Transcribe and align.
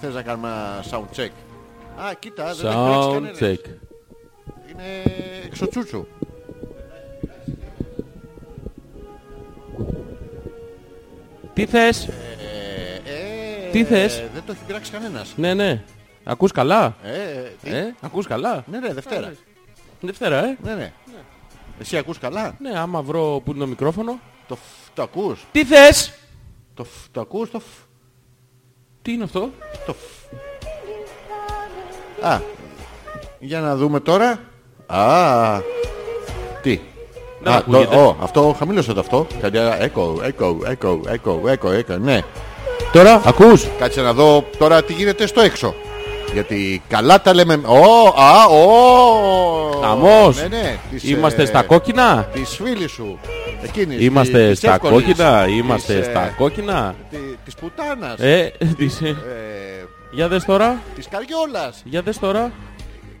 θες 0.00 0.14
να 0.14 0.22
κάνουμε 0.22 0.48
ένα 0.48 0.84
sound 0.90 1.16
check; 1.20 1.30
Α, 2.00 2.14
κοίτα, 2.18 2.54
δεν 2.54 2.66
έχει 2.66 2.76
πειράξει 2.76 3.08
Sound 3.08 3.12
κανένας. 3.12 3.38
check. 3.40 3.64
Είναι 4.70 5.02
εξωτσούτσου. 5.46 6.06
Τι 11.52 11.66
θες; 11.66 12.06
Ε, 12.06 12.10
ε, 13.66 13.70
Τι 13.70 13.84
θες; 13.84 14.22
Δεν 14.34 14.42
το 14.46 14.52
έχει 14.52 14.64
πειράξει 14.66 14.90
κανένας. 14.90 15.32
Ναι, 15.36 15.54
ναι. 15.54 15.82
Ακούς 16.24 16.52
καλά; 16.52 16.96
Ε, 17.02 17.42
τι; 17.62 17.70
Ε, 17.70 17.94
ακούς 18.00 18.26
καλά; 18.26 18.64
Ναι, 18.70 18.78
ναι, 18.78 18.92
Δευτέρα. 18.94 19.32
Δευτέρα, 20.00 20.44
ε; 20.44 20.56
Ναι, 20.62 20.74
ναι. 20.74 20.92
Εσύ 21.80 21.96
ακούς 21.96 22.18
καλά; 22.18 22.56
Ναι, 22.60 22.78
άμα 22.78 23.02
βρω 23.02 23.40
που 23.44 23.50
είναι 23.50 23.60
το 23.60 23.66
μικρόφωνο. 23.66 24.18
Το, 24.48 24.56
φ- 24.56 24.94
το 24.94 25.02
ακούς. 25.02 25.46
Τι 25.52 25.64
θες; 25.64 26.12
Το, 26.74 26.84
φ- 26.84 27.08
το 27.12 27.20
ακούς. 27.20 27.50
Το, 27.50 27.58
φ- 27.60 27.66
Τι 29.02 29.12
είναι 29.12 29.24
αυτό; 29.24 29.50
το 29.86 29.92
φ- 29.92 30.34
Α, 32.24 32.40
για 33.38 33.60
να 33.60 33.76
δούμε 33.76 34.00
τώρα. 34.00 34.40
Α, 34.86 35.60
τι. 36.62 36.80
Δεν 37.42 37.52
Α, 37.52 37.56
ακούγεται. 37.56 37.94
το, 37.94 38.02
ο, 38.02 38.16
αυτό 38.22 38.54
χαμήλωσε 38.58 38.92
το 38.92 39.00
αυτό. 39.00 39.26
Κάτι 39.40 39.58
echo, 39.80 40.14
echo, 40.28 40.56
echo, 40.70 40.98
echo, 41.12 41.40
echo, 41.52 41.78
echo, 41.78 41.98
ναι. 42.00 42.20
Τώρα, 42.92 43.22
ακούς; 43.26 43.66
Κάτσε 43.78 44.00
να 44.02 44.12
δω 44.12 44.44
τώρα 44.58 44.82
τι 44.82 44.92
γίνεται 44.92 45.26
στο 45.26 45.40
έξω. 45.40 45.74
Γιατί 46.32 46.82
καλά 46.88 47.20
τα 47.22 47.34
λέμε. 47.34 47.54
Ω, 47.54 48.08
α, 48.20 48.44
ω. 48.46 49.80
Χαμός. 49.82 50.36
Ναι, 50.40 50.46
ναι. 50.48 50.76
Της, 50.90 51.04
Είμαστε 51.10 51.42
ε, 51.42 51.44
στα 51.46 51.62
κόκκινα; 51.62 52.28
Της 52.32 52.56
φίλης 52.62 52.90
σου. 52.90 53.18
Εκείνης. 53.62 54.00
Είμαστε 54.02 54.48
της 54.48 54.58
στα 54.58 54.72
εύκολης, 54.74 55.06
κόκκινα. 55.06 55.44
της, 55.44 55.54
Είμαστε 55.56 55.98
ε, 55.98 56.02
στα 56.02 56.34
κόκκινα; 56.36 56.94
τη- 57.10 57.16
Της 57.44 57.54
πουτάνας. 57.54 58.18
Ε, 58.20 58.52
της- 58.76 59.00
ε, 59.00 59.08
Ε, 59.08 59.14
Για 60.12 60.28
δες 60.28 60.44
τώρα. 60.44 60.78
Της 60.94 61.08
καριόλας. 61.08 61.80
Για 61.84 62.02
δες 62.02 62.18
τώρα. 62.18 62.52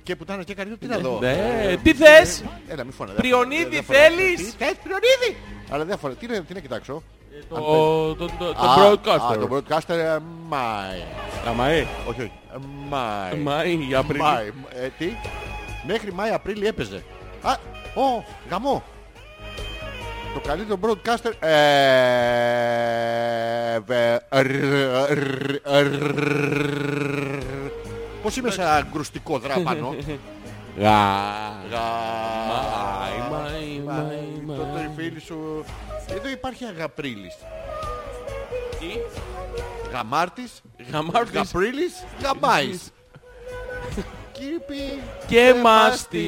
Και 0.02 0.16
πουτάνας 0.16 0.44
και 0.44 0.54
καριόλα. 0.54 0.78
Τι 0.80 0.86
να 0.86 0.98
δω. 0.98 1.18
Ναι, 1.20 1.36
τι 1.82 1.92
θες; 1.94 2.44
Έλα, 2.68 2.84
μη 2.84 2.90
φωνά. 2.92 3.12
Πριονίδη 3.12 3.64
δεν 3.70 3.82
φορά. 3.84 3.98
θέλεις; 3.98 4.36
Τι 4.36 4.64
θες, 4.64 4.74
Πριονίδη; 4.82 5.36
Αλλά 5.70 5.84
δεν 5.84 5.98
φορά. 5.98 6.14
Τι 6.14 6.26
είναι, 6.26 6.44
τι 6.48 6.54
να 6.54 6.60
κοιτάξω; 6.60 7.02
Το, 7.48 8.14
το, 8.14 8.26
το, 8.26 8.30
το 8.38 8.60
Α, 8.60 8.72
Α, 8.72 8.76
το 8.76 9.00
broadcaster. 9.04 9.48
broadcaster, 9.56 9.98
ε, 9.98 10.18
Μάη. 10.48 11.02
Άμα, 11.48 11.66
ε. 11.66 11.86
Όχι, 12.08 12.20
όχι. 12.20 12.32
ε, 12.54 12.56
Μάη. 12.88 13.38
Μάη, 13.38 13.94
Απρίλη. 13.94 14.22
Μάη. 14.22 14.46
Ε, 14.74 14.88
τι; 14.98 15.12
Μέχρι 15.86 16.12
Μάη, 16.12 16.30
Απρίλη 16.30 16.66
έπαιζε. 16.66 17.02
Α, 17.42 17.52
ο, 17.94 18.24
γαμό. 18.50 18.82
Το 20.34 20.40
καλύτερο 20.40 20.78
broadcaster. 20.82 21.32
Ε, 21.46 21.50
βε- 23.86 24.22
ρ- 24.32 25.10
ρ- 25.10 25.62
ρ- 25.66 27.42
Πώς 28.22 28.36
είμαι 28.36 28.50
σε 28.50 28.62
αγκρουστικό 28.64 29.38
δράπανο. 29.38 29.94
Γα. 30.80 30.98
Γα- 31.70 31.78
Μάη, 32.50 33.18
μάη, 33.30 33.80
μάη, 33.84 34.56
Το 34.56 34.64
μάη. 34.64 34.84
το 34.84 34.90
φίλη 34.96 35.20
σου. 35.20 35.64
Εδώ 36.08 36.28
υπάρχει 36.28 36.64
αγαπρίλης. 36.64 37.36
Τι; 38.78 38.86
Γαμάρτης, 39.92 40.60
Γαμάρτης 40.92 41.32
γαπρίλης, 41.34 42.04
γαμάης. 42.22 42.90
Κύπη 44.32 45.00
και 45.26 45.54
μάστη. 45.62 46.26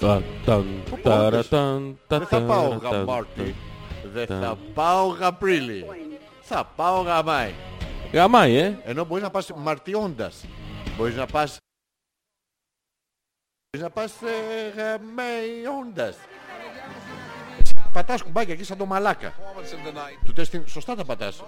Τα- 0.00 0.22
ταν, 0.44 0.66
Πού 0.90 0.98
ταραταν, 1.02 1.98
τα- 2.06 2.18
Δεν 2.18 2.26
θα 2.26 2.40
πάω 2.40 2.68
ταραταν, 2.68 2.90
γαμάρτη. 2.98 3.54
Δεν 4.14 4.26
θα 4.26 4.58
πάω 4.74 5.06
γαπρίλη. 5.06 5.84
Θα 6.40 6.68
πάω 6.76 7.00
γαμάη. 7.00 7.52
Γαμάει, 8.12 8.56
ε. 8.56 8.78
Ενώ 8.84 9.04
μπορείς 9.04 9.22
να 9.22 9.30
πας 9.30 9.50
μαρτιώντας. 9.56 10.44
Μπορείς 10.96 11.14
να 11.16 11.26
πας... 11.26 11.56
Μπορείς 13.70 13.86
να 13.88 13.90
πας 13.90 14.12
ε, 14.22 14.68
γαμαϊώντας. 14.80 16.16
Πατάς 17.92 18.22
κουμπάκια 18.22 18.54
εκεί 18.54 18.64
σαν 18.64 18.76
το 18.76 18.86
μαλάκα. 18.86 19.32
Του 20.24 20.32
τεστ 20.32 20.56
σωστά 20.66 20.94
τα 20.94 21.04
πατάς. 21.04 21.42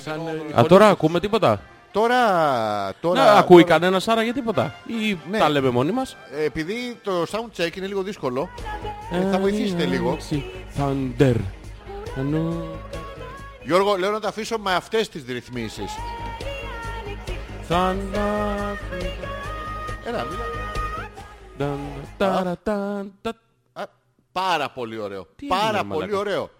Σαν, 0.00 0.26
ε, 0.56 0.60
Α, 0.60 0.64
τώρα 0.66 0.88
ακούμε 0.88 1.20
τίποτα; 1.20 1.60
Τώρα, 1.92 2.18
τώρα, 3.00 3.24
Να, 3.24 3.32
ακούει 3.32 3.62
τώρα- 3.62 3.78
κανένας 3.78 4.08
άρα 4.08 4.22
για 4.22 4.32
τίποτα; 4.32 4.74
Ή 4.86 5.18
Ναι. 5.30 5.38
τα 5.38 5.48
λέμε 5.48 5.70
μόνοι 5.70 5.92
μας; 5.92 6.16
Ε, 6.32 6.44
επειδή 6.44 6.98
το 7.02 7.22
sound 7.22 7.60
check 7.62 7.76
είναι 7.76 7.86
λίγο 7.86 8.02
δύσκολο, 8.02 8.48
ε, 9.10 9.30
θα 9.30 9.38
βοηθήσετε 9.38 9.84
λίγο. 9.84 10.16
Thunder. 10.78 11.34
Ανώ- 12.18 12.78
Γιώργο, 13.62 13.96
λέω 13.96 14.10
να 14.10 14.20
τα 14.20 14.28
αφήσω 14.28 14.58
με 14.58 14.74
αυτές 14.74 15.08
τις 15.08 15.24
ρυθμίσεις. 15.28 15.92
Έλα, 20.04 20.24
μίλα. 20.24 20.44
Πάρα 24.32 24.70
πολύ 24.70 24.98
ωραίο. 24.98 25.26
Πάρα 25.48 25.84
πολύ 25.84 26.14
ωραίο. 26.14 26.50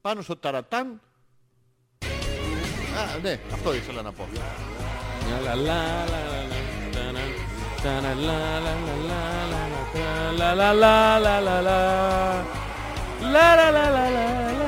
Πάνω 0.00 0.22
στο 0.22 0.36
ταρατάν. 0.36 1.00
Α, 2.96 3.18
ναι, 3.22 3.40
αυτό 3.52 3.74
ήθελα 3.74 4.02
να 4.02 4.12
πω. 4.12 4.28
Λα 5.44 5.54
λα 5.54 5.54
λα 13.70 13.90
λα 14.50 14.63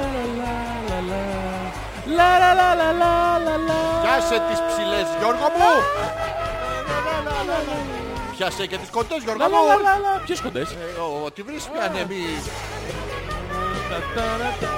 Λα, 2.18 2.38
λα, 2.42 2.50
λα, 2.60 2.74
λα, 2.80 2.92
λα, 2.92 3.38
λα, 3.44 3.56
λα. 3.68 3.78
Πιάσε 4.02 4.38
τις 4.48 4.58
ψηλές, 4.68 5.06
Γιώργο 5.18 5.46
μου! 5.58 5.72
Πιάσε 8.36 8.66
και 8.66 8.76
τις 8.78 8.90
κοντές, 8.90 9.22
Γιώργο 9.22 9.42
Λα, 9.42 9.48
λα, 9.48 9.58
μου! 9.58 9.66
λα, 9.66 9.74
λα, 9.82 9.98
λα. 9.98 10.20
Ποιες 10.24 10.40
κοντές; 10.40 10.70
Ε, 10.70 11.00
ο- 11.00 11.22
Ό,τι 11.24 11.42
βρεις 11.42 11.68
μια 11.72 11.82
ανέμει. 11.84 12.22
Τα, 13.90 13.98
ταρα, 14.14 14.50
τα. 14.60 14.70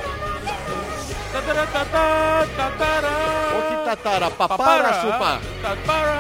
Τα, 1.32 1.41
ταρα, 1.47 1.65
τα, 1.75 1.82
τα, 1.93 2.04
τα, 2.56 2.66
ταρα. 2.78 3.15
Όχι 3.59 3.75
τα 3.87 3.97
τάρα, 4.10 4.28
παπάρα 4.31 4.56
Παπάρα. 4.56 4.93
σου 5.00 5.06
είπα. 5.06 5.41
Τα, 5.62 5.76
ταρα. 5.87 6.16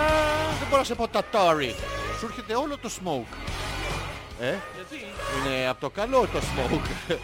Δεν 0.58 0.66
μπορώ 0.68 0.78
να 0.80 0.84
σε 0.84 0.94
πω 0.94 1.08
τατάρι. 1.08 1.74
Σου 2.18 2.26
έρχεται 2.30 2.54
όλο 2.54 2.74
το 2.82 2.90
smoke. 2.98 3.32
Ε, 4.40 4.54
Γιατί; 4.74 4.98
είναι 5.36 5.68
από 5.68 5.80
το 5.80 5.90
καλό 5.90 6.28
το 6.32 6.38
smoke. 6.50 7.16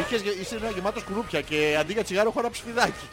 Είχες, 0.00 0.20
γε- 0.20 0.40
είσαι 0.40 0.56
ένα 0.56 0.70
γεμάτος 0.70 1.02
κουρούπια 1.02 1.40
και 1.40 1.76
αντί 1.80 1.92
για 1.92 2.04
τσιγάρο 2.04 2.28
έχω 2.28 2.38
ένα 2.40 2.50
ψηφιδάκι. 2.50 3.06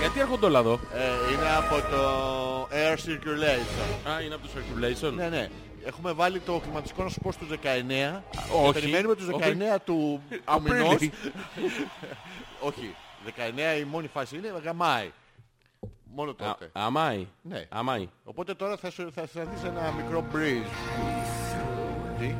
Γιατί 0.00 0.20
έρχονται 0.20 0.46
όλα 0.46 0.58
εδώ; 0.58 0.72
Ε, 0.72 1.32
είναι 1.32 1.56
από 1.58 1.74
το 1.90 2.02
air 2.72 2.94
circulation. 2.96 4.10
Α, 4.10 4.20
είναι 4.20 4.34
από 4.34 4.46
το 4.46 4.52
circulation. 4.56 5.12
Ναι, 5.12 5.28
ναι. 5.28 5.48
Έχουμε 5.84 6.12
βάλει 6.12 6.38
το 6.40 6.58
κλιματιστικό 6.62 7.02
να 7.02 7.08
σου 7.08 7.20
πω 7.20 7.32
στους 7.32 7.48
19. 7.48 8.22
Όχι. 8.62 8.72
Και 8.72 8.80
περιμένουμε 8.80 9.14
τους 9.14 9.26
19 9.26 9.78
του, 9.84 10.22
του 10.30 10.40
Απρίλη. 10.44 10.82
μηνός. 10.82 10.94
Όχι. 12.68 12.94
19 13.26 13.78
η 13.80 13.84
μόνη 13.84 14.06
φάση 14.08 14.36
είναι 14.36 14.52
γαμάει. 14.64 15.10
Μόνο 16.14 16.34
τότε. 16.34 16.64
Α, 16.64 16.70
Αμάι. 16.72 17.26
Ναι. 17.42 17.66
Αμάι. 17.68 18.08
Οπότε 18.24 18.54
τώρα 18.54 18.76
θα, 18.76 18.90
σου, 18.90 19.12
θα 19.14 19.20
αισθανθείς 19.20 19.62
ένα 19.64 19.92
μικρό 19.96 20.24
breeze. 20.34 20.70
Τι; 22.18 22.34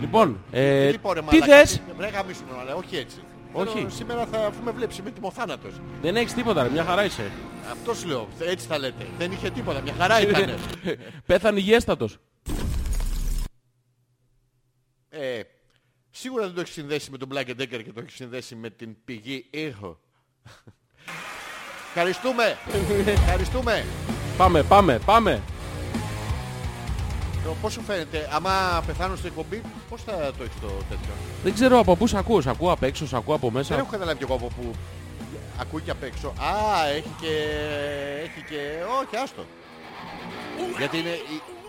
Λοιπόν, 0.00 0.40
ε, 0.50 0.90
Λοιπόν, 0.90 1.12
ρε 1.14 1.20
τι 1.20 1.24
μαλάκα, 1.26 1.46
θες; 1.46 1.80
Βρε 1.96 2.08
γαμίσουμε, 2.08 2.48
αλλά 2.60 2.74
όχι 2.74 2.96
έτσι. 2.96 3.16
Όχι. 3.52 3.72
Θέλω 3.78 3.88
Σήμερα 3.90 4.26
θα 4.26 4.46
αφού 4.46 4.62
με 4.62 4.70
βλέπεις, 4.70 4.98
είμαι 4.98 5.10
τιμοθάνατος. 5.10 5.72
Δεν 6.02 6.16
έχεις 6.16 6.34
τίποτα, 6.34 6.62
ρε, 6.62 6.68
μια 6.68 6.84
χαρά 6.84 7.04
είσαι. 7.04 7.30
Αυτός 7.70 7.98
σου 7.98 8.06
λέω, 8.06 8.28
έτσι 8.40 8.66
θα 8.66 8.78
λέτε. 8.78 9.06
Δεν 9.18 9.32
είχε 9.32 9.50
τίποτα, 9.50 9.80
μια 9.80 9.94
χαρά 9.98 10.20
ήταν. 10.28 10.54
Πέθανε 11.26 11.58
υγιέστατος. 11.58 12.16
ε, 15.08 15.40
σίγουρα 16.10 16.44
δεν 16.44 16.54
το 16.54 16.60
έχεις 16.60 16.72
συνδέσει 16.72 17.10
με 17.10 17.18
τον 17.18 17.28
Black 17.34 17.48
Decker 17.50 17.82
και 17.84 17.92
το 17.94 18.00
έχεις 18.00 18.14
συνδέσει 18.14 18.54
με 18.54 18.70
την 18.70 18.96
πηγή 19.04 19.46
ήχο. 19.50 19.98
Ευχαριστούμε! 21.86 22.56
Ευχαριστούμε! 23.06 23.84
Πάμε, 24.36 24.62
πάμε, 24.62 24.98
πάμε. 25.04 25.42
Το 27.44 27.54
πώς 27.62 27.72
σου 27.72 27.80
φαίνεται, 27.80 28.28
άμα 28.32 28.82
πεθάνω 28.86 29.16
στην 29.16 29.28
εκπομπή, 29.28 29.62
πώς 29.88 30.02
θα 30.02 30.12
το 30.12 30.42
έχεις 30.44 30.60
το 30.60 30.66
τέτοιο; 30.66 31.12
Δεν 31.42 31.54
ξέρω 31.54 31.78
από 31.78 31.96
πού 31.96 32.06
σ' 32.06 32.14
ακούω. 32.14 32.40
Σ' 32.40 32.46
ακούω 32.46 32.72
απ' 32.72 32.82
έξω, 32.82 33.06
σ' 33.06 33.14
ακούω 33.14 33.34
από 33.34 33.46
Δεν 33.46 33.56
μέσα. 33.56 33.74
έχω 33.74 33.88
καταλάβει 33.90 34.18
κι 34.18 34.24
εγώ 34.24 34.34
από 34.34 34.46
που 34.46 34.74
ακούει 35.60 35.80
και 35.80 35.90
απ' 35.90 36.02
έξω. 36.02 36.28
Α, 36.28 36.88
έχει 36.96 37.10
και... 37.20 37.34
έχει 38.22 38.44
και... 38.48 38.60
Όχι, 39.02 39.16
άστο. 39.22 39.44
Γιατί 40.78 40.98
είναι 40.98 41.14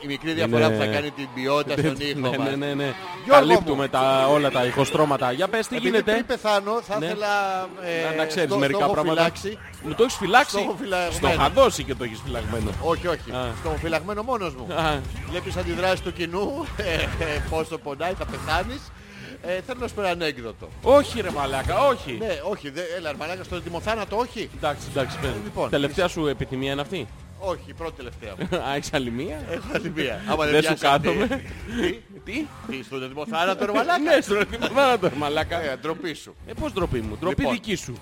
η, 0.01 0.03
η 0.03 0.07
μικρή 0.07 0.33
διαφορά 0.33 0.65
Είναι- 0.65 0.75
που 0.77 0.83
θα 0.83 0.87
κάνει 0.91 1.11
την 1.11 1.27
ποιότητα 1.35 1.73
στον 1.81 1.95
ήχο 1.99 2.29
ναι, 2.29 2.37
μας. 2.37 2.47
ναι, 2.49 2.55
ναι, 2.55 2.73
ναι. 2.73 2.93
Γιώργο 3.25 3.47
Καλύπτουμε 3.47 3.83
μου. 3.83 3.89
τα, 3.89 4.27
όλα 4.27 4.51
τα 4.51 4.65
ηχοστρώματα. 4.65 5.31
Για 5.31 5.47
πες 5.47 5.67
τι 5.67 5.75
Επειδή 5.75 5.89
γίνεται. 5.89 6.11
πριν 6.11 6.25
πεθάνω 6.25 6.81
θα 6.81 6.99
Ναι. 6.99 7.05
ήθελα 7.05 7.27
ε, 7.83 8.09
Να, 8.09 8.15
να 8.15 8.25
ξέρεις 8.25 8.49
στο- 8.49 8.59
μερικά 8.59 8.77
στο 8.77 8.85
έχω 8.85 8.93
πράγματα. 8.93 9.21
φυλάξει. 9.21 9.57
Μου 9.83 9.93
το 9.93 10.03
έχεις 10.03 10.15
φυλάξει; 10.15 10.49
Στο 10.49 10.59
έχω 10.59 10.75
φυλαγμένο. 10.79 11.11
Στο 11.13 11.27
είχα 11.27 11.49
δώσει 11.49 11.83
και 11.83 11.95
το 11.95 12.03
έχεις 12.03 12.19
φυλαγμένο. 12.25 12.69
Όχι, 12.83 13.07
όχι. 13.07 13.31
Α. 13.31 13.51
Στο 13.59 13.69
έχω 13.69 13.77
φυλαγμένο 13.77 14.23
μόνος 14.23 14.55
μου. 14.55 14.73
Α, 14.73 14.99
Βλέπεις 15.29 15.55
αντιδράσεις 15.57 16.01
του 16.01 16.13
κοινού, 16.13 16.65
ε, 16.77 16.93
ε, 16.93 17.41
πόσο 17.49 17.77
πονάει, 17.77 18.13
θα 18.13 18.25
πεθάνεις. 18.25 18.91
Ε, 19.41 19.61
θέλω 19.65 19.79
να 19.79 19.87
σου 19.87 19.93
πω 19.93 20.01
ένα 20.01 20.09
ανέκδοτο. 20.09 20.67
Όχι 20.81 21.21
ρε 21.21 21.29
μαλάκα, 21.31 21.85
όχι. 21.87 22.17
Ναι, 22.19 22.39
όχι, 22.49 22.69
δε, 22.69 22.81
έλα, 22.97 23.11
ρε 23.11 23.17
μαλάκα, 23.17 23.43
στο 23.43 23.55
ετοιμοθάνατο, 23.55 24.17
όχι. 24.17 24.49
Εντάξει, 24.57 24.87
εντάξει, 24.91 25.17
πες. 25.21 25.29
Λοιπόν, 25.43 25.69
Τελευταία 25.69 26.07
σου 26.07 26.27
επιθυμία 26.27 26.71
είναι 26.71 26.81
αυτή; 26.81 27.07
Όχι, 27.39 27.61
η 27.65 27.73
πρώτη 27.73 27.95
τελευταία 27.95 28.33
μου. 28.39 28.57
Α, 28.69 28.75
έχεις 28.75 28.93
άλλη 28.93 29.11
μία; 29.11 29.41
Έχω 29.49 29.67
άλλη 29.73 29.91
μία. 29.95 30.21
Άμα 30.27 30.45
Δεν 30.45 30.53
σου 30.55 30.59
πιάσει 30.75 30.85
αυτή- 30.85 31.07
κάθομαι. 31.07 31.27
Τι, 31.81 31.91
Τι; 32.31 32.45
τι, 32.67 32.83
στον 32.83 33.03
ετοιμοθάνατο, 33.03 33.65
ρε 33.65 33.71
μαλάκα; 33.71 33.97
Ναι, 33.99 34.21
στον 34.21 34.37
ετοιμοθάνατο 34.39 35.07
ρε 35.07 35.15
μαλάκα. 35.15 35.61
Ε, 35.61 35.77
ντροπή 35.81 36.13
σου. 36.13 36.35
Ε, 36.45 36.53
πώς 36.53 36.73
ντροπή 36.73 36.99
μου, 37.01 37.17
ντροπή 37.19 37.35
Λοιπόν. 37.41 37.53
δική 37.53 37.75
σου. 37.75 37.93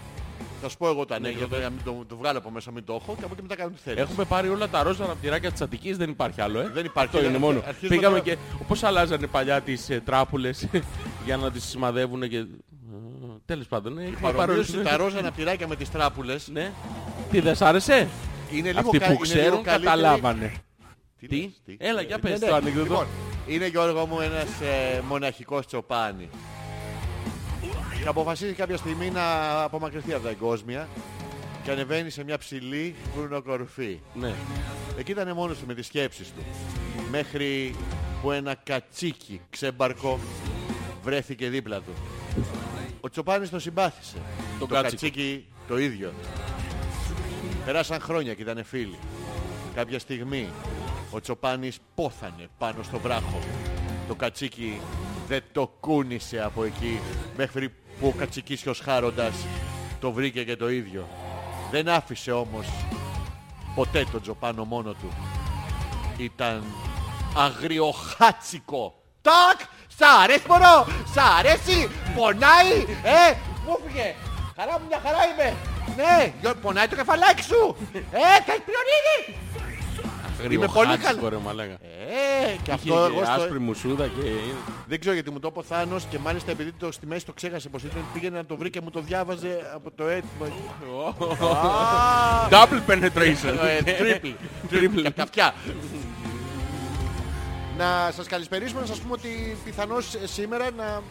Θα 0.62 0.70
σου 0.70 0.78
πω 0.78 0.88
εγώ 0.88 1.06
το 1.06 1.14
ανέκδοτο 1.14 1.56
για 1.56 1.64
να 1.64 1.70
μην 1.70 1.84
το, 1.84 2.06
το 2.08 2.16
βγάλω 2.18 2.38
από 2.38 2.50
μέσα, 2.52 2.72
μην 2.72 2.84
το 2.84 2.94
έχω 3.02 3.16
και 3.20 3.24
από 3.24 3.34
εκεί 3.34 3.42
μετά 3.42 3.56
κάνω 3.56 3.70
τι 3.70 3.78
θέλεις. 3.84 4.00
Έχουμε 4.02 4.26
πάρει 4.26 4.50
όλα 4.50 4.68
τα 4.68 4.84
ροζ 4.84 5.02
αναπτυράκια 5.02 5.52
της 5.52 5.62
Αττικής, 5.62 5.98
δεν 5.98 6.10
υπάρχει 6.10 6.42
άλλο, 6.42 6.60
ε. 6.60 6.70
Δεν 6.74 6.86
υπάρχει. 6.86 7.16
Αυτό 7.16 7.30
είναι 7.30 7.38
μόνο. 7.38 7.62
Αρχίζουμε 7.68 7.96
Πήγαμε 7.98 8.20
τώρα- 8.20 8.36
και 8.36 8.64
πώς 8.68 8.84
αλλάζανε 8.84 9.28
παλιά 9.28 9.62
τις 9.62 9.90
ε, 9.90 10.02
τράπουλες 10.06 10.68
για 11.26 11.38
να 11.38 11.52
τις 11.52 11.64
σημαδεύουν 11.64 12.30
και... 12.30 12.38
Ε, 12.38 12.46
Τέλος 13.46 13.68
πάντων, 13.68 13.98
ε, 13.98 14.02
έχουμε 14.04 14.20
πάρει 14.22 14.36
Παρομοίωση 14.38 14.76
όλες- 14.78 14.90
τα 14.90 14.98
ροζ 14.98 15.16
αναπτυράκια 15.16 15.68
με 15.68 15.76
τις 15.76 15.92
τράπουλες 15.92 16.48
Ναι. 16.54 16.72
Τι 17.32 17.40
δεν 17.40 17.56
σ' 17.56 17.62
άρεσε; 17.62 18.08
Είναι 18.52 18.68
λίγο 18.68 18.80
Αυτοί 18.80 18.98
κα- 18.98 19.06
που 19.06 19.12
είναι 19.12 19.24
λίγο 19.34 19.40
ξέρουν 19.40 19.64
καλύτερη- 19.64 19.84
καταλάβανε. 19.84 20.54
Τι, 21.20 21.28
Τι; 21.28 21.42
λες, 21.42 21.52
Έλα, 21.78 22.02
για 22.02 22.16
Ε, 22.16 22.20
πες 22.20 22.32
ναι, 22.32 22.38
το 22.40 22.46
ναι. 22.46 22.58
ανέκδοτο. 22.58 22.84
Λοιπόν, 22.86 23.08
είναι 23.48 23.68
Γιώργο 23.68 24.06
μου 24.06 24.20
ένας 24.20 24.48
ε, 24.62 25.02
μοναχικός 25.08 25.66
τσοπάνι. 25.66 26.30
Και 28.02 28.08
αποφασίζει 28.08 28.54
κάποια 28.54 28.78
στιγμή 28.78 29.10
να 29.10 29.24
απομακρυνθεί 29.62 30.14
από 30.14 30.24
τα 30.24 30.30
εγκόσμια 30.30 30.88
και 31.64 31.72
ανεβαίνει 31.72 32.10
σε 32.10 32.24
μια 32.24 32.38
ψηλή 32.38 32.96
βουνοκορφή. 33.16 34.00
Ναι. 34.14 34.34
Εκεί 34.98 35.12
ήταν 35.12 35.32
μόνος 35.34 35.58
του 35.58 35.64
με 35.68 35.74
τις 35.74 35.86
σκέψεις 35.86 36.28
του. 36.28 36.42
Μέχρι 37.12 37.76
που 38.22 38.32
ένα 38.32 38.56
κατσίκι 38.64 39.42
ξέμπαρκο 39.50 40.20
βρέθηκε 41.04 41.50
δίπλα 41.50 41.78
του. 41.78 41.92
Ο 43.02 43.10
Τσοπάνης 43.10 43.50
τον 43.50 43.60
συμπάθησε. 43.60 44.16
Το 44.60 44.66
το 44.66 44.74
κάτσικο. 44.74 45.02
κατσίκι 45.02 45.46
το 45.68 45.78
ίδιο. 45.80 46.14
Περάσαν 47.68 48.02
χρόνια 48.02 48.34
και 48.34 48.42
ήταν 48.42 48.64
φίλοι. 48.64 49.00
Κάποια 49.76 50.00
στιγμή 50.00 50.50
ο 51.12 51.20
Τσοπάνης 51.20 51.78
πόθανε 51.96 52.48
πάνω 52.58 52.84
στο 52.84 53.00
βράχο. 53.00 53.40
Το 54.08 54.16
κατσίκι 54.16 54.82
δεν 55.28 55.44
το 55.52 55.74
κούνησε 55.80 56.42
από 56.42 56.64
εκεί 56.64 57.00
μέχρι 57.38 57.70
που 57.70 58.08
ο 58.08 58.12
κατσικίσιος 58.18 58.80
χάροντας 58.80 59.34
το 60.00 60.12
βρήκε 60.12 60.44
και 60.44 60.56
το 60.56 60.70
ίδιο. 60.70 61.08
Δεν 61.72 61.90
άφησε 61.90 62.32
όμως 62.32 62.68
ποτέ 63.76 64.06
τον 64.12 64.22
Τζοπάνο 64.22 64.66
μόνο 64.66 64.92
του. 64.92 65.12
Ήταν 66.18 66.64
αγριοχάτσικο. 67.36 69.04
Τάκ! 69.22 69.60
Σ' 69.88 70.22
αρέσει 70.24 70.48
μωρό! 70.48 70.88
Σ' 71.14 71.38
αρέσει! 71.38 71.90
Πονάει! 72.16 72.74
Ε! 73.04 73.38
Μου 73.66 73.80
φύγε! 73.86 74.16
Χαρά 74.60 74.80
μου 74.80 74.86
μια 74.88 75.00
χαρά 75.06 75.18
είμαι! 75.30 75.56
Ναι! 75.96 76.34
Γιώργο, 76.42 76.60
Πονάει 76.62 76.88
το 76.88 76.96
κεφαλάκι 76.96 77.44
σου! 77.44 77.76
Ε! 77.94 78.00
Θα 78.46 78.52
έχει 78.54 78.64
πριονίδι! 78.70 79.18
Είμαι 80.56 80.68
πολύ 80.68 80.88
Γριοχάτσικο, 80.88 81.16
καλό. 81.16 81.30
ρε 81.30 81.38
μαλάκα. 81.38 81.72
Ε! 81.72 81.78
Και 82.64 82.64
Είχε 82.64 82.72
αυτό 82.72 82.88
και 82.88 82.94
εγώ 83.14 83.24
στο... 83.26 83.32
άσπρη 83.34 83.60
μουσούδα 83.60 84.08
και... 84.08 84.22
Δεν 84.88 85.00
ξέρω 85.00 85.14
γιατί 85.14 85.32
μου 85.32 85.40
το 85.40 85.48
είπε 85.52 85.60
ο 85.60 85.64
Θάνος 85.64 86.04
και 86.10 86.20
μάλιστα 86.20 86.52
επειδή 86.52 86.72
το 86.72 86.92
στη 86.92 87.06
μέση 87.06 87.26
το 87.26 87.34
ξέχασε 87.34 87.70
πως 87.70 87.84
ήταν 87.84 88.06
πήγαινε 88.14 88.38
να 88.38 88.46
το 88.46 88.58
βρει 88.58 88.70
και 88.70 88.82
μου 88.82 88.90
το 88.90 89.00
διάβαζε 89.02 89.72
από 89.76 89.92
το 89.92 90.08
έτοιμο. 90.08 90.46
Α, 90.46 90.50
Double 92.50 92.82
penetration. 92.92 93.58
ε, 93.64 93.80
Triple. 94.00 94.34
Triple. 94.74 95.02
Και 95.02 95.08
από 95.08 95.16
τα 95.16 95.24
αυτιά. 95.24 95.54
Να 97.78 98.12
σας 98.16 98.28
καλησπερίσουμε, 98.28 98.82
να 98.82 98.88
σας 98.88 99.00
πούμε 99.00 99.14
ότι 99.14 99.58
πιθανώς 99.64 100.14
ε, 100.14 100.28
σήμερα 100.28 100.70
να... 100.78 101.02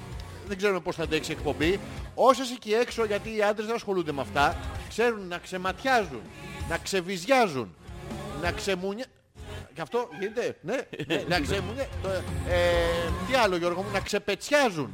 Δεν 0.46 0.56
ξέρουμε 0.56 0.80
πώς 0.80 0.96
θα 0.96 1.02
αντέξει 1.02 1.30
η 1.30 1.34
εκπομπή. 1.34 1.80
Όσες 2.14 2.50
εκεί 2.50 2.72
έξω, 2.72 3.04
γιατί 3.04 3.36
οι 3.36 3.42
άντρες 3.42 3.66
δεν 3.66 3.74
ασχολούνται 3.74 4.12
με 4.12 4.20
αυτά, 4.20 4.56
ξέρουν 4.88 5.28
να 5.28 5.38
ξεματιάζουν, 5.38 6.20
να 6.68 6.78
ξεβιζιάζουν, 6.78 7.74
να 8.42 8.52
ξεμουνια... 8.52 9.04
Και 9.74 9.80
αυτό 9.80 10.08
γίνεται, 10.18 10.56
ναι, 10.60 10.76
ναι 11.06 11.24
να 11.28 11.40
ξεμουνια... 11.40 11.88
το, 12.02 12.08
ε, 12.08 12.22
τι 13.28 13.34
άλλο 13.34 13.56
Γιώργο 13.56 13.82
μου, 13.82 13.90
να 13.92 14.00
ξεπετσιάζουν. 14.00 14.90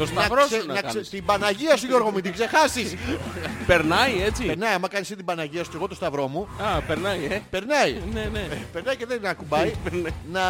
Το 0.00 0.06
Να 0.14 0.20
σταυρός 0.20 0.44
ξε- 0.46 0.60
σου 0.60 0.66
να 0.66 0.72
να 0.74 0.80
ξε- 0.80 0.92
κάνεις. 0.92 1.08
Την 1.08 1.24
Παναγία 1.24 1.76
σου 1.76 1.86
Γιώργο 1.86 2.10
μου, 2.10 2.20
την 2.20 2.32
ξεχάσεις. 2.32 2.94
Περνάει 3.66 4.22
έτσι. 4.22 4.44
Περνάει, 4.46 4.74
άμα 4.74 4.88
κάνεις 4.88 5.06
εσύ 5.06 5.16
την 5.16 5.24
Παναγία 5.24 5.64
σου 5.64 5.70
και 5.70 5.76
εγώ 5.76 5.88
το 5.88 5.94
σταυρό 5.94 6.28
μου, 6.28 6.48
Α, 6.76 6.80
περνάει, 6.80 7.24
ε. 7.24 7.42
περνάει. 7.50 8.02
Ναι, 8.12 8.24
ναι. 8.32 8.48
Περνάει 8.72 8.96
και 8.96 9.06
δεν 9.06 9.26
ακουμπάει. 9.26 9.74
να 10.36 10.40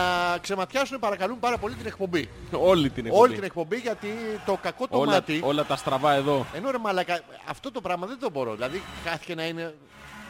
ξεματιάσουν 0.40 0.98
παρακαλούν 0.98 1.38
πάρα 1.38 1.58
πολύ 1.58 1.74
την 1.74 1.86
εκπομπή. 1.86 2.28
Όλη 2.52 2.90
την 2.90 3.06
εκπομπή. 3.06 3.22
Όλη 3.22 3.34
την 3.34 3.44
εκπομπή 3.44 3.76
γιατί 3.76 4.08
το 4.46 4.58
κακό 4.62 4.88
το 4.88 4.98
όλα, 4.98 5.12
μάτι. 5.12 5.40
όλα 5.44 5.64
τα 5.64 5.76
στραβά 5.76 6.12
εδώ. 6.14 6.46
Ενώ 6.54 6.70
ρε 6.70 6.78
μαλακα, 6.78 7.20
αυτό 7.48 7.70
το 7.70 7.80
πράγμα 7.80 8.06
δεν 8.06 8.18
το 8.20 8.30
μπορώ. 8.30 8.54
Δηλαδή 8.54 8.82
χάθηκε 9.06 9.34
να 9.34 9.44
είναι. 9.46 9.74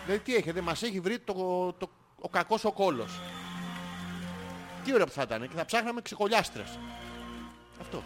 Δηλαδή 0.05 0.23
τι 0.25 0.35
έχετε, 0.35 0.61
μας 0.61 0.83
έχει 0.83 1.01
βρει 1.01 1.19
το, 1.19 1.35
το, 1.79 1.91
ο 2.21 2.29
κακός 2.29 2.65
ο 2.65 2.73
κόλος. 2.73 3.11
Τι 4.85 4.93
ωραία 4.95 5.07
που 5.07 5.13
θα 5.13 5.23
ήταν 5.23 5.41
και 5.43 5.55
θα 5.57 5.65
ψάχναμε 5.65 6.01
ξεκολιάστρες. 6.03 6.79
Αυτό. 7.81 8.03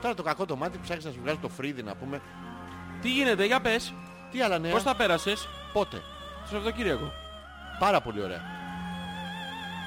Τώρα 0.00 0.14
το 0.14 0.22
κακό 0.22 0.46
το 0.46 0.56
μάτι 0.56 0.78
ψάχνεις 0.82 1.04
να 1.04 1.10
σου 1.10 1.18
βγάζει 1.22 1.38
το 1.38 1.48
φρύδι 1.48 1.82
να 1.82 1.94
πούμε. 1.94 2.20
Τι 3.00 3.10
γίνεται, 3.10 3.44
για 3.44 3.60
πες. 3.60 3.94
Τι 4.30 4.40
άλλα 4.42 4.58
νέα; 4.58 4.72
Πώς 4.72 4.82
θα 4.82 4.94
πέρασες; 4.96 5.48
Πότε; 5.72 5.96
στο 6.46 6.54
Σαββατοκύριακο. 6.56 7.12
Πάρα 7.78 8.00
πολύ 8.00 8.22
ωραία. 8.22 8.42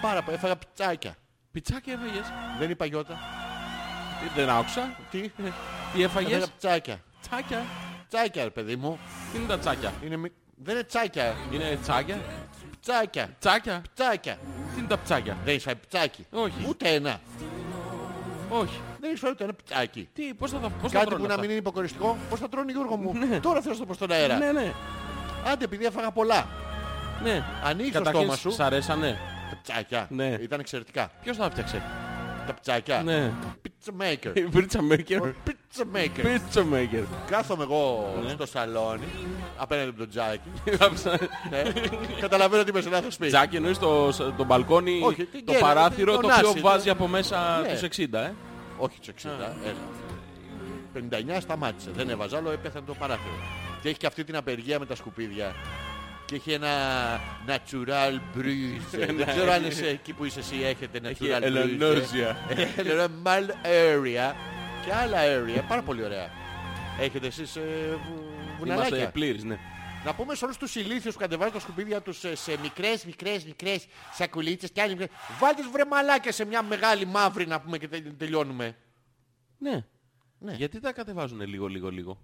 Πάρα 0.01 0.21
πολύ. 0.21 0.37
Έφαγα 0.37 0.55
πιτσάκια. 0.55 1.15
Πιτσάκι 1.51 1.89
έφαγες; 1.89 2.25
Δεν 2.59 2.69
είπα 2.69 2.85
γιώτα. 2.85 3.19
Τι, 4.21 4.39
Δεν 4.41 4.49
άκουσα. 4.49 4.95
Τι; 5.11 5.19
Τι 5.21 6.03
Έφαγα 6.03 6.03
έφαγες; 6.03 6.49
πιτσάκια. 6.49 6.99
Τσάκια. 7.21 7.65
Τσάκια 8.09 8.43
ρε 8.43 8.49
παιδί 8.49 8.75
μου. 8.75 8.99
Τι 9.31 9.37
είναι 9.37 9.47
τα 9.47 9.59
τσάκια; 9.59 9.93
Είναι 10.05 10.17
μι- 10.17 10.31
Δεν 10.55 10.75
είναι 10.75 10.83
τσάκια. 10.83 11.35
Είναι 11.51 11.79
τσάκια; 11.81 12.21
Τσάκια. 12.81 13.29
Τσάκια; 13.39 13.81
Τσάκια. 13.93 14.37
Τι 14.73 14.79
είναι 14.79 14.87
τα 14.87 14.99
ψάκια. 14.99 15.37
Δεν 15.45 15.55
είσαι 15.55 15.75
πιτσάκι. 15.75 16.25
Όχι. 16.31 16.65
Ούτε 16.67 16.89
ένα. 16.93 17.19
Όχι. 18.49 18.79
Δεν 19.01 19.11
είσαι 19.13 19.29
ούτε 19.29 19.43
ένα 19.43 19.53
πιτσάκι. 19.53 20.09
Τι, 20.13 20.33
πώς 20.33 20.51
θα 20.51 20.57
τα 20.57 20.69
πώς 20.69 20.91
θα 20.91 20.97
Κάτι 20.97 21.05
τρώνε 21.09 21.21
που 21.21 21.27
να 21.27 21.33
αυτά; 21.33 21.41
μην 21.41 21.49
είναι 21.49 21.59
υποκοριστικό. 21.59 22.17
Πώς 22.29 22.39
θα 22.39 22.49
τρώνε 22.49 22.71
Γιώργο 22.71 22.95
μου; 22.97 23.13
Τώρα 23.41 23.61
θέλω 23.61 23.73
να 23.73 23.79
το 23.79 23.85
πω 23.85 23.93
στον 23.93 24.11
αέρα. 24.11 24.37
Ναι, 24.37 24.51
ναι. 24.51 24.73
Άντε 25.51 25.63
επειδή 25.65 25.85
έφαγα 25.85 26.11
πολλά. 26.11 26.47
Ναι. 27.23 27.43
Ανοίγεις 27.63 27.91
το 27.91 27.97
Καταρχήν, 27.97 28.21
στόμα 28.21 28.35
σου. 28.37 28.51
Σ' 28.51 28.59
αρέσανε. 28.59 29.17
Τα 29.49 29.55
πιτσάκια. 29.55 30.07
Ναι. 30.09 30.37
Ήταν 30.41 30.59
εξαιρετικά. 30.59 31.11
Ποιος 31.23 31.37
τα 31.37 31.49
φτιάξε; 31.49 31.81
Τα 32.47 32.53
πιτσάκια. 32.53 33.01
Ναι. 33.03 33.31
Pizza 33.63 34.01
maker. 34.03 34.33
Pizza 34.53 34.79
maker. 34.91 35.21
Pizza 35.21 35.83
maker. 35.95 36.25
Pizza 36.25 36.61
maker. 36.73 37.03
Κάθομαι 37.29 37.63
εγώ 37.63 38.13
Ναι. 38.25 38.29
στο 38.29 38.45
σαλόνι 38.45 39.03
απέναντι 39.57 39.89
από 39.89 39.97
τον 39.97 40.09
Τζάκι. 40.09 40.49
Γράψα- 40.65 41.19
Ναι. 41.51 41.61
Καταλαβαίνω 42.19 42.61
ότι 42.61 42.69
είμαι 42.71 42.81
σε 42.81 42.89
λάθος 42.89 43.13
σπίτι. 43.13 43.29
Τζάκι 43.31 43.55
εννοείς 43.55 43.77
το, 43.79 44.11
το 44.37 44.43
μπαλκόνι, 44.45 45.01
Όχι, 45.03 45.25
την 45.25 45.45
το 45.45 45.51
κέλα, 45.51 45.65
παράθυρο 45.65 46.11
τον 46.13 46.21
το 46.21 46.27
οποίο 46.35 46.47
άσυλο. 46.49 46.61
βάζει 46.69 46.89
από 46.89 47.07
μέσα 47.07 47.59
Ναι. 47.61 47.67
τους 47.67 47.81
60, 47.81 48.17
ε; 48.19 48.33
Όχι 48.83 48.99
τους 48.99 49.07
60. 49.23 49.27
έλα. 49.65 49.77
59 51.37 51.37
σταμάτησε. 51.41 51.89
Δεν 51.95 52.09
έβαζα 52.09 52.37
άλλο, 52.37 52.51
έπεθανε 52.51 52.85
το 52.85 52.93
παράθυρο. 52.93 53.33
Και 53.81 53.89
έχει 53.89 53.97
και 53.97 54.05
αυτή 54.07 54.23
την 54.23 54.35
απεργία 54.35 54.79
με 54.79 54.85
τα 54.85 54.95
σκουπίδια. 54.95 55.55
Και 56.25 56.35
έχει 56.35 56.51
ένα 56.51 56.69
natural 57.47 58.37
bruise. 58.37 58.97
Δεν 59.15 59.25
ξέρω 59.27 59.51
αν 59.51 59.65
είσαι 59.65 59.87
εκεί 59.87 60.13
που 60.13 60.25
είσαι 60.25 60.39
εσύ 60.39 60.55
έχετε 60.63 60.99
Έχει 61.03 61.17
natural 61.29 61.37
bruise. 61.37 61.41
ελενόζια. 61.43 62.37
Normal 62.77 63.49
area. 63.65 64.33
Και 64.85 64.93
άλλα 64.93 65.17
area. 65.23 65.61
Πάρα 65.67 65.81
πολύ 65.81 66.03
ωραία. 66.03 66.29
Έχετε 67.01 67.27
εσείς 67.27 67.55
ε, 67.55 67.61
βου- 67.89 68.23
Είμαστε 68.65 68.83
βουναλάκια. 68.83 69.09
πλήρεις, 69.11 69.43
ναι. 69.43 69.57
Να 70.05 70.15
πούμε 70.15 70.35
σε 70.35 70.45
όλους 70.45 70.57
τους 70.57 70.75
ηλίθιους 70.75 71.13
που 71.13 71.19
κατεβάζουν 71.19 71.53
τα 71.53 71.59
σκουπίδια 71.59 72.01
τους 72.01 72.23
ε, 72.23 72.35
σε 72.35 72.57
μικρές, 72.59 73.05
μικρές, 73.05 73.45
μικρές 73.45 73.87
σακουλίτσες 74.13 74.71
και 74.71 74.81
άλλοι 74.81 74.91
μικρές. 74.91 75.09
Βάλτε 75.39 75.61
τους 75.61 75.71
βρε 75.71 75.85
μαλάκια 75.85 76.31
σε 76.31 76.45
μια 76.45 76.63
μεγάλη 76.63 77.05
μαύρη 77.05 77.47
να 77.47 77.61
πούμε 77.61 77.77
και 77.77 77.87
τε- 77.87 78.17
τελειώνουμε. 78.17 78.77
Ναι. 79.57 79.85
Ναι. 80.39 80.53
Γιατί 80.53 80.79
τα 80.79 80.93
κατεβάζουν 80.93 81.41
λίγο, 81.41 81.67
λίγο, 81.67 81.89
λίγο; 81.89 82.21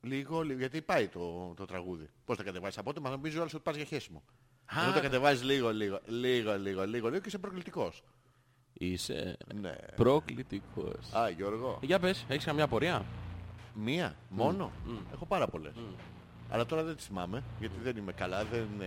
Λίγο, 0.00 0.42
λίγο, 0.42 0.58
γιατί 0.58 0.82
πάει 0.82 1.08
το, 1.08 1.54
το 1.56 1.64
τραγούδι. 1.64 2.08
Πώς 2.24 2.36
τα 2.36 2.42
κατεβάζεις 2.42 2.78
από 2.78 2.92
μα 3.00 3.10
νομίζω 3.10 3.40
όλος 3.40 3.54
ότι 3.54 3.62
πας 3.62 3.76
για 3.76 3.84
χέσιμο. 3.84 4.22
Αν 4.64 4.92
τα 4.92 5.00
κατεβάζεις 5.00 5.42
λίγο, 5.44 5.72
λίγο, 5.72 6.00
λίγο, 6.06 6.56
λίγο, 6.58 6.84
λίγο, 6.84 7.08
λίγο 7.08 7.10
και 7.10 7.22
είσαι 7.26 7.38
προκλητικός. 7.38 8.02
Είσαι 8.72 9.36
Ναι. 9.54 9.74
προκλητικός. 9.96 11.12
Α, 11.12 11.28
Γιώργο. 11.28 11.78
Για 11.82 11.98
πες, 11.98 12.24
έχεις 12.28 12.44
καμιά 12.44 12.68
πορεία; 12.68 13.04
Μία, 13.74 14.16
μόνο. 14.28 14.72
Έχω 15.12 15.26
πάρα 15.26 15.48
πολλές. 15.48 15.72
Αλλά 16.54 16.66
τώρα 16.66 16.82
δεν 16.82 16.96
τις 16.96 17.04
θυμάμαι, 17.04 17.42
γιατί 17.58 17.74
δεν 17.82 17.96
είμαι 17.96 18.12
καλά, 18.12 18.44
δεν... 18.44 18.66
ε, 18.80 18.86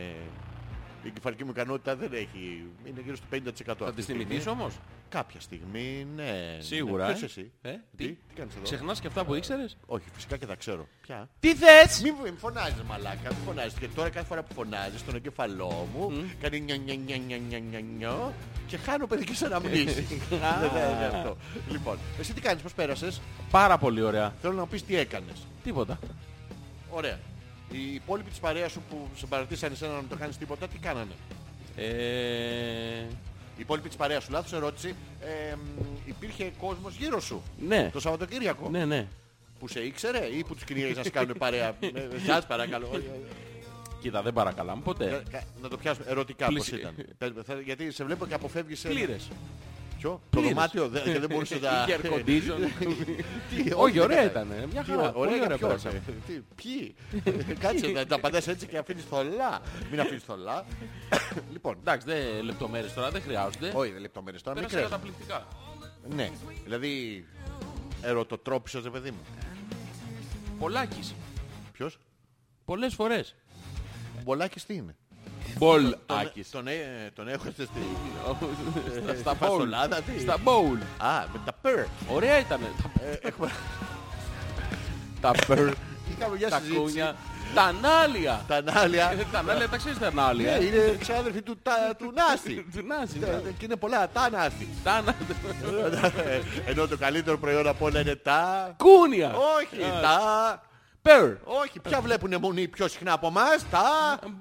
Η 1.03 1.09
κεφαλική 1.09 1.43
μου 1.43 1.49
ικανότητα 1.49 1.95
δεν 1.95 2.13
έχει... 2.13 2.63
Είναι 2.85 3.01
γύρω 3.03 3.15
στο 3.15 3.25
50%. 3.31 3.75
Θα 3.79 3.93
τις 3.93 4.05
θυμηθείς 4.05 4.47
όμως; 4.47 4.73
κάποια 5.09 5.39
στιγμή, 5.39 6.07
ναι. 6.15 6.57
Σίγουρα, 6.59 7.05
Ναι. 7.05 7.11
ε. 7.11 7.15
Ποιος 7.15 7.29
εσύ. 7.29 7.51
Ε, 7.61 7.69
τι, 7.71 7.77
τι; 8.07 8.07
τι 8.27 8.33
κάνεις 8.35 8.53
εδώ; 8.53 8.63
Ξεχνάς 8.63 8.99
και 8.99 9.07
αυτά 9.07 9.25
που 9.25 9.35
ήξερες; 9.35 9.77
Όχι, 9.85 10.03
φυσικά 10.13 10.37
και 10.37 10.45
τα 10.45 10.55
ξέρω. 10.55 10.87
Ποια; 11.01 11.29
Τι 11.39 11.55
θες! 11.55 12.01
Μην 12.01 12.13
μην 12.23 12.37
φωνάζεις 12.37 12.81
μαλάκα, 12.87 13.29
μην 13.29 13.43
φωνάζεις. 13.45 13.73
Και 13.73 13.87
τώρα 13.87 14.09
κάθε 14.09 14.25
φορά 14.25 14.43
που 14.43 14.53
φωνάζεις 14.53 14.99
στον 14.99 15.15
εγκεφαλό 15.15 15.87
μου 15.95 16.11
κάνει 16.41 16.59
νια 16.59 16.75
νια 16.77 16.95
νια 16.95 17.17
νια 17.17 17.37
νια 17.37 17.59
νια 17.59 17.79
νια 17.79 18.33
και 18.67 18.77
χάνω 18.77 19.07
παιδικές 19.07 19.43
αναμνήσεις. 19.43 20.07
Δεν 20.29 20.39
θα 20.69 20.89
είναι 20.89 21.05
αυτό. 21.17 21.37
Λοιπόν, 21.71 21.97
εσύ 22.19 22.33
τι 22.33 22.41
κάνεις, 22.41 22.61
πώς 22.61 22.73
πέρασες; 22.73 23.21
Πάρα 23.51 23.77
πολύ 23.77 24.01
ωραία. 24.01 24.33
Θέλω 24.41 24.53
να 24.53 24.61
μου 24.61 24.67
πεις 24.67 24.83
τι 24.85 24.95
έκανες. 24.95 25.47
Τίποτα. 25.63 25.99
Ωραία. 26.89 27.19
Οι 27.71 27.93
υπόλοιποι 27.93 28.29
της 28.29 28.39
παρέας 28.39 28.71
σου 28.71 28.81
που 28.89 29.07
σε 29.15 29.25
παρατήσαν 29.25 29.71
εσένα 29.71 29.91
να 29.93 29.99
μην 29.99 30.09
το 30.09 30.15
κάνεις 30.15 30.37
τίποτα, 30.37 30.67
τι 30.67 30.77
κάνανε; 30.77 31.11
Ε... 31.75 31.85
Οι 33.57 33.61
υπόλοιποι 33.61 33.87
της 33.87 33.97
παρέας 33.97 34.23
σου, 34.23 34.31
λάθος 34.31 34.53
ερώτηση, 34.53 34.95
ε, 35.21 35.55
μ, 35.55 35.59
υπήρχε 36.05 36.51
κόσμος 36.59 36.95
γύρω 36.95 37.19
σου; 37.19 37.41
Ναι. 37.67 37.89
το 37.93 37.99
Σαββατοκύριακο; 37.99 38.69
Ναι, 38.69 38.85
ναι. 38.85 39.07
που 39.59 39.67
σε 39.67 39.79
ήξερε 39.79 40.25
ή 40.25 40.43
που 40.43 40.53
τους 40.53 40.63
κυνήγαγες 40.63 40.97
να 40.97 41.03
σε 41.03 41.09
κάνουν 41.09 41.35
παρέα; 41.37 41.75
Με- 41.79 42.09
Σας 42.27 42.45
παρακαλώ. 42.47 42.87
Όχι, 42.87 42.95
όχι. 42.97 43.09
Κοίτα, 44.01 44.21
δεν 44.21 44.33
παρακαλάμε 44.33 44.81
ποτέ. 44.81 45.05
Κα- 45.09 45.23
κα- 45.37 45.43
Να 45.61 45.69
το 45.69 45.77
πιάσουμε 45.77 46.05
ερωτικά 46.09 46.45
πώς 46.45 46.53
Πλησι- 46.53 46.73
ήταν. 46.79 46.95
Πες 47.17 47.31
με, 47.31 47.43
θα- 47.43 47.59
Γιατί 47.59 47.91
σε 47.91 48.03
βλέπω 48.03 48.27
και 48.27 48.33
αποφεύγεις... 48.33 48.79
σε- 48.79 48.87
Πλήρες. 48.87 49.27
Ποιο; 50.05 50.21
Το 50.29 50.39
Πλήρες. 50.39 50.49
δωμάτιο 50.53 50.87
δεν- 50.89 51.03
και 51.03 51.19
δεν 51.19 51.29
μπορούσε 51.29 51.55
να... 51.61 51.69
Είχε 51.87 51.99
air 52.03 52.13
condition. 52.13 52.59
Τι, 53.63 53.71
Όχι, 53.75 53.99
ωραία 53.99 54.17
δεν 54.17 54.27
ήταν. 54.27 54.47
Μια 54.71 54.83
Τι, 54.83 54.89
χαρά. 54.91 55.11
Πολύ 55.11 55.33
ωραία 55.33 55.47
ποιος, 55.47 55.59
πέρασαμε. 55.59 56.01
ε, 56.07 56.11
τι, 56.27 56.39
Ποιοι; 56.55 56.95
Κάτσε 57.59 57.87
να 57.87 58.05
τα 58.05 58.15
απαντάς 58.15 58.47
έτσι 58.47 58.67
και 58.67 58.77
αφήνεις 58.77 59.03
θολά. 59.03 59.61
Μην 59.91 59.99
αφήνεις 59.99 60.23
θολά. 60.23 60.65
Λοιπόν, 61.53 61.75
Εντάξει, 61.79 62.07
δεν 62.07 62.43
λεπτομέρειες 62.43 62.93
τώρα, 62.93 63.11
δεν 63.11 63.21
χρειάζονται. 63.21 63.71
όχι 63.75 63.91
λεπτομέρειες 63.99 64.41
τώρα, 64.41 64.55
Πέρασε 64.55 64.75
μικρές. 64.75 64.91
καταπληκτικά. 64.91 65.47
Ναι, 66.15 66.29
δηλαδή 66.63 67.25
ερωτοτρόπισος, 68.01 68.83
ρε 68.83 68.89
παιδί 68.89 69.11
μου. 69.11 69.21
Πολλάκις. 70.59 71.13
Ποιος; 71.71 71.97
Πολλές 72.65 72.93
φορές. 72.93 73.35
Μπολάκης 74.23 74.65
τι 74.65 74.73
είναι; 74.73 74.95
Μπολάκις. 75.57 76.49
Τον, 76.51 76.67
ε, 76.67 77.11
τον 77.15 77.27
έχω 77.27 77.43
στη... 77.51 77.63
Στα- 79.03 79.15
Στα 79.19 79.31
bowl. 79.33 79.35
φασολάδα, 79.39 80.01
τι; 80.01 80.19
Στα 80.19 80.37
bowl. 80.43 80.77
Α, 80.97 81.23
με 81.33 81.39
τα 81.45 81.53
περ. 81.61 81.85
Ωραία 82.07 82.39
ήταν. 82.39 82.59
Ε, 83.21 83.27
Έχουμε... 83.27 83.51
Τα 85.21 85.31
περ. 85.47 85.57
Είχαμε 86.17 86.35
μια 86.37 86.49
Τα 86.49 86.57
συζήτηση. 86.57 86.79
κούνια. 86.81 87.15
Τα 87.55 87.61
ανάλια. 87.61 88.41
Τα 88.47 88.55
ανάλια. 88.55 89.11
Ε, 89.11 89.25
Τα 89.31 89.39
ανάλια 89.39 89.69
τα 89.69 89.77
ξέρεις 89.77 89.97
τα 89.97 90.11
Ναι, 90.13 90.21
ανάλια. 90.21 90.57
είναι 90.61 90.95
ξάδερφοι 90.99 91.41
του, 91.41 91.57
τα- 91.63 91.95
του 91.97 92.13
Νάστη. 92.15 92.65
Του 92.75 92.85
Νάση. 92.87 93.19
Ε, 93.23 93.51
Και 93.57 93.65
είναι 93.65 93.75
πολλά, 93.75 94.09
τα 94.09 94.29
Νάστη. 94.29 94.67
Τα 94.83 94.91
ανα- 94.91 95.15
Ενώ 96.65 96.87
το 96.87 96.97
καλύτερο 96.97 97.37
προϊόν 97.37 97.67
από 97.67 97.85
όλα 97.85 97.99
είναι 97.99 98.15
τα... 98.15 98.69
Κούνια. 98.77 99.27
Όχι, 99.35 99.81
τα... 100.01 100.19
Περ. 101.09 101.23
Όχι, 101.63 101.79
ποια 101.79 102.01
βλέπουνε 102.01 102.37
μονή 102.37 102.67
πιο 102.67 102.87
συχνά 102.87 103.13
από 103.13 103.27
εμάς, 103.27 103.65
τα... 103.71 103.81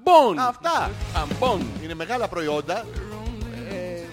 Μπον. 0.03 0.39
Αυτά. 0.39 0.91
Αμπον. 1.17 1.67
Είναι 1.83 1.95
μεγάλα 1.95 2.29
προϊόντα. 2.29 2.85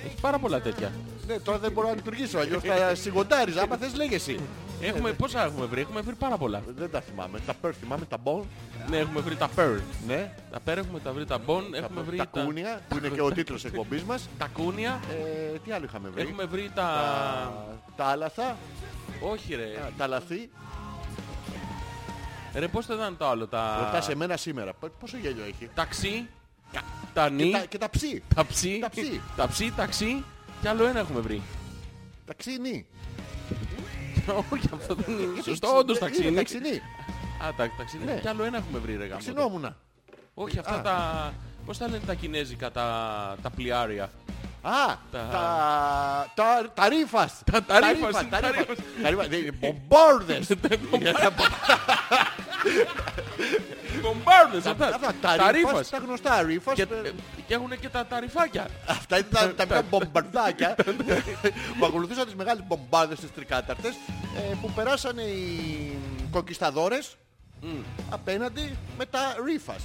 Έχει 0.05 0.15
πάρα 0.21 0.39
πολλά 0.39 0.61
τέτοια. 0.61 0.91
Ναι, 1.27 1.39
τώρα 1.39 1.57
δεν 1.57 1.71
μπορώ 1.71 1.87
να 1.87 1.93
λειτουργήσω, 1.93 2.37
αλλιώς 2.39 2.63
θα 2.63 2.95
σιγοντάριζα. 2.95 3.61
Άμα 3.61 3.77
θες 3.77 3.95
λέγε 3.95 4.15
εσύ. 4.15 4.39
Έχουμε, 4.81 5.11
πόσα 5.11 5.43
έχουμε 5.43 5.65
βρει, 5.65 5.81
έχουμε 5.81 6.01
βρει 6.01 6.15
πάρα 6.15 6.37
πολλά. 6.37 6.61
Δεν 6.77 6.91
τα 6.91 7.01
θυμάμαι. 7.01 7.39
Τα 7.45 7.53
περ 7.53 7.71
θυμάμαι, 7.79 8.05
τα 8.05 8.17
μπον. 8.17 8.45
Ναι, 8.89 8.97
έχουμε 8.97 9.19
βρει 9.19 9.35
τα 9.35 9.47
περ. 9.55 9.69
Ναι. 10.07 10.31
Τα 10.51 10.59
περ 10.59 10.77
έχουμε 10.77 10.99
τα 10.99 11.11
βρει 11.11 11.25
τα 11.25 11.37
μπον, 11.37 11.73
έχουμε 11.73 12.01
βρει 12.01 12.17
Τα 12.17 12.25
κούνια, 12.25 12.81
που 12.89 12.97
είναι 12.97 13.07
και 13.07 13.21
ο 13.21 13.31
τίτλος 13.31 13.65
εκπομπής 13.65 14.03
μας. 14.03 14.29
τα 14.37 14.49
κούνια, 14.53 14.99
Ε, 15.53 15.57
τι 15.65 15.71
άλλο 15.71 15.85
είχαμε 15.85 16.09
βρει; 16.09 16.21
έχουμε 16.21 16.43
βρει 16.45 16.71
Τα, 16.75 16.81
τα... 16.81 18.03
τα 18.03 18.05
άλαθα, 18.05 18.57
Όχι 19.31 19.55
ρε. 19.55 19.63
α, 19.63 19.89
τα 19.97 20.07
λαθή. 20.07 20.49
Ρε 22.53 22.67
πώς 22.67 22.85
θα 22.85 22.93
ήταν 22.93 23.17
το 23.17 23.27
άλλο, 23.27 23.47
τα... 23.47 23.77
Ρωτάς 23.85 24.09
εμένα 24.09 24.37
σήμερα. 24.37 24.73
Π- 24.73 24.85
Πόσο 24.99 25.17
γέλιο 25.17 25.43
έχει. 25.43 25.69
Ταξί, 25.73 26.27
τα 27.13 27.27
Και 27.27 27.33
νη, 27.33 27.51
τα, 27.51 27.59
και 27.65 27.77
τα 27.77 27.89
ψή. 27.89 28.23
τα 28.35 28.45
ψι, 28.45 28.79
τα 28.79 28.89
ψι. 28.89 29.21
τα 29.35 29.47
ψι, 29.47 29.73
ταξί 29.75 30.23
και 30.61 30.69
άλλο 30.69 30.85
ένα 30.85 30.99
έχουμε 30.99 31.19
βρει. 31.19 31.41
Τα 32.25 32.33
ξύνη. 32.33 32.85
Όχι, 34.51 34.69
αυτό 34.75 34.95
δεν 34.95 35.13
είναι. 35.19 35.33
Γιατί 35.33 35.49
Σωστό, 35.49 35.67
ξυ- 35.67 35.79
όντως 35.79 35.97
είναι 35.97 36.05
ταξίνι. 36.09 36.35
Τα 36.35 36.43
ξυνή. 36.43 36.75
Α, 37.43 37.53
τα 37.57 37.69
ταξίνι. 37.77 38.03
Ναι. 38.03 38.19
Και 38.21 38.29
άλλο 38.29 38.43
ένα 38.43 38.57
έχουμε 38.57 38.79
βρει 38.79 38.95
ρε 38.97 39.05
γάμο. 39.05 39.19
Ξυνόμουνα. 39.19 39.77
Όχι, 40.33 40.59
αυτά 40.59 40.73
Α. 40.75 40.81
τα... 40.81 41.33
Πώς 41.65 41.77
τα 41.77 41.87
λένε 41.87 42.03
τα 42.05 42.13
κινέζικα, 42.13 42.71
τα, 42.71 43.35
τα 43.41 43.49
πλοιάρια. 43.49 44.11
Α, 44.61 44.71
Τα- 45.11 45.27
τα, 45.31 46.31
τα, 46.33 46.69
τα 46.73 46.89
ρίφας. 46.89 47.33
Τα- 47.51 47.63
τα 47.63 47.79
ρίφας, 47.79 48.13
Τα 48.13 48.25
τα 48.29 48.39
ρίφας. 48.39 48.55
ρίφας. 48.57 48.77
Τα 49.01 49.09
ρίφας. 49.09 49.27
Δεν 49.27 49.39
είναι 49.39 49.51
μπομπόρδες. 49.59 50.49
Είναι 50.93 51.11
τα 51.11 51.29
μπο- 51.29 51.45
Κομπάρδες, 54.01 54.63
τα- 54.63 54.71
αυτά. 54.71 54.85
αυτά, 54.87 55.13
Τα 55.21 55.35
Τα 55.35 55.51
ρίφας. 55.51 55.71
ρίφας. 55.71 55.89
Τα 55.89 55.97
γνωστά 55.97 56.41
ρίφας. 56.41 56.73
Και, 56.73 56.81
ε, 56.81 57.11
και 57.47 57.53
έχουν 57.53 57.79
και 57.79 57.89
τα 57.89 58.05
ταρυφάκια. 58.05 58.67
Αυτά 58.87 59.17
είναι 59.17 59.27
τα, 59.31 59.39
τα 59.53 59.63
μικρά 59.63 59.81
μπομπαρδάκια 59.81 60.75
που 61.79 61.85
ακολουθούσαν 61.85 62.25
τις 62.25 62.35
μεγάλες 62.35 62.63
μπομπάδες 62.67 63.19
τις 63.19 63.33
τρικάταρτες 63.33 63.93
ε, 64.37 64.53
που 64.61 64.71
περάσανε 64.71 65.21
οι 65.21 65.97
κοκκισταδόρες 66.31 67.15
απέναντι 68.09 68.77
με 68.97 69.05
τα 69.05 69.35
ρίφας. 69.45 69.81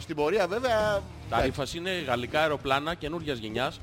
Στην 0.00 0.16
πορεία 0.16 0.46
βέβαια... 0.46 1.02
Τα 1.32 1.38
εντάξει, 1.38 1.50
ρίφας 1.50 1.74
είναι 1.74 1.90
γαλλικά 1.90 2.40
αεροπλάνα 2.40 2.94
καινούργιας 2.94 3.38
γενιάς. 3.38 3.80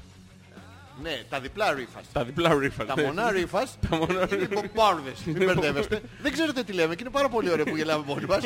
Ναι, 1.02 1.22
τα 1.30 1.40
διπλά 1.40 1.74
ρίφας. 1.74 2.04
Τα 2.14 2.24
διπλά 2.24 2.54
ρίφα. 2.54 2.86
Τα 2.86 3.02
μονά 3.02 3.32
ρίφας 3.32 3.78
μονά 3.90 4.28
είναι 4.34 4.44
οι 4.44 4.48
μπομπάρδες. 4.54 5.20
Μην 5.26 5.46
μπερδεύεστε. 5.46 6.02
Δεν 6.22 6.32
ξέρετε 6.32 6.64
τι 6.64 6.72
λέμε 6.74 6.96
και 6.96 7.02
είναι 7.02 7.12
πάρα 7.12 7.30
πολύ 7.30 7.52
ωραίο 7.52 7.66
που 7.66 7.76
γελάμε 7.76 8.04
μόνοι 8.08 8.26
μας. 8.26 8.44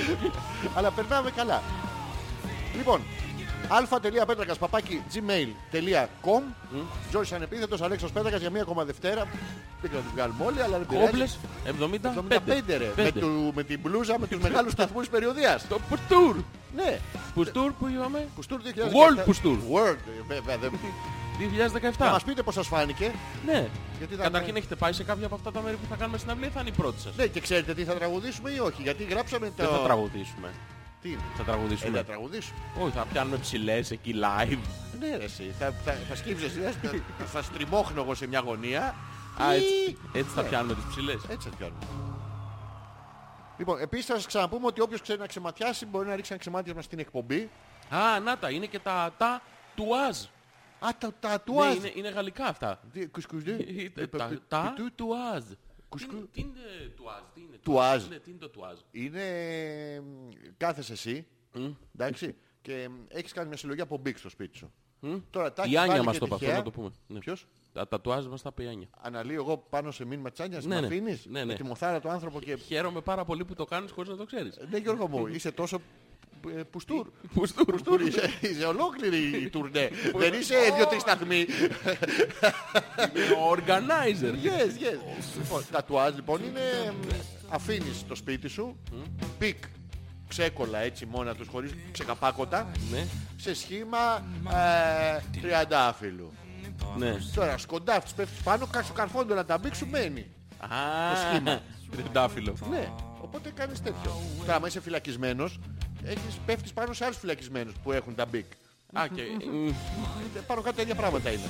Αλλά 0.76 0.90
περνάμε 0.90 1.30
καλά. 1.30 1.62
Λοιπόν, 2.76 3.00
αλφα.πέτρακας 3.68 4.58
παπάκι 4.58 5.02
gmail.com 5.14 6.42
Τζόρις 7.10 7.32
ανεπίθετος 7.32 7.80
Αλέξος 7.82 8.12
Πέτρακας 8.12 8.40
για 8.40 8.50
μία 8.50 8.62
ακόμα 8.62 8.84
Δευτέρα. 8.84 9.26
Δεν 9.80 9.90
ξέρω 9.90 10.02
να 10.02 10.08
την 10.08 10.10
βγάλουμε 10.14 10.44
όλοι, 10.44 10.62
αλλά 10.62 10.78
δεν 10.78 10.86
πειράζει. 10.86 11.06
Κόμπλες 11.10 11.38
75. 11.64 12.14
75 12.14 12.76
ρε. 12.78 12.84
Με, 12.96 13.02
Πέντε. 13.02 13.20
του, 13.20 13.52
με 13.54 13.62
την 13.62 13.80
μπλούζα, 13.82 14.18
με 14.18 14.26
τους 14.26 14.38
μεγάλους 14.40 14.72
σταθμούς 14.72 15.00
της 15.00 15.10
περιοδίας. 15.10 15.66
Το 15.68 15.78
Πουστούρ. 15.88 16.36
Ναι. 16.76 16.98
Πουστούρ 17.34 17.72
που 17.72 17.88
είπαμε; 17.88 18.26
Πουστούρ 18.34 18.60
2017. 18.62 18.66
World 18.68 19.24
Πουστούρ. 19.24 19.58
World, 19.72 19.96
ε, 20.08 20.22
βέβαια. 20.34 20.56
δεν- 20.58 20.70
Θα 20.70 20.78
2017. 21.38 22.10
μας 22.10 22.24
πείτε 22.24 22.42
πώς 22.42 22.54
σας 22.54 22.66
φάνηκε. 22.66 23.12
Ναι. 23.46 23.68
Γιατί 23.98 24.14
θα 24.14 24.22
Καταρχήν 24.22 24.52
με- 24.52 24.58
έχετε 24.58 24.74
πάει 24.74 24.92
σε 24.92 25.04
κάποια 25.04 25.26
από 25.26 25.34
αυτά 25.34 25.52
τα 25.52 25.60
μέρη 25.62 25.76
που 25.76 25.86
θα 25.88 25.96
κάνουμε 25.96 26.18
στην 26.18 26.30
αυλή, 26.30 26.46
θα 26.54 26.60
είναι 26.60 26.68
η 26.68 26.72
πρώτη 26.72 27.00
σας; 27.00 27.16
Ναι, 27.16 27.26
και 27.26 27.40
ξέρετε 27.40 27.74
τι 27.74 27.84
θα 27.84 27.94
τραγουδήσουμε 27.94 28.50
ή 28.50 28.58
όχι. 28.58 28.82
Γιατί 28.82 29.02
γράψαμε 29.04 29.46
το... 29.46 29.52
Δεν 29.56 29.68
θα 29.78 29.82
τραγουδήσουμε. 29.84 30.48
Τι 31.06 31.12
είναι; 31.12 31.20
Θα 31.36 31.42
Ε, 31.42 31.44
τραγουδήσουμε. 31.44 31.96
θα 31.98 32.04
τραγουδήσουμε. 32.04 32.58
Όχι, 32.80 32.90
θα 32.96 33.04
πιάνουμε 33.12 33.36
ψηλές 33.36 33.90
εκεί 33.90 34.14
live. 34.14 34.58
Ναι, 35.00 35.16
ρε, 35.16 35.24
εσύ. 35.24 35.54
Θα, 35.58 35.70
θα, 35.84 35.92
θα 36.08 36.14
σκύψεις 36.16 36.46
εσύ, 36.56 36.76
θα, 37.18 37.24
θα 37.24 37.42
στριμώχνω 37.42 38.00
εγώ 38.02 38.14
σε 38.14 38.26
μια 38.26 38.40
γωνία. 38.40 38.94
Α, 39.42 39.54
Ή- 39.54 39.56
έτσι, 39.56 39.98
έτσι 40.12 40.30
θα 40.34 40.42
Ναι, 40.42 40.48
πιάνουμε 40.48 40.74
τις 40.74 40.84
ψηλές. 40.84 41.20
Έτσι 41.28 41.48
θα 41.48 41.56
πιάνουμε. 41.56 41.78
Λοιπόν, 43.58 43.80
επίσης 43.80 44.06
θα 44.06 44.14
σας 44.14 44.26
ξαναπούμε 44.26 44.66
ότι 44.66 44.80
όποιος 44.80 45.00
ξέρει 45.00 45.18
να 45.18 45.26
ξεματιάσει 45.26 45.86
μπορεί 45.86 46.08
να 46.08 46.14
ρίξει 46.16 46.30
ένα 46.32 46.40
ξεμάτιασμα 46.40 46.82
στην 46.82 46.98
εκπομπή. 46.98 47.50
Α, 47.88 48.20
να 48.20 48.38
τα, 48.38 48.50
είναι 48.50 48.66
και 48.66 48.78
τα 48.78 49.12
τα 49.18 49.42
τουάζ. 49.74 50.16
Α, 50.78 50.88
τα, 50.98 51.12
τα 51.20 51.28
Ναι, 51.30 51.38
τουάζ. 51.38 51.74
είναι, 51.74 51.92
είναι 51.94 52.08
γαλλικά 52.08 52.44
αυτά. 52.46 52.80
Τι- 52.92 53.06
κουσκουζέ. 53.06 53.56
Ε, 53.96 54.06
Τα, 54.06 54.24
Ε, 54.32 54.38
τα 54.48 54.72
του- 54.76 54.92
τουάζ. 54.94 55.42
Κουσκου- 55.96 56.30
Τι 56.32 56.40
είναι- 56.40 56.50
Τι 56.52 56.60
είναι 56.82 56.88
τουάζ, 56.96 57.22
τι 57.34 57.40
είναι 57.40 57.56
Τουάζ. 57.62 58.06
Ναι, 58.08 58.18
τι 58.18 58.30
είναι 58.30 58.38
το 58.38 58.48
τουάζ. 58.48 58.78
Είναι... 58.90 59.20
μ, 60.00 60.28
Κάθεσαι 60.56 60.92
εσύ, 60.92 61.26
εντάξει, 61.94 62.34
και 62.62 62.88
μ, 62.90 62.94
έχεις 63.08 63.32
κάνει 63.32 63.48
μια 63.48 63.56
συλλογή 63.56 63.80
από 63.80 63.96
μπίξ 63.98 64.20
στο 64.20 64.28
σπίτι 64.28 64.56
σου. 64.56 64.72
Τώρα 65.30 65.52
τα 65.52 65.62
Η 65.62 65.66
έχεις 65.66 65.78
Άνια 65.78 65.92
βάλει 65.92 66.04
μας 66.04 66.12
και 66.14 66.18
το 66.20 66.24
είπε 66.26 66.34
αυτό, 66.34 66.46
τυχαία. 66.46 66.56
να 66.58 66.64
το 66.64 66.70
πούμε. 66.70 66.90
Ναι. 67.06 67.18
Ποιος; 67.18 67.46
Τα 67.72 67.88
τατουάζ 67.88 68.26
μας 68.26 68.42
τα 68.42 68.48
είπε 68.52 68.62
η 68.62 68.66
Άνια. 68.68 68.88
Αναλύω 69.00 69.34
εγώ 69.42 69.56
πάνω 69.58 69.90
σε 69.90 70.04
μήνυμα 70.04 70.30
της 70.30 70.40
Άνιας, 70.40 70.64
Ναι, 70.64 70.74
με 70.74 70.80
ναι. 70.80 70.86
αφήνεις; 70.86 71.26
Ναι, 71.26 71.38
με 71.38 71.44
ναι. 71.44 71.54
τη 71.54 71.62
μοθάρα 71.64 72.00
του 72.00 72.08
άνθρωπο 72.08 72.40
και... 72.40 72.56
Χαίρομαι 72.56 73.00
πάρα 73.00 73.24
πολύ 73.24 73.44
που 73.44 73.54
το 73.54 73.64
κάνεις 73.64 73.90
χωρίς 73.90 74.10
να 74.10 74.16
το 74.16 74.24
ξέρεις. 74.24 74.58
Ναι 74.70 74.78
Γιώργο 74.78 75.08
μου, 75.08 75.26
είσαι 75.36 75.52
τόσο 75.52 75.76
ε, 75.76 75.80
πουστούρ. 76.70 77.06
Πουστούρ. 77.34 77.64
Πουστούρ 77.64 78.00
είσαι, 78.00 78.30
είσαι 78.40 78.64
ολόκληρη 78.64 79.18
η 79.42 79.48
τουρνέ. 79.48 79.90
Δεν 80.16 80.32
είσαι 80.32 80.54
δύο-τρεις 80.76 81.00
σταθμοί. 81.00 81.46
Ο 83.38 83.52
organizer. 83.56 84.32
Yes, 84.44 84.70
yes. 84.82 84.98
Λοιπόν, 85.42 85.62
τατουάζ 85.70 86.14
λοιπόν 86.14 86.40
είναι 86.44 86.92
μ, 87.02 87.06
αφήνεις 87.48 88.06
το 88.08 88.14
σπίτι 88.14 88.48
σου, 88.48 88.76
πικ, 89.38 89.56
ξέκολα 90.28 90.78
έτσι 90.78 91.06
μόνα 91.06 91.34
τους 91.34 91.48
χωρίς 91.48 91.70
ξεκαπάκωτα, 91.92 92.70
Ναι, 92.92 93.06
σε 93.36 93.54
σχήμα 93.54 94.24
ε, 94.50 95.38
τριαντάφυλλου. 95.40 96.32
ναι. 96.96 97.16
Τώρα 97.34 97.58
σκοντάφτεις, 97.58 98.12
πέφτεις 98.12 98.42
πάνω, 98.42 98.66
κάτω 98.66 98.92
καρφόντο 98.92 99.34
να 99.34 99.44
τα 99.44 99.58
μπήξεις 99.58 99.84
σου 99.84 99.90
μένει. 99.90 100.26
Α, 100.58 100.68
σχήμα. 101.16 101.60
τριαντάφυλλο. 101.90 102.56
Ναι, 102.70 102.88
οπότε 103.20 103.50
κάνεις 103.54 103.82
τέτοιο. 103.82 104.20
Τώρα, 104.40 104.54
άμα 104.54 104.66
είσαι 104.66 104.80
φυλακισμένος, 104.80 105.58
έχεις, 106.06 106.38
πέφτεις 106.46 106.72
πάνω 106.72 106.92
σε 106.92 107.04
άλλους 107.04 107.16
φυλακισμένους 107.18 107.74
που 107.82 107.92
έχουν 107.92 108.14
τα 108.14 108.26
μπικ. 108.26 108.46
Α, 108.92 109.06
και... 109.14 109.22
μ, 109.50 109.66
Ε, 110.36 110.40
Πάνω 110.46 110.60
κάτω 110.60 110.76
τα 110.76 110.82
ίδια 110.82 110.94
πράγματα 110.94 111.30
είναι. 111.30 111.48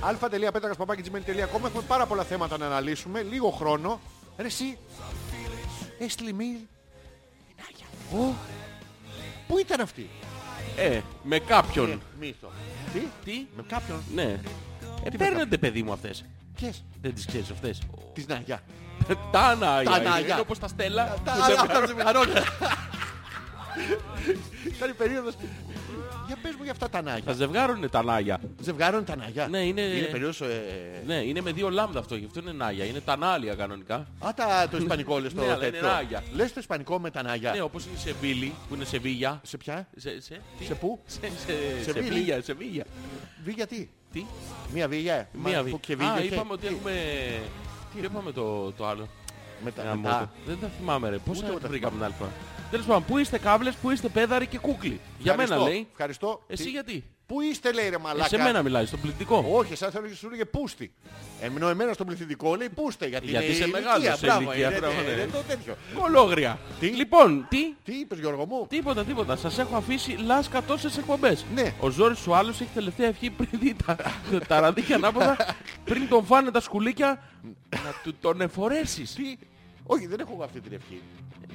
α.πέτρακα.gmail.com 0.00 1.36
Έχουμε 1.38 1.70
πάρα 1.88 2.06
πολλά 2.06 2.22
θέματα 2.24 2.58
να 2.58 2.66
αναλύσουμε. 2.66 3.22
Λίγο 3.22 3.50
χρόνο. 3.50 4.00
Ρε 4.38 4.46
εσύ, 4.46 4.78
έστειλε 5.98 6.30
mail. 6.30 6.66
η 7.48 7.54
Νάγια. 7.56 7.86
Ω, 8.26 8.34
Πού 9.46 9.58
ήταν 9.58 9.80
αυτή; 9.80 10.08
Ε, 10.76 11.00
με 11.22 11.38
κάποιον. 11.38 11.90
Ε, 11.90 11.98
Μύθο. 12.18 12.50
Τι, 12.92 13.00
Τι; 13.24 13.46
με 13.56 13.62
κάποιον. 13.68 14.02
Ναι. 14.14 14.40
Ε, 15.04 15.10
παίρνετε 15.18 15.58
παιδί 15.58 15.82
μου 15.82 15.92
αυτές. 15.92 16.24
Ποιες; 16.54 16.84
Δεν 17.00 17.14
τις 17.14 17.26
ξέρεις 17.26 17.50
αυτές. 17.50 17.78
Της 18.14 18.26
Νάγια. 18.26 18.62
Τα 19.32 19.40
ανάγια. 19.40 19.90
Τα 19.90 19.96
είναι. 19.98 20.08
ανάγια. 20.08 20.32
Είναι 20.32 20.40
όπως 20.40 20.58
τα 20.58 20.68
στέλα. 20.68 21.14
Τα 21.24 21.32
που 21.32 22.02
άλλα, 24.84 24.94
δεν- 24.98 25.18
αυτά 25.18 25.28
τα 25.28 25.28
ζευγαρόνια. 25.28 25.34
Ήταν 25.34 25.34
η 25.34 25.34
περίοδος. 25.34 25.34
Για 26.26 26.36
πες 26.42 26.54
μου 26.54 26.62
για 26.62 26.72
αυτά 26.72 26.88
τα 26.88 27.02
Τα 27.02 27.10
νάγια. 27.10 27.32
ζευγάρων 27.32 27.76
είναι 27.76 27.88
τα 27.88 28.02
νάγια. 28.02 28.40
Ζευγάρων 28.60 29.04
τα 29.04 29.16
νάγια. 29.16 29.48
Ναι, 29.48 29.58
είναι- 29.58 29.80
Είναι 29.80 30.06
περίοδος... 30.06 30.40
ε, 30.40 30.62
Ναι, 31.06 31.14
είναι 31.14 31.40
με 31.40 31.52
δύο 31.52 31.70
λάμδα 31.70 31.98
αυτό. 31.98 32.14
Γι' 32.16 32.24
αυτό 32.24 32.40
είναι 32.40 32.52
νάγια. 32.52 32.84
Είναι 32.84 33.00
τα 33.00 33.16
νάλια 33.16 33.54
κανονικά. 33.54 33.94
Α, 34.18 34.34
τα, 34.36 34.68
το 34.70 34.76
ισπανικό 34.76 35.18
λες 35.18 35.32
το 35.34 35.40
Ναι, 35.40 35.46
αλλά 35.52 35.66
είναι 35.66 35.70
τέτοιο. 35.76 35.88
νάγια. 35.88 36.22
Λες 36.34 36.52
το 36.52 36.60
ισπανικό 36.60 36.98
με 36.98 37.10
τα 37.10 37.22
νάγια. 37.22 37.52
Ναι, 37.52 37.60
όπως 37.60 37.84
είναι 37.86 37.98
σε 37.98 38.14
Βίλη, 38.20 38.54
που 38.68 38.74
είναι 38.74 38.84
σε 38.84 38.98
Βίγια. 38.98 39.40
Σε 39.44 39.56
ποια; 39.56 39.88
Σε, 39.96 40.20
σε, 40.20 40.40
τι; 40.58 40.64
Σε 40.64 40.74
πού; 40.74 41.00
Σε, 41.06 41.20
σε, 41.20 41.82
σε, 41.82 41.92
Βίλη. 41.92 42.08
Βίγια, 42.10 42.42
σε 42.42 42.52
Βίγια. 42.52 42.84
Βίγια 43.44 43.66
τι; 43.66 43.88
Τι; 44.12 44.24
Μία 44.74 44.88
βίγια. 44.88 45.28
Μία 45.32 45.56
Μα, 45.56 45.62
Βίγια. 45.62 45.62
που 45.70 45.80
Και 45.80 45.96
βίγια. 45.96 46.12
Α, 46.12 46.20
και- 46.20 46.26
είπαμε 46.34 46.52
ότι 46.52 46.66
τι; 46.66 46.74
έχουμε... 46.74 46.92
Τι; 47.94 48.04
είπαμε 48.04 48.32
το, 48.32 48.72
το 48.72 48.86
άλλο. 48.86 49.08
Με 49.64 49.70
τα- 49.70 49.82
Ένα 49.82 49.90
με 49.90 49.96
μότο. 49.96 50.14
τα- 50.14 50.30
Δεν 50.46 50.58
τα 50.60 50.68
θυμάμαι 50.78 51.08
ρε. 51.08 51.16
Πώς 51.18 51.36
Ούτε 51.36 51.46
θα 51.46 51.52
εγώ 51.52 51.60
τα 51.60 51.68
βρήκαμε 51.68 51.96
την 51.96 52.06
θυμάμαι. 52.06 52.14
άλλη 52.20 52.30
φορά. 52.32 52.68
Τέλος 52.70 52.86
πάντων, 52.86 53.04
πού 53.04 53.18
είστε 53.18 53.38
κάβλες, 53.38 53.74
πού 53.74 53.90
είστε 53.90 54.08
πέδαροι 54.08 54.46
και 54.46 54.58
κούκλοι. 54.58 55.00
Για 55.18 55.32
μένα 55.36 55.42
Ευχαριστώ, 55.42 55.70
λέει. 55.72 55.86
Ευχαριστώ. 55.90 56.42
Εσύ 56.46 56.62
Τι- 56.64 56.70
γιατί; 56.70 57.04
Πού 57.28 57.40
είστε 57.40 57.72
λέει 57.72 57.88
ρε 57.88 57.94
Ε, 57.94 57.98
μαλάκα. 57.98 58.28
σε 58.28 58.36
μένα 58.38 58.62
μιλάει, 58.62 58.86
στον 58.86 59.00
πληθυντικό. 59.00 59.44
Όχι, 59.52 59.72
εσάς 59.72 59.92
θέλω 59.92 60.06
να 60.08 60.14
σου 60.14 60.30
λέγε 60.30 60.44
πούστη. 60.44 60.92
Ενώ 61.40 61.68
εμένα 61.68 61.92
στον 61.92 62.06
πληθυντικό 62.06 62.54
λέει 62.54 62.68
πούστε. 62.68 63.06
Γιατί, 63.06 63.26
Γιατί 63.26 63.44
είναι 63.44 63.54
είσαι 63.54 63.64
η 63.64 63.70
μεγάλος 63.70 63.96
ηλικία, 63.96 64.16
σε 64.16 64.26
μπράβο, 64.26 64.40
ηλικία, 64.42 64.68
είναι- 64.68 64.78
μπράβο, 64.78 65.00
ναι. 65.00 65.10
είναι 65.10 65.28
το 65.32 65.42
τέτοιο. 65.48 65.76
Κολόγρια. 65.94 66.58
Τι; 66.80 66.86
Λοιπόν, 66.86 67.46
τι; 67.48 67.74
Τι 67.84 67.92
είπες 67.98 68.18
Γιώργο 68.18 68.46
μου; 68.46 68.66
Τίποτα, 68.68 69.04
τίποτα. 69.04 69.36
Σας 69.36 69.58
έχω 69.58 69.76
αφήσει 69.76 70.10
λάσκα 70.12 70.62
τόσες 70.62 70.96
εκπομπές. 70.98 71.44
Ναι. 71.54 71.72
Ο 71.80 71.88
Ζόρις 71.90 72.26
ο 72.26 72.34
άλλος 72.36 72.60
έχει 72.60 72.70
τελευταία 72.74 73.08
ευχή 73.08 73.30
πριν 73.30 73.48
δει 73.52 73.76
τα, 73.86 73.96
τα 74.48 74.60
ραδίκια 74.60 74.94
ανάποδα, 74.96 75.36
πριν 75.84 76.08
τον 76.08 76.24
φάνε 76.24 76.50
τα 76.50 76.60
σκουλίκια, 76.60 77.22
να 77.70 77.92
του 78.02 78.14
τον 78.20 78.40
εφορέσεις. 78.40 79.14
Τι; 79.14 79.36
Όχι, 79.86 80.06
δεν 80.06 80.20
έχω 80.20 80.30
εγώ 80.34 80.44
αυτή 80.44 80.60
την 80.60 80.72
ευχή. 80.72 81.02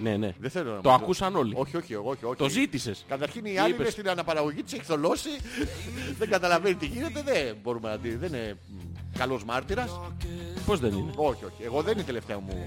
Ναι, 0.02 0.18
ναι. 0.18 0.34
Δεν 0.40 0.50
θέλω 0.50 0.74
να 0.74 0.82
Το 0.82 0.90
μου 0.90 0.96
ακούσαν 0.96 1.36
όλοι. 1.36 1.54
Όχι, 1.58 1.78
όχι, 1.78 1.94
εγώ, 1.94 2.10
όχι, 2.10 2.26
όχι. 2.26 2.36
Το 2.36 2.50
ζήτησες. 2.50 3.06
Καταρχήν 3.08 3.46
η 3.46 3.50
Τι 3.52 3.58
άλλη 3.58 3.70
είπες; 3.70 3.82
είναι 3.82 3.90
στην 3.90 4.10
αναπαραγωγή 4.10 4.64
της 4.64 4.74
έχει 4.74 4.84
θολώσει. 4.84 5.30
δεν 6.18 6.30
καταλαβαίνει 6.30 6.76
τι 6.76 6.86
γίνεται. 6.86 7.22
Δεν 7.22 7.56
μπορούμε 7.64 7.90
να 7.90 7.98
τη... 7.98 8.16
Δεν 8.16 8.34
είναι 8.34 8.58
μ, 8.68 9.18
καλός 9.18 9.44
μάρτυρας. 9.44 10.00
Πώς 10.66 10.80
δεν 10.80 10.94
είναι; 10.94 11.12
όχι, 11.16 11.46
όχι. 11.46 11.64
Εγώ 11.64 11.82
δεν 11.82 11.92
είναι 11.94 12.02
η 12.02 12.06
τελευταία 12.06 12.40
μου. 12.40 12.66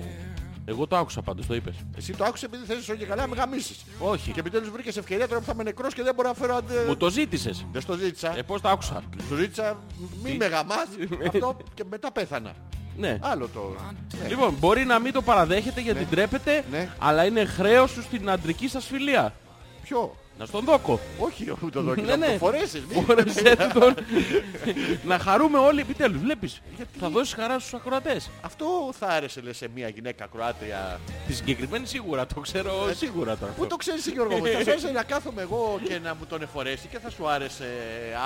Εγώ 0.68 0.87
το 0.87 0.97
άκουσα 0.97 1.23
πάντως, 1.23 1.47
το 1.47 1.54
είπες. 1.54 1.75
Εσύ 1.97 2.12
το 2.12 2.25
άκουσες 2.25 2.42
επειδή 2.49 2.64
θες 2.64 2.97
και 2.99 3.04
καλά 3.04 3.23
να 3.23 3.28
με 3.28 3.37
γαμίσεις. 3.37 3.85
Όχι. 3.99 4.33
Και 4.33 4.40
επιτέλους 4.40 4.71
βρήκες 4.71 4.97
ευκαιρία 4.97 5.28
τώρα 5.28 5.40
που 5.40 5.47
θα 5.47 5.52
είμαι 5.54 5.62
νεκρός 5.62 5.95
και 5.95 6.02
δεν 6.02 6.14
μπορώ 6.14 6.28
να 6.28 6.35
φέρω... 6.35 6.56
αντε- 6.56 6.87
Μου 6.87 6.97
το 6.97 7.11
ζήτησες. 7.11 7.66
Δεν 7.73 7.80
στο 7.83 7.97
ζήτησα. 7.97 8.37
Ε, 8.38 8.42
πώς 8.42 8.61
το 8.61 8.68
άκουσα; 8.68 9.02
Του 9.28 9.37
ζήτησα 9.37 9.78
μη 10.23 10.30
Τι; 10.30 10.37
με 10.37 10.47
γαμάς. 10.47 10.87
αυτό 11.28 11.56
και 11.75 11.85
μετά 11.90 12.12
πέθανα. 12.12 12.54
Ναι. 12.96 13.18
Άλλο 13.20 13.48
το... 13.54 13.74
Ναι. 14.22 14.28
Λοιπόν, 14.28 14.54
μπορεί 14.58 14.84
να 14.84 14.98
μην 14.98 15.12
το 15.12 15.22
παραδέχετε 15.22 15.80
γιατί 15.80 16.04
ντρέπετε, 16.04 16.64
Ναι. 16.70 16.88
αλλά 16.98 17.24
είναι 17.24 17.44
χρέος 17.44 17.90
σου 17.90 18.02
στην 18.02 18.30
αντρική 18.30 18.68
σας 18.68 18.84
φιλία. 18.86 19.32
Ποιο; 19.82 20.16
Να 20.38 20.44
στον 20.46 20.64
δόκο. 20.64 21.00
Όχι, 21.18 21.50
όχι 21.50 21.70
το 21.72 21.82
δόκι, 21.86 22.00
Ναι, 22.00 22.06
να 22.06 22.16
μου 22.16 22.24
ναι. 22.24 22.32
το 22.32 22.38
φορέσεις. 22.38 22.82
μη- 22.88 23.04
Φόρεσέ 23.06 23.56
του 23.56 23.78
τον. 23.80 23.94
να 25.04 25.18
χαρούμε 25.18 25.58
όλοι 25.58 25.80
επιτέλους. 25.80 26.20
Βλέπεις, 26.20 26.60
θα 27.00 27.08
δώσεις 27.08 27.34
χαρά 27.34 27.58
στους 27.58 27.74
ακροατές. 27.74 28.30
Αυτό 28.40 28.66
θα 28.98 29.06
άρεσε 29.06 29.40
λες, 29.40 29.56
σε 29.56 29.68
μια 29.74 29.88
γυναίκα 29.88 30.26
Κροάτρια. 30.32 31.00
Τη 31.26 31.32
συγκεκριμένη 31.34 31.86
σίγουρα, 31.86 32.26
το 32.26 32.40
ξέρω 32.40 32.72
σίγουρα 32.96 33.36
τώρα. 33.36 33.52
Πού 33.52 33.66
το 33.66 33.76
ξέρεις 33.76 34.00
εσύ, 34.00 34.10
Γιώργο 34.10 34.36
μου, 34.36 34.44
θα 34.46 34.50
σου 34.64 34.70
άρεσε 34.70 34.90
να 34.90 35.02
κάθομαι 35.02 35.42
εγώ 35.42 35.80
και 35.88 35.98
να 36.02 36.14
μου 36.14 36.26
τον 36.28 36.42
εφορέσει 36.42 36.86
και 36.90 36.98
θα 36.98 37.10
σου 37.10 37.28
άρεσε 37.28 37.68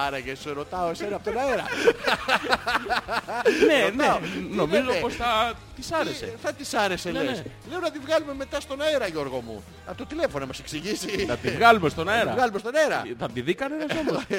άραγε 0.07 0.35
σε 0.35 0.51
ρωτάω 0.53 0.89
εσένα 0.91 1.17
από 1.17 1.25
τον 1.25 1.39
αέρα. 1.39 1.65
ναι, 3.67 3.83
ρωτάω. 3.85 4.19
ναι, 4.19 4.27
Τι 4.27 4.57
νομίζω 4.57 4.83
λέτε; 4.83 5.01
πως 5.01 5.15
θα 5.15 5.53
της 5.77 5.93
άρεσε. 5.93 6.35
Θα 6.43 6.53
της 6.53 6.75
άρεσε 6.75 7.11
Ναι, 7.11 7.23
λες. 7.23 7.37
ναι. 7.39 7.45
Λέω 7.71 7.81
να 7.81 7.91
τη 7.91 7.99
βγάλουμε 7.99 8.35
μετά 8.35 8.61
στον 8.61 8.81
αέρα 8.83 9.07
Γιώργο 9.07 9.41
μου. 9.47 9.63
Από 9.87 9.99
το 9.99 10.07
τηλέφωνο 10.07 10.39
να 10.39 10.47
μας 10.47 10.59
εξηγήσει. 10.59 11.09
Θα 11.29 11.37
τη 11.37 11.49
βγάλουμε 11.51 11.89
στον 12.01 12.07
Να 12.07 12.13
τη 12.13 12.19
αέρα. 12.19 12.33
βγάλουμε 12.33 12.59
στον 12.59 12.77
αέρα. 12.77 13.03
Θα 13.19 13.29
τη 13.31 13.41
δει 13.41 13.55
κανένας 13.55 13.87
όμως. 14.09 14.25
Ε, 14.29 14.39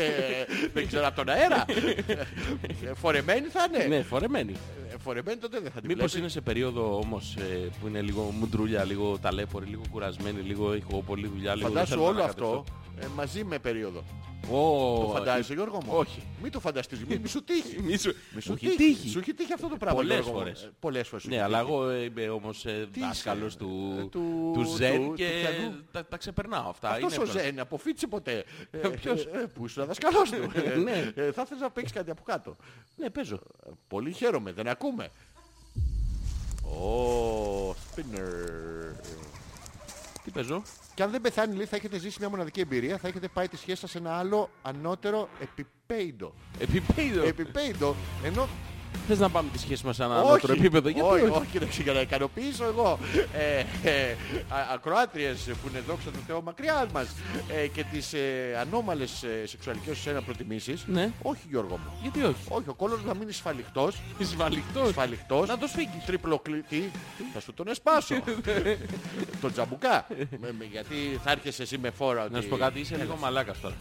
Δεν 0.74 0.88
ξέρω 0.88 1.08
από 1.08 1.16
τον 1.16 1.30
αέρα. 1.30 1.66
Ε, 2.84 2.94
Φορεμένη 2.94 3.48
θα 3.48 3.68
είναι. 3.74 3.96
Ναι, 3.96 4.02
φορεμένη. 4.04 4.54
Ε, 4.94 4.96
Φορεμένη 5.04 5.38
τότε 5.38 5.60
δεν 5.60 5.72
θα 5.72 5.80
την 5.80 5.88
Μήπως 5.90 6.04
βλέπει. 6.06 6.20
είναι 6.20 6.30
σε 6.30 6.42
περίοδο 6.42 7.00
όμως 7.04 7.36
ε, 7.40 7.70
που 7.82 7.88
είναι 7.88 8.02
λίγο 8.02 8.22
μουντρούλια, 8.40 8.84
λίγο 8.84 9.18
ταλέπορη, 9.22 9.66
λίγο 9.66 9.82
κουρασμένη, 9.92 10.40
λίγο 10.42 10.72
έχω 10.74 11.04
πολλή 11.08 11.28
δουλειά, 11.28 11.56
λίγο 11.56 11.68
δεν 11.68 11.74
Φαντάσου 11.78 11.92
θέλω 11.92 12.04
να 12.04 12.10
όλο 12.10 12.24
αυτό 12.24 12.46
ανακατευτώ. 12.46 12.66
ε, 13.02 13.06
μαζί 13.16 13.44
με 13.44 13.58
περίοδο. 13.60 14.04
Ω, 14.50 15.00
Το 15.06 15.10
φαντάζεσαι 15.14 15.54
Γιώργο 15.54 15.78
μου; 15.86 15.92
Όχι. 15.96 16.24
Μην 16.42 16.52
το 16.52 16.60
φανταστείς. 16.60 17.06
Μη 17.06 17.18
μη 17.18 17.28
σου 17.28 17.44
τύχει. 17.44 17.82
Μη 17.82 17.98
σου- 17.98 18.16
Μη 18.36 18.42
σου 18.42 18.50
Μου 18.52 18.58
έχει 18.62 18.76
τύχει. 18.76 18.94
τύχει. 18.94 19.10
Σου 19.10 19.20
έχει 19.20 19.34
τύχει 19.34 19.54
αυτό 19.54 19.68
το 19.68 19.78
πράγμα. 19.78 20.00
Πολλές 20.00 20.14
Γιώργο 20.16 20.32
μου. 20.32 20.38
φορές. 20.38 20.62
Ε, 20.64 20.70
Πολλές 20.80 21.08
φορές. 21.08 21.24
σου 21.24 21.30
Ναι, 21.30 21.36
έχει 21.36 21.44
αλλά 21.44 21.60
τύχει. 21.60 21.72
εγώ 21.72 21.90
ε, 21.90 22.04
είμαι 22.04 22.30
όμως 22.30 22.66
ε, 22.66 22.88
Τι 22.94 23.00
δάσκαλος 23.00 23.48
είσαι, 23.48 23.58
του, 23.58 23.96
ε, 24.00 24.04
του- 24.04 24.52
του 24.54 24.64
ζεν 24.64 25.06
του- 25.08 25.14
και 25.14 25.26
του 25.26 25.58
πιανού. 25.58 25.76
τα, 25.92 26.06
τα 26.06 26.18
ξεπερνάω 26.18 26.70
αυτά. 26.70 26.90
Αυτός 26.90 27.14
είναι 27.14 27.20
ο 27.20 27.24
εύκολο. 27.24 27.44
Ζεν 27.44 27.60
αποφύτησε 27.60 28.08
ποτέ. 28.08 28.44
Ε, 28.72 28.78
Ποιος; 28.88 29.26
ε, 29.26 29.50
Που 29.54 29.66
ήσουν 29.66 29.86
δασκαλός 29.86 30.30
του. 30.30 30.52
Ε, 30.54 30.76
Ναι. 30.86 31.12
ε, 31.16 31.32
Θα 31.32 31.42
ήθελες 31.42 31.62
να 31.62 31.70
παίξεις 31.72 31.96
κάτι 31.98 32.12
από 32.12 32.22
κάτω. 32.24 32.56
Ναι, 32.96 33.10
παίζω. 33.10 33.40
Ε, 33.68 33.70
Πολύ 33.88 34.12
χαίρομαι. 34.12 34.52
Δεν 34.52 34.68
ακούμε. 34.68 35.10
Ω, 36.64 37.70
spinner. 37.70 38.96
Τι 40.24 40.32
παίζω; 40.32 40.62
Και 41.02 41.08
αν 41.08 41.14
δεν 41.14 41.22
πεθάνει, 41.22 41.56
λέει, 41.56 41.66
θα 41.66 41.76
έχετε 41.76 41.98
ζήσει 41.98 42.18
μια 42.20 42.30
μοναδική 42.30 42.60
εμπειρία. 42.60 42.98
Θα 42.98 43.08
έχετε 43.08 43.28
πάει 43.28 43.48
τη 43.48 43.58
σχέση 43.58 43.80
σας 43.80 43.90
σε 43.92 43.98
ένα 43.98 44.18
άλλο 44.18 44.50
ανώτερο 44.62 45.30
επιπέιντο. 45.40 46.34
Επιπέιδο. 46.60 47.24
Επιπέιντο, 47.24 47.96
ενώ 48.24 48.48
Θες 49.08 49.20
να 49.20 49.30
πάμε 49.30 49.50
τη 49.54 49.60
σχέση 49.60 49.86
μας 49.86 49.96
σε 49.96 50.04
ένα 50.04 50.20
όχι, 50.20 50.28
ανώτερο 50.30 50.54
επίπεδο; 50.54 50.90
Γιατί 50.90 51.10
όχι, 51.10 51.22
όχι. 51.24 51.32
όχι, 51.56 51.64
όχι, 51.64 51.82
για 51.84 51.94
να 51.94 52.02
ικανοποιήσω 52.02 52.64
εγώ 52.66 53.00
ε, 53.34 53.90
ε, 53.90 54.12
α- 54.50 54.74
ακροάτριες 54.74 55.40
που 55.62 55.68
είναι 55.70 55.84
δόξα 55.88 56.12
τω 56.12 56.18
Θεώ 56.28 56.42
μακριά 56.42 56.86
μας 56.94 57.08
ε, 57.64 57.68
και 57.68 57.84
τις 57.92 58.14
ε, 58.14 58.58
ανώμαλες 58.60 59.24
ε, 59.24 59.46
σεξουαλικές 59.48 59.98
σου 59.98 60.10
ένα 60.10 60.22
προτιμήσεις. 60.22 60.84
Ναι. 60.88 61.12
Όχι 61.22 61.42
Γιώργο 61.50 61.78
μου. 61.78 61.92
Γιατί 62.02 62.24
όχι; 62.24 62.36
Όχι, 62.50 62.70
ο 62.70 62.74
κόλος 62.74 63.04
να 63.04 63.14
μείνει 63.16 63.32
σφαλιχτός. 63.32 64.02
Εισβαλικτός. 64.18 64.90
Σφαλιχτός. 64.90 65.48
Να 65.48 65.58
το 65.58 65.68
σφίγγεις. 65.68 66.06
Τριπλοκλητή. 66.06 66.92
Θα 67.34 67.40
σου 67.40 67.54
τον 67.54 67.68
εσπάσω. 67.68 68.16
τον 69.42 69.52
τζαμπουκά. 69.52 70.08
Με- 70.18 70.52
με- 70.58 70.68
γιατί 70.72 70.96
θα 71.24 71.32
έρχεσαι 71.32 71.62
εσύ 71.62 71.78
με 71.78 71.90
φόρα 71.90 72.24
ότι... 72.24 72.34
Να 72.34 72.42
σου 72.42 72.48
πω 72.48 72.58
κάτι, 72.58 72.80
είσαι 72.80 72.96
λίγο 72.96 73.16
μαλάκας 73.22 73.60
τώρα. 73.62 73.76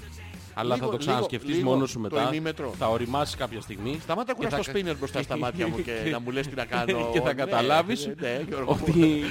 Αλλά 0.54 0.74
Λίγο- 0.74 0.86
θα 0.86 0.92
το 0.92 0.98
ξανασκεφτείς 0.98 1.56
λίγο- 1.56 1.70
μόνος 1.70 1.90
σου 1.90 1.94
το 1.94 2.00
μετά. 2.00 2.26
ημίμετρο. 2.28 2.74
Θα 2.78 2.88
οριμάσεις 2.88 3.34
κάποια 3.36 3.60
στιγμή. 3.60 3.98
Σταμάτα 4.02 4.26
και 4.32 4.34
κουράς 4.36 4.50
το 4.54 4.62
θα- 4.62 4.70
σπίνερ 4.70 4.96
μπροστά 4.96 5.22
στα 5.22 5.36
μάτια 5.38 5.68
μου 5.68 5.82
και 5.82 5.92
να 6.12 6.18
μου 6.20 6.30
λες 6.30 6.46
τι 6.46 6.54
να 6.54 6.64
κάνω. 6.64 7.10
και 7.12 7.20
θα 7.20 7.26
Ναι, 7.26 7.34
καταλάβεις 7.34 8.06
ναι, 8.06 8.14
ναι, 8.20 8.44
Γιώργο 8.48 8.72
μου. 8.74 8.84
ότι 8.88 9.22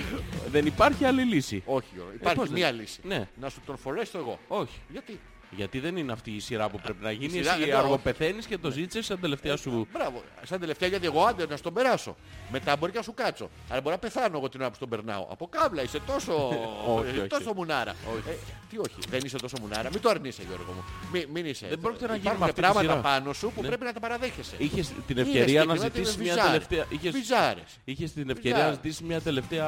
δεν 0.52 0.66
υπάρχει 0.66 1.06
άλλη 1.06 1.24
λύση. 1.24 1.64
Όχι 1.66 1.88
Γιώργο, 1.94 2.12
πώς 2.12 2.20
υπάρχει 2.22 2.44
δεν- 2.44 2.52
μία 2.54 2.72
λύση. 2.72 3.00
Ναι. 3.04 3.28
Να 3.42 3.50
σου 3.50 3.62
τον 3.66 3.78
φορέσω 3.78 4.18
εγώ. 4.18 4.40
Όχι. 4.48 4.80
Γιατί; 4.92 5.20
Γιατί 5.52 5.80
δεν 5.80 5.98
είναι 5.98 6.12
αυτή 6.12 6.32
η 6.32 6.40
σειρά 6.40 6.70
που 6.70 6.80
πρέπει 6.84 7.04
να 7.04 7.12
γίνει. 7.12 7.32
σειρά, 7.32 7.54
Εσύ 7.56 7.70
εδώ. 7.70 7.78
αργοπεθαίνεις 7.78 8.46
και 8.46 8.58
το 8.58 8.72
ζήτησες 8.72 9.06
σαν 9.06 9.20
τελευταία 9.20 9.58
σου. 9.58 9.88
Μπράβο. 9.94 10.24
Σαν 10.44 10.60
τελευταία 10.60 10.90
γιατί 10.90 11.06
εγώ 11.06 11.24
άντε 11.26 11.46
να 11.50 11.58
στον 11.58 11.74
περάσω. 11.74 12.16
Μετά 12.52 12.76
μπορεί 12.76 12.92
και 12.92 12.98
να 12.98 13.04
σου 13.04 13.14
κάτσω. 13.14 13.50
Αλλά 13.70 13.82
μπορεί 13.82 13.94
να 13.96 14.00
πεθάνω 14.02 14.38
εγώ 14.38 14.50
την 14.50 14.60
ώρα 14.62 14.70
που 14.70 14.76
στον 14.76 14.90
περνάω. 14.90 15.28
Από 15.32 15.48
κάβλα 15.48 15.84
είσαι 15.84 16.00
τόσο, 16.06 16.34
Όχι, 16.98 17.16
ε, 17.18 17.20
όχι. 17.20 17.28
τόσο 17.28 17.54
μουνάρα. 17.54 17.92
Ε, 17.92 18.32
τι 18.70 18.78
όχι, 18.78 18.96
δεν 19.10 19.20
είσαι 19.26 19.38
τόσο 19.38 19.56
μουνάρα. 19.62 19.90
Μην 19.92 20.02
το 20.02 20.10
αρνείσαι 20.10 20.42
Γιώργο 20.48 20.72
μου. 20.72 20.84
Μην, 21.14 21.26
μην 21.34 21.46
είσαι. 21.46 21.68
Δεν 21.70 21.80
πρόκειται 21.80 22.08
να 22.08 22.16
γίνει 22.16 22.22
Υπάρχουν 22.24 22.40
με 22.44 22.50
αυτή 22.50 22.62
τη 22.62 22.68
πράγματα 22.68 22.90
σειρά. 22.94 23.02
πάνω 23.02 23.34
σου 23.34 23.52
που 23.56 23.62
Ναι. 23.62 23.68
πρέπει 23.68 23.84
να 23.84 23.94
τα 23.94 24.00
παραδέχεσαι. 24.00 24.56
Είχες 24.58 24.88
την 25.08 25.18
Είναι 25.18 25.22
ευκαιρία 25.22 25.64
να 25.66 25.76
συγκεκριμένα 25.76 25.86
ότι 25.86 25.98
ζητήσεις 25.98 26.16
είναι 26.16 26.24
μια 26.24 26.34
βυζάρες. 26.34 26.52
τελευταία... 26.68 26.86
Είχες, 27.00 27.12
Βυζάρες. 27.14 27.78
είχες 27.86 28.14
την 28.14 28.30
ευκαιρία 28.30 28.58
να 28.58 28.64
Βυζάρες. 28.64 28.76
ζητήσεις 28.84 29.02
μια 29.02 29.22
τελευταία... 29.22 29.68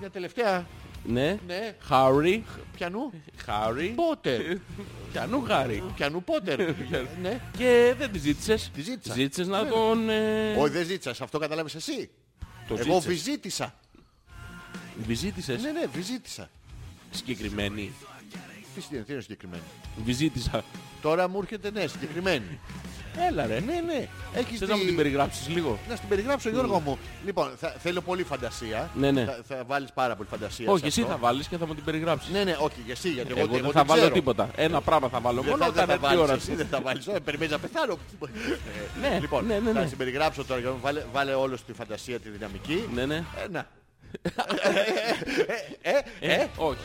Μια 0.00 0.10
τελευταία. 0.10 0.66
Ναι. 1.04 1.38
Ναι. 1.46 1.76
Χάρι. 1.80 2.44
Πιανού. 2.76 3.12
Χάρι. 3.44 3.88
Πότερ. 3.88 4.56
Πιανού 5.12 5.42
χάρι. 5.42 5.82
Πιανού 5.96 6.22
Πότερ. 6.24 6.58
ναι. 7.22 7.40
Και 7.58 7.94
δεν 7.98 8.10
τη 8.12 8.18
ζήτησες. 8.18 8.70
Τη 8.74 8.80
ζήτησα. 8.82 9.14
Ζήτησες 9.14 9.46
να 9.46 9.58
Βέβαια. 9.62 9.72
τον... 9.78 10.08
ε, 10.08 10.54
Όχι 10.58 10.72
δεν 10.72 10.84
ζήτησα. 10.86 11.10
Αυτό 11.10 11.38
καταλάβεις 11.38 11.74
εσύ. 11.74 12.10
Το 12.68 12.74
Εγώ 12.74 12.82
ζήτησες. 12.82 13.06
βυζίτησα. 13.06 13.74
Βυζίτησες; 15.06 15.62
Ναι, 15.62 15.70
ναι, 15.70 15.86
βυζίτησα. 15.92 16.50
Συγκεκριμένη. 17.10 17.92
Τι 18.74 18.80
σημαίνει, 18.80 19.04
τι 19.04 19.12
είναι 19.12 19.20
συγκεκριμένο. 19.20 19.62
Βυζίτησα. 20.04 20.64
Τώρα 21.02 21.28
μου 21.28 21.38
έρχεται 21.42 21.70
ναι, 21.70 21.86
συγκεκριμένη. 21.86 22.58
Έλα 23.28 23.46
ρε. 23.46 23.60
Ναι, 23.60 23.80
ναι. 23.86 24.08
Έχεις 24.34 24.58
Θες 24.58 24.68
να 24.68 24.74
μου 24.74 24.80
τη- 24.80 24.86
την 24.86 24.96
περιγράψεις 24.96 25.48
λίγο; 25.48 25.78
Να 25.88 25.96
στην 25.96 26.08
περιγράψω 26.08 26.48
Γιώργο 26.48 26.80
μου. 26.80 26.98
Λοιπόν, 27.24 27.50
θα, 27.56 27.68
θέλω 27.78 28.00
πολύ 28.00 28.22
φαντασία. 28.22 28.90
Ναι, 28.94 29.10
ναι. 29.10 29.24
Θα, 29.24 29.38
θα 29.48 29.62
βάλεις 29.66 29.92
πάρα 29.94 30.16
πολύ 30.16 30.28
φαντασία. 30.28 30.70
Όχι, 30.70 30.80
σε 30.80 30.86
εσύ 30.86 31.00
αυτό. 31.00 31.12
θα 31.12 31.18
βάλεις 31.18 31.46
και 31.46 31.56
θα 31.56 31.66
μου 31.66 31.74
την 31.74 31.84
περιγράψεις. 31.84 32.30
Ναι, 32.32 32.44
ναι, 32.44 32.56
όχι, 32.60 32.80
και 32.86 32.92
εσύ, 32.92 33.08
γιατί 33.08 33.30
εγώ, 33.30 33.38
Εγώ 33.40 33.48
δεν 33.50 33.58
εγώ 33.62 33.72
θα 33.72 33.78
την 33.78 33.88
βάλω 33.88 34.00
ξέρω. 34.00 34.14
τίποτα. 34.14 34.50
Ένα 34.56 34.80
πράγμα 34.80 35.08
θα 35.08 35.20
βάλω 35.20 35.40
Δεν 35.40 35.50
μόνο 35.50 35.64
θα, 35.64 35.70
δεν 35.70 35.80
θα 35.80 35.86
κατά 35.86 35.98
βάλεις, 36.00 36.18
τηλεόραση. 36.18 36.46
εσύ 36.50 36.54
δεν 36.62 36.66
θα 36.70 36.80
βάλεις, 36.80 37.06
όχι, 37.06 37.20
περιμένεις 37.20 37.52
να 37.52 37.58
πεθάνω. 37.58 37.98
Ε, 39.02 39.08
Ναι, 39.08 39.18
λοιπόν, 39.20 39.46
ναι, 39.46 39.58
ναι, 39.58 39.72
θα 39.72 39.80
ναι. 39.80 39.86
συμπεριγράψω 39.86 40.44
τώρα, 40.44 40.60
Γιώργο, 40.60 40.78
βάλε, 40.82 41.04
βάλε 41.12 41.32
όλος 41.34 41.58
στη 41.60 41.72
φαντασία 41.72 42.20
τη 42.20 42.28
δυναμική. 42.28 42.88
Ναι, 42.94 43.06
ναι. 43.06 43.14
Ε, 43.16 43.48
να. 43.50 43.66
ε, 45.82 45.90
ε, 46.20 46.32
ε, 46.34 46.46
Όχι. 46.56 46.78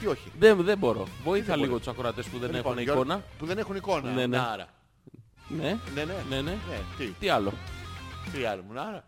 τι 0.00 0.06
όχι. 0.06 0.32
Δεν, 0.38 0.62
δεν 0.62 0.78
μπορώ. 0.78 1.06
Βοήθα 1.24 1.46
μπορεί. 1.54 1.60
λίγο 1.66 1.78
τους 1.78 1.88
ακροατές 1.88 2.26
που 2.26 2.38
δεν 2.38 2.50
Λοιπόν, 2.54 2.72
έχουν 2.72 2.82
Γιώργο, 2.82 3.02
εικόνα. 3.02 3.22
Που 3.38 3.46
δεν 3.46 3.58
έχουν 3.58 3.76
εικόνα. 3.76 4.10
Ναι, 4.10 4.26
ναι. 4.26 4.38
Άρα. 5.50 5.62
Ναι. 5.62 5.78
Ναι, 5.94 6.04
ναι. 6.04 6.14
Ναι, 6.28 6.40
ναι. 6.40 6.50
Ναι, 6.50 6.78
τι, 6.98 7.04
Τι 7.20 7.28
άλλο; 7.28 7.52
τι 8.32 8.44
άλλο 8.44 8.62
μου, 8.70 8.80
άρα. 8.80 9.04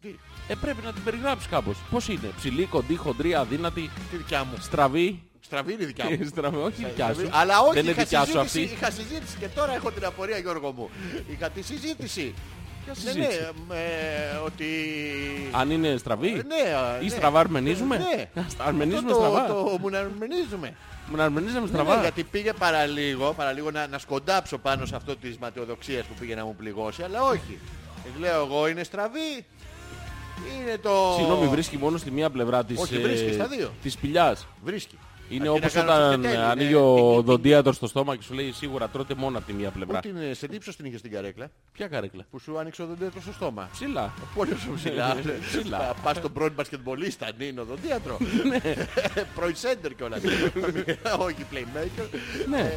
Τι, 0.00 0.08
Ε, 0.48 0.54
πρέπει 0.54 0.82
να 0.84 0.92
την 0.92 1.02
περιγράψεις 1.02 1.48
κάπως. 1.48 1.76
Πώς 1.90 2.08
είναι; 2.08 2.30
Ψηλή, 2.36 2.64
κοντή, 2.66 2.96
χοντρή, 2.96 3.34
αδύνατη, 3.34 3.90
τι 4.10 4.16
δικιά 4.16 4.44
μου. 4.44 4.56
στραβή; 4.60 5.22
Στραβή 5.40 5.72
είναι 5.72 5.82
η 5.82 5.86
δικιά 5.86 6.04
μου. 6.10 6.26
Στραβή, 6.26 6.56
όχι 6.56 6.84
δικιά 6.84 7.14
σου. 7.14 7.28
Αλλά 7.32 7.60
όχι, 7.60 7.72
Δεν 7.74 7.82
είναι 7.82 7.90
είχα, 7.92 8.02
δικιά 8.02 8.24
σου 8.24 8.30
συζήτηση, 8.30 8.62
αυτή. 8.62 8.74
είχα 8.74 8.90
συζήτηση 8.90 9.36
και 9.38 9.48
τώρα 9.48 9.74
έχω 9.74 9.90
την 9.90 10.04
απορία 10.04 10.38
Γιώργο 10.38 10.72
μου. 10.72 10.90
Είχα 11.32 11.50
τη 11.50 11.62
συζήτηση. 11.62 12.34
Ποια 12.84 12.94
Ναι, 13.04 13.12
ναι, 13.12 13.24
συζήτηση. 13.24 13.48
ε, 13.72 14.36
ότι... 14.44 14.64
Αν 15.52 15.70
είναι 15.70 15.96
στραβή; 15.96 16.28
Ε, 16.28 16.32
ναι, 16.32 17.00
Ή 17.00 17.04
ναι. 17.04 17.08
στραβά 17.10 17.40
αρμενίζουμε; 17.40 17.96
Ναι. 17.96 18.42
Ας 18.46 18.56
τα 18.56 18.64
αρμενίζουμε 18.64 19.10
Αυτό 19.10 19.22
στραβά. 19.22 19.46
Το, 19.46 19.52
το 19.54 19.78
μου 19.80 19.96
αρμενίζουμε. 19.96 20.74
Μου 21.10 21.16
να 21.16 21.24
αρμενίζαμε 21.24 21.60
Ναι, 21.60 21.66
στραβά. 21.66 21.94
ναι, 21.94 22.00
γιατί 22.02 22.24
πήγε 22.24 22.52
παραλίγο, 22.52 23.32
παραλίγο 23.32 23.70
να, 23.70 23.86
να 23.86 23.98
σκοντάψω 23.98 24.58
πάνω 24.58 24.86
σε 24.86 24.96
αυτό 24.96 25.16
της 25.16 25.36
ματαιοδοξίας 25.38 26.04
που 26.06 26.14
πήγε 26.20 26.34
να 26.34 26.44
μου 26.44 26.54
πληγώσει, 26.56 27.02
αλλά 27.02 27.22
όχι. 27.24 27.58
Ε, 28.16 28.20
Λέω 28.20 28.44
εγώ 28.44 28.68
είναι 28.68 28.82
στραβή. 28.84 29.46
Είναι 30.60 30.78
το... 30.82 31.14
Συγγνώμη, 31.16 31.46
βρίσκει 31.46 31.76
μόνο 31.76 31.98
στη 31.98 32.10
μία 32.10 32.30
πλευρά 32.30 32.64
της, 32.64 32.80
Όχι, 32.80 32.98
βρίσκει 32.98 33.32
στα 33.32 33.46
δύο. 33.46 33.72
της 33.82 33.92
σπηλιάς. 33.92 34.46
Βρίσκει. 34.64 34.98
Είναι 35.34 35.48
Αντί 35.48 35.48
να 35.48 35.50
όπως 35.52 35.72
κάνω 35.72 35.92
όταν 35.92 36.10
τσιπιετέλι, 36.10 36.42
ανοίγει 36.44 36.68
είναι 36.68 36.76
ο 36.78 36.94
τικ, 37.06 37.16
τικ, 37.16 37.24
δοντίατρος 37.24 37.76
στο 37.76 37.86
στόμα 37.86 38.16
και 38.16 38.22
σου 38.22 38.34
λέει 38.34 38.52
σίγουρα 38.52 38.88
τρώτε 38.88 39.14
μόνο 39.14 39.38
από 39.38 39.46
τη 39.46 39.52
μία 39.52 39.70
πλευρά. 39.70 40.00
Πού 40.00 40.08
την, 40.08 40.34
σε 40.34 40.46
τι 40.48 40.54
ύψος 40.56 40.76
την 40.76 40.84
είχε 40.84 40.98
στην 40.98 41.10
καρέκλα, 41.10 41.50
Ποια 41.72 41.88
καρέκλα; 41.88 42.26
που 42.30 42.38
σου 42.38 42.58
άνοιξε 42.58 42.82
ο 42.82 42.86
δοντίατρος 42.86 43.22
στο 43.22 43.32
στόμα. 43.32 43.68
Ψηλά. 43.72 44.12
Πολύ 44.34 44.56
σου 44.56 44.72
ψηλά. 44.74 45.16
Ψηλά. 45.40 45.78
Θα 45.78 45.94
Πας 46.02 46.16
στον 46.16 46.32
πρώην 46.32 46.52
μπασκετμπολίστα, 46.52 47.28
Νίνο, 47.38 47.64
δοντίατρο. 47.64 48.18
πρώην 49.36 49.56
σέντερ 49.56 49.94
κιόλας. 49.94 50.20
Όχι 51.26 51.46
playmaker. 51.52 52.06
Ναι. 52.48 52.58
Ε, 52.60 52.72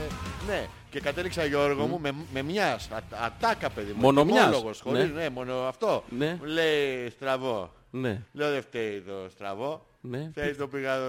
Ναι. 0.47 0.67
Και 0.89 0.99
κατέληξα 0.99 1.45
Γιώργο 1.45 1.85
μου 1.85 1.99
με, 1.99 2.11
με 2.33 2.41
μιας 2.41 2.89
α- 2.91 3.25
ατάκα 3.25 3.69
παιδί 3.69 3.91
μου. 3.91 4.01
Μόνο 4.01 4.23
μιας. 4.25 4.37
Ετοιμόλογος, 4.45 4.81
χωρίς, 4.81 5.03
Ναι. 5.03 5.21
ναι, 5.21 5.29
μόνο 5.29 5.53
αυτό. 5.53 6.03
Ναι. 6.17 6.37
Μου 6.39 6.45
Λέει 6.45 7.09
στραβό. 7.09 7.71
Ναι, 7.91 8.21
Λέω 8.33 8.51
δεν 8.51 8.61
φταίει 8.61 9.01
το 9.07 9.13
στραβό. 9.29 9.85
ναι, 10.01 10.31
Θέλει 10.33 10.55
το 10.55 10.67
πήγαδο. 10.67 11.05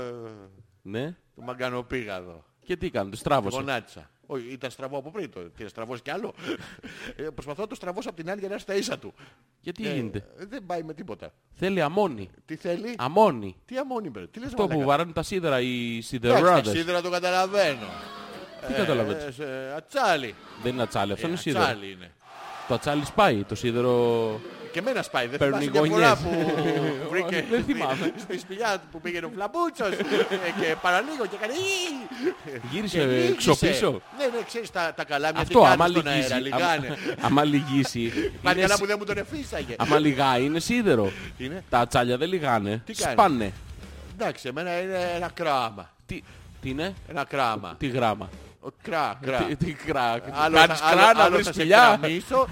ναι. 0.82 1.14
Το 1.36 1.42
μαγκανοπήγαδο. 1.42 2.44
Και 2.64 2.76
τι 2.76 2.86
έκανε, 2.86 3.10
το 3.10 3.16
στράβωσε. 3.16 3.56
Γονάτισα. 3.56 4.10
Όχι, 4.26 4.46
ήταν 4.52 4.70
στραβό 4.70 4.98
από 4.98 5.10
πριν. 5.10 5.30
Το 5.30 5.40
τι 5.50 5.68
στραβώσει 5.68 6.02
κι 6.02 6.10
άλλο. 6.10 6.34
Ε, 7.16 7.22
προσπαθώ 7.22 7.60
να 7.62 7.66
το 7.68 7.74
στραβώσω 7.74 8.08
από 8.08 8.18
την 8.18 8.30
άλλη 8.30 8.38
για 8.38 8.48
να 8.48 8.54
έρθει 8.54 8.66
στα 8.66 8.74
ίσα 8.78 8.98
του. 8.98 9.14
Και 9.60 9.72
τι 9.72 9.88
Ε, 9.88 9.92
γίνεται; 9.92 10.18
ε, 10.38 10.44
δεν 10.44 10.66
πάει 10.66 10.82
με 10.82 10.94
τίποτα. 10.94 11.32
Θέλει 11.54 11.80
αμόνι. 11.82 12.30
Τι 12.44 12.56
θέλει; 12.56 12.94
Αμόνι. 12.98 13.56
Τι 13.64 13.76
αμμόνι 13.78 14.10
μπρε. 14.10 14.26
Τι 14.26 14.38
λες 14.38 14.48
Αυτό 14.48 14.62
που 14.62 14.68
μαλάκα. 14.68 14.86
βαράνε 14.86 15.12
τα 15.12 15.22
σίδερα 15.22 15.60
οι 15.60 15.86
Εντάξει, 15.96 16.00
τα 16.00 16.06
σιδεράδες. 16.36 16.72
σίδερα 16.72 17.02
το 17.02 17.10
καταλαβαίνω. 17.10 17.86
Τι 18.66 18.72
καταλαβαίνεις; 18.72 19.24
Ε, 19.24 19.32
σε- 19.32 19.74
ατσάλι. 19.76 20.34
Δεν 20.62 20.72
είναι 20.72 20.82
ατσάλι, 20.82 21.12
αυτό 21.12 21.26
Ε, 21.26 21.28
είναι 21.30 21.38
σίδερο. 21.38 21.64
ατσάλι 21.64 21.90
είναι. 21.92 22.12
Το 22.68 22.74
ατσάλι 22.74 23.04
σπάει, 23.04 23.44
το 23.44 23.54
σίδερο... 23.54 24.40
Και 24.76 24.82
εμένα 24.82 25.02
σπάει. 25.02 25.26
Δεν 25.26 25.38
Παίρνει 25.38 25.64
θυμάσαι 25.64 25.80
μια 25.88 25.90
φορά 25.90 26.12
γωνιές. 26.14 26.44
που 26.44 26.52
βρήκε 27.10 27.44
Δεν 27.50 27.64
θυμάμαι. 27.64 27.94
στη- 27.94 28.20
στη 28.24 28.38
σπηλιά 28.38 28.72
του 28.78 28.86
που 28.92 29.00
πήγαινε 29.00 29.26
ο 29.26 29.30
φλαμπούτσος 29.34 29.88
ε, 29.88 29.96
και 30.60 30.76
παραλίγο 30.82 31.26
και 31.30 31.36
έκανε 31.40 31.52
«Ι». 31.52 32.58
Γύρισε 32.70 32.98
Και 32.98 33.04
λύγησε. 33.04 33.32
εξωπίσω. 33.32 33.90
Ναι, 34.18 34.24
ναι, 34.24 34.42
ξέρεις 34.46 34.70
τα, 34.70 34.92
τα 34.96 35.04
καλάμια 35.04 35.40
Αυτό, 35.40 35.60
τι 35.60 35.66
άμα 35.66 35.76
κάνουν 35.76 35.90
στον 36.00 36.12
λυγίσει. 36.12 36.32
αέρα, 36.32 36.42
λιγάνε. 36.42 36.86
άμα- 36.86 36.96
Άμα 37.26 37.44
λυγίσει. 37.44 38.12
Πάλι 38.42 38.58
είναι 38.58 38.66
καλά 38.66 38.72
σι- 38.74 38.80
που 38.80 38.86
δεν 38.86 38.96
μου 38.98 39.04
τον 39.04 39.18
εφίσαγε. 39.18 39.74
Άμα 39.78 39.98
λιγάει 39.98 40.44
είναι 40.44 40.58
σίδερο. 40.60 41.12
Είναι. 41.38 41.64
Τα 41.70 41.78
ατσάλια 41.78 42.16
δεν 42.16 42.28
λιγάνε. 42.28 42.82
Τι 42.86 42.92
κάνει; 42.94 43.12
Σπάνε. 43.12 43.52
Εντάξει, 44.18 44.48
εμένα 44.48 44.80
είναι 44.80 45.10
ένα 45.16 45.30
κράμα. 45.34 45.90
Τι, 46.06 46.22
τι 46.62 46.68
είναι; 46.70 46.94
Ένα 47.08 47.24
κράμα. 47.24 47.74
Τι 47.78 47.86
γράμμα; 47.86 48.28
Ο 48.66 48.72
κρά, 48.82 49.18
κρά. 49.22 49.38
Τι, 49.38 49.56
τι 49.56 49.72
κρά. 49.72 50.20
Άλλο, 50.32 50.56
Κάνεις 50.56 50.78
θα- 50.80 50.86
άλλο- 50.86 51.00
κρά 51.00 51.12
να 51.12 51.22
άλλο 51.22 51.34
βρεις 51.34 51.46
θα 51.46 51.52
σε 51.52 51.58
σπηλιά. 51.60 51.98
κραμίσω, 52.00 52.48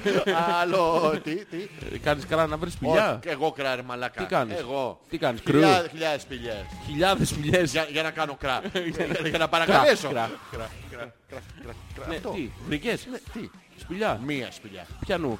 άλλο... 0.60 1.10
Τι, 1.24 1.44
τι. 1.44 1.68
Κάνεις 1.98 2.26
κρά 2.26 2.46
να 2.46 2.56
βρεις 2.56 2.72
σπηλιά. 2.72 3.20
Όχι, 3.24 3.32
εγώ 3.34 3.52
κρά, 3.52 3.74
ρε 3.74 3.82
μαλακά. 3.82 4.22
Τι 4.22 4.28
κάνεις; 4.28 4.58
Εγώ. 4.58 5.00
Τι 5.08 5.18
κάνεις, 5.18 5.40
Χιλιά- 5.40 5.68
κρύο; 5.78 5.88
Χιλιάδες 5.90 6.22
σπηλιές. 6.22 6.64
Χιλιάδες 6.86 7.28
σπηλιές. 7.28 7.70
Για, 7.70 7.86
για 7.90 8.02
να 8.02 8.10
κάνω 8.10 8.34
κρά. 8.34 8.60
για, 8.94 9.28
για 9.28 9.38
να 9.38 9.48
παρακαλέσω. 9.48 10.08
κρά. 10.08 10.30
κρά, 10.50 10.68
κρά, 10.90 11.12
κρά, 11.28 11.42
κρά, 11.62 11.72
κρά. 11.94 12.06
Ναι, 12.08 12.14
Αυτό. 12.16 12.30
τι, 12.30 12.50
βρήκες; 12.66 13.06
Ναι, 13.10 13.18
τι. 13.32 13.50
Σπηλιά. 13.76 14.20
Μία 14.24 14.48
σπηλιά. 14.52 14.86
Πιανού. 15.00 15.38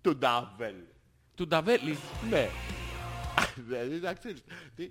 Του 0.00 0.16
ντάβελ. 0.16 0.74
Του 1.34 1.46
Νταβέλη. 1.46 1.98
Ναι. 2.30 2.48
Δηλαδή, 3.68 3.94
εντάξει, 3.94 4.34
τι; 4.76 4.90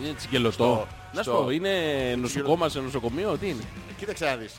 Ε, 0.00 0.04
Είναι 0.04 0.14
τσιγκελωτό. 0.14 0.52
Στο- 0.52 0.86
Να 1.12 1.22
σου 1.22 1.30
στο- 1.30 1.42
πω, 1.42 1.50
είναι 1.50 1.70
νοσοκόμα 2.18 2.68
σε 2.68 2.80
νοσοκομείο, 2.80 3.36
τι 3.38 3.48
είναι; 3.48 3.62
Κοίταξε 3.98 4.24
να 4.24 4.36
δεις. 4.36 4.54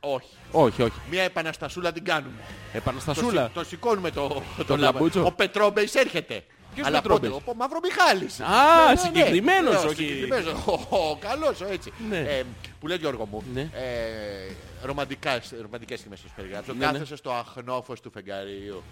Όχι. 0.00 0.26
Όχι, 0.52 0.82
όχι. 0.82 1.00
Μία 1.10 1.22
επαναστασούλα 1.22 1.92
την 1.92 2.04
κάνουμε. 2.04 2.36
Το, 2.72 2.78
Επαναστασούλα. 2.78 3.44
σι- 3.44 3.54
το 3.54 3.64
σηκώνουμε 3.64 4.10
το, 4.10 4.42
το, 4.56 4.64
Το 4.64 4.76
λάβα. 4.76 4.92
λαμπούτσο. 4.92 5.24
Ο 5.24 5.32
Πετρόμπεϊς 5.32 5.94
έρχεται. 5.94 6.44
Ποιος 6.74 6.86
Αλλά 6.86 7.00
Πετρόμπεϊς; 7.02 7.32
πότε, 7.32 7.50
Ο 7.50 7.54
Μαύρο 7.54 7.78
Μιχάλης. 7.82 8.40
Α, 8.40 8.96
συγκεκριμένος, 8.96 9.72
Ναι, 9.82 9.88
όχι. 9.88 9.94
συγκεκριμένος. 9.96 10.52
Ο, 10.66 10.72
ο 11.10 11.16
καλός, 11.20 11.60
ο 11.60 11.66
έτσι. 11.72 11.92
Ναι. 12.08 12.18
Ε, 12.18 12.42
που 12.80 12.86
λέει 12.86 12.96
Γιώργο 12.96 13.26
μου, 13.26 13.42
Ναι. 13.54 13.60
ε, 13.60 14.54
ρομαντικά, 14.82 15.40
ρομαντικές 15.62 15.98
στιγμές 15.98 16.20
σας 16.20 16.30
περιγράψω. 16.36 16.72
Ναι, 16.72 16.86
ναι. 16.86 16.92
Κάθεσαι 16.92 17.16
στο 17.16 17.30
αχνόφος 17.30 18.00
του 18.00 18.10
φεγγαρίου. 18.10 18.82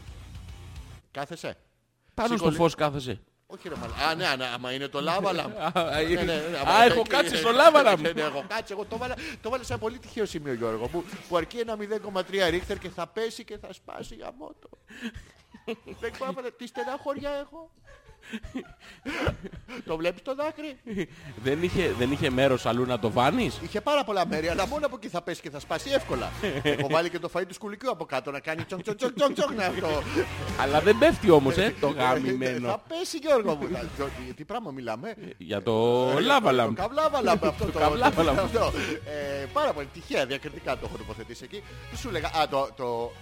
Κάθεσαι; 1.11 1.57
Πάνω 2.15 2.29
στο 2.29 2.37
Σηκωλή- 2.37 2.57
φως 2.59 2.75
κάθεσαι. 2.75 3.21
Όχι 3.53 3.69
ρε 3.69 3.75
μαλά. 3.75 3.95
Α, 4.09 4.15
ναι, 4.15 4.37
ναι, 4.37 4.47
άμα 4.55 4.73
είναι 4.73 4.89
το 4.89 5.01
λάβα 5.01 5.33
λάμπ. 5.33 5.53
Α, 5.59 5.73
Ναι, 6.09 6.15
ναι, 6.15 6.23
ναι, 6.23 6.59
άμα- 6.61 6.71
Α, 6.73 6.85
έχω 6.85 7.03
κάτσει 7.09 7.37
στο 7.37 7.51
λάβαρα 7.51 7.97
μου. 7.97 8.03
Ναι, 8.03 8.13
ναι, 8.13 8.21
έχω 8.21 8.45
κάτσει. 8.49 8.73
Εγώ 8.73 8.85
το 8.85 8.97
βάλα, 8.99 9.15
το 9.43 9.51
βάλα 9.51 9.63
σε 9.63 9.73
ένα 9.73 9.81
πολύ 9.83 9.99
τυχαίο 9.99 10.27
σημείο, 10.27 10.53
Γιώργο 10.53 10.89
μου, 10.93 11.05
που 11.29 11.37
αρκεί 11.37 11.59
ένα 11.59 11.77
0,3 11.77 12.49
ρίχτερ 12.51 12.79
και 12.79 12.89
θα 12.89 13.07
πέσει 13.07 13.45
και 13.45 13.59
θα 13.59 13.73
σπάσει 13.73 14.15
για 14.15 14.31
μότο. 14.39 14.69
Δεν 16.01 16.13
ξέρω, 16.13 16.33
τι 16.57 16.67
στεναχωριά 16.67 17.31
έχω. 17.31 17.71
Το 19.87 19.97
βλέπεις 19.97 20.23
το 20.23 20.35
δάκρυ; 20.35 20.77
Δεν 21.43 21.63
είχε, 21.63 21.93
δεν 21.99 22.13
είχε 22.13 22.31
μέρος 22.31 22.67
αλλού 22.67 22.85
να 22.87 22.99
το 22.99 23.11
βάνεις; 23.11 23.59
Είχε 23.63 23.81
πάρα 23.81 24.05
πολλά 24.05 24.27
μέρη, 24.27 24.49
αλλά 24.49 24.67
μόνο 24.67 24.87
από 24.87 24.97
εκεί 24.97 25.09
θα 25.09 25.23
πέσει 25.23 25.41
και 25.41 25.51
θα 25.51 25.61
σπάσει 25.61 25.91
εύκολα. 25.91 26.31
Έχω 26.63 26.89
βάλει 26.91 27.11
και 27.11 27.19
το 27.19 27.31
φαΐ 27.35 27.43
του 27.49 27.55
σκουλικιού 27.55 27.91
από 27.91 28.05
κάτω 28.05 28.31
να 28.31 28.41
κάνει 28.41 28.65
τσονκ 28.65 28.83
τσονκ 28.83 28.97
τσονκ 28.99 29.15
τσονκ 29.17 29.35
τσονκ 29.37 29.51
να 29.57 29.65
αυτό. 29.67 29.89
Αλλά 30.61 30.81
δεν 30.81 30.99
πέφτει 30.99 31.31
όμως, 31.31 31.57
ε, 31.57 31.75
το 31.81 31.93
Θα 31.93 32.03
γαμημένο. 32.03 32.81
πέσει 32.89 33.17
Γιώργο 33.19 33.55
μου. 33.55 33.69
Θα- 33.73 34.05
τι- 34.05 34.35
Τι 34.35 34.45
πράγμα 34.45 34.71
μιλάμε; 34.71 35.15
Για 35.39 35.63
το 35.63 36.07
λάβαλαμ. 36.21 36.75
Το 36.75 36.83
καβλάβαλα 36.83 37.39
με 37.41 37.49
αυτό 37.49 37.65
το. 37.67 37.79
καβλάβαλα. 37.79 38.35
το- 38.35 38.41
αυτό. 38.45 38.73
Ε, 39.05 39.47
Πάρα 39.53 39.73
πολύ 39.73 39.87
τυχαία, 39.93 40.27
διακριτικά 40.27 40.73
το 40.79 40.81
έχω 40.85 40.97
τοποθετήσει 40.97 41.45
εκεί. 41.45 41.63
Τι 41.91 41.97
σου 41.97 42.11
λέγα, 42.11 42.27
Α, 42.29 42.49
το. 42.49 42.69
Το, 42.77 43.13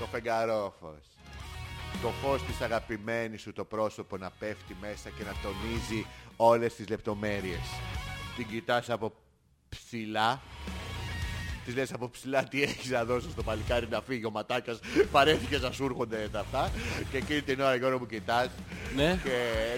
το 0.00 0.06
φεγγαρόφος. 0.12 0.98
Το 2.02 2.08
φως 2.08 2.42
της 2.42 2.60
αγαπημένης 2.60 3.40
σου 3.40 3.52
το 3.52 3.64
πρόσωπο 3.64 4.16
να 4.16 4.30
πέφτει 4.30 4.76
μέσα 4.80 5.10
και 5.10 5.24
να 5.24 5.32
τονίζει 5.42 6.06
όλες 6.36 6.74
τις 6.74 6.88
λεπτομέρειες. 6.88 7.66
Την 8.36 8.48
κοιτάς 8.48 8.90
από 8.90 9.12
ψηλά. 9.68 10.40
Της 11.68 11.76
λες 11.76 11.92
από 11.92 12.10
ψηλά 12.10 12.44
τι 12.44 12.62
έχεις 12.62 12.90
να 12.90 13.04
δώσεις 13.04 13.32
στο 13.32 13.42
παλικάρι 13.42 13.86
να 13.90 14.00
φύγει 14.00 14.24
ο 14.24 14.30
ματάκας. 14.30 14.78
Παρέθηκες 15.10 15.60
να 15.62 15.70
σου 15.70 15.84
έρχονται 15.84 16.28
τα 16.32 16.40
αυτά. 16.40 16.70
Και 17.10 17.16
εκείνη 17.16 17.42
την 17.42 17.60
ώρα 17.60 17.74
Γιώργο 17.74 17.98
μου 17.98 18.06
κοιτάς. 18.06 18.48
Ναι. 18.96 19.20
Και 19.24 19.30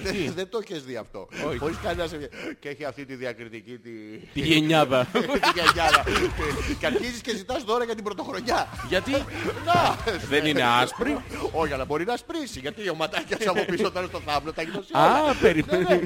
δεν, 0.02 0.32
δεν 0.34 0.48
το 0.48 0.60
έχεις 0.62 0.84
δει 0.84 0.96
αυτό. 0.96 1.28
Όχι. 1.46 1.58
Χωρίς 1.58 1.76
κανένα 1.82 2.08
σε... 2.08 2.28
Και 2.58 2.68
έχει 2.68 2.84
αυτή 2.84 3.04
τη 3.04 3.14
διακριτική 3.14 3.78
τη... 3.78 3.90
Τη 4.32 4.40
γενιάδα. 4.40 5.04
τη 5.12 5.50
γενιάδα. 5.54 6.04
και 6.78 6.86
αρχίζεις 6.86 7.20
και 7.20 7.36
ζητάς 7.36 7.64
δώρα 7.64 7.84
για 7.84 7.94
την 7.94 8.04
πρωτοχρονιά. 8.04 8.68
Γιατί; 8.88 9.10
Να! 9.64 9.96
δεν 10.28 10.46
είναι 10.46 10.62
άσπρη; 10.62 11.18
Όχι, 11.52 11.72
αλλά 11.72 11.84
μπορεί 11.84 12.04
να 12.04 12.16
σπρίσει. 12.16 12.60
Γιατί 12.60 12.88
ο 12.88 12.94
ματάκιας 12.94 13.46
από 13.46 13.64
πίσω 13.64 13.90
τώρα 13.90 14.06
στο 14.06 14.20
θάμπλο 14.26 14.52
τα 14.52 14.62
έχει 14.62 14.70
δώσει 14.70 14.90
όλα. 14.94 15.30
Α, 15.30 15.34
περιμένει. 15.34 16.00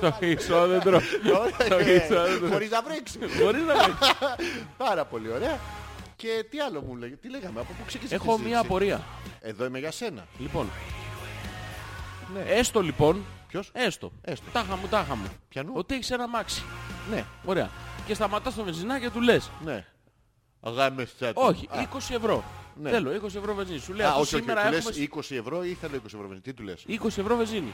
Το 0.00 0.16
ισόδεντρο. 0.20 1.00
Το 1.98 2.14
ισόδεντρο. 2.14 2.48
Χωρίς 2.48 2.70
να 2.70 2.82
βρίξει. 2.82 3.18
Μπορείς 3.18 3.62
να 3.62 3.74
βρεις. 3.74 3.94
Πάρα 4.76 5.04
πολύ 5.04 5.30
ωραία. 5.30 5.58
Και 6.16 6.46
τι 6.50 6.60
άλλο 6.60 6.80
μου 6.80 6.96
λέγε, 6.96 7.16
τι 7.16 7.28
λέγαμε, 7.30 7.60
από 7.60 7.72
πού 7.72 7.84
ξεκίνησε 7.86 8.14
η 8.14 8.16
Έχω 8.16 8.30
συζήτηση; 8.30 8.48
μία 8.50 8.60
απορία. 8.60 9.02
Εδώ 9.40 9.64
είμαι 9.64 9.78
για 9.78 9.90
σένα. 9.90 10.26
Λοιπόν. 10.38 10.70
Έστω 12.46 12.80
λοιπόν. 12.80 13.24
Ποιος; 13.48 13.70
Έστω. 13.72 14.12
Έστω. 14.22 14.50
Τάχα 14.52 14.76
μου, 14.76 14.86
τάχα 14.90 15.14
μου. 15.16 15.26
Πιανού; 15.48 15.72
Ότι 15.74 15.94
έχεις 15.94 16.10
ένα 16.10 16.28
μάξι. 16.28 16.62
Ναι. 17.10 17.24
Ωραία. 17.44 17.70
Και 18.06 18.14
σταματάς 18.14 18.52
στο 18.52 18.64
βενζινά 18.64 19.00
και 19.00 19.10
του 19.10 19.20
λες. 19.20 19.50
Ναι. 19.64 19.84
Αγάμεστα 20.60 21.32
το. 21.32 21.40
Όχι, 21.40 21.68
Α, 21.70 21.88
20 21.92 22.14
ευρώ. 22.14 22.44
Ναι. 22.82 22.90
Θέλω 22.90 23.10
20 23.10 23.24
ευρώ 23.24 23.54
βενζίνη. 23.54 23.78
Σου 23.78 23.92
λέει 23.92 24.06
Α, 24.06 24.08
αυτό 24.08 24.20
όχι, 24.20 24.34
όχι. 24.34 24.42
σήμερα 24.44 24.60
Του 24.60 24.74
έχουμε 24.74 24.90
λες 24.96 25.08
20 25.30 25.36
ευρώ 25.36 25.64
ή 25.64 25.74
θέλω 25.80 25.94
20 25.96 26.04
ευρώ. 26.06 26.20
βενζίνη. 26.20 26.40
Τι 26.40 26.52
του 26.54 26.62
λες; 26.62 26.84
20 26.88 27.18
ευρώ 27.18 27.36
βενζίνη. 27.36 27.72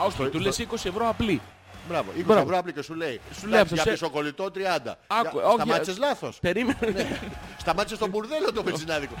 Α, 0.00 0.04
όχι, 0.04 0.28
του 0.28 0.38
λες 0.38 0.58
20 0.58 0.88
ευρώ 0.88 1.08
απλή. 1.08 1.40
Μπράβο. 1.88 2.10
20 2.18 2.24
Μπράβο. 2.24 2.40
ευρώ 2.40 2.58
άπλη 2.58 2.72
και 2.72 2.82
σου 2.82 2.94
λέει. 2.94 3.20
Σου 3.40 3.46
λέει 3.46 3.60
αυτό, 3.60 3.74
Για 3.74 3.82
σε- 3.82 3.90
πισοκολλητό 3.90 4.50
30. 4.54 4.96
Άκου, 5.06 5.38
Για- 5.38 5.46
όχι, 5.46 5.54
Σταμάτησες 5.54 5.96
ε, 5.96 6.00
λάθος. 6.00 6.38
Περίμενε. 6.40 7.20
Σταμάτησες 7.58 7.96
στον 7.98 8.10
μπουρδέλο 8.10 8.52
το 8.52 8.62
βενζινάδικο. 8.62 9.14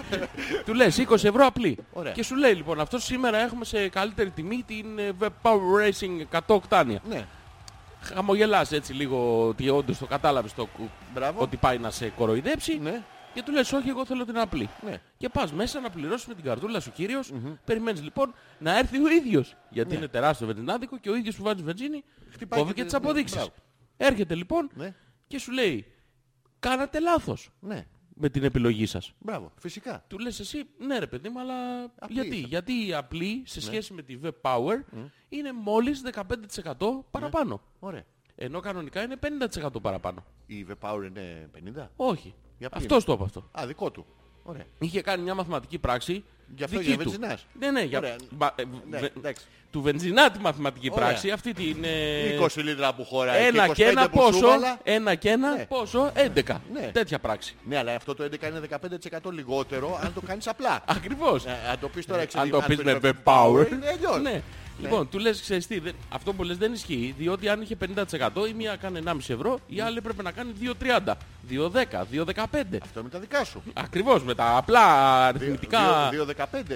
του 0.66 0.74
λες 0.74 0.98
20 1.08 1.12
ευρώ 1.12 1.46
απλή. 1.46 1.78
Ωραία. 1.92 2.12
Και 2.12 2.22
σου 2.24 2.36
λέει 2.36 2.52
λοιπόν 2.54 2.80
αυτό 2.80 2.98
σήμερα 2.98 3.38
έχουμε 3.38 3.64
σε 3.64 3.88
καλύτερη 3.88 4.30
τιμή 4.30 4.64
την 4.66 4.98
ε, 4.98 5.12
Web 5.20 5.28
Power 5.42 5.88
Racing 5.88 6.36
100 6.36 6.40
οκτάνια. 6.46 7.00
Ναι. 7.08 7.24
Χαμογελάς 8.02 8.72
έτσι 8.72 8.92
λίγο 8.92 9.46
ότι 9.48 9.68
όντως 9.68 9.98
το 9.98 10.06
κατάλαβες 10.06 10.54
το, 10.54 10.66
κου- 10.76 10.88
Μπράβο. 11.14 11.40
ότι 11.42 11.56
πάει 11.56 11.78
να 11.78 11.90
σε 11.90 12.12
κοροϊδέψει. 12.16 12.78
Ναι. 12.82 13.02
Και 13.34 13.42
του 13.42 13.52
λες 13.52 13.72
όχι 13.72 13.88
εγώ 13.88 14.04
θέλω 14.06 14.24
την 14.24 14.38
απλή. 14.38 14.68
Ναι. 14.84 15.00
Και 15.16 15.28
πας 15.28 15.52
μέσα 15.52 15.80
να 15.80 15.90
πληρώσεις 15.90 16.26
με 16.26 16.34
την 16.34 16.44
καρτούλα 16.44 16.80
σου 16.80 16.92
κύριος. 16.92 17.32
Περιμένεις 17.64 18.02
λοιπόν 18.02 18.34
να 18.58 18.78
έρθει 18.78 18.98
ο 19.02 19.08
ίδιος. 19.08 19.56
Γιατί 19.70 19.94
είναι 19.94 20.08
τεράστιο 20.08 20.46
βενζινάδικο 20.46 20.98
και 20.98 21.10
ο 21.10 21.14
ίδιος 21.14 21.36
που 21.36 21.42
βάζει 21.42 21.62
βενζίνη 21.62 21.96
Ναι. 21.96 22.32
Χτυπάει 22.32 22.60
κόβει 22.60 22.72
και 22.72 22.78
και 22.80 22.84
τις 22.86 22.92
τη- 22.96 23.00
ναι, 23.00 23.06
αποδείξεις. 23.06 23.36
μπράβο. 23.36 23.52
Έρχεται 23.96 24.34
λοιπόν 24.34 24.70
Ναι. 24.74 24.94
και 25.26 25.38
σου 25.38 25.52
λέει 25.52 25.86
κάνατε 26.58 27.00
λάθος 27.00 27.50
Ναι. 27.60 27.86
με 28.14 28.28
την 28.28 28.44
επιλογή 28.44 28.86
σας. 28.86 29.12
Μπράβο. 29.18 29.52
Φυσικά. 29.60 30.04
Του 30.08 30.18
λες 30.18 30.40
εσύ, 30.40 30.64
ναι 30.78 30.98
ρε 30.98 31.06
παιδί 31.06 31.28
μου, 31.28 31.40
αλλά 31.40 31.82
Απλή 31.98 32.14
γιατί. 32.20 32.36
είσαι. 32.36 32.46
Γιατί 32.46 32.86
η 32.86 32.94
απλή 32.94 33.36
Ναι. 33.36 33.42
σε 33.46 33.60
σχέση 33.60 33.92
με 33.92 34.02
τη 34.02 34.18
Web 34.22 34.30
Power 34.42 34.80
είναι 35.28 35.52
μόλις 35.52 36.00
15% 36.00 37.04
παραπάνω. 37.10 37.60
Ωραία. 37.78 38.04
Ενώ 38.34 38.60
κανονικά 38.60 39.02
είναι 39.02 39.16
50% 39.16 39.80
παραπάνω. 39.82 40.24
Η 40.46 40.66
V-Power 40.70 41.02
είναι 41.06 41.50
50. 41.52 41.90
Όχι. 41.96 42.34
Για 42.62 42.70
ποιο 42.70 42.78
Αυτός 42.80 43.04
το 43.04 43.12
είπε 43.12 43.22
αυτό. 43.24 43.44
Α, 43.60 43.66
δικό 43.66 43.90
του. 43.90 44.06
Ωραία. 44.42 44.62
Είχε 44.78 45.00
κάνει 45.02 45.22
μια 45.22 45.34
μαθηματική 45.34 45.78
πράξη. 45.78 46.24
Γι' 46.56 46.64
αυτό 46.64 46.78
δική 46.78 46.88
για 46.88 46.98
του. 46.98 47.10
βενζινάς. 47.10 47.46
Ναι, 47.58 47.70
ναι, 47.70 47.82
για... 47.82 47.98
Ωραία. 47.98 48.16
μα- 48.38 48.52
ε, 48.56 48.62
Ναι, 48.90 48.98
βε- 48.98 49.16
εντάξει. 49.16 49.44
Του 49.70 49.82
βενζινά 49.82 50.30
τη 50.30 50.38
μαθηματική 50.38 50.88
Ωραία. 50.92 51.06
πράξη. 51.06 51.30
Αυτή 51.30 51.52
την... 51.52 51.76
ε, 51.84 52.38
20 52.40 52.46
λίτρα 52.56 52.94
που 52.94 53.04
χωράει. 53.04 53.46
Ένα 53.46 53.66
και 53.66 53.72
και 53.72 53.84
25 53.86 53.90
ένα 53.90 54.08
που 54.10 54.20
σου 54.22 54.26
πόσο, 54.30 54.46
βάλα. 54.46 54.78
ένα 54.82 55.14
και 55.14 55.30
ένα 55.30 55.56
Ναι. 55.56 55.66
πόσο, 55.66 56.12
11. 56.34 56.56
Ναι. 56.72 56.90
Τέτοια 56.92 57.18
πράξη. 57.18 57.54
Ναι, 57.64 57.76
αλλά 57.78 57.94
αυτό 57.94 58.14
το 58.14 58.24
11 58.24 58.42
είναι 58.48 58.60
15% 59.28 59.32
λιγότερο 59.32 59.98
αν 60.02 60.12
το 60.14 60.20
κάνεις 60.20 60.46
απλά. 60.46 60.82
Ακριβώς. 60.96 61.44
Ε, 61.44 61.56
Αν 61.70 61.78
το 61.80 61.88
πεις 61.88 62.06
τώρα 62.06 62.18
Αν 62.18 62.24
εξαιρετικά- 62.24 62.58
το 62.60 62.64
πεις 62.66 62.78
με 62.82 62.98
πεις 63.00 63.10
Web 63.24 63.32
Power. 63.32 63.70
είναι 63.72 63.88
αλλιώς. 63.88 64.20
Ναι. 64.22 64.42
Λοιπόν, 64.80 65.08
του 65.08 65.18
λες, 65.18 65.40
ξέρεις 65.40 65.66
τι, 65.66 65.78
δεν- 65.78 65.94
αυτό 66.08 66.32
που 66.32 66.42
λες 66.42 66.56
δεν 66.56 66.72
ισχύει, 66.72 67.14
διότι 67.18 67.48
αν 67.48 67.60
είχε 67.60 67.76
50% 67.76 68.46
η 68.48 68.52
μία 68.52 68.76
κάνει 68.76 69.00
1,5 69.04 69.16
ευρώ, 69.34 69.58
η 69.66 69.80
άλλη 69.80 69.96
έπρεπε 69.98 70.22
να 70.22 70.30
κάνει 70.30 70.52
2,30, 70.60 71.16
2,10, 71.48 72.06
2,15. 72.10 72.78
Αυτό 72.82 73.02
με 73.02 73.08
τα 73.08 73.18
δικά 73.18 73.44
σου. 73.44 73.62
Ακριβώς, 73.72 74.22
με 74.24 74.34
τα 74.34 74.56
απλά 74.56 74.84
αριθμητικά... 75.26 76.10
2-15. 76.10 76.14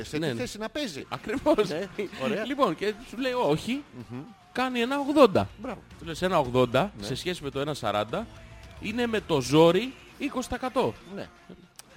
Σε 0.03 0.19
Ναι, 0.19 0.29
τι 0.29 0.35
ναι. 0.35 0.41
θέση 0.41 0.59
να 0.59 0.69
παίζει. 0.69 1.05
Ακριβώς. 1.09 1.69
Ναι, 1.69 1.87
ωραία. 2.25 2.45
Λοιπόν, 2.45 2.75
και 2.75 2.95
σου 3.09 3.19
λέει 3.19 3.33
όχι, 3.33 3.83
κάνει 4.53 4.81
1,80. 5.35 5.43
Μπράβο. 5.59 5.83
Του 5.99 6.05
λες 6.05 6.23
1,80 6.23 6.67
Ναι. 6.73 6.89
σε 7.07 7.15
σχέση 7.15 7.43
με 7.43 7.51
το 7.51 7.61
1,40 7.81 8.05
είναι 8.81 9.07
με 9.07 9.21
το 9.27 9.41
ζόρι 9.41 9.93
20%. 10.19 10.93
Ναι, 11.15 11.29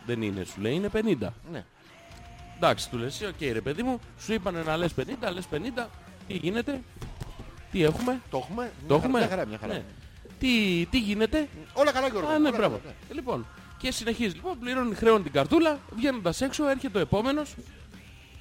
Δεν 0.06 0.22
είναι, 0.22 0.44
σου 0.44 0.62
λέει, 0.62 0.74
είναι 0.74 0.90
50. 0.94 1.28
ναι. 1.52 1.66
Εντάξει, 2.62 2.89
του 2.89 2.98
λες, 2.98 3.22
οκ 3.22 3.41
ρε 3.52 3.62
παιδί 3.62 3.84
μου, 3.84 4.00
σου 4.19 4.34
είπανε 4.34 4.62
να 4.62 4.78
λες 4.78 4.91
50, 5.00 5.04
λες 5.34 5.45
50, 5.54 5.88
τι 6.28 6.34
γίνεται, 6.34 6.82
τι 7.72 7.84
έχουμε, 7.84 8.22
Το 8.30 8.38
έχουμε. 8.38 8.72
το 8.88 9.00
Μια 9.00 9.00
χαρά, 9.00 9.06
έχουμε. 9.06 9.19
Μια 9.19 9.28
χαρά, 9.28 9.45
μια 9.45 9.58
χαρά. 9.58 9.74
Ναι. 9.74 9.84
Τι, 10.39 10.86
τι 10.91 11.00
γίνεται, 11.00 11.48
Όλα 11.74 11.91
καλά 11.91 12.08
Γιώργο. 12.08 12.30
Α, 12.30 12.39
ναι, 12.39 12.48
όλα 12.48 12.58
μπράβο. 12.58 12.78
καλά, 12.78 12.93
ναι. 13.08 13.12
Ε, 13.12 13.13
Λοιπόν, 13.13 13.45
και 13.78 13.91
συνεχίζει. 13.91 14.36
Λοιπόν, 14.36 14.60
πληρώνει 14.60 14.95
χρέον 14.95 15.24
την 15.24 15.32
καρτούλα, 15.32 15.80
βγαίνοντας 15.95 16.41
έξω, 16.41 16.67
έρχεται 16.69 16.98
ο 16.98 17.02
επόμενος, 17.02 17.56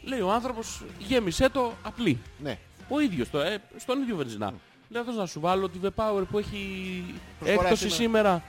λέει 0.02 0.20
ο 0.20 0.32
άνθρωπος, 0.32 0.82
γέμισέ 0.98 1.48
το 1.48 1.72
απλή. 1.82 2.18
Ναι. 2.42 2.58
Ο 2.88 3.00
ίδιος, 3.00 3.30
το, 3.30 3.38
ε, 3.40 3.58
στον 3.76 4.02
ίδιο 4.02 4.16
βενζινά. 4.16 4.52
Λέει 4.88 5.02
αυτός 5.02 5.16
να 5.16 5.26
σου 5.26 5.40
βάλω 5.40 5.68
τη 5.68 5.78
V-Power 5.82 6.22
που 6.30 6.38
έχει 6.38 7.04
Προσφορά 7.38 7.68
έκπτωση 7.68 7.88
σήμερα 7.90 8.42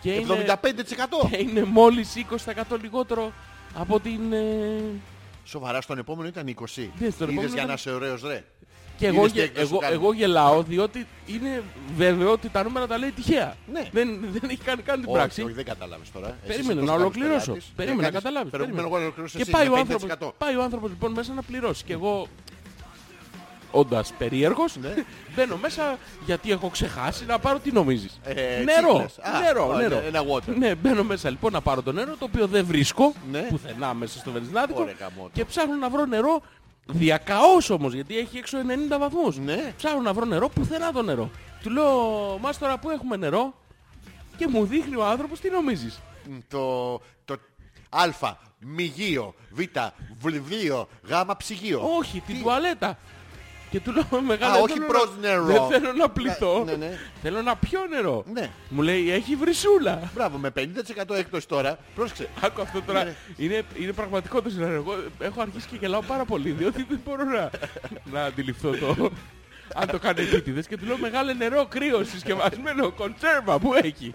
και 0.00 0.12
είναι, 0.12 0.44
75%. 0.62 1.28
και 1.30 1.36
είναι 1.36 1.64
μόλις 1.64 2.14
20% 2.70 2.80
λιγότερο 2.80 3.32
από 3.74 4.00
την... 4.00 4.32
ε, 4.32 4.82
Σοβαρά 5.48 5.80
στον 5.80 5.98
επόμενο 5.98 6.28
ήταν 6.28 6.46
20. 6.46 6.50
Ναι, 6.54 6.60
στον 6.66 6.82
Είδες 7.06 7.18
επόμενο 7.20 7.40
για 7.40 7.48
ήταν- 7.54 7.66
να 7.66 7.72
είσαι 7.72 7.90
ωραίος 7.90 8.22
ρε. 8.22 8.44
Και 8.98 9.06
εγώ, 9.06 9.18
Είδες 9.18 9.32
τι 9.32 9.38
γε- 9.38 9.46
έκπτωση 9.46 9.66
σου 9.66 9.72
εγώ, 9.72 9.80
κάνει. 9.82 9.94
εγώ 9.94 10.12
γελάω 10.12 10.62
διότι 10.62 11.06
είναι 11.26 11.62
βέβαιο 11.96 12.32
ότι 12.32 12.48
τα 12.48 12.62
νούμερα 12.62 12.86
τα 12.86 12.98
λέει 12.98 13.10
τυχαία. 13.10 13.56
Ναι. 13.72 13.88
Δεν, 13.92 14.08
δεν 14.32 14.50
έχει 14.50 14.60
κάνει 14.64 14.82
καν 14.82 14.94
την 15.00 15.04
Όχι, 15.08 15.18
πράξη. 15.18 15.42
όχι, 15.42 15.52
δεν 15.52 15.64
κατάλαβες 15.64 16.10
τώρα. 16.12 16.26
Εσύ 16.26 16.36
Περίμενε 16.46 16.72
είσαι 16.72 16.80
να 16.80 16.86
τόσο 16.86 16.98
ολοκληρώσω. 17.00 17.30
καλός 17.32 17.46
πελάτης. 17.46 17.72
Περίμενε 17.76 18.00
να 18.02 18.06
Έκανες- 18.06 18.22
καταλάβεις. 18.22 18.50
Περιμένω 18.50 18.74
περίμενε. 18.74 18.88
εγώ 18.88 18.96
να 18.98 19.02
ολοκληρώσω 19.04 19.36
Και 19.36 19.42
εσύ, 19.42 19.50
πάει 19.50 19.68
με 19.68 19.74
ο, 19.74 19.78
άνθρωπος, 19.78 20.02
50%. 20.02 20.34
πάει 20.38 20.56
ο 20.56 20.62
άνθρωπος 20.62 20.88
λοιπόν 20.90 21.12
μέσα 21.12 21.32
να 21.32 21.42
πληρώσει. 21.42 21.84
Και 21.84 21.92
εγώ, 21.92 22.28
όντας 23.70 24.12
περίεργος, 24.18 24.76
Ναι. 24.76 24.94
μπαίνω 25.34 25.56
μέσα 25.56 25.98
γιατί 26.26 26.50
έχω 26.50 26.68
ξεχάσει 26.68 27.24
να 27.24 27.38
πάρω 27.38 27.58
τι 27.58 27.72
νομίζεις; 27.72 28.20
Ε, 28.24 28.32
νερό. 28.64 28.88
τσίχλες. 28.88 29.18
Α, 29.18 29.40
νερό, 29.40 29.66
ωραία, 29.68 29.88
νερό. 29.88 30.02
ένα 30.06 30.22
water. 30.32 30.54
Ναι, 30.58 30.74
μπαίνω 30.74 31.02
μέσα 31.04 31.30
λοιπόν 31.30 31.52
να 31.52 31.60
πάρω 31.60 31.82
το 31.82 31.92
νερό 31.92 32.16
το 32.18 32.24
οποίο 32.24 32.46
δεν 32.46 32.64
βρίσκω 32.66 33.12
Ναι. 33.30 33.40
πουθενά 33.42 33.94
μέσα 33.94 34.18
στο 34.18 34.30
βενζινάδικο 34.30 34.80
Ωραία, 34.80 34.94
γαμώτο. 35.00 35.30
και 35.32 35.44
ψάχνω 35.44 35.74
να 35.74 35.88
βρω 35.90 36.04
νερό 36.06 36.42
διακαώς 36.86 37.70
όμως 37.70 37.92
γιατί 37.94 38.18
έχει 38.18 38.38
έξω 38.38 38.58
90 38.58 38.98
βαθμούς. 38.98 39.38
Ναι. 39.38 39.72
Ψάχνω 39.76 40.00
να 40.00 40.12
βρω 40.12 40.24
νερό, 40.24 40.48
πουθενά 40.48 40.92
το 40.92 41.02
νερό. 41.02 41.30
Του 41.62 41.70
λέω, 41.70 42.38
μας 42.40 42.58
τώρα 42.58 42.78
που 42.78 42.90
έχουμε 42.90 43.16
νερό 43.16 43.54
και 44.36 44.46
μου 44.48 44.64
δείχνει 44.66 44.96
ο 44.96 45.04
άνθρωπος 45.06 45.40
τι 45.40 45.50
νομίζεις; 45.50 46.00
Μ, 46.28 46.36
Το, 46.48 47.00
το 47.24 47.36
Α, 47.88 48.34
μυγείο, 48.58 49.34
Β, 49.50 49.60
βλυβείο, 50.18 50.88
Γ, 51.08 51.12
ψυγείο. 51.36 51.80
Όχι, 51.98 52.22
την 52.26 52.42
τουαλέτα. 52.42 52.98
Και 53.76 53.82
του 53.82 53.92
λέω 53.92 54.20
μεγάλο. 54.22 54.52
Α, 54.52 54.54
δεν 54.54 54.62
όχι 54.62 54.72
θέλω 54.72 54.86
προς 54.86 55.10
να- 55.20 55.28
νερό. 55.28 55.44
Δεν 55.66 55.80
θέλω 55.80 55.92
να 55.92 56.08
πληθώ. 56.08 56.62
Ναι, 56.66 56.74
ναι. 56.76 56.98
Θέλω 57.22 57.42
να 57.42 57.56
πιω 57.56 57.80
νερό. 57.90 58.24
Ναι. 58.32 58.50
Μου 58.68 58.82
λέει 58.82 59.10
έχει 59.12 59.36
βρυσούλα. 59.36 60.10
Μπράβο, 60.14 60.38
με 60.38 60.50
50% 60.50 61.14
έκπτωση 61.14 61.48
τώρα, 61.48 61.78
πρόσεξε. 61.94 62.28
Άκου 62.40 62.60
αυτό 62.60 62.82
τώρα. 62.82 63.04
Ναι. 63.04 63.14
Είναι, 63.36 63.62
είναι 63.80 63.92
πραγματικό 63.92 64.42
το 64.42 64.50
σενάριο. 64.50 64.74
Εγώ 64.76 64.94
έχω 65.18 65.40
αρχίσει 65.40 65.66
και 65.68 65.76
γελάω 65.80 66.02
πάρα 66.02 66.24
πολύ 66.24 66.50
διότι 66.50 66.86
δεν 66.88 67.00
μπορώ 67.04 67.24
να, 67.24 67.50
να 68.12 68.24
αντιληφθώ 68.24 68.70
το. 68.70 69.10
Αν 69.74 69.88
το 69.88 69.98
κάνει 69.98 70.20
επίτηδες 70.20 70.66
και 70.66 70.76
του 70.76 70.84
λέω 70.86 70.98
μεγάλο 70.98 71.32
νερό 71.34 71.66
κρύο 71.66 72.04
συσκευασμένο 72.04 72.90
κονσέρβα 72.90 73.58
που 73.58 73.74
έχει; 73.74 74.10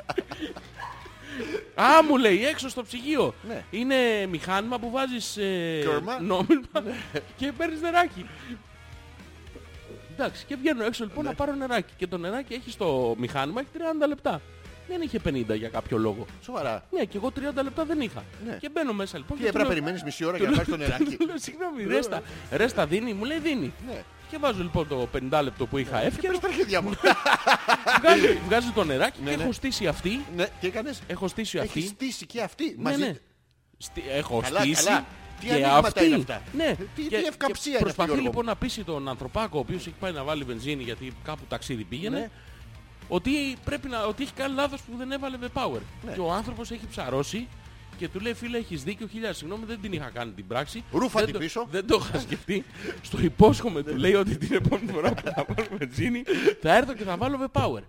Α, 1.76 2.04
μου 2.10 2.18
λέει 2.18 2.46
έξω 2.46 2.70
στο 2.70 2.84
ψυγείο. 2.84 3.34
Ναι. 3.48 3.64
Είναι 3.72 3.96
μηχάνημα 4.30 4.80
που 4.80 4.90
βάζεις 4.92 5.38
ε, 5.38 5.80
Κέρμα. 5.82 6.20
νόμισμα 6.22 6.84
και 7.38 7.52
παίρνεις 7.58 7.82
νεράκι. 7.82 8.26
Εντάξει, 10.14 10.46
και 10.46 10.56
βγαίνω 10.56 10.84
έξω 10.84 11.04
λοιπόν 11.04 11.24
Ναι. 11.24 11.30
να 11.30 11.36
πάρω 11.36 11.56
νεράκι. 11.56 11.94
Και 11.98 12.08
το 12.08 12.18
νεράκι 12.18 12.54
έχει 12.54 12.70
στο 12.72 13.16
μηχάνημα 13.18 13.60
έχει 13.62 13.70
30 14.04 14.08
λεπτά. 14.08 14.42
Δεν 14.88 15.02
είχε 15.02 15.20
50 15.26 15.56
για 15.58 15.70
κάποιο 15.70 15.98
λόγο. 15.98 16.26
Σοβαρά. 16.44 16.84
Ναι, 16.92 17.06
και 17.06 17.18
εγώ 17.18 17.32
30 17.32 17.64
λεπτά 17.64 17.86
δεν 17.86 18.02
είχα. 18.02 18.24
Ναι. 18.46 18.58
Και 18.62 18.70
μπαίνω 18.70 18.94
μέσα 18.94 19.18
λοιπόν. 19.18 19.38
Τι 19.38 19.44
και 19.44 19.50
έπρεπε 19.50 19.68
να 19.68 19.70
του 19.70 19.76
λέω- 19.76 19.84
περιμένεις 19.84 20.04
μισή 20.04 20.24
ώρα 20.26 20.38
του 20.38 20.44
για 20.44 20.50
να 20.52 20.56
λέω- 20.56 20.66
πάρεις 20.66 20.88
το 20.88 20.94
νεράκι; 20.98 21.18
του 21.18 21.26
λέω, 21.26 21.38
Συγγνώμη, 21.38 21.84
ρέστα. 21.84 22.22
Ρέστα 22.52 22.86
δίνει, 22.88 23.14
μου 23.14 23.24
λέει 23.24 23.40
δίνει. 23.40 23.74
Ναι. 23.88 24.04
Και 24.30 24.38
βάζω 24.38 24.62
λοιπόν 24.62 24.88
το 24.88 25.08
50 25.32 25.42
λεπτό 25.44 25.66
που 25.66 25.78
είχα 25.78 26.02
εύκαιρο, 26.04 26.32
Πες 26.32 26.40
τα 26.42 26.48
αρχίδια 26.48 26.82
μου. 26.82 26.92
βγάζει, 28.02 28.40
βγάζει 28.48 28.70
το 28.72 28.84
νεράκι 28.84 29.20
Ναι, 29.24 29.30
και 29.30 29.36
ναι. 29.36 29.44
έχω 29.44 29.52
στήσει 29.52 29.88
αυτή. 29.88 30.22
Ναι, 30.36 30.46
τι 30.60 30.68
έκανες; 30.68 31.02
Έχω 31.08 31.28
στήσει 31.28 31.58
Έχεις 31.58 31.70
αυτή. 31.70 31.88
στήσει 31.88 32.26
και 32.26 32.42
αυτή. 32.42 32.76
Ναι, 32.78 32.90
μαζί; 32.90 33.02
ναι. 33.02 33.16
Στι- 33.78 34.04
Έχω 34.12 34.40
Καλά, 34.42 34.60
στήσει 34.60 34.84
καλά. 34.86 35.06
Τι 35.42 35.48
και 35.48 35.54
ανοίγματα 35.54 35.88
αυτή. 35.88 36.06
είναι 36.06 36.16
αυτά; 36.16 36.42
Ναι. 36.56 36.76
Τι- 36.96 37.02
και, 37.02 37.18
τι 37.18 37.24
ευκαμψία 37.26 37.62
και 37.64 37.68
είναι 37.70 37.76
αυτή, 37.76 37.84
Προσπαθεί 37.84 38.10
Γιώργο; 38.12 38.26
λοιπόν 38.26 38.46
να 38.46 38.56
πείσει 38.56 38.84
τον 38.84 39.08
ανθρωπάκο, 39.08 39.58
ο 39.58 39.60
οποίος 39.60 39.88
έχει 39.88 39.96
πάει 40.00 40.12
να 40.12 40.24
βάλει 40.24 40.44
βενζίνη 40.44 40.84
γιατί 40.84 41.14
κάπου 41.24 41.44
ταξίδι 41.48 41.84
πήγαινε, 41.84 42.20
Ναι. 42.20 42.30
ότι, 43.08 43.32
πρέπει 43.66 43.88
να, 43.88 44.04
ότι 44.06 44.24
έχει 44.24 44.34
κάνει 44.34 44.56
λάθος 44.56 44.82
που 44.82 44.98
δεν 44.98 45.12
έβαλε 45.12 45.38
με 45.38 45.48
power. 45.54 45.80
Ναι. 46.06 46.12
Και 46.14 46.20
ο 46.20 46.32
άνθρωπος 46.32 46.72
έχει 46.72 46.88
ψαρώσει 46.90 47.48
και 47.98 48.08
του 48.08 48.20
λέει 48.20 48.34
φίλε 48.34 48.58
έχεις 48.58 48.84
δίκιο 48.84 49.08
χιλιάδες 49.08 49.38
συγγνώμη 49.38 49.66
δεν 49.66 49.82
την 49.82 49.94
είχα 49.94 50.10
κάνει 50.14 50.32
την 50.32 50.48
πράξη. 50.48 50.84
Ρούφα 50.92 51.16
δεν 51.20 51.24
την 51.26 51.34
το- 51.34 51.40
πίσω. 51.40 51.68
Δεν 51.72 51.88
το 51.88 52.00
είχα 52.02 52.20
σκεφτεί. 52.20 52.66
Στο 53.02 53.20
υπόσχομαι 53.22 53.84
του 53.84 53.96
λέει 53.98 54.14
ότι 54.14 54.38
την 54.38 54.54
επόμενη 54.56 54.92
φορά 54.92 55.14
που 55.14 55.22
θα 55.36 55.46
βάλω 55.48 55.68
βενζίνη 55.78 56.24
θα 56.62 56.76
έρθω 56.76 56.94
και 56.94 57.04
θα 57.04 57.18
βάλω 57.18 57.38
με 57.38 57.48
power. 57.52 57.82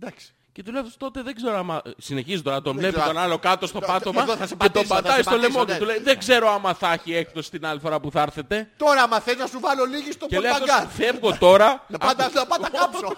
Εντάξει. 0.00 0.32
Και 0.52 0.62
του 0.62 0.70
λέω 0.72 0.80
αυτός, 0.80 0.96
τότε 0.96 1.22
δεν 1.22 1.34
ξέρω 1.34 1.58
άμα... 1.58 1.82
Συνεχίζει 1.98 2.42
τώρα, 2.42 2.62
τον 2.62 2.72
Δεν 2.72 2.80
βλέπει 2.80 2.94
ξέρω. 2.98 3.12
τον 3.12 3.22
άλλο 3.22 3.38
κάτω 3.38 3.66
στο 3.66 3.78
Εδώ 3.82 3.92
πάτωμα 3.92 4.24
θα 4.24 4.46
σε 4.46 4.54
και 4.54 4.68
τον 4.68 4.72
πατήσω, 4.72 4.94
θα 4.94 4.94
πατάει 4.94 5.16
σε 5.16 5.22
στο 5.22 5.30
πατήσω, 5.30 5.48
λαιμό 5.52 5.64
ναι. 5.64 5.72
και 5.72 5.78
του 5.78 5.84
λέει 5.84 5.98
δεν 6.02 6.18
ξέρω 6.18 6.50
άμα 6.50 6.74
θα 6.74 6.92
έχει 6.92 7.14
έκπτωση 7.14 7.50
την 7.50 7.66
άλλη 7.66 7.80
φορά 7.80 8.00
που 8.00 8.10
θα 8.10 8.20
έρθετε. 8.22 8.70
Τώρα 8.76 9.02
άμα 9.02 9.20
θες 9.20 9.36
να 9.36 9.46
σου 9.46 9.60
βάλω 9.60 9.84
λίγη 9.84 10.12
στο 10.12 10.26
Και 10.26 10.38
λέει 10.40 10.50
αυτός, 10.50 10.66
πορπαγκάτ. 10.68 10.90
φεύγω 10.92 11.36
τώρα, 11.38 11.84
Να 11.88 11.98
πάντα 11.98 12.30
να 12.34 12.46
πάντα 12.46 12.70
κάψω. 12.70 13.12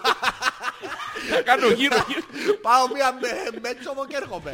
θα 1.29 1.41
κάνω 1.41 1.67
γύρω 1.67 1.95
γύρω. 2.07 2.55
Πάω 2.61 2.87
μία 2.93 3.17
με- 3.21 3.59
μέτσοβο 3.61 4.05
και 4.07 4.15
έρχομαι. 4.15 4.51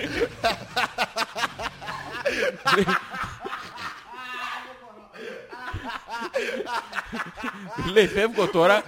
Λέει 7.94 8.08
φεύγω 8.08 8.48
τώρα, 8.48 8.82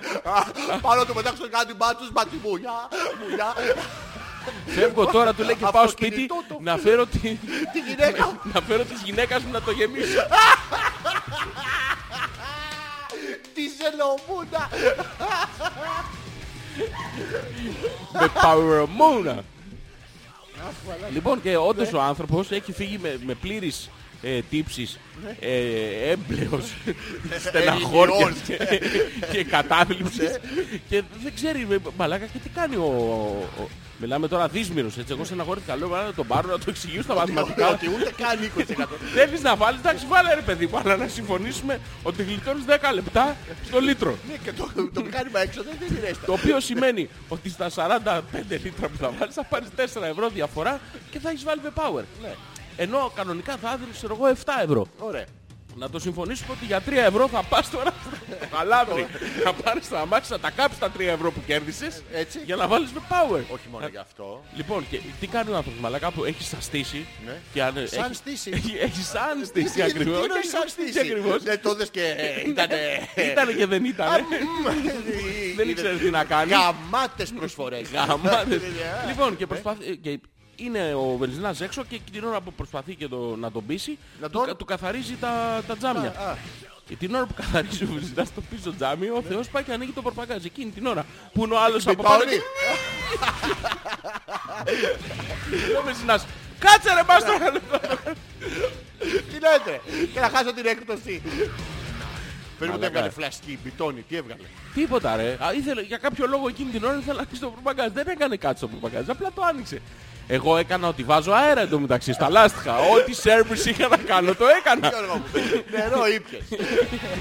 Πάνω 0.82 1.06
του 1.06 1.14
πετάξω 1.14 1.50
κάτι 1.50 1.74
μπάτσους, 1.74 2.12
μπάτσι 2.12 2.40
μουλιά, 2.44 2.88
μουλιά. 3.22 3.54
Φεύγω 4.66 5.06
τώρα, 5.06 5.34
του 5.34 5.44
λέει 5.44 5.56
και 5.56 5.64
Από 5.64 5.72
πάω 5.72 5.84
το 5.84 5.90
σπίτι 5.90 6.16
κινητό 6.16 6.44
του. 6.48 6.60
να 6.62 6.78
φέρω 6.78 7.06
τη... 7.06 7.20
Τη 7.20 7.80
γυναίκα. 7.88 8.40
να 8.54 8.62
φέρω 8.62 8.84
της 8.84 9.02
γυναίκας 9.02 9.44
μου 9.44 9.52
να 9.52 9.62
το 9.62 9.72
γεμίσω. 9.72 10.26
Τη 13.54 13.62
ζελομούνα. 13.78 14.70
με 18.14 18.30
παουρομούνα. 18.42 19.44
λοιπόν 21.12 21.42
και 21.42 21.58
όντως 21.58 21.94
ο 21.94 22.02
άνθρωπος 22.02 22.52
έχει 22.52 22.72
φύγει 22.72 22.98
με, 22.98 23.20
με 23.26 23.34
πλήρης 23.34 23.90
ε, 24.22 24.40
τύψεις, 24.50 25.00
ε, 25.40 26.10
έμπλεος, 26.12 26.74
στεναχώριας 27.48 28.34
και, 28.48 28.58
και 29.32 29.44
κατάθλιψης 29.44 30.38
και 30.90 31.04
δεν 31.24 31.34
ξέρει 31.36 31.66
με, 31.70 31.78
μαλάκα 31.98 32.26
και 32.26 32.38
τι 32.44 32.50
κάνει 32.50 32.76
ο... 32.76 32.82
ο- 33.62 33.68
Μιλάμε 34.04 34.28
τώρα 34.28 34.48
δύσμυρος, 34.48 34.98
έτσι, 34.98 35.14
εγώ 35.14 35.24
στεναχωρήθηκα, 35.24 35.76
λέω 35.76 35.88
«Μα 35.88 36.04
να 36.04 36.14
τον 36.14 36.28
πάρω 36.28 36.48
να 36.50 36.58
το 36.58 36.66
εξηγήσω 36.68 37.02
στα 37.02 37.14
μαθηματικά. 37.14 37.68
Ότι 37.70 37.88
ούτε 37.88 38.12
καν 38.18 38.40
20%. 38.84 38.86
Θέλεις 39.14 39.42
να 39.42 39.56
βάλεις, 39.56 39.80
εντάξει 39.80 40.06
βάλε 40.10 40.34
ρε 40.34 40.42
παιδί 40.42 40.66
μου, 40.68 40.78
αλλά 40.78 40.96
να 40.98 41.08
συμφωνήσουμε 41.08 41.80
ότι 42.04 42.24
γλιτώνεις 42.24 42.64
10 42.68 42.72
λεπτά 42.94 43.36
στο 43.68 43.80
λίτρο. 43.80 44.18
Ναι, 44.30 44.36
και 44.44 44.52
το, 44.52 44.70
το 44.94 45.04
μηχάνημα 45.04 45.40
έξω 45.40 45.64
δεν 45.64 45.74
είναι 45.90 46.00
ρέστα. 46.08 46.26
Το 46.26 46.34
οποίο 46.34 46.60
σημαίνει 46.60 47.10
ότι 47.28 47.50
στα 47.50 47.70
45 47.76 47.80
λίτρα 48.50 48.88
που 48.88 48.98
θα 49.00 49.12
βάλεις 49.20 49.36
θα 49.36 49.44
πάρεις 49.44 49.68
4 49.78 49.82
ευρώ 50.10 50.30
διαφορά 50.30 50.80
και 51.12 51.20
θα 51.20 51.30
έχεις 51.30 51.44
βάλει 51.44 51.62
με 51.64 51.70
power. 51.76 52.04
Ναι. 52.86 52.88
Ενώ 52.98 53.12
κανονικά 53.16 53.58
θα 53.58 53.72
έδινες 53.74 53.96
ξέρω 53.98 54.18
εγώ 54.22 54.36
7 54.46 54.50
ευρώ. 54.64 54.88
Ωραία. 55.00 55.26
Να 55.76 55.90
το 55.90 56.00
συμφωνήσουμε 56.00 56.52
ότι 56.52 56.66
για 56.66 56.80
3 56.88 56.92
ευρώ 56.92 57.28
θα 57.28 57.44
πας 57.44 57.70
τώρα 57.70 57.94
στο 58.48 58.56
χαλάβρι. 58.56 59.08
θα 59.44 59.54
πάρεις 59.54 59.90
τα 59.90 60.00
αμάξι, 60.00 60.30
θα 60.32 60.40
τα 60.40 60.50
κάψεις 60.52 60.80
τα 60.80 60.92
3 60.98 61.00
ευρώ 61.00 61.32
που 61.32 61.40
κέρδισες 61.48 62.04
Έτσι. 62.14 62.40
για 62.46 62.56
να 62.56 62.68
βάλεις 62.68 62.92
με 62.92 63.02
power. 63.10 63.42
Όχι 63.54 63.68
μόνο 63.72 63.88
γι' 63.88 63.98
αυτό. 63.98 64.44
Λοιπόν, 64.56 64.86
και 64.90 65.00
τι 65.20 65.28
κάνει 65.28 65.52
ο 65.52 65.56
άνθρωπος 65.56 65.80
μαλακά 65.82 66.12
που 66.12 66.24
έχει 66.24 66.44
σαν 66.44 66.62
στήσει. 66.62 67.06
Ναι. 67.26 67.38
Και 67.54 67.64
αν, 67.64 67.74
Σαν 67.88 68.04
έχει, 68.04 68.14
στήση. 68.14 68.52
Έχει, 68.54 68.78
έχει 68.80 69.02
σαν 69.04 69.46
στήσει 69.46 69.74
Τι 69.74 69.82
ακριβώς. 69.82 70.22
εννοείς 70.22 70.36
Έχει 70.38 70.48
σαν 70.48 70.68
στήσει 70.68 70.90
στήση. 70.92 71.12
ακριβώς. 71.12 71.44
Ναι, 71.44 71.58
το 71.58 71.76
δες 71.76 71.90
και 71.90 72.02
ε, 72.18 72.50
ήτανε... 72.50 72.78
Ήτανε 73.32 73.52
και 73.52 73.66
δεν 73.66 73.84
ήτανε. 73.86 74.26
Δεν 75.56 75.70
ήξερε 75.70 75.96
τι 75.98 76.10
να 76.10 76.24
κάνει. 76.24 76.52
Γαμάτες 76.52 77.30
προσφορές. 77.32 77.90
Γαμάτες. 77.92 78.62
Ε, 78.62 79.08
λοιπόν, 79.08 79.38
και 79.38 79.48
προσπαθεί. 79.48 79.98
Και 79.98 80.20
είναι 80.64 80.94
ο 80.94 81.16
Βενζινάς 81.20 81.62
έξω 81.62 81.84
και 81.90 82.00
την 82.12 82.24
ώρα 82.24 82.42
που 82.42 82.54
προσπαθεί 82.54 82.96
και 82.96 83.08
το, 83.08 83.36
να 83.40 83.52
τον 83.52 83.66
πείσει, 83.66 83.98
Να 84.22 84.30
του, 84.30 84.38
τον- 84.38 84.46
κα- 84.48 84.56
του 84.56 84.66
καθαρίζει 84.66 85.16
τα, 85.20 85.62
τα 85.68 85.78
τζάμια. 85.78 86.10
Α, 86.10 86.36
Και 86.88 86.96
την 86.96 87.16
ώρα 87.16 87.26
που 87.26 87.34
καθαρίζει 87.34 87.84
ο 87.84 87.88
Βενζινάς 87.94 88.34
το 88.34 88.42
πίσω 88.50 88.74
τζάμι, 88.76 89.08
ο 89.10 89.24
Θεός 89.30 89.48
πάει 89.50 89.64
και 89.64 89.72
ανοίγει 89.74 89.92
το 89.92 90.02
πορπαγκάζ. 90.02 90.46
Εκείνη 90.46 90.72
την 90.72 90.86
ώρα 90.86 91.06
που 91.34 91.44
είναι 91.44 91.54
ο 91.54 91.60
άλλος 91.64 91.88
από 91.88 92.04
πάνω. 92.04 92.18
Μπιτόνι. 92.24 92.38
και 95.50 95.78
Ο 95.80 95.82
Βενζινάς, 95.86 96.26
κάτσε 96.60 96.94
ρε 96.94 97.04
μπας 97.04 97.24
τώρα. 97.26 97.52
Τι 99.00 99.34
λέτε. 99.34 99.82
Και 100.14 100.20
να 100.20 100.30
χάσω 100.30 100.54
την 100.54 100.66
έκπτωση. 100.66 101.22
Περίμενε 102.60 102.84
Μαλάκα. 102.84 102.86
έβγαλε 102.86 103.10
φλασκή, 103.10 103.60
μπιτόνι, 103.64 104.02
τι 104.02 104.16
έβγαλε. 104.16 104.42
Τίποτα 104.74 105.16
ρε. 105.16 105.38
Α, 105.40 105.54
ήθελε, 105.54 105.82
για 105.82 105.98
κάποιο 105.98 106.28
λόγο 106.28 106.48
εκείνη 106.48 106.72
την 106.72 106.84
ώρα 106.84 106.98
ήθελε 106.98 107.14
να 107.14 107.20
ανοίξει 107.22 107.40
το 107.42 107.48
πορπαγκάζ. 107.50 107.92
Δεν 107.92 108.08
έκανε 108.08 108.36
κάτι 108.36 108.58
στο 108.58 108.68
πορπαγκάζ, 108.68 109.10
απλά 109.10 109.32
το 109.36 109.42
άνοιξε. 109.44 109.82
Εγώ 110.34 110.58
έκανα 110.58 110.88
ότι 110.88 111.04
βάζω 111.04 111.32
αέρα 111.32 111.62
εντωμεταξύ 111.62 112.14
στα 112.14 112.30
λάστιχα. 112.30 112.76
Ό,τι 112.78 113.14
service 113.24 113.66
είχα 113.66 113.88
να 113.88 113.98
κάνω 113.98 114.36
το 114.36 114.46
έκανα. 114.60 114.88
Γιώργο 114.88 115.16
μου, 115.16 115.24
Νερό 115.72 116.06
ήπιες. 116.08 116.42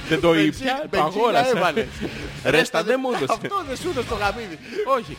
Δεν 0.08 0.20
το 0.20 0.28
Μπενζίν- 0.32 0.54
ήπια, 0.60 0.78
το 0.82 0.88
μπενζίνα 0.90 1.04
αγόρασα. 1.22 1.56
έβαλες. 1.56 1.86
Ρέστα 2.44 2.82
δεν 2.82 2.96
μου 3.02 3.08
έδωσε. 3.10 3.24
Αυτό 3.32 3.62
δεν 3.68 3.76
σου 3.76 3.88
έδωσε 3.88 4.08
το 4.08 4.14
γαμίδι. 4.14 4.58
Όχι. 4.98 5.16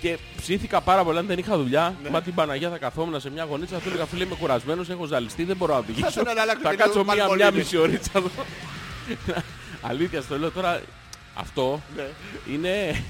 Και 0.00 0.18
ψήθηκα 0.36 0.80
πάρα 0.80 1.04
πολλά, 1.04 1.20
αν 1.20 1.26
δεν 1.26 1.38
είχα 1.38 1.56
δουλειά. 1.56 1.94
Μα 2.10 2.22
την 2.22 2.34
Παναγία 2.34 2.70
θα 2.70 2.78
καθόμουν 2.78 3.20
σε 3.20 3.30
μια 3.30 3.44
γωνίτσα, 3.44 3.74
θα 3.74 3.80
του 3.80 3.88
έλεγα 3.88 4.06
φίλε 4.06 4.24
είμαι 4.24 4.34
κουρασμένος, 4.34 4.88
έχω 4.90 5.04
ζαλιστεί, 5.04 5.44
δεν 5.44 5.56
μπορώ 5.56 5.72
να 5.72 5.78
οδηγήσω. 5.78 6.06
ήθελα 6.08 6.34
να 6.34 6.42
αλλάξω 6.42 6.62
Θα 6.62 6.70
και 6.70 6.76
κάτσω 6.76 6.98
λίγο 6.98 7.04
μία, 7.04 7.14
μία 7.14 7.26
μαλμολίδι. 7.28 7.58
μισή 7.58 7.76
ωρίτσα 7.76 8.10
εδώ. 8.14 8.30
Αλήθεια, 9.90 10.20
στο 10.20 10.38
λέω 10.38 10.50
τώρα. 10.50 10.80
Αυτό 11.34 11.80
Ναι. 11.96 12.08
είναι, 12.54 13.02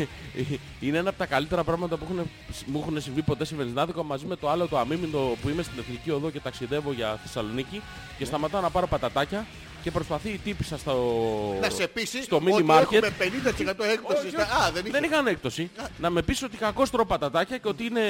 είναι 0.80 0.98
ένα 0.98 1.08
από 1.08 1.18
τα 1.18 1.26
καλύτερα 1.26 1.64
πράγματα 1.64 1.96
που 1.96 2.06
έχουν, 2.10 2.30
μου 2.66 2.78
έχουν 2.80 3.00
συμβεί 3.00 3.22
ποτέ 3.22 3.44
σε 3.44 3.54
Βενζινάδικο 3.56 4.02
μαζί 4.02 4.26
με 4.26 4.36
το 4.36 4.48
άλλο 4.50 4.66
το 4.68 4.78
αμήμιντο 4.78 5.36
που 5.42 5.48
είμαι 5.48 5.62
στην 5.62 5.78
Εθνική 5.78 6.10
Οδό 6.10 6.30
και 6.30 6.40
ταξιδεύω 6.40 6.92
για 6.92 7.18
Θεσσαλονίκη 7.22 7.82
και 8.18 8.24
σταματάω 8.24 8.60
να 8.60 8.70
πάρω 8.70 8.86
πατατάκια 8.86 9.46
και 9.88 9.94
προσπαθεί 9.94 10.28
η 10.28 10.40
τύπησα 10.44 10.78
στο, 10.78 10.94
Να 11.60 11.70
σε 11.70 11.86
πείσει 11.86 12.22
στο 12.22 12.36
ότι 12.36 12.44
mini 12.48 12.70
market 12.70 12.92
έχουμε 12.92 13.12
50% 13.18 13.84
έκπτωση. 13.92 14.28
στα- 14.30 14.42
Α, 14.42 14.70
δεν 14.72 14.82
δεν 14.90 15.02
είχε. 15.02 15.12
είχαν 15.12 15.26
έκπτωση. 15.26 15.70
Να 15.98 16.10
με 16.10 16.22
πεις 16.22 16.42
ότι 16.42 16.56
κακώς 16.56 16.90
τρώω 16.90 17.04
πατατάκια 17.04 17.56
και 17.58 17.68
ότι 17.68 17.84
είναι... 17.84 18.02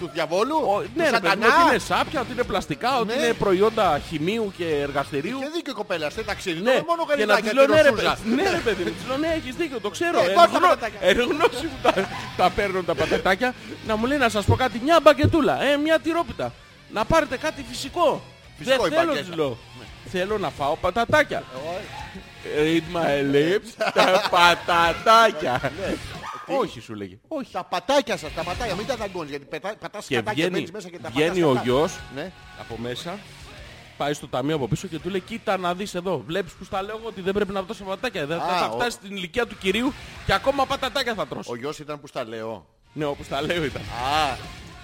Του 0.00 0.10
διαβόλου, 0.12 0.56
Ο- 0.56 0.80
του 0.82 0.88
ναι, 0.94 1.04
ρε 1.10 1.10
παιδί 1.10 1.36
μου, 1.36 1.42
σατανά. 1.42 1.46
ότι 1.62 1.68
είναι 1.70 1.78
σάπια, 1.78 2.20
ότι 2.20 2.32
είναι 2.32 2.42
πλαστικά, 2.42 2.98
ότι 2.98 3.06
Ναι. 3.16 3.22
είναι 3.24 3.32
προϊόντα 3.32 4.00
χημείου 4.08 4.52
και 4.56 4.64
εργαστηρίου. 4.80 5.38
Και 5.38 5.50
δίκιο 5.54 5.72
η 5.72 5.74
κοπέλα, 5.74 6.10
σε 6.10 6.22
ταξίδι. 6.22 6.60
Ναι, 6.60 6.82
μόνο 6.88 7.06
και 7.16 7.24
να 7.24 7.34
της 7.36 7.50
γαλιδάκια, 7.50 7.52
λέω 7.52 7.66
ναι 7.66 7.80
ρε, 7.82 7.88
τυροσούζα. 7.88 8.16
παιδί, 8.22 8.34
ναι, 8.34 8.50
ρε 8.50 8.56
παιδί 8.64 8.82
μου, 8.84 8.90
της 8.90 9.06
λέω 9.08 9.16
ναι 9.16 9.28
έχεις 9.38 9.54
δίκιο, 9.56 9.80
το 9.80 9.90
ξέρω. 9.90 10.18
Ε, 10.20 10.24
εν 10.28 10.34
πάρ' 10.34 10.48
τα 10.50 10.58
γνώ- 10.58 10.68
πατατάκια. 10.68 10.98
εν 11.08 11.16
γνώση 11.20 11.64
μου 11.70 11.78
τα, 11.82 11.92
τα 12.36 12.50
παίρνω 12.50 12.82
τα 12.82 12.94
πατατάκια. 12.94 13.54
Να 13.86 13.96
μου 13.96 14.06
λέει 14.06 14.18
να 14.18 14.28
σας 14.28 14.44
πω 14.44 14.54
κάτι, 14.54 14.80
μια 14.84 14.98
μπαγκετούλα, 15.02 15.62
ε, 15.62 15.76
μια 15.76 15.98
τυρόπιτα. 15.98 16.52
Να 16.92 17.04
πάρετε 17.04 17.36
κάτι 17.36 17.64
φυσικό. 17.70 18.22
Φυσικό 18.58 18.82
Δεν 18.82 18.92
η 18.92 18.94
θέλω, 18.94 19.06
μπαγκέτα. 19.12 19.26
της 19.28 19.36
λέω. 19.36 19.58
Θέλω 20.10 20.38
να 20.38 20.50
φάω 20.50 20.76
πατατάκια. 20.76 21.42
Ε, 22.56 22.62
Read 22.62 22.96
my 22.96 23.34
lips, 23.34 23.90
τα 23.94 24.28
πατατάκια. 24.30 25.72
Όχι 26.46 26.80
σου 26.80 26.94
λέγε. 26.94 27.18
Όχι. 27.28 27.52
Τα 27.52 27.64
πατάκια 27.64 28.16
σας, 28.16 28.32
τα 28.34 28.42
πατάκια, 28.42 28.74
μην 28.74 28.86
τα 28.86 28.96
δαγκώνεις 28.96 29.30
γιατί 29.30 29.44
πετά- 29.44 29.76
πατάς 29.78 30.06
Και 30.06 30.14
σκατά 30.14 30.30
και 30.30 30.36
βγαίνει, 30.36 30.50
μπαίνεις 30.52 30.70
μέσα 30.70 30.88
και 30.88 30.98
τα 30.98 31.08
βγαίνει 31.10 31.28
πατάς 31.40 31.44
ο 31.44 31.52
κατά. 31.52 31.62
γιος 31.64 31.98
Ναι. 32.14 32.30
από 32.60 32.76
μέσα, 32.82 33.18
πάει 33.96 34.12
στο 34.12 34.28
ταμείο 34.28 34.54
από 34.56 34.68
πίσω 34.68 34.86
και 34.86 34.98
του 34.98 35.08
λέει 35.10 35.20
κοίτα 35.20 35.56
να 35.56 35.74
δεις 35.74 35.94
εδώ. 35.94 36.22
Βλέπεις 36.26 36.52
που 36.52 36.64
στα 36.64 36.82
λέω 36.82 36.96
εγώ 36.98 37.06
ότι 37.08 37.20
δεν 37.20 37.32
πρέπει 37.34 37.52
να 37.52 37.62
δώσω 37.62 37.84
πατατάκια. 37.84 38.26
Δεν 38.26 38.38
Α, 38.40 38.58
θα 38.58 38.66
ο- 38.66 38.74
φτάσει 38.74 38.90
στην 38.90 39.16
ηλικία 39.16 39.46
του 39.46 39.56
κυρίου 39.58 39.92
και 40.26 40.32
ακόμα 40.32 40.66
πατατάκια 40.66 41.14
θα 41.14 41.26
τρως. 41.26 41.48
Ο 41.48 41.56
γιος 41.56 41.78
ήταν 41.78 42.00
που 42.00 42.06
στα 42.06 42.24
λέω. 42.24 42.66
Ναι, 42.92 43.04
όπως 43.04 43.28
τα 43.28 43.42
λέω 43.42 43.64
ήταν. 43.64 43.82
Α, 43.82 44.36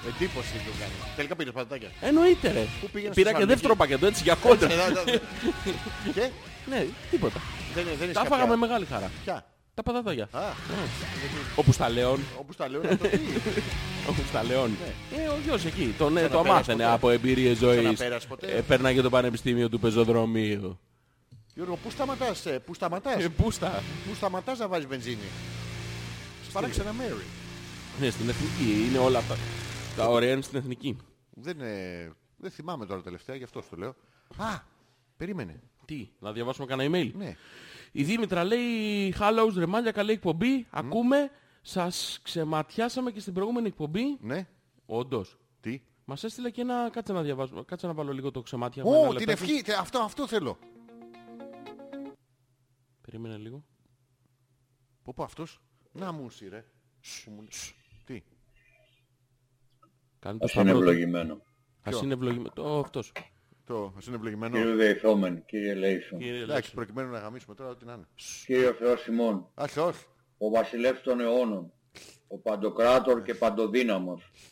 εντύπωση 0.09 0.53
του 0.65 0.73
κάνει. 0.81 0.93
Τελικά 1.17 1.35
πήρες 1.37 1.53
πατατάκια. 1.53 1.91
Εννοείται 2.01 2.49
ρε. 2.53 2.65
Πού 2.81 2.89
πήγαινε 2.93 3.15
Πήρα 3.15 3.31
στο 3.31 3.39
και 3.39 3.47
Θεσσαλονίκη; 3.47 3.53
δεύτερο 3.53 3.75
πακέτο 3.77 4.07
έτσι 4.07 4.23
για 4.23 4.35
κόντρα. 4.35 4.73
Ε, 4.73 4.77
δα- 4.77 4.91
δα- 4.93 5.03
Και; 6.17 6.25
Ναι, 6.71 6.87
τίποτα. 7.11 7.41
δεν 7.75 7.85
δεν 7.99 8.05
είναι 8.05 8.13
Τα 8.13 8.25
φάγαμε 8.25 8.51
με 8.51 8.57
μεγάλη 8.57 8.87
χαρά. 8.93 9.11
Ποια; 9.25 9.47
Τα 9.75 9.83
πατατάκια. 9.83 10.29
Α, 10.33 10.41
Όπου 11.55 11.73
στα 11.73 11.89
λέων. 11.91 12.21
όπου 12.41 12.53
στα 12.53 12.69
λέω 12.69 12.81
να 12.83 12.97
το 12.97 13.09
πει. 13.09 13.21
Όπου 14.09 14.23
στα 14.29 14.43
λέων. 14.45 14.71
Ε, 15.17 15.29
ο 15.29 15.37
γιος 15.45 15.65
εκεί. 15.65 15.95
Τον, 15.99 16.17
ε, 16.17 16.21
το 16.21 16.27
Ξαναπέρασε 16.29 16.53
μάθαινε 16.59 16.83
ποτέ; 16.83 16.95
από 16.95 17.11
εμπειρίες 17.11 17.57
ζωής. 17.59 17.79
Ξαναπέρασε 17.81 18.27
ποτέ; 18.27 18.47
Ε, 18.47 18.61
Πέρναγε 18.61 19.01
το 19.03 19.11
πανεπιστήμιο 19.11 19.69
του 19.69 19.81
πεζοδρομίου. 19.81 20.79
Γιώργο, 21.55 21.79
πού 21.85 21.91
σταματάς, 21.91 22.47
ε, 22.47 22.51
πού 22.67 22.75
σταματάς, 22.75 23.23
Ε, 23.25 23.29
πού 23.29 23.51
στα. 23.51 23.83
πού 24.09 24.15
σταματάς 24.15 24.59
να 24.59 24.69
βάζεις 24.69 24.87
βενζίνη; 24.87 25.29
Παράξενα 26.53 26.93
μέρη. 26.93 27.15
Ναι, 28.01 28.11
στην 28.11 28.29
εθνική. 28.29 28.87
Είναι 28.89 28.99
όλα 28.99 29.19
αυτά. 29.19 29.37
Τα 29.97 30.09
ωραία 30.09 30.33
είναι 30.33 30.43
στην 30.43 30.59
εθνική. 30.59 30.97
Δεν, 31.31 31.61
ε, 31.61 32.13
δεν 32.37 32.51
θυμάμαι 32.51 32.87
τώρα 32.87 33.03
τελευταία, 33.03 33.37
γι' 33.37 33.45
αυτό 33.45 33.61
σου 33.63 33.69
το 33.71 33.77
λέω. 33.77 33.95
Α, 34.37 34.61
περίμενε. 35.17 35.63
Τι, 35.85 36.11
να 36.19 36.33
διαβάσουμε 36.33 36.67
κανένα 36.67 36.99
email; 36.99 37.11
Ναι. 37.15 37.37
Η 37.93 38.05
Δήμητρα 38.05 38.45
λέει 38.45 39.15
Hello, 39.19 39.53
ρεμάλια, 39.57 39.91
καλή 39.93 40.13
εκπομπή. 40.13 40.67
Ακούμε, 40.71 41.31
σας 41.63 42.21
ξεματιάσαμε 42.23 43.11
και 43.11 43.21
στην 43.21 43.33
προηγούμενη 43.33 43.67
εκπομπή. 43.67 44.17
Ναι. 44.21 44.47
Όντως. 44.87 45.39
Τι; 45.61 45.83
Μας 46.05 46.25
έστειλε 46.25 46.51
και 46.51 46.61
ένα... 46.61 46.91
Κάτσε 46.91 47.13
να 47.13 47.23
διαβάσουμε. 47.23 47.63
Κάτσε 47.65 47.87
να 47.87 47.93
βάλω 47.95 48.13
λίγο 48.13 48.31
το 48.31 48.43
ξεμάτια. 48.43 48.85
μου, 48.85 48.93
ένα 48.93 48.99
Ω, 49.09 49.15
την 49.15 49.19
λεπτάκι. 49.29 49.51
ευχή. 49.51 49.63
τε- 49.63 49.79
Αυτό, 49.79 49.99
αυτό 49.99 50.27
θέλω. 50.27 50.59
Περίμενε 53.01 53.37
λίγο. 53.37 53.65
Πω 55.03 55.13
πω 55.17 55.23
αυτός. 55.23 55.61
Να 55.93 56.13
μου 56.13 56.29
ρε. 56.49 56.65
Που 57.25 57.31
μου- 57.31 57.47
Σ, 57.51 57.73
Τι; 58.05 58.23
Κάνει 60.23 60.39
το 60.39 60.45
Ας 60.45 60.53
είναι 60.55 60.63
σταυρό 60.65 60.79
του. 60.85 60.89
ευλογημένο. 60.91 61.43
Ας 61.83 62.01
είναι 62.03 62.15
ευλογημένο. 62.15 62.51
Το 62.55 62.79
αυτός. 62.79 63.13
Το, 63.65 63.95
ας 63.97 64.07
είναι 64.07 64.17
ευλογημένο. 64.17 64.57
Κύριε 64.57 64.75
Δεϊθόμεν, 64.75 65.45
κύριε 65.45 65.75
Λέισον, 65.75 66.19
Κύριε 66.19 66.35
Εντάξει, 66.35 66.53
Λέξο. 66.55 66.73
προκειμένου 66.75 67.11
να 67.11 67.19
γαμίσουμε 67.19 67.55
τώρα 67.55 67.71
ό,τι 67.71 67.85
να 67.85 67.93
είναι. 67.93 68.07
κύριε 68.47 68.73
Θεός 68.73 69.07
ημών, 69.07 69.47
Α, 69.55 69.67
Θεός. 69.67 70.07
ο 70.39 70.51
βασιλεύς 70.51 71.03
των 71.03 71.21
αιώνων, 71.21 71.73
ο 72.29 72.39
παντοκράτορ 72.39 73.23
και 73.23 73.35
παντοδύναμος, 73.35 74.31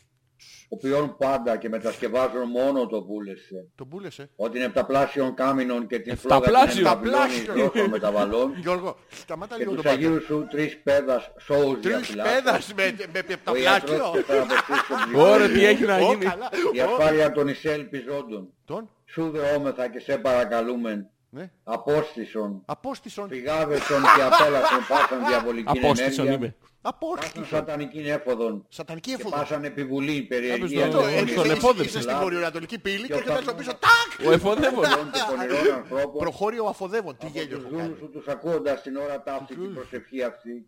οποίον 0.73 1.15
πάντα 1.17 1.57
και 1.57 1.69
μετασκευάζουν 1.69 2.49
μόνο 2.49 2.87
το 2.87 3.01
πούλεσε, 3.01 3.69
Τον 3.75 3.87
πούλεσε. 3.87 4.29
ότι 4.35 4.57
είναι 4.57 4.65
επταπλάσιον 4.65 5.33
κάμινον 5.33 5.87
και 5.87 5.99
την 5.99 6.17
φλόγα 6.17 6.35
Επταπλάσιο. 6.35 6.73
την 6.77 6.85
εμπαυλώνει 6.85 7.33
Επταπλάσιο. 7.39 7.69
τόσο 7.69 7.89
μεταβαλών 7.89 8.53
Γιώργο, 8.63 8.95
σταμάτα 9.11 9.55
και 9.55 9.61
λίγο 9.63 9.73
τους 9.75 9.83
το 9.83 9.89
μπάκα. 9.89 10.01
Αγίους 10.05 10.23
σου 10.23 10.47
τρεις 10.51 10.77
πέδας 10.83 11.31
σώους 11.39 11.79
Τρεις 11.81 11.95
διαφυλάσσεων. 11.95 12.43
πέδας 12.43 12.73
με, 12.73 12.83
με 13.13 13.19
Ο 13.19 13.31
επταπλάσιο. 13.31 13.63
ιατρός 13.71 14.11
και 14.13 14.21
θεραπευτής 14.21 14.87
των 14.87 14.97
Ωραία, 15.21 15.37
πληθυσμών, 15.37 15.53
τι 15.53 15.65
έχει 15.65 15.83
να 15.85 15.95
Ω, 15.95 15.99
γίνει. 16.11 16.25
καλά. 16.25 16.49
η 16.73 16.79
Ω, 16.79 16.83
ασφάλεια 16.83 17.31
των 17.31 17.47
εισέλπιζόντων. 17.47 18.53
Τον. 18.65 18.89
Σου 19.05 19.29
δεόμεθα 19.29 19.87
και 19.87 19.99
σε 19.99 20.17
παρακαλούμεν 20.17 21.09
Ναι. 21.29 21.51
Απόστησον, 21.63 22.63
Απόστησον. 22.65 23.27
φυγάδεσον 23.27 24.01
και 24.01 24.21
απέλασον 24.21 24.79
πάσαν 24.87 25.25
διαβολική 25.27 25.79
Απόστησον 25.83 26.25
ενέργεια. 26.27 26.55
Είμαι. 26.83 26.91
Πάσαν 26.91 27.19
Απόστησον. 27.21 27.45
σατανική 27.45 27.99
έφοδον. 27.99 28.65
Σατανική 28.69 29.09
Και 29.09 29.15
έφοδο. 29.19 29.35
πάσαν 29.35 29.63
επιβουλή, 29.63 30.21
περιεργία. 30.21 30.81
Κάποιος 30.81 30.91
το- 30.91 30.97
Το, 30.99 31.05
όχι, 31.05 31.13
έρχεσαι- 31.15 31.35
τον 31.35 31.45
είσαι- 31.45 31.55
εφόδεψε. 31.55 31.89
Είσαι 31.97 32.01
στην 32.01 32.17
βορειοανατολική 32.21 32.79
πύλη 32.79 32.97
και 33.01 33.07
Και 33.07 33.13
έρχεται 33.13 33.37
ο 33.37 33.41
στο 33.41 33.53
πίσω. 33.53 33.71
Παπάς- 33.71 33.89
Τάκ! 34.17 34.27
Ο 34.27 34.31
εφοδεύων. 34.31 34.83
και 35.11 35.19
πονηρών 35.29 35.73
ανθρώπων. 35.73 36.19
Προχώρει 36.21 36.59
ο 36.59 36.67
αφοδεύων. 36.67 37.17
Τι 37.17 37.25
Από 37.27 37.37
γέλιο 37.39 37.57
τους 37.57 37.65
έχω 37.65 37.75
κάνει. 37.75 37.83
δούλους 37.87 37.99
σου 37.99 38.09
τους 38.09 38.27
ακούοντας 38.27 38.81
την 38.81 38.95
ώρα 38.95 39.23
ταύτη 39.23 39.55
την 39.55 39.73
προσευχή 39.73 40.23
αυτή. 40.23 40.65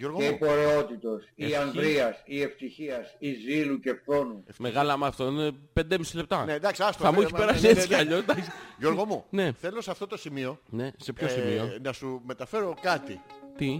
Γιώργο 0.00 0.18
Και 0.18 0.24
η 0.24 0.30
μου. 0.30 0.38
πορεότητος, 0.38 1.24
η 1.34 1.44
Ευχή. 1.44 1.54
ανδρείας, 1.56 2.22
η 2.24 2.42
ευτυχίας, 2.42 3.14
η 3.18 3.32
ζήλου 3.32 3.80
και 3.80 3.94
φθόνου. 4.02 4.44
Μεγάλα 4.58 4.96
με 4.96 5.06
αυτό 5.06 5.26
είναι 5.26 5.52
5,5 5.72 6.16
λεπτά. 6.16 6.44
Ναι, 6.44 6.52
εντάξει, 6.52 6.82
άστο. 6.82 7.04
Θα 7.04 7.12
μου 7.12 7.18
ναι, 7.18 7.24
έχει 7.24 7.32
μα- 7.32 7.38
περάσει 7.38 7.60
ναι, 7.62 7.66
ναι, 7.72 7.74
έτσι 7.74 7.86
κι 7.88 7.94
ναι. 7.94 8.00
αλλιώς. 8.00 8.18
εντάξει. 8.20 8.50
Γιώργο 8.78 9.04
μου, 9.04 9.24
Ναι. 9.30 9.52
θέλω 9.60 9.80
σε 9.80 9.90
αυτό 9.90 10.06
το 10.06 10.16
σημείο 10.16 10.60
Ναι, 10.70 10.90
σε 10.96 11.12
ποιο 11.12 11.26
ε, 11.26 11.30
σημείο; 11.30 11.78
να 11.82 11.92
σου 11.92 12.22
μεταφέρω 12.26 12.74
κάτι. 12.80 13.20
Τι; 13.56 13.76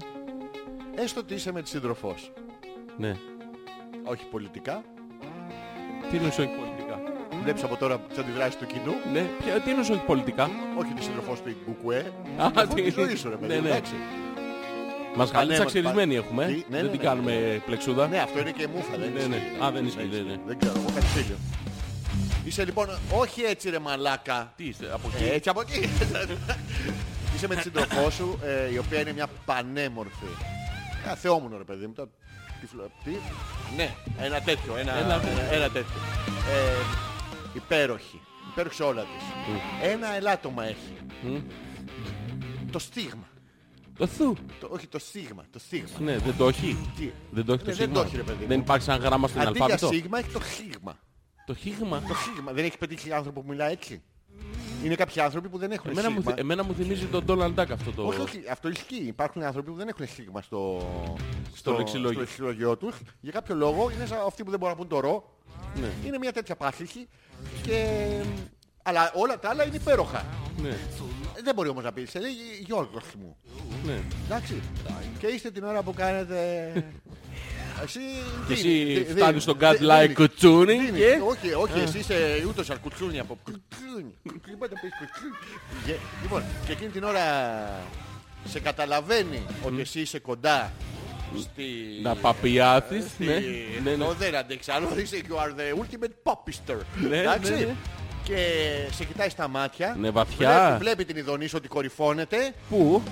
Έστω 1.02 1.20
ότι 1.20 1.34
είσαι 1.34 1.52
με 1.52 1.62
τη 1.62 1.68
σύντροφός. 1.68 2.32
Ναι. 2.98 3.16
Όχι 4.04 4.24
πολιτικά. 4.30 4.82
Τι 6.10 6.16
είναι 6.16 6.26
όχι 6.26 6.36
πολιτικά; 6.60 7.00
Βλέπεις 7.42 7.62
από 7.62 7.76
τώρα 7.76 7.98
τις 7.98 8.18
αντιδράσεις 8.18 8.56
του 8.56 8.66
κοινού. 8.66 8.92
Ναι, 9.12 9.20
ποια- 9.20 9.60
τι 9.60 9.70
είναι 9.70 9.80
όχι 9.80 10.02
πολιτικά; 10.06 10.50
Όχι 10.78 10.92
τη 10.92 11.02
σύντροφός 11.02 11.40
του 11.42 11.48
η 11.48 11.56
Κουκουέ. 11.66 12.12
Α, 12.38 12.46
Αυτό 12.54 12.74
τι- 12.74 12.82
της 12.82 12.92
ζωής 12.94 13.20
σου 13.20 13.28
ρε 13.28 13.36
παιδί. 13.36 13.54
ναι, 13.54 13.60
ναι. 13.60 13.68
εντάξει. 13.68 13.92
Μας 15.16 15.30
χαλίτσα 15.30 15.56
Πανέμα- 15.64 15.64
ξερισμένη 15.64 16.14
πα- 16.14 16.24
έχουμε. 16.24 16.44
ε; 16.44 16.46
Τι, 16.46 16.52
ναι, 16.54 16.62
Δεν 16.68 16.84
ναι, 16.84 16.90
την 16.90 16.98
ναι. 17.00 17.04
κάνουμε 17.06 17.62
πλεξούδα. 17.66 18.06
Ναι, 18.08 18.18
αυτό 18.18 18.38
είναι 18.40 18.50
και 18.50 18.66
μούφα. 18.74 18.96
Δεν 18.96 19.12
Ναι, 19.12 19.26
ναι. 19.26 19.36
ισχύει. 19.36 19.62
Α, 19.64 19.70
δεν 19.70 19.86
ισχύει, 19.86 20.08
ναι, 20.12 20.18
ναι. 20.18 20.36
Δεν 20.46 20.58
ξέρω, 20.58 20.74
εγώ 20.78 20.86
κάτι 20.94 21.06
φίλιο. 21.06 21.36
Είσαι 22.44 22.64
λοιπόν, 22.64 22.86
όχι 23.14 23.42
έτσι 23.42 23.70
ρε 23.70 23.78
μαλάκα. 23.78 24.52
Τι 24.56 24.64
είστε, 24.64 24.90
από 24.92 25.08
Ε, 25.14 25.16
εκεί; 25.24 25.34
έτσι 25.34 25.48
από 25.48 25.60
εκεί. 25.60 25.80
Είσαι 27.34 27.46
με 27.48 27.54
τη 27.54 27.62
σύντροφό 27.62 28.10
σου, 28.10 28.38
ε, 28.68 28.72
η 28.72 28.78
οποία 28.78 29.00
είναι 29.00 29.12
μια 29.12 29.26
πανέμορφη. 29.44 30.26
Ένα 31.08 31.16
θεόμουνο 31.16 31.56
ρε 31.56 31.64
παιδί 31.64 31.86
μου. 31.86 31.92
το- 31.92 32.08
τι 32.60 32.66
φλο- 32.66 32.90
Τι, 33.04 33.10
ναι, 33.76 33.94
ένα 34.18 34.40
τέτοιο, 34.40 34.76
ένα, 34.76 34.92
Ένα- 34.96 35.14
ένα, 35.14 35.52
ένα 35.52 35.68
τέτοιο. 35.70 35.94
Ε, 36.50 36.76
υπέροχη, 37.54 38.20
υπέροχη 38.50 38.74
σε 38.74 38.82
όλα 38.82 39.02
της. 39.02 39.24
Ένα 39.90 40.14
ελάττωμα 40.14 40.64
έχει. 40.64 40.92
Το 42.72 42.78
στίγμα. 42.78 43.28
Το 43.98 44.06
θου. 44.06 44.36
Το, 44.60 44.68
όχι 44.70 44.86
το 44.86 44.98
στίγμα, 44.98 45.44
το 45.52 45.58
στίγμα. 45.58 45.88
Ναι, 46.00 46.18
δεν 46.18 46.36
το 46.36 46.48
έχει. 46.48 46.90
Τι; 46.96 47.10
Δεν 47.30 47.44
το 47.44 47.52
έχει 47.52 47.62
το 47.64 47.70
Ναι, 47.70 47.76
δεν 47.76 47.86
σίγμα. 47.86 47.94
το 47.94 48.00
έχει, 48.06 48.16
ρε 48.16 48.22
παιδί 48.22 48.42
μου. 48.42 48.48
Δεν 48.48 48.60
υπάρχει 48.60 48.84
σαν 48.84 49.00
γράμμα 49.00 49.28
στην 49.28 49.40
Αντί 49.40 49.50
για 49.52 49.62
αλφάβητο; 49.64 49.92
σίγμα 49.92 50.18
έχει 50.18 50.30
το 50.30 50.40
χίγμα. 50.40 50.98
Το 51.46 51.54
χίγμα; 51.54 52.00
Το 52.08 52.14
χίγμα. 52.14 52.52
Δεν 52.52 52.64
έχει 52.64 52.78
πετύχει 52.78 53.12
άνθρωπο 53.12 53.40
που 53.42 53.48
μιλάει 53.48 53.72
έτσι; 53.72 54.02
Είναι 54.84 54.94
κάποιοι 54.94 55.22
άνθρωποι 55.22 55.48
που 55.48 55.58
δεν 55.58 55.70
έχουν 55.72 55.90
Εμένα 55.90 56.10
μου, 56.10 56.16
σίγμα. 56.16 56.30
θυ- 56.30 56.40
εμένα 56.40 56.64
μου 56.64 56.74
θυμίζει 56.74 57.06
τον 57.06 57.24
Donald 57.28 57.54
Duck 57.54 57.66
αυτό 57.72 57.90
το... 57.92 58.06
Όχι, 58.06 58.20
όχι, 58.20 58.42
αυτό 58.50 58.68
ισχύει. 58.68 59.04
Υπάρχουν 59.06 59.42
άνθρωποι 59.42 59.70
που 59.70 59.76
δεν 59.76 59.88
έχουν 59.88 60.06
σίγμα 60.06 60.42
στο, 60.42 60.86
Στο 61.54 61.72
λεξιλόγιο. 61.76 62.10
στο 62.10 62.20
λεξιλόγιο 62.20 62.76
τους. 62.76 62.96
Για 63.20 63.32
κάποιο 63.32 63.54
λόγο 63.54 63.90
είναι 63.90 64.06
σαν 64.06 64.18
αυτοί 64.26 64.44
που 64.44 64.50
δεν 64.50 64.58
μπορούν 64.58 64.74
να 64.76 64.80
πούν 64.80 64.90
το 64.90 65.00
ρο. 65.00 65.38
Ναι. 65.80 65.88
Είναι 66.06 66.18
μια 66.18 66.32
τέτοια 66.32 66.56
πάθηση. 66.56 67.08
Και... 67.62 67.86
Αλλά 68.82 69.10
όλα 69.14 69.38
τα 69.38 69.48
άλλα 69.48 69.66
είναι 69.66 69.76
υπέροχα. 69.76 70.24
Ναι, 70.62 70.76
Δεν 71.44 71.54
μπορεί 71.54 71.68
όμως 71.68 71.84
να 71.84 71.92
πεις. 71.92 72.10
Σε 72.10 72.18
λέει 72.20 72.30
Γιώργος 72.64 73.04
μου. 73.20 73.36
ναι. 73.84 73.98
Εντάξει. 74.26 74.62
Και 75.18 75.26
είστε 75.26 75.50
την 75.50 75.64
ώρα 75.64 75.82
που 75.82 75.94
κάνετε... 75.94 76.36
Εσύ, 77.84 77.98
Και 78.48 78.54
δίνει- 78.54 78.88
εσύ 78.88 78.92
δι- 78.94 79.04
φτάνεις 79.04 79.16
δίνει- 79.26 79.40
στον 79.40 79.58
δι- 79.58 79.68
Godlike 79.68 80.00
δίνει. 80.00 80.14
κουτσούνι 80.14 80.78
Δίνει. 80.78 80.98
και... 80.98 81.20
Όχι, 81.28 81.52
όχι, 81.54 81.80
εσύ 81.80 81.98
είσαι 81.98 82.44
ούτως 82.48 82.70
αρκουτσούνι 82.70 83.18
από 83.18 83.38
κουτσούνι. 83.44 84.14
Είπατε 84.52 84.74
πεις 84.80 84.90
κουτσούνι. 84.98 85.34
Και- 85.86 85.98
Λοιπόν, 86.22 86.42
και 86.66 86.72
εκείνη 86.72 86.90
την 86.90 87.04
ώρα 87.04 87.22
σε 88.44 88.60
καταλαβαίνει 88.60 89.42
ότι 89.66 89.80
εσύ 89.80 90.00
είσαι 90.00 90.18
κοντά 90.18 90.72
στη... 91.40 91.62
Να 92.02 92.14
παπιάθεις, 92.16 93.04
στη- 93.04 93.24
ναι. 93.24 93.40
ναι, 93.84 93.90
ναι. 93.96 94.04
Το 94.04 94.14
δεν 94.18 94.36
αντέξει 94.36 94.70
άλλο, 94.70 94.88
είσαι 95.00 95.20
you 95.28 95.34
are 95.34 95.50
the 95.60 95.80
ultimate 95.82 96.32
popister. 96.32 96.76
Ναι, 97.08 97.16
Εντάξει. 97.18 97.52
ναι, 97.52 97.58
ναι. 97.58 97.74
Και 98.24 98.36
σε 98.90 99.04
κοιτάει 99.04 99.28
στα 99.28 99.48
μάτια. 99.48 99.96
Ναι, 100.00 100.10
βαθιά. 100.10 100.60
Βλέπει, 100.66 100.78
βλέπει 100.78 101.04
την 101.04 101.16
ειδονή 101.16 101.46
σου 101.46 101.54
ότι 101.58 101.68
κορυφώνεται. 101.68 102.54
Πού; 102.68 103.02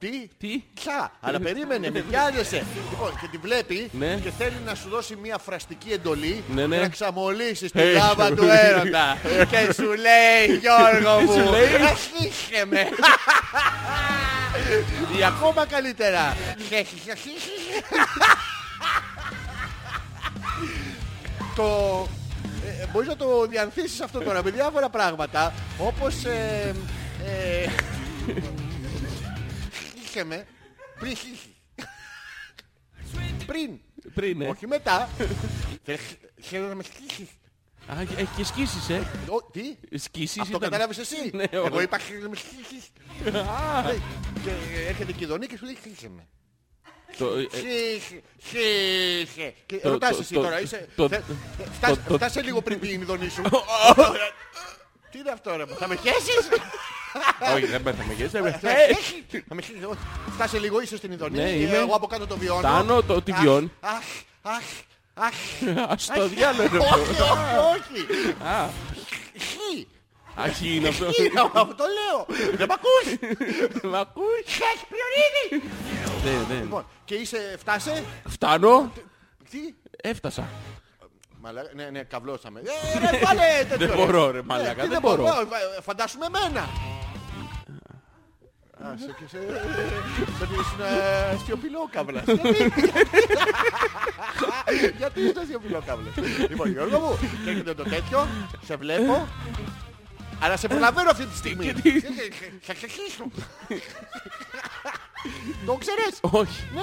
Τι, 0.00 0.28
Τι; 0.38 0.62
Τσα, 0.80 1.12
αλλά 1.20 1.40
περίμενε, 1.40 1.90
με 1.90 2.00
βιάζεσαι. 2.08 2.64
Λοιπόν, 2.90 3.18
και 3.20 3.26
τη 3.30 3.36
βλέπει 3.36 3.90
Ναι. 3.92 4.14
και 4.22 4.30
θέλει 4.38 4.56
να 4.66 4.74
σου 4.74 4.88
δώσει 4.88 5.16
μια 5.22 5.38
φραστική 5.38 5.92
εντολή 5.92 6.44
Ναι, 6.54 6.66
ναι. 6.66 6.74
για 6.76 6.84
να 6.84 6.88
ξαμολύσεις 6.90 7.70
τη 7.72 7.80
Ε, 7.80 7.92
λάβα 7.92 8.26
σου- 8.26 8.34
του 8.34 8.44
έρωτα. 8.48 9.16
και 9.50 9.72
σου 9.72 9.82
λέει, 9.94 10.58
Γιώργο 10.60 11.18
Τι 11.18 11.24
μου, 11.24 11.32
σου 11.32 11.50
λέει; 11.50 11.74
αρχίσε 11.74 12.64
με. 12.68 12.80
Ή 15.18 15.24
ακόμα 15.24 15.66
καλύτερα. 15.66 16.36
το... 21.56 22.06
Ε, 22.82 22.86
μπορείς 22.92 23.08
να 23.08 23.16
το 23.16 23.46
διανθίσεις 23.46 24.00
αυτό 24.00 24.18
τώρα 24.20 24.42
με 24.44 24.50
διάφορα 24.50 24.88
πράγματα 24.88 25.52
όπως 25.78 26.24
ε, 26.24 26.74
ε, 27.26 27.66
Είχε 30.10 30.24
με 30.24 30.46
πριν 30.98 31.16
χύχει. 31.16 31.54
Πριν, 33.46 33.80
Πριν, 34.14 34.36
ναι. 34.38 34.48
όχι 34.48 34.66
μετά. 34.66 35.08
Θέλω 36.40 36.66
να 36.68 36.74
με 36.74 36.82
χύχει. 36.82 37.28
Α, 37.86 38.00
έχει 38.00 38.28
και 38.36 38.44
σκίσεις, 38.44 38.88
ε. 38.88 39.10
Ο, 39.28 39.42
Τι, 39.42 39.98
Σκίσεις 39.98 40.38
αυτό 40.38 40.56
ήταν. 40.56 40.60
κατάλαβες 40.70 40.98
εσύ; 40.98 41.16
Ναι, 41.34 41.44
Εγώ 41.50 41.68
όχι. 41.74 41.82
είπα 41.82 41.98
θέλω 41.98 42.20
να 42.20 42.28
με 42.28 42.36
χύχει. 42.36 42.82
Α, 43.36 43.94
Και 44.44 44.50
έρχεται 44.88 45.12
και 45.12 45.24
η 45.24 45.26
Δονή 45.26 45.46
και 45.46 45.56
σου 45.56 45.64
λέει 45.64 45.78
χύχε 45.82 46.08
με. 46.08 46.28
το- 47.18 47.36
ε, 47.36 47.42
Χύχε, 47.52 48.22
χύχε. 48.42 49.54
Και 49.66 49.76
Το- 49.76 49.90
ρωτάς 49.90 50.10
το- 50.10 50.18
εσύ 50.20 50.34
το- 50.34 50.40
τώρα, 50.42 50.60
είσαι... 50.60 50.88
το- 50.96 51.08
θε- 51.08 51.22
φτάσε- 51.72 52.00
το- 52.08 52.14
Φτάσε 52.14 52.42
λίγο 52.42 52.62
πριν 52.62 52.78
πει 52.78 52.88
η 52.88 52.96
Δονή 53.04 53.28
σου. 53.28 53.42
Τι 55.10 55.18
είναι 55.18 55.30
αυτό 55.30 55.56
ρε, 55.56 55.66
θα 55.66 55.88
με 55.88 55.96
χέσεις; 55.96 56.48
Όχι, 57.54 57.66
δεν 57.66 57.82
πέθαμε 57.82 58.14
και 58.14 58.28
Θα 58.28 58.40
με 58.42 58.48
έτσι. 58.48 58.66
χέσεις. 58.66 59.44
Θα 59.48 59.54
με 59.54 59.62
χέσεις, 59.62 59.84
όχι. 59.84 59.98
Φτάσε 60.34 60.58
λίγο, 60.58 60.80
είσαι 60.80 60.96
στην 60.96 61.12
Ιδονή. 61.12 61.36
Ναι, 61.38 61.48
είμαι. 61.50 61.76
Εγώ 61.76 61.94
από 61.94 62.06
κάτω 62.06 62.26
το 62.26 62.36
βιώνω. 62.36 62.58
Φτάνω, 62.68 63.02
το- 63.02 63.22
τι 63.22 63.32
Αχ, 63.32 63.40
βιώνει. 63.40 63.72
Αχ, 63.80 63.92
αχ, 64.42 64.62
αχ. 65.14 65.34
Ας 65.90 66.06
το 66.06 66.28
διάλογο. 66.28 66.68
ρε, 66.72 66.78
Όχι, 66.78 67.10
όχι, 67.10 68.00
όχι. 68.00 68.36
Α, 68.44 68.68
Χι. 69.38 69.86
αχ, 70.34 70.60
είναι 70.62 70.88
αυτό. 70.88 71.12
Χι, 71.12 71.30
αυτό 71.52 71.84
λέω. 71.98 72.26
Δεν 72.56 72.66
μ' 72.68 72.72
ακούς; 72.72 73.30
Μ' 73.82 73.94
ακούει. 73.94 74.42
Χες 74.46 74.80
πριονίδι. 74.88 75.70
Ναι, 76.24 76.54
ναι. 76.54 76.60
Λοιπόν, 76.60 76.86
και 77.04 77.14
είσαι, 77.14 77.56
φτάσε. 77.58 78.04
Φτάνω, 78.28 78.92
Τι; 79.50 79.58
έφτασα. 80.02 80.48
Μαλάκα, 81.42 81.70
ναι, 81.74 81.90
ναι, 81.90 82.02
καβλώσαμε. 82.02 82.60
Ε, 82.60 82.98
ρε, 83.10 83.18
βάλε 83.24 83.42
τέτοιο, 83.68 83.86
Δεν 83.86 83.88
ρε. 83.88 83.94
μπορώ, 83.96 84.30
ρε, 84.30 84.38
Ε, 84.38 84.42
μαλάκα, 84.44 84.82
τι 84.82 84.88
δεν 84.88 85.00
μπορώ. 85.00 85.24
Ε, 85.26 85.80
Φαντάσουμε 85.82 86.26
εμένα. 86.26 86.60
Α, 88.82 88.94
σε 88.98 89.06
και 89.18 89.24
σε... 89.28 89.38
Σε 90.38 90.42
ότι 90.42 90.54
ήσουν 90.54 90.80
ε, 90.80 91.36
σιωπηλόκαυλας. 91.44 92.24
Γιατί- 92.24 92.72
Γιατί 94.96 95.20
είσαι 95.20 95.44
σιωπηλόκαυλας. 95.46 96.14
Λοιπόν, 96.48 96.70
Γιώργο 96.70 96.98
μου, 96.98 97.18
και 97.44 97.50
έρχεται 97.50 97.74
το 97.74 97.82
τέτοιο, 97.82 98.28
σε 98.64 98.76
βλέπω, 98.76 99.28
αλλά 100.40 100.56
σε 100.56 100.68
προλαβαίνω 100.68 101.10
αυτή 101.10 101.26
τη 101.26 101.36
στιγμή. 101.36 101.72
Θα 102.60 102.74
ξεχύσω. 102.74 103.24
Το 105.66 105.74
ξέρεις; 105.74 106.18
Όχι. 106.20 106.62
Ναι, 106.74 106.80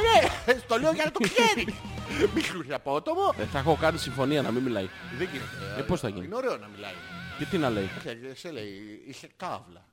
ναι, 0.54 0.54
το 0.70 0.78
λέω 0.78 0.92
για 0.92 1.04
να 1.06 1.12
το 1.12 1.20
ξέρεις. 1.20 1.74
Μικρούς 2.36 2.70
απότομο. 2.70 3.34
Δεν 3.38 3.48
θα 3.48 3.60
έχω 3.60 3.78
κάνει 3.82 3.98
συμφωνία 3.98 4.42
να 4.42 4.52
μην 4.52 4.64
μιλάει. 4.64 4.90
Δεν 5.18 5.28
γίνεται. 5.32 5.80
Ε, 5.80 5.82
πώς 5.82 6.00
θα 6.00 6.10
γίνει; 6.10 6.26
Είναι 6.26 6.36
ωραίο 6.36 6.58
να 6.58 6.68
μιλάει. 6.68 6.94
Και 7.38 7.46
τι 7.46 7.58
να 7.58 7.70
λέει; 7.70 7.90
Και 8.04 8.18
Σε 8.36 8.52
λέει, 8.52 9.04
είσαι 9.08 9.30
καύλα. 9.38 9.86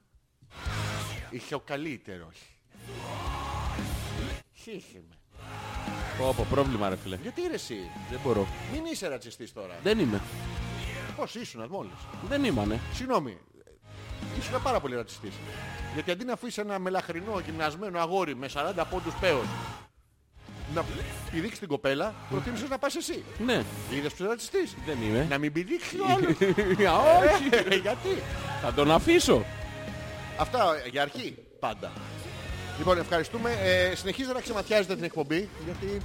Είσαι 1.31 1.55
ο 1.55 1.61
καλύτερος. 1.61 2.37
Χύχε 4.55 5.03
με. 5.09 5.17
Πω, 6.19 6.35
πω, 6.37 6.47
πρόβλημα 6.51 6.89
ρε 6.89 6.97
φίλε. 6.97 7.19
Γιατί 7.23 7.43
ρε 7.49 7.55
εσύ, 7.55 7.77
Δεν 8.11 8.21
μπορώ. 8.25 8.47
μην 8.73 8.85
είσαι 8.85 9.09
ρατσιστής 9.09 9.53
τώρα. 9.53 9.75
Δεν 9.83 9.99
είμαι. 9.99 10.21
Πώς 11.17 11.35
ήσουν 11.35 11.67
μόλις; 11.71 11.93
Δεν 12.29 12.45
ήμανε. 12.45 12.81
Συγγνώμη, 12.93 13.39
ήσουν 14.39 14.63
πάρα 14.63 14.81
πολύ 14.81 14.95
ρατσιστής. 14.95 15.33
Γιατί 15.95 16.11
αντί 16.11 16.25
να 16.25 16.33
αφήσεις 16.33 16.59
ένα 16.59 16.79
μελαχρινό 16.79 17.41
γυμνασμένο 17.45 17.99
αγόρι 17.99 18.37
με 18.37 18.49
40 18.55 18.85
πόντους 18.91 19.15
πέος 19.21 19.47
να 20.75 20.85
πηδήξει 21.33 21.59
την 21.59 21.69
κοπέλα, 21.69 22.15
προτίμησες 22.31 22.69
να 22.69 22.79
πας 22.79 22.97
εσύ. 22.97 23.25
Ναι. 23.39 23.63
Είδες 23.91 24.13
που 24.13 24.23
είσαι 24.23 24.27
ρατσιστής. 24.27 24.77
Δεν 24.87 24.97
είμαι. 25.03 25.27
Να 25.29 25.39
μην 25.39 25.53
πηδήξεις 25.53 26.01
ο 26.01 26.05
άλλος. 26.05 26.31
Α, 26.95 26.99
Όχι. 27.19 27.49
Ε, 27.69 27.75
Γιατί; 27.75 28.23
Θα 28.63 28.73
τον 28.73 28.91
αφήσω. 28.91 29.45
Αυτά 30.39 30.75
για 30.91 31.03
αρχή 31.03 31.37
πάντα. 31.59 31.93
Λοιπόν, 32.79 32.99
ευχαριστούμε. 32.99 33.51
Ε, 33.63 33.95
συνεχίζετε 33.95 34.35
να 34.35 34.41
ξεματιάζετε 34.41 34.95
την 34.95 35.05
εκπομπή, 35.05 35.49
γιατί 35.65 36.01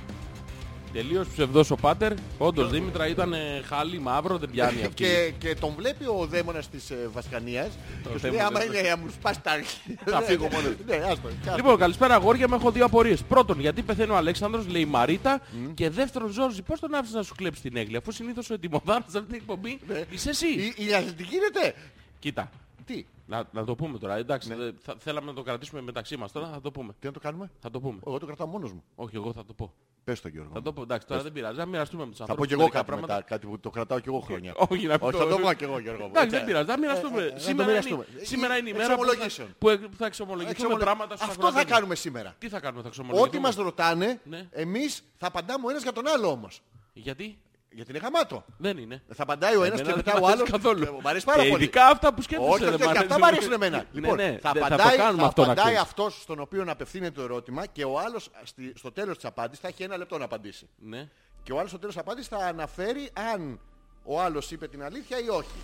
Τελείως 0.93 1.27
ψευδός 1.27 1.71
ο 1.71 1.75
Πάτερ. 1.75 2.13
Όντως 2.37 2.69
Δήμητρα 2.71 3.07
ήταν 3.07 3.33
ε, 3.33 3.61
χάλι 3.65 3.99
μαύρο, 3.99 4.37
δεν 4.37 4.49
πιάνει 4.49 4.81
αυτή. 4.85 4.93
Και, 4.93 5.33
και 5.37 5.55
τον 5.55 5.73
βλέπει 5.77 6.05
ο 6.05 6.25
δαίμονας 6.29 6.69
της 6.69 6.89
ε, 6.89 7.09
Βασκανίας 7.13 7.67
και 7.67 8.07
σου 8.09 8.09
λέει 8.09 8.19
δαίμονα 8.21 8.45
άμα 8.45 8.59
της 8.59 8.79
είναι 8.79 8.89
να 8.89 8.97
μου 8.97 9.09
σπάσει 9.09 9.41
τα 9.41 9.51
αρχή. 9.51 9.95
Θα 10.11 10.21
φύγω 10.21 10.47
μόνος. 10.51 10.73
Ναι, 10.85 10.95
άστο. 10.95 11.27
άστο. 11.27 11.55
Λοιπόν, 11.55 11.77
καλησπέρα 11.77 12.15
αγόρια 12.15 12.47
μου, 12.47 12.55
έχω 12.55 12.71
δύο 12.71 12.85
απορίες. 12.85 13.23
Πρώτον, 13.23 13.59
γιατί 13.59 13.81
πεθαίνει 13.81 14.11
ο 14.11 14.15
Αλέξανδρος, 14.15 14.67
λέει 14.67 14.81
η 14.81 14.85
Μαρίτα. 14.85 15.41
Και 15.73 15.89
δεύτερον, 15.89 16.29
Ζόρζη, 16.31 16.61
πώς 16.61 16.79
τον 16.79 16.93
άφησες 16.93 17.15
να 17.15 17.23
σου 17.23 17.35
κλέψει 17.35 17.61
την 17.61 17.77
έγκλη, 17.77 17.97
αφού 17.97 18.11
συνήθως 18.11 18.49
ο 18.49 18.53
ετοιμοδάρας 18.53 19.11
σε 19.11 19.17
αυτή 19.17 19.29
την 19.31 19.39
εκπομπή 19.41 19.79
είσαι 20.09 20.29
εσύ; 20.29 20.47
Η, 20.47 20.85
η 20.87 20.93
αθλητική 20.93 21.29
γίνεται; 21.29 21.73
Κοίτα, 22.19 22.49
Τι, 22.85 23.05
να, 23.25 23.43
να 23.51 23.63
το 23.63 23.75
πούμε 23.75 23.97
τώρα, 23.97 24.17
εντάξει, 24.17 24.53
δε- 24.53 24.71
θα, 24.81 24.95
θέλαμε 24.99 25.27
να 25.27 25.33
το 25.33 25.41
κρατήσουμε 25.41 25.81
μεταξύ 25.81 26.17
μας 26.17 26.31
τώρα, 26.31 26.49
θα 26.53 26.61
το 26.61 26.71
πούμε. 26.71 26.93
τι 26.99 27.05
να 27.07 27.13
το 27.13 27.19
κάνουμε; 27.19 27.51
Θα 27.59 27.69
το 27.69 27.79
πούμε. 27.79 27.99
Εγώ 28.07 28.19
το 28.19 28.25
κρατάω 28.25 28.47
μόνος 28.47 28.71
μου. 28.71 28.83
Όχι, 28.95 29.15
εγώ 29.15 29.33
θα 29.33 29.45
το 29.45 29.53
πω. 29.53 29.73
Πες 30.03 30.21
το 30.21 30.27
Γιώργο. 30.27 30.51
Θα 30.53 30.61
το 30.61 30.73
πω, 30.73 30.81
εντάξει, 30.81 31.07
τώρα 31.07 31.21
δεν 31.21 31.31
πειράζει, 31.31 31.57
να 31.57 31.65
μοιραστούμε 31.65 32.03
με 32.03 32.09
τους 32.09 32.17
Θα 32.19 32.25
πω 32.25 32.31
ανθρώπους 32.31 32.47
κι 32.47 32.53
εγώ 32.61 32.61
μερικά 32.71 32.83
κάτι 32.91 33.01
μετά, 33.01 33.21
κάτι 33.21 33.47
που 33.47 33.59
το 33.59 33.69
κρατάω 33.69 33.99
κι 33.99 34.07
εγώ 34.07 34.19
χρόνια. 34.19 34.53
Όχι, 34.55 34.85
να 34.87 34.93
Όχι, 34.99 35.11
το- 35.11 35.17
θα 35.17 35.27
το 35.27 35.37
πω 35.37 35.53
κι 35.53 35.63
εγώ 35.63 35.79
Γιώργο. 35.79 36.03
μου. 36.03 36.09
Εντάξει, 36.09 36.23
Έτσι. 36.25 36.37
δεν 36.37 36.45
πειράζει, 36.45 36.67
να 36.67 36.77
μοιραστούμε. 36.77 37.21
ε, 37.21 37.25
ε, 37.25 37.29
να 37.29 37.33
το 37.33 37.39
σήμερα, 37.39 37.63
είναι, 37.63 37.71
μοιραστούμε. 37.71 38.05
σήμερα 38.21 38.57
είναι 38.57 38.69
η 38.69 38.71
Ε, 38.71 38.75
μέρα 38.77 38.95
που 38.95 39.03
θα, 39.03 39.09
εξομολογήσεων. 39.09 39.55
που 39.57 39.69
ε- 39.69 39.79
θα 39.97 40.05
εξομολογηθούμε 40.05 40.51
Εξομολο- 40.51 40.83
πράγματα 40.83 41.15
στους 41.15 41.27
Αυτό 41.29 41.41
θα 41.41 41.47
ακροατές. 41.47 41.71
κάνουμε 41.73 41.95
σήμερα. 41.95 42.35
Τι 42.39 42.49
θα 42.49 42.59
κάνουμε, 42.59 42.81
θα 42.81 42.87
εξομολογηθούμε; 42.87 43.37
Ό,τι 43.37 43.45
μας 43.57 43.65
ρωτάνε, 43.65 44.19
Ναι. 44.23 44.47
εμείς 44.51 45.03
θα 45.17 45.27
απαντάμε 45.27 45.65
ο 45.65 45.69
ένας 45.69 45.83
για 45.83 45.91
τον 45.93 46.07
άλλο 46.07 46.27
όμως. 46.27 46.61
Γιατί; 46.93 47.37
Γιατί 47.72 47.91
είναι 47.91 47.99
γαμάτο. 47.99 48.43
δεν 48.57 48.78
είναι. 48.78 49.01
Θα 49.13 49.24
απαντάει 49.24 49.55
ο 49.55 49.63
ένας 49.63 49.80
Εμένα 49.80 49.95
και 49.97 50.03
δεν 50.03 50.03
μετά 50.05 50.20
μ' 50.20 50.24
ο 50.24 50.28
αρέσει 50.28 50.41
άλλος. 50.41 50.49
καθόλου. 50.61 50.84
Ε, 50.84 51.01
Μ' 51.01 51.07
αρέσει 51.07 51.26
πάρα 51.26 51.43
Και 51.43 51.49
πολύ. 51.49 51.63
ειδικά 51.63 51.86
αυτά 51.88 52.13
που 52.13 52.22
σκέφτεσαι. 52.22 52.51
Όχι, 52.51 52.63
ρε, 52.63 52.70
όχι, 52.70 52.78
μ' 52.84 52.88
όχι, 52.88 52.97
αυτά 52.97 53.01
αρέσουν. 53.03 53.20
μ' 53.22 53.24
αρέσουν 53.24 53.51
εμένα. 53.51 53.78
Ναι, 53.78 53.86
Λοιπόν, 53.91 54.15
ναι, 54.15 54.38
θα 54.41 54.51
δεν- 54.51 54.63
απαντάει, 54.63 54.91
το 54.91 54.97
κάνουμε 55.03 55.22
θα 55.22 55.28
αυτό 55.28 55.41
να 55.41 55.47
απαντάει 55.51 55.65
ξέρεις. 55.65 55.82
αυτός 55.89 56.22
στον 56.22 56.39
οποίο 56.39 56.65
απευθύνεται 56.67 57.11
το 57.11 57.22
ερώτημα 57.22 57.65
και 57.65 57.84
ο 57.84 57.99
άλλος 57.99 58.30
στη- 58.43 58.74
στο 58.76 58.91
τέλος 58.91 59.15
της 59.15 59.26
απάντησης 59.26 59.59
θα 59.59 59.67
έχει 59.67 59.84
ένα 59.84 59.97
λεπτό 59.97 60.17
να 60.17 60.26
απαντήσει. 60.26 60.67
Ναι. 60.78 61.07
Και 61.43 61.51
ο 61.51 61.57
άλλος 61.57 61.70
στο 61.70 61.80
τέλος 61.80 61.93
της 61.95 62.03
απάντησης 62.03 62.30
θα 62.30 62.38
αναφέρει 62.38 63.09
αν 63.34 63.59
ο 64.03 64.22
άλλος 64.22 64.51
είπε 64.51 64.67
την 64.67 64.84
αλήθεια 64.84 65.20
ή 65.20 65.30
όχι. 65.30 65.57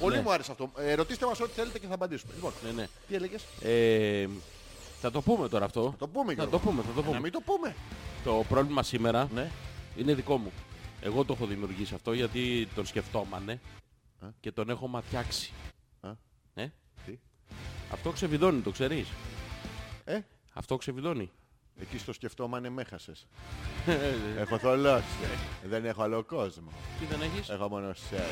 Πολύ 0.00 0.16
Ναι. 0.16 0.22
μου 0.22 0.32
άρεσε 0.32 0.50
αυτό. 0.50 0.70
Ε, 0.78 0.94
ρωτήστε 0.94 1.26
μας 1.26 1.40
ό,τι 1.40 1.52
θέλετε 1.52 1.78
και 1.78 1.86
θα 1.86 1.94
απαντήσουμε. 1.94 2.32
Λοιπόν, 2.34 2.52
Ναι, 2.64 2.70
ναι. 2.70 2.86
τι 3.08 3.14
έλεγες; 3.14 3.44
Ε, 3.62 4.28
θα 5.00 5.10
το 5.10 5.20
πούμε 5.20 5.48
τώρα 5.48 5.64
αυτό. 5.64 5.82
Θα 5.90 5.96
το 5.98 6.08
πούμε 6.08 6.26
Θα 6.26 6.32
Γιώργο. 6.32 6.50
το 6.50 6.58
πούμε, 6.58 6.82
θα 6.82 6.88
το 6.94 7.00
Να 7.00 7.06
πούμε. 7.06 7.20
μην 7.20 7.32
το 7.32 7.40
πούμε. 7.40 7.74
Το 8.24 8.44
πρόβλημα 8.48 8.82
σήμερα 8.82 9.28
Ναι. 9.34 9.50
είναι 9.96 10.14
δικό 10.14 10.36
μου. 10.36 10.52
Εγώ 11.06 11.24
το 11.24 11.32
έχω 11.32 11.46
δημιουργήσει 11.46 11.94
αυτό 11.94 12.12
γιατί 12.12 12.68
τον 12.74 12.86
σκεφτόμανε 12.86 13.60
Ε. 14.22 14.26
και 14.40 14.52
τον 14.52 14.70
έχω 14.70 14.88
ματιάξει. 14.88 15.52
Ε. 16.02 16.08
Ε; 16.62 16.68
Τι; 17.06 17.18
Αυτό 17.92 18.10
ξεβιδώνει, 18.10 18.60
το 18.60 18.70
ξέρεις; 18.70 19.08
Ε, 20.04 20.18
Αυτό 20.52 20.76
ξεβιδώνει. 20.76 21.30
εκεί 21.80 21.98
στο 21.98 22.12
σκεφτόμανε 22.12 22.68
με 22.68 22.82
έχασες. 22.82 23.26
έχω 24.42 24.58
θολώσει. 24.58 25.04
Δεν 25.68 25.84
έχω 25.84 26.02
άλλο 26.02 26.22
κόσμο. 26.24 26.68
Τι 26.98 27.04
δεν 27.04 27.20
έχεις; 27.20 27.48
Έχω 27.48 27.68
μόνο 27.68 27.94
σένα. 28.08 28.22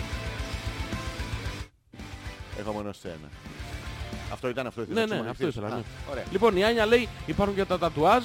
Έχω 2.58 2.72
μόνο 2.72 2.92
σένα. 2.92 3.28
Αυτό 4.32 4.48
ήταν 4.48 4.66
αυτό. 4.66 4.82
ήθελες 4.82 5.08
Ναι, 5.08 5.16
να 5.16 5.22
ναι, 5.22 5.28
εξομολογηθείς. 5.30 5.56
αυτό 5.56 5.66
ήθελα, 5.66 5.74
Α, 5.74 5.78
ναι. 6.06 6.10
Ωραία. 6.10 6.24
Λοιπόν, 6.32 6.56
η 6.56 6.64
Άνια 6.64 6.86
λέει 6.86 7.08
υπάρχουν 7.26 7.54
και 7.56 7.64
τα 7.64 7.78
τατουάζ. 7.78 8.24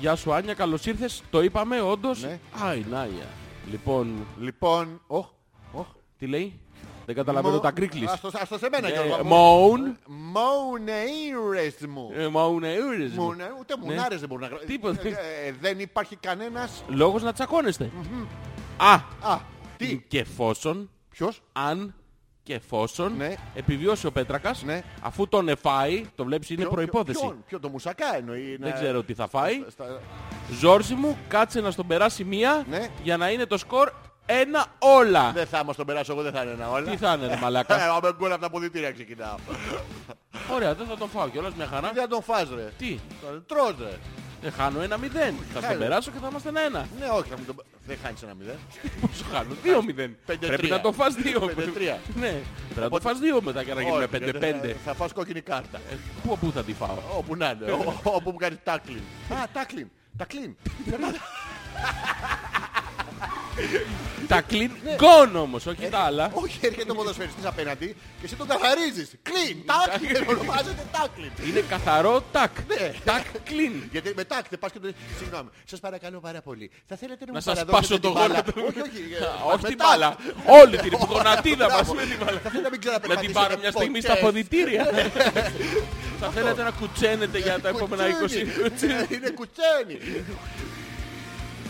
Γεια 0.00 0.16
σου 0.16 0.32
Άνια, 0.32 0.54
καλώς 0.54 0.86
ήρθες. 0.86 1.22
Το 1.30 1.42
είπαμε 1.42 1.80
όντως. 1.80 2.22
Ναι. 2.22 2.38
Α, 2.64 2.74
η 2.74 2.84
Νάια. 2.90 3.26
Λοιπόν, 3.70 4.26
Λοιπόν, 4.40 5.00
οχ, 5.06 5.26
οχ. 5.72 5.86
τι 6.18 6.26
λέει; 6.26 6.60
Δεν 7.06 7.14
καταλαβαίνω 7.14 7.54
Μο- 7.54 7.60
τα 7.60 7.70
κρίκλεις. 7.70 8.10
Ας 8.10 8.20
το- 8.20 8.30
ας 8.40 8.48
το 8.48 8.58
σε 8.58 8.68
μένα 8.70 8.88
Ε, 8.88 8.92
Γιώργο. 8.92 9.16
μου. 9.16 9.24
Μόουν. 9.24 9.96
Μόουνεΐρες 10.06 11.86
μου. 11.88 12.10
Ε, 12.14 12.28
Μαουνεούρες 12.28 13.12
μου. 13.12 13.22
Μουνε- 13.24 13.52
Ούτε 13.60 13.74
μουνάρες 13.80 14.18
δεν 14.20 14.28
μπορούν 14.28 14.42
να 14.44 14.48
γράψουν. 14.48 14.68
Τίποτα. 14.68 15.08
Ε, 15.08 15.46
ε, 15.46 15.52
Δεν 15.60 15.78
υπάρχει 15.80 16.16
κανένας... 16.16 16.84
Λόγος 16.88 17.22
να 17.22 17.32
τσακώνεστε. 17.32 17.90
Α, 18.76 18.92
Α, 19.32 19.38
τι, 19.76 20.04
και 20.08 20.18
εφόσον, 20.18 20.90
ποιος, 21.08 21.42
αν 21.52 21.94
και 22.42 22.54
εφόσον 22.54 23.16
Ναι. 23.16 23.34
επιβιώσει 23.54 24.06
ο 24.06 24.12
Πέτρακας, 24.12 24.62
Ναι. 24.62 24.82
αφού 25.02 25.28
τον 25.28 25.48
εφάει, 25.48 26.06
το 26.14 26.24
βλέπεις 26.24 26.50
είναι 26.50 26.58
ποιο- 26.60 26.70
προϋπόθεση. 26.70 27.20
ποιον, 27.20 27.44
Ποιο, 27.46 27.60
το 27.60 27.68
μουσακά 27.68 28.16
εννοεί. 28.16 28.56
Δεν 28.56 28.68
να- 28.68 28.74
ξέρω 28.74 29.02
τι 29.02 29.14
θα 29.14 29.28
φάει. 29.28 29.64
στα- 29.68 30.00
Ζόρζι 30.60 30.94
μου, 30.94 31.18
κάτσε 31.28 31.60
να 31.60 31.70
στον 31.70 31.86
περάσει 31.86 32.24
μία 32.24 32.64
Ναι. 32.68 32.88
για 33.02 33.16
να 33.16 33.30
είναι 33.30 33.46
το 33.46 33.58
σκορ 33.58 33.90
ένα 34.26 34.66
όλα. 34.78 35.32
Δεν 35.32 35.46
θα 35.46 35.64
μας 35.64 35.76
τον 35.76 35.86
περάσω 35.86 36.12
εγώ, 36.12 36.22
δεν 36.22 36.32
θα 36.32 36.42
είναι 36.42 36.50
ένα 36.50 36.70
όλα. 36.70 36.90
Τι 36.90 36.96
θα 36.96 37.12
είναι, 37.12 37.26
ρε 37.26 37.32
Ε, 37.32 37.36
μαλάκα. 37.36 37.92
άμα 37.94 38.10
γκολ 38.18 38.30
από 38.32 38.40
τα 38.40 38.46
αποδητήρια 38.46 38.92
ξεκινάω. 38.92 39.34
Ωραία, 40.54 40.74
δεν 40.74 40.86
θα 40.86 40.96
τον 40.96 41.08
φάω 41.08 41.28
κιόλας 41.28 41.54
μια 41.54 41.66
χαρά. 41.66 41.90
Δεν 41.92 42.02
θα 42.02 42.08
τον 42.08 42.22
φας 42.22 42.48
ρε. 42.54 42.68
Τι, 42.78 42.98
Τον 43.20 43.44
τρως 43.46 43.74
ρε. 43.80 43.98
ε, 44.48 44.50
χάνω 44.50 44.80
ένα 44.80 44.96
μηδέν. 44.98 45.34
Θα 45.34 45.44
στον 45.50 45.62
Χάλε. 45.62 45.78
περάσω 45.78 46.10
και 46.10 46.18
θα 46.18 46.26
είμαστε 46.30 46.48
ένα 46.48 46.60
ένα. 46.60 46.86
Ναι, 46.98 47.06
όχι, 47.18 47.28
θα 47.28 47.36
μου 47.38 47.44
τον... 47.46 47.56
δεν 47.90 47.98
χάνεις 48.02 48.22
ένα 48.22 48.34
μηδέν. 48.34 48.58
Πόσο 49.00 49.24
χάνω, 49.32 49.54
δύο 49.62 49.82
μηδέν. 49.84 50.16
Πέντε 50.26 50.46
Πρέπει 50.46 50.62
τρία. 50.62 50.74
να 50.76 50.80
το 50.80 50.92
φας 50.92 51.14
δύο. 51.14 51.40
Πέντε 51.40 51.70
τρία. 51.70 51.98
Ναι, 52.14 52.34
πρέπει 52.74 52.80
να 52.80 52.88
το 52.88 53.00
φας 53.00 53.18
δύο 53.18 53.42
μετά 53.42 53.62
για 53.62 53.74
να 53.74 53.80
γίνουμε 53.82 53.98
Όχι, 54.02 54.08
πέντε 54.10 54.24
γιατί 54.24 54.38
πέντε. 54.38 54.68
θα- 54.68 54.78
Θα 54.84 54.94
φας 54.94 55.12
κόκκινη 55.12 55.40
κάρτα. 55.40 55.78
Ε, 55.90 55.94
Πού, 56.26 56.38
πού 56.38 56.50
θα 56.52 56.62
τη 56.64 56.72
φάω; 56.72 56.98
Όπου 57.18 57.36
να 57.36 57.50
είναι. 57.60 57.72
ό- 57.72 58.00
Όπου 58.02 58.30
μου 58.30 58.36
κάνεις 58.36 58.58
τάκλιν. 58.64 59.00
Α, 59.32 59.44
τάκλιν. 59.52 59.90
Τακλίν. 60.16 60.56
Τα 64.28 64.40
κλειν 64.40 64.70
γκον 64.96 65.36
όμως, 65.36 65.66
όχι 65.66 65.88
τα 65.88 65.98
άλλα. 65.98 66.30
Όχι, 66.34 66.58
έρχεται 66.62 66.90
ο 66.90 66.94
ποδοσφαιριστής 66.94 67.44
απέναντι 67.44 67.86
και 68.20 68.24
εσύ 68.24 68.34
τον 68.36 68.46
καθαρίζεις. 68.48 69.10
Κλίν. 69.22 69.56
Τάκλιν. 69.66 70.28
Ονομάζεται 70.28 70.84
τάκλιν. 70.92 71.30
Είναι 71.48 71.60
καθαρό 71.68 72.24
τάκ. 72.32 72.50
Ναι. 72.68 72.92
Τάκ 73.04 73.24
κλειν. 73.44 73.72
Γιατί 73.92 74.12
μετά 74.16 74.42
δεν 74.50 74.58
πας 74.58 74.72
και 74.72 74.78
το 74.78 74.92
Συγγνώμη, 75.18 75.48
σας 75.64 75.80
παρακαλώ 75.80 76.20
πάρα 76.20 76.40
πολύ. 76.40 76.70
Θα 76.88 76.96
θέλετε 76.96 77.24
να, 77.24 77.32
Να 77.32 77.36
μου 77.38 77.40
σας 77.44 77.54
παραδώσετε 77.54 77.80
πάσω 77.80 78.00
το 78.00 78.08
την 78.08 78.12
μπάλα; 78.12 78.26
γόνατο. 78.34 78.52
Όχι, 78.68 78.80
όχι. 78.80 79.00
ε, 79.20 79.24
Α, 79.24 79.44
Όχι 79.54 79.64
την 79.64 79.76
μετά. 79.78 79.84
μπάλα. 79.88 80.16
Όλη 80.62 80.76
την 80.78 80.92
γονατίδα 81.12 81.64
μας 81.64 81.74
Μπράβο. 81.74 81.94
με 81.94 82.02
την 82.12 82.18
μπάλα. 82.24 82.38
Θα 82.44 82.50
θέλετε 82.50 82.68
να 82.68 82.70
μην 82.70 82.70
Να 82.70 82.70
την 82.70 82.80
ξαναπερπατήσετε 82.80 83.38
πάρω 83.40 83.54
μια 83.62 83.70
στιγμή 83.70 84.00
ποτέ. 84.00 84.12
στα 84.12 84.16
ποδητήρια. 84.24 84.84
Θα 86.20 86.28
θέλετε 86.36 86.62
να 86.62 86.70
κουτσένετε 86.70 87.38
για 87.38 87.60
τα 87.60 87.68
επόμενα 87.68 88.04
20 88.06 88.10
Κουτσένι. 88.62 89.06
Είναι 89.14 89.30
κουτσένι. 89.38 89.96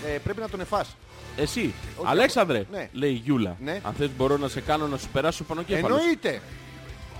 Ε, 0.06 0.18
Πρέπει 0.24 0.40
να 0.40 0.48
τον 0.48 0.60
εφάς. 0.60 0.88
Εσύ, 1.36 1.74
Όχι, 1.96 2.10
Αλέξανδρε, 2.10 2.64
ναι. 2.70 2.88
λέει 2.92 3.10
η 3.10 3.20
Γιούλα. 3.24 3.56
Ναι. 3.60 3.80
Αν 3.82 3.92
θες 3.92 4.10
μπορώ 4.16 4.36
να 4.36 4.48
σε 4.48 4.60
κάνω 4.60 4.86
να 4.86 4.96
σου 4.96 5.08
περάσω 5.08 5.44
πάνω 5.44 5.62
κέφαλο. 5.62 5.96
Εννοείται. 5.96 6.40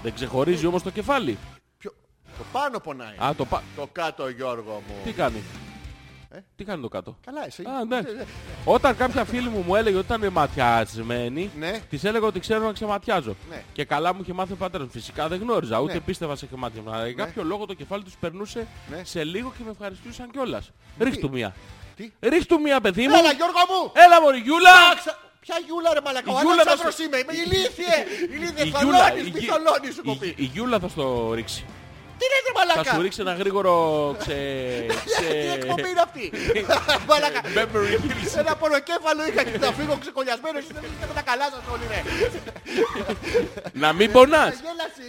Δεν 0.03 0.15
ξεχωρίζει 0.15 0.67
όμως 0.67 0.83
το 0.83 0.91
κεφάλι. 0.91 1.39
Ποιο- 1.79 1.95
Το 2.39 2.45
πάνω 2.53 2.79
πονάει. 2.79 3.15
Α, 3.19 3.35
το 3.37 3.45
πα... 3.45 3.63
Το 3.77 3.89
κάτω 3.93 4.29
Γιώργο 4.29 4.83
μου. 4.89 4.95
Τι 5.05 5.13
κάνει; 5.13 5.43
Ε; 6.31 6.39
Τι 6.57 6.65
κάνει 6.65 6.83
το 6.83 6.89
κάτω; 6.89 7.17
Καλά 7.25 7.47
εσύ. 7.47 7.63
Α, 7.63 7.85
ναι. 7.85 8.01
Όταν 8.65 8.97
κάποια 8.97 9.25
φίλη 9.25 9.49
μου 9.49 9.63
μου 9.67 9.75
έλεγε 9.75 9.97
ότι 9.97 10.07
ήταν 10.15 10.33
ματιασμένη, 10.33 11.51
Ναι. 11.59 11.81
της 11.91 12.05
έλεγα 12.05 12.27
ότι 12.27 12.41
ξέρω 12.41 12.65
να 12.65 12.73
ξεματιάζω. 12.73 13.35
Ναι. 13.51 13.63
Και 13.73 13.85
καλά 13.85 14.15
μου 14.15 14.21
είχε 14.23 14.33
μάθει 14.33 14.53
ο 14.53 14.57
πατέρας 14.57 14.87
μου. 14.87 14.93
Φυσικά 14.93 15.29
δεν 15.29 15.41
γνώριζα, 15.41 15.79
ούτε 15.81 15.93
Ναι. 15.93 16.01
πίστευα 16.01 16.37
σε 16.37 16.47
ξεμάτιασμα. 16.47 16.95
Αλλά 16.95 17.07
για 17.07 17.25
κάποιο 17.25 17.43
λόγο 17.45 17.67
το 17.67 17.75
κεφάλι 17.75 18.03
τους 18.03 18.15
περνούσε 18.21 18.67
Ναι. 18.91 19.01
σε 19.05 19.25
λίγο 19.25 19.53
και 19.57 19.63
με 19.65 19.71
ευχαριστούσαν 19.71 20.31
κιόλας. 20.31 20.71
Ρίχτου 20.99 21.31
μία. 21.31 21.55
Τι; 22.01 22.12
Ρίχτου 22.28 22.61
μία 22.61 22.80
παιδί 22.80 23.09
μου. 23.09 23.14
Έλα 23.18 23.32
Γιώργο 23.32 23.59
μου. 23.70 23.92
Έλα 23.94 24.20
μωρή 24.22 24.38
Γιούλα. 24.38 24.70
Ξα- 24.98 25.18
Ποια 25.40 25.57
γιούλα 25.66 25.94
ρε 25.94 26.01
μαλακά. 26.05 26.30
Η 26.30 26.34
Ο 26.34 26.38
Γιούλα 26.40 26.55
θα 26.55 26.61
Αλέξανδρος 26.62 26.94
σου- 26.94 27.05
είμαι. 27.05 27.16
Είμαι 27.18 27.32
ηλίθιε. 27.32 27.96
Ηλίθιε. 28.36 28.64
Η 28.64 28.68
Γιούλα, 28.80 28.98
Θολώνεις. 29.07 29.26
η 29.26 29.30
Μη 29.34 29.38
Γι- 29.38 29.46
θολώνεις 29.46 29.94
σου 29.94 30.01
η- 30.05 30.09
κοπεί. 30.09 30.34
η 30.36 30.44
Γιούλα 30.44 30.78
θα 30.78 30.88
στο 30.88 31.32
ρίξει. 31.34 31.64
Τι 32.21 32.25
λέτε 32.33 32.51
Θα 32.55 32.59
μαλακά; 32.59 32.95
σου 32.95 33.03
ρίξει 33.03 33.21
ένα 33.21 33.35
γρήγορο 33.35 33.75
ξε... 34.18 34.33
Τι 35.18 35.25
εκπομπή 35.59 35.83
ξε... 35.83 35.91
είναι 35.91 36.01
αυτή; 36.09 36.25
Μαλακά. 37.09 37.41
Beverly 37.57 37.97
Hills. 38.03 38.39
Ένα 38.39 38.57
πονοκέφαλο 38.57 39.27
είχα 39.29 39.43
και 39.43 39.59
θα 39.59 39.73
φύγω 39.73 39.97
ξεκολλιασμένος. 40.01 40.64
Δεν 40.66 40.83
είστε 40.83 41.07
τα 41.14 41.23
καλά 41.23 41.45
σας 41.45 41.62
όλοι 41.73 41.83
ρε. 41.93 42.03
Να 43.73 43.93
μην 43.93 44.12
πονάς. 44.12 44.55
Γέλαση. 44.64 45.07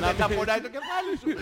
Δεν 0.00 0.14
θα 0.18 0.28
πονάει 0.28 0.60
το 0.60 0.68
κεφάλι 0.76 1.12
σου. 1.20 1.28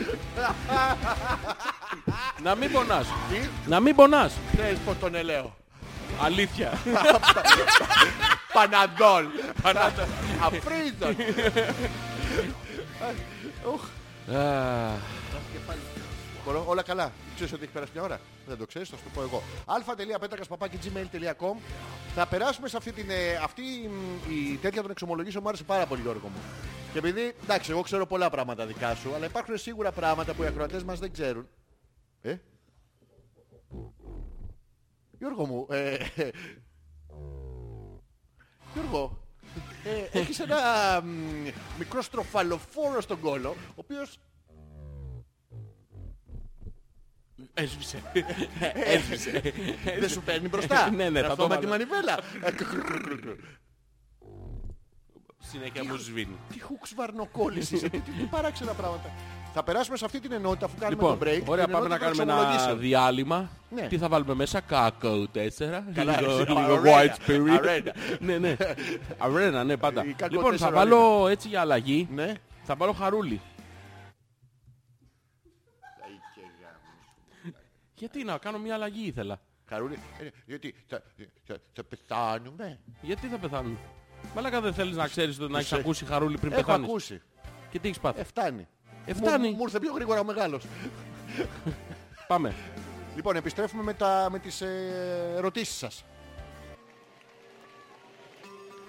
Να 2.47 2.55
μην 2.55 2.73
πονάς. 2.73 3.07
Τι; 3.31 3.39
Να 3.67 3.81
μην 3.81 3.95
πονάς. 3.95 4.33
Ξέρεις 4.57 4.79
πως 4.85 4.95
τον 5.01 5.15
ελέω. 5.15 5.55
Αλήθεια. 6.23 6.73
Παναδόλ. 8.53 9.25
Αφρίζον. 10.41 11.17
Α, 14.37 14.99
Μπορώ, 16.45 16.65
όλα 16.67 16.83
καλά. 16.83 17.13
Ξέρεις 17.35 17.53
ότι 17.53 17.63
έχει 17.63 17.73
περάσει 17.73 17.93
μια 17.95 18.03
ώρα. 18.03 18.21
Δεν 18.47 18.59
το 18.59 18.67
ξέρεις, 18.67 18.89
θα 18.89 18.97
σου 18.97 19.03
το 19.05 19.11
πω 19.15 19.23
εγώ. 19.23 19.43
α.πέτρακας.gmail.com 19.67 21.57
Θα 22.15 22.27
περάσουμε 22.27 22.69
σε 22.69 22.77
αυτή 22.77 22.93
την... 22.93 23.11
ε, 23.11 23.35
αυτή 23.35 23.63
μ, 23.63 24.33
η 24.33 24.57
τέτοια 24.57 24.83
των 24.83 24.91
εξομολογήσεων 24.91 25.43
μου 25.43 25.49
άρεσε 25.49 25.65
πάρα 25.65 25.87
πολύ 25.87 26.01
Γιώργο 26.01 26.29
μου. 26.29 26.39
Και 26.93 26.99
επειδή, 26.99 27.35
εντάξει, 27.43 27.71
εγώ 27.71 27.83
ξέρω 27.83 28.07
πολλά 28.07 28.31
πράγματα 28.31 28.67
δικά 28.67 28.95
σου, 28.95 29.15
αλλά 29.15 29.27
υπάρχουν 29.27 29.59
σίγουρα 29.59 29.93
πράγματα 29.93 30.35
που 30.35 30.43
οι 30.43 30.47
ακροατές 30.47 30.85
μας 30.85 30.99
δεν 30.99 31.13
ξέρουν. 31.13 31.49
Ε? 32.23 32.37
Γιώργο 35.19 35.47
μου, 35.47 35.67
ε, 35.71 35.95
ε, 36.15 36.31
Γιώργο, 38.75 39.19
ε, 39.85 40.19
έχεις 40.19 40.39
ένα 40.41 40.57
μ, 41.03 41.49
μικρό 41.79 42.03
στροφαλοφόρο 42.03 43.01
στον 43.01 43.21
κόλο, 43.21 43.49
ο 43.51 43.75
οποίος 43.75 44.19
Έσβησε. 47.55 48.03
Έσβησε. 48.75 49.43
Δεν 49.99 50.09
σου 50.09 50.23
παίρνει 50.23 50.49
μπροστά. 50.49 50.91
Ναι, 50.97 51.09
ναι, 51.09 51.21
θα 51.21 51.27
Αυτό 51.27 51.43
το 51.43 51.49
με 51.49 51.57
τη 51.59 51.67
βάλω. 51.67 51.79
μανιβέλα. 51.79 52.19
Ε, 52.43 52.53
Συνέχεια 55.39 55.85
μου 55.85 55.97
σβήνει. 55.97 56.37
Τι 56.53 56.61
χουξ 56.61 56.95
βαρνοκόλληση 56.95 57.75
είσαι, 57.75 57.89
τι, 57.89 57.99
τι, 57.99 58.11
τι 58.11 58.25
παράξενα 58.25 58.73
πράγματα. 58.73 59.11
Θα 59.53 59.63
περάσουμε 59.63 59.97
σε 59.97 60.05
αυτή 60.05 60.21
την 60.21 60.33
ενότητα 60.33 60.65
αφού 60.67 60.77
κάνουμε 60.79 61.03
Λοιπόν, 61.03 61.19
το 61.19 61.25
break. 61.25 61.43
ωραία, 61.47 61.65
την 61.65 61.73
πάμε 61.73 61.89
να 61.89 61.95
ενότητα 61.95 61.99
κάνουμε 61.99 62.17
των 62.17 62.29
ένα 62.29 62.33
εξομολογήσεων. 62.33 62.79
διάλειμμα. 62.79 63.51
Ναι. 63.71 63.87
Τι 63.87 63.99
θα 63.99 64.09
βάλουμε 64.09 64.35
μέσα, 64.35 64.61
Κάκο 64.61 65.27
4. 65.35 65.49
Καλά, 65.95 66.21
λίγο, 66.21 66.33
εσύ, 66.33 66.49
λίγο 66.51 66.61
αρένα, 66.61 66.83
white 66.85 67.29
spirit. 67.31 67.57
αρένα. 67.59 67.93
ναι, 68.21 68.39
ναι. 68.39 68.57
Αρένα, 69.19 69.65
ναι, 69.65 69.77
πάντα. 69.77 70.05
Η 70.05 70.13
Κάκο 70.13 70.35
Λοιπόν, 70.35 70.57
θα 70.59 70.69
4 70.71 70.73
βάλω 70.73 71.29
έτσι 71.29 71.49
για 71.49 71.61
αλλαγή. 71.61 72.09
Ναι. 72.15 72.33
Θα 72.65 72.75
βάλω 72.77 72.93
χαρούλι. 72.93 73.41
Γιατί 77.95 78.25
να 78.25 78.39
κάνω 78.39 78.59
μια 78.59 78.75
αλλαγή 78.75 79.07
ήθελα. 79.07 79.41
Χαρούλη, 79.69 79.99
ε, 80.21 80.27
γιατί 80.47 80.75
θα, 80.87 81.03
θα, 81.47 81.57
θα 81.73 81.85
πεθάνουμε; 81.85 82.79
Γιατί 83.03 83.27
θα 83.27 83.39
πεθάνουν. 83.39 83.79
Μαλάκα 84.35 84.61
δεν 84.61 84.75
θέλεις 84.75 84.97
να 84.97 85.07
ξέρεις 85.09 85.41
ότι 85.41 85.53
να 85.53 85.59
έχεις 85.59 85.73
ε, 85.73 85.77
ακούσει 85.77 86.05
χαρούλι 86.05 86.39
πριν 86.39 86.53
Έχω 86.53 86.61
πεθάνεις. 86.63 86.89
ακούσει. 86.89 87.21
Και 87.71 87.79
τι 87.79 87.89
έχεις 87.89 88.01
πάθει; 88.01 88.21
Ε, 88.21 88.25
φτάνει. 88.25 88.67
Ε, 89.11 89.15
φτάνει. 89.15 89.49
Μου, 89.49 89.57
μου 89.57 89.63
ήρθε 89.63 89.79
πιο 89.79 89.93
γρήγορα 89.93 90.21
ο 90.21 90.25
μεγάλος. 90.25 90.65
Πάμε. 92.27 92.55
Λοιπόν, 93.17 93.37
επιστρέφουμε 93.37 93.83
με, 93.83 93.95
τα, 93.95 94.29
με 94.31 94.39
τις 94.39 94.61
ε, 94.61 95.35
ερωτήσεις 95.37 95.77
σας. 95.77 96.05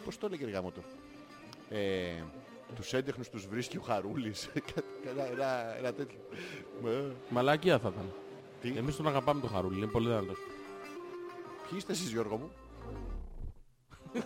Πώς 0.05 0.17
το 0.17 0.25
έλεγε 0.25 0.45
γάμο 0.45 0.71
το; 0.71 0.81
Ε, 1.69 2.23
τους 2.75 2.93
έντεχνους 2.93 3.29
τους 3.29 3.47
βρίσκει 3.47 3.77
ο 3.77 3.81
Χαρούλης. 3.81 4.49
ένα, 5.11 5.25
ένα, 5.31 5.77
ένα 5.77 5.93
τέτοιο. 5.93 6.19
Ε, 6.85 7.11
Μαλακία 7.29 7.79
θα 7.79 7.91
ήταν. 7.93 8.13
Τι; 8.61 8.77
Εμείς 8.77 8.95
τον 8.95 9.07
αγαπάμε 9.07 9.41
τον 9.41 9.49
χαρούλι. 9.49 9.77
Είναι 9.77 9.87
πολύ 9.87 10.07
δυνατός. 10.07 10.37
Ποιοι 11.69 11.77
είστε 11.77 11.91
εσείς 11.91 12.09
Γιώργο 12.09 12.37
μου; 12.37 12.51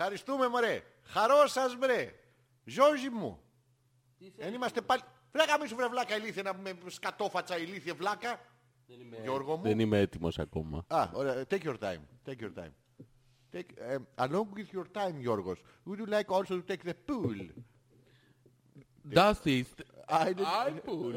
Ευχαριστούμε 0.00 0.48
μωρέ. 0.48 0.82
Χαρό 1.02 1.46
σας 1.46 1.76
μπρε. 1.76 2.14
Ζόρζι 2.64 3.08
μου. 3.08 3.40
Δεν 4.36 4.54
είμαστε 4.54 4.80
πάλι... 4.80 5.00
Βλάκα 5.32 5.58
μη 5.60 5.66
σου 5.66 5.76
βρε 5.76 5.88
βλάκα 5.88 6.16
ηλίθεια 6.16 6.42
να 6.42 6.54
με 6.54 6.76
σκατόφατσα 6.86 7.58
ηλίθεια 7.58 7.94
βλάκα. 7.94 8.40
Γιώργο 9.22 9.56
μου. 9.56 9.62
Δεν 9.62 9.78
είμαι 9.78 9.98
έτοιμος 9.98 10.38
ακόμα. 10.38 10.84
Α, 10.88 11.08
ωραία. 11.12 11.44
Take 11.50 11.62
your 11.62 11.78
time. 11.78 12.00
Take 12.26 12.40
your 12.40 12.52
time. 12.54 12.72
Take, 13.52 13.96
um, 13.96 14.06
along 14.16 14.46
with 14.54 14.72
your 14.72 14.84
time, 14.92 15.20
Γιώργος, 15.20 15.62
would 15.86 15.98
you 15.98 16.06
like 16.06 16.30
also 16.30 16.60
to 16.60 16.62
take 16.72 16.84
the 16.84 16.94
pool? 17.06 17.50
Das 19.14 19.38
ist 19.44 19.78
Ein 20.10 20.38
ein 20.44 20.80
Pool. 20.82 21.14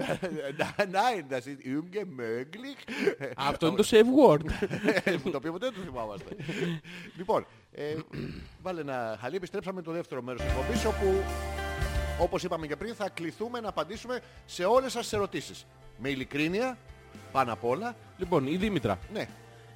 Nein, 1.00 1.28
das 1.30 1.48
ist 1.48 1.62
ungemöglich. 1.66 2.78
Αυτό 3.36 3.68
είναι 3.68 3.76
το 3.76 3.84
save 3.90 4.06
word. 4.18 4.42
το 5.32 5.38
οποίο 5.38 5.52
ποτέ 5.52 5.66
δεν 5.70 5.74
το 5.74 5.82
θυμάμαστε. 5.82 6.36
λοιπόν, 7.18 7.46
ε, 7.72 7.96
βάλε 8.64 8.82
ένα 8.82 9.18
χαλί. 9.22 9.36
Επιστρέψαμε 9.36 9.82
το 9.82 9.91
δεύτερο 9.91 10.22
μέρος 10.22 10.41
της 10.41 10.51
εκπομπής 10.51 10.86
όπου, 10.86 11.24
όπως 12.20 12.43
είπαμε 12.43 12.68
και 12.68 12.76
πριν, 12.76 12.95
θα 12.95 13.09
κληθούμε 13.09 13.59
να 13.59 13.70
απαντήσουμε 13.70 14.20
σε 14.45 14.64
όλες 14.66 14.91
σας 14.91 15.01
τις 15.03 15.14
ερωτήσεις. 15.14 15.66
Με 15.97 16.09
ειλικρίνεια, 16.09 16.78
πάνω 17.32 17.53
απ' 17.53 17.64
όλα. 17.66 17.95
Λοιπόν, 18.18 18.47
η 18.47 18.55
Δήμητρα 18.55 18.99
Ναι, 19.14 19.28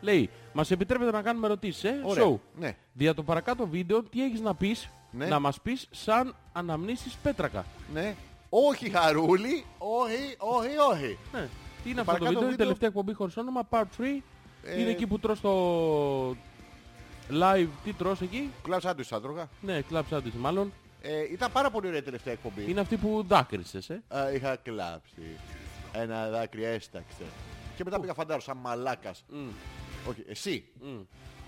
λέει, 0.01 0.29
μας 0.53 0.71
επιτρέπετε 0.71 1.11
να 1.11 1.21
κάνουμε 1.21 1.45
ερωτήσεις, 1.45 1.83
ε, 1.83 2.01
ωραία. 2.03 2.25
show. 2.25 2.37
Ναι. 2.59 2.75
Δια 2.93 3.13
το 3.13 3.23
παρακάτω 3.23 3.67
βίντεο, 3.67 4.03
τι 4.03 4.23
έχεις 4.23 4.39
να 4.41 4.55
πεις, 4.55 4.89
Ναι. 5.11 5.25
να 5.25 5.39
μας 5.39 5.61
πεις 5.61 5.87
σαν 5.91 6.35
αναμνήσεις 6.53 7.15
Πέτρακα. 7.23 7.65
ναι. 7.93 8.15
Όχι 8.49 8.89
χαρούλη, 8.89 9.65
όχι, 9.77 10.35
όχι, 10.37 10.77
όχι. 10.91 11.17
Ναι. 11.33 11.47
Τι 11.83 11.89
είναι 11.89 11.99
αυτό 12.01 12.11
το 12.11 12.17
παρακάτω 12.17 12.27
βίντεο, 12.29 12.47
η 12.47 12.49
βίντεο- 12.49 12.57
τελευταία 12.57 12.89
εκπομπή 12.89 13.13
χωρίς 13.13 13.37
όνομα, 13.37 13.67
part 13.69 13.83
3. 13.97 14.23
Ε, 14.63 14.81
Είναι 14.81 14.89
εκεί 14.89 15.07
που 15.07 15.19
τρως 15.19 15.41
το 15.41 15.51
live, 17.31 17.67
τι 17.83 17.93
τρως 17.93 18.21
εκεί; 18.21 18.51
Κλαμπ 18.63 18.81
σάντουιτς 18.81 19.07
θα 19.07 19.21
τρώγα. 19.21 19.49
Ναι, 19.61 19.79
club 19.91 20.03
sandwich 20.09 20.37
μάλλον. 20.37 20.73
Ε, 21.01 21.31
ήταν 21.31 21.51
πάρα 21.51 21.69
πολύ 21.69 21.87
ωραία 21.87 21.99
η 21.99 22.03
τελευταία 22.03 22.33
εκπομπή. 22.33 22.69
Είναι 22.69 22.79
αυτή 22.79 22.97
που 22.97 23.23
δάκρυσες, 23.27 23.89
ε. 23.89 24.03
Α, 24.07 24.31
είχα 24.31 24.55
κλάψει. 24.55 25.21
Ένα 25.91 26.29
δάκρυ 26.29 26.63
έσταξε. 26.63 27.23
Και 27.75 27.83
μετά 27.83 27.99
πήγα 27.99 28.13
φαντάρος 28.13 28.43
σαν 28.43 28.57
μαλάκας. 28.57 29.25
Όχι, 30.09 30.23
εσύ. 30.27 30.65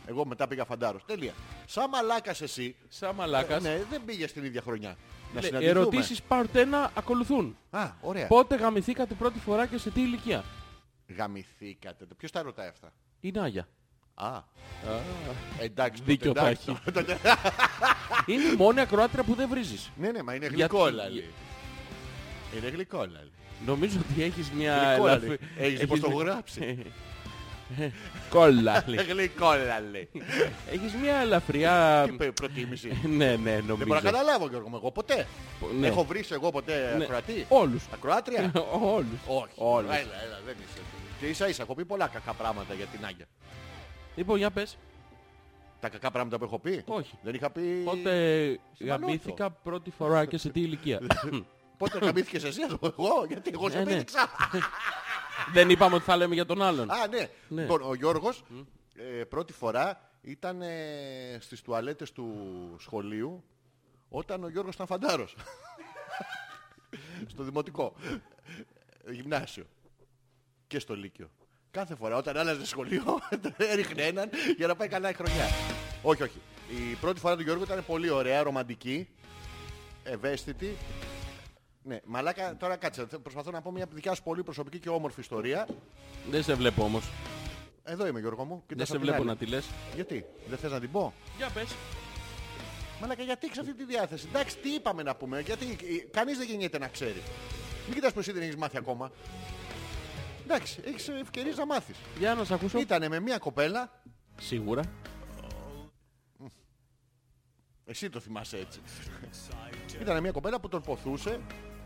Εγώ 0.06 0.26
μετά 0.26 0.48
πήγα 0.48 0.66
φαντάρος. 0.66 1.06
Τέλεια. 1.06 1.34
Σαν 1.66 1.90
μαλάκας 1.90 2.42
εσύ. 2.42 2.76
Σαν 2.90 3.16
μαλάκας. 3.16 3.64
Ναι, 3.64 3.84
δεν 3.90 4.06
πήγε 4.06 4.28
την 4.28 4.44
ίδια 4.44 4.62
χρονιά. 4.62 4.98
Να 5.34 5.42
Λέει, 5.42 5.50
συναντηθούμε. 5.50 5.80
Ερωτήσεις 5.80 6.22
part 6.30 6.54
1 6.54 6.90
ακολουθούν. 6.94 7.58
Α, 7.70 7.92
ωραία. 8.02 8.28
Πότε 8.28 8.56
γαμηθήκατε 8.56 9.14
πρώτη 9.14 9.40
φορά 9.40 9.66
και 9.66 9.78
σε 9.78 9.90
τι 9.90 10.02
ηλικία; 10.02 10.44
Γαμηθήκατε. 11.18 12.06
Ποιος 12.18 12.32
τα 12.32 12.42
ρωτάει 12.42 12.68
αυτά; 12.68 12.94
Η 13.20 13.32
Νάγια. 13.32 13.68
Α. 14.20 14.42
Εντάξει. 15.60 16.02
Δίκιο 16.06 16.28
τότε, 16.34 16.40
θα 16.40 16.48
εντάξει, 16.48 16.72
έχει. 16.72 16.92
τότε. 16.92 17.18
Είναι 18.34 18.44
η 18.44 18.56
μόνη 18.58 18.80
ακροάτρια 18.80 19.24
που 19.24 19.34
δεν 19.36 19.50
βρίζεις. 19.50 19.90
Ναι, 19.96 20.12
ναι, 20.12 20.24
μα 20.24 20.34
είναι 20.34 20.48
Γιατί- 20.48 20.76
γλυκόλαλη. 20.76 21.26
Είναι 22.58 22.68
γλυκόλαλη. 22.70 23.32
Νομίζω 23.66 24.00
ότι 24.12 24.24
έχεις 24.24 24.52
μια 24.52 24.88
Γλυκόλαλη. 24.88 25.26
ελαφρύ... 25.26 25.48
Έχεις 25.58 25.80
δει 25.80 25.88
πώς 25.88 26.00
το 26.00 26.08
έχω 26.10 26.20
γράψει. 26.20 26.86
Κόλλαλη. 28.30 28.96
Γλυκόλαλη. 29.12 30.10
Έχεις 30.72 30.94
μια 31.02 31.16
ελαφριά... 31.16 32.04
Τι 32.10 32.12
πε- 32.12 32.32
προτίμηση. 32.32 33.00
Ναι, 33.08 33.36
ναι, 33.36 33.36
Δεν 33.36 33.64
μπορώ 33.64 33.78
να 33.78 33.86
νομίζω. 33.86 34.02
καταλάβω 34.02 34.48
Γιώργο 34.48 34.70
μου, 34.70 34.76
εγώ 34.76 34.92
ποτέ. 34.92 35.28
Ναι. 35.80 35.88
Έχω 35.88 36.04
βρει 36.04 36.24
εγώ 36.30 36.50
ποτέ 36.52 36.94
Ναι. 36.98 37.04
ακροατή; 37.04 37.46
Όλους. 37.50 37.84
Ακροάτρια; 37.94 38.52
Όλους. 38.82 39.20
Όχι. 39.28 39.54
Όλους. 39.56 39.90
Έλα, 39.90 40.00
έλα, 40.26 40.40
δεν 40.46 40.56
είσαι. 40.70 40.80
Και 41.20 41.26
ίσα 41.26 41.48
ίσα 41.50 41.62
έχω 41.64 41.76
πει 41.76 41.86
πολλά 41.86 42.08
κακά 42.08 42.34
πράγματα 42.34 42.74
για 42.74 42.86
την 42.86 43.06
Άγια. 43.06 43.26
Λοιπόν, 44.20 44.38
για 44.38 44.52
πες. 44.52 44.78
Τα 45.80 45.90
κακά 45.90 46.12
πράγματα 46.12 46.38
που 46.38 46.44
έχω 46.44 46.60
πει. 46.60 46.84
Όχι. 46.86 47.18
Δεν 47.24 47.34
είχα 47.34 47.50
πει. 47.50 47.82
Πότε 47.86 48.60
Συμφωνώ 48.74 49.00
γαμήθηκα 49.00 49.50
πρώτη 49.50 49.92
φορά 49.92 50.26
και 50.26 50.38
σε 50.38 50.50
τι 50.50 50.62
ηλικία. 50.62 51.02
Πότε 51.78 52.00
γαμήθηκες 52.00 52.44
εσύ 52.44 52.62
εγώ, 52.82 53.26
γιατί 53.28 53.52
εγώ 53.54 53.70
σε 53.70 53.78
Ναι, 53.78 53.84
ναι. 53.84 53.90
πήδηξα. 53.92 54.30
Δεν 55.54 55.70
είπαμε 55.70 55.96
ότι 55.96 56.04
θα 56.04 56.18
λέμε 56.18 56.34
για 56.34 56.46
τον 56.46 56.62
άλλον. 56.62 56.92
Α, 56.92 57.08
ναι. 57.08 57.30
Ναι. 57.48 57.62
Λοιπόν, 57.62 57.82
ο 57.82 57.94
Γιώργος 57.94 58.44
ε, 58.96 59.24
πρώτη 59.24 59.54
φορά 59.54 60.12
ήταν 60.22 60.62
ε, 60.62 61.38
στις 61.40 61.62
τουαλέτες 61.62 62.12
του 62.12 62.36
σχολείου 62.80 63.44
όταν 64.10 64.44
ο 64.44 64.50
Γιώργος 64.50 64.74
ήταν 64.74 64.88
φαντάρος. 64.88 65.36
στο 67.32 67.44
δημοτικό. 67.44 67.94
Ε, 69.06 69.12
Γυμνάσιο. 69.12 69.66
Και 70.68 70.80
στο 70.80 70.96
Λύκειο. 70.96 71.30
Κάθε 71.72 71.96
φορά 71.96 72.16
όταν 72.16 72.38
άλλαζε 72.38 72.66
σχολείο 72.66 73.04
έριχνε 73.72 74.02
έναν 74.04 74.30
για 74.58 74.68
να 74.68 74.76
πάει 74.76 74.88
καλά 74.88 75.10
η 75.10 75.14
χρονιά. 75.14 75.46
Όχι, 76.02 76.24
όχι. 76.24 76.42
Η 76.92 76.96
πρώτη 76.96 77.20
φορά 77.20 77.36
του 77.36 77.42
Γιώργου 77.42 77.64
ήταν 77.64 77.84
πολύ 77.86 78.10
ωραία, 78.10 78.44
ρομαντική, 78.44 79.08
ευαίσθητη. 80.04 80.78
Ναι, 81.84 82.00
μαλάκα, 82.06 82.56
τώρα 82.58 82.76
κάτσε. 82.76 83.06
Προσπαθώ 83.06 83.52
να 83.52 83.62
πω 83.62 83.72
μια 83.72 83.86
δικιά 83.92 84.14
σου 84.14 84.24
πολύ 84.24 84.44
προσωπική 84.44 84.80
και 84.80 84.90
όμορφη 84.90 85.20
ιστορία. 85.20 85.68
Δεν 86.30 86.44
σε 86.44 86.54
βλέπω 86.54 86.84
όμως. 86.84 87.10
Εδώ 87.84 88.08
είμαι 88.08 88.20
Γιώργο 88.20 88.44
μου. 88.44 88.56
Δεν 88.56 88.64
Κοίτας 88.68 88.88
σε 88.88 88.94
απ' 88.96 89.02
την 89.02 89.08
βλέπω 89.10 89.22
άλλη. 89.22 89.32
να 89.32 89.38
τη 89.38 89.46
λες. 89.46 89.66
Γιατί, 89.96 90.26
δεν 90.50 90.58
θες 90.58 90.72
να 90.72 90.80
την 90.80 90.92
πω; 90.92 91.14
Για 91.38 91.50
πες. 91.50 91.76
Μαλάκα, 93.02 93.24
γιατί 93.24 93.46
έχεις 93.46 93.58
αυτή 93.60 93.74
τη 93.74 93.86
διάθεση; 93.86 94.26
Εντάξει, 94.30 94.58
τι 94.58 94.70
είπαμε 94.74 95.04
να 95.04 95.16
πούμε. 95.16 95.40
Γιατί 95.42 95.66
ε, 95.66 96.10
κανείς 96.12 96.38
δεν 96.38 96.48
γεννιέται 96.48 96.78
να 96.78 96.88
ξέρει. 96.88 97.22
Μην 97.86 97.94
κοιτάς 97.96 98.14
που 98.14 98.20
εσύ 98.20 98.32
δεν 98.32 98.42
έχεις 98.42 98.56
μάθει 98.56 98.78
ακόμα. 98.78 99.12
Εντάξει, 100.52 100.82
έχεις 100.86 101.08
ευκαιρίες 101.08 101.58
να 101.58 101.66
μάθεις. 101.66 101.96
Για 102.18 102.34
να 102.36 102.44
σε 102.44 102.54
ακούσω. 102.54 102.80
Ήτανε 102.80 103.08
με 103.08 103.20
μια 103.20 103.38
κοπέλα, 103.38 104.02
Σίγουρα. 104.40 104.84
εσύ 107.86 108.10
το 108.10 108.20
θυμάσαι 108.20 108.58
έτσι. 108.58 108.80
Ήτανε 110.02 110.22
μια 110.22 110.32
κοπέλα 110.32 110.60
που 110.60 110.68
τον 110.68 110.82
ποθούσε, 110.82 111.40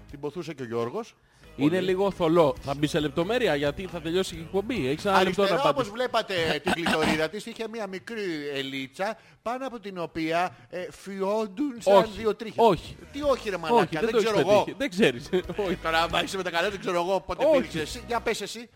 την 0.09 0.19
ποθούσε 0.19 0.53
και 0.53 0.61
ο 0.61 0.65
Γιώργος. 0.65 1.15
Είναι 1.55 1.81
λίγο 1.81 2.11
θολό. 2.11 2.55
Θα 2.61 2.73
μπει 2.73 2.87
σε 2.87 2.99
λεπτομέρεια 2.99 3.55
γιατί 3.55 3.87
θα 3.91 4.01
τελειώσει 4.01 4.35
η 4.35 4.39
εκπομπή. 4.39 4.87
Έχεις 4.87 5.05
ένα 5.05 5.23
λεπτό 5.23 5.41
να 5.41 5.47
Αριστερά 5.47 5.53
όπως 5.53 5.69
απαντήσεις. 5.69 5.91
βλέπατε 5.93 6.59
την 6.63 6.71
κλειτορίδα 6.71 7.29
της 7.29 7.45
είχε 7.45 7.67
μια 7.67 7.87
μικρή 7.87 8.49
ελίτσα 8.53 9.17
πάνω 9.41 9.67
από 9.67 9.79
την 9.79 9.97
οποία 9.97 10.55
ε, 10.69 10.87
φιόντουν 10.91 11.75
σαν 11.79 11.95
Όχι, 11.95 12.11
δύο 12.17 12.35
τρίχες. 12.35 12.55
όχι. 12.65 12.95
Τι 13.11 13.21
όχι 13.21 13.49
ρε 13.49 13.55
Όχι, 13.55 13.63
μαλάκα, 13.71 13.99
δεν 13.99 13.99
δεν, 14.01 14.09
το 14.11 14.17
έχεις 14.17 14.29
ξέρω 14.29 14.39
εγώ. 14.49 14.57
πετύχει. 14.59 14.75
Δεν 14.77 14.89
ξέρεις. 14.89 15.29
Όχι. 15.65 15.75
Τώρα 15.75 16.01
άμα 16.01 16.23
είσαι 16.23 16.37
με 16.37 16.43
τα 16.43 16.49
καλά 16.51 16.69
δεν 16.69 16.79
ξέρω 16.79 16.95
εγώ 16.95 17.19
πότε 17.19 17.45
Όχι. 17.45 17.59
πήρξες. 17.61 17.81
Εσύ, 17.81 18.03
Για 18.07 18.19
πες 18.19 18.41
εσύ. 18.41 18.69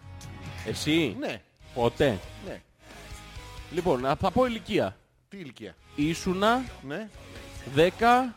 Εσύ; 0.65 1.15
Ναι, 1.19 1.41
Ποτέ; 1.73 2.19
ναι. 2.47 2.61
Λοιπόν, 3.71 4.05
α, 4.05 4.15
θα 4.15 4.32
πω 4.32 4.45
ηλικία. 4.45 4.97
Τι 5.30 5.38
ηλικία; 5.38 5.75
Ήσουνα 5.95 6.63
Ναι. 6.88 7.09
14. 7.75 8.34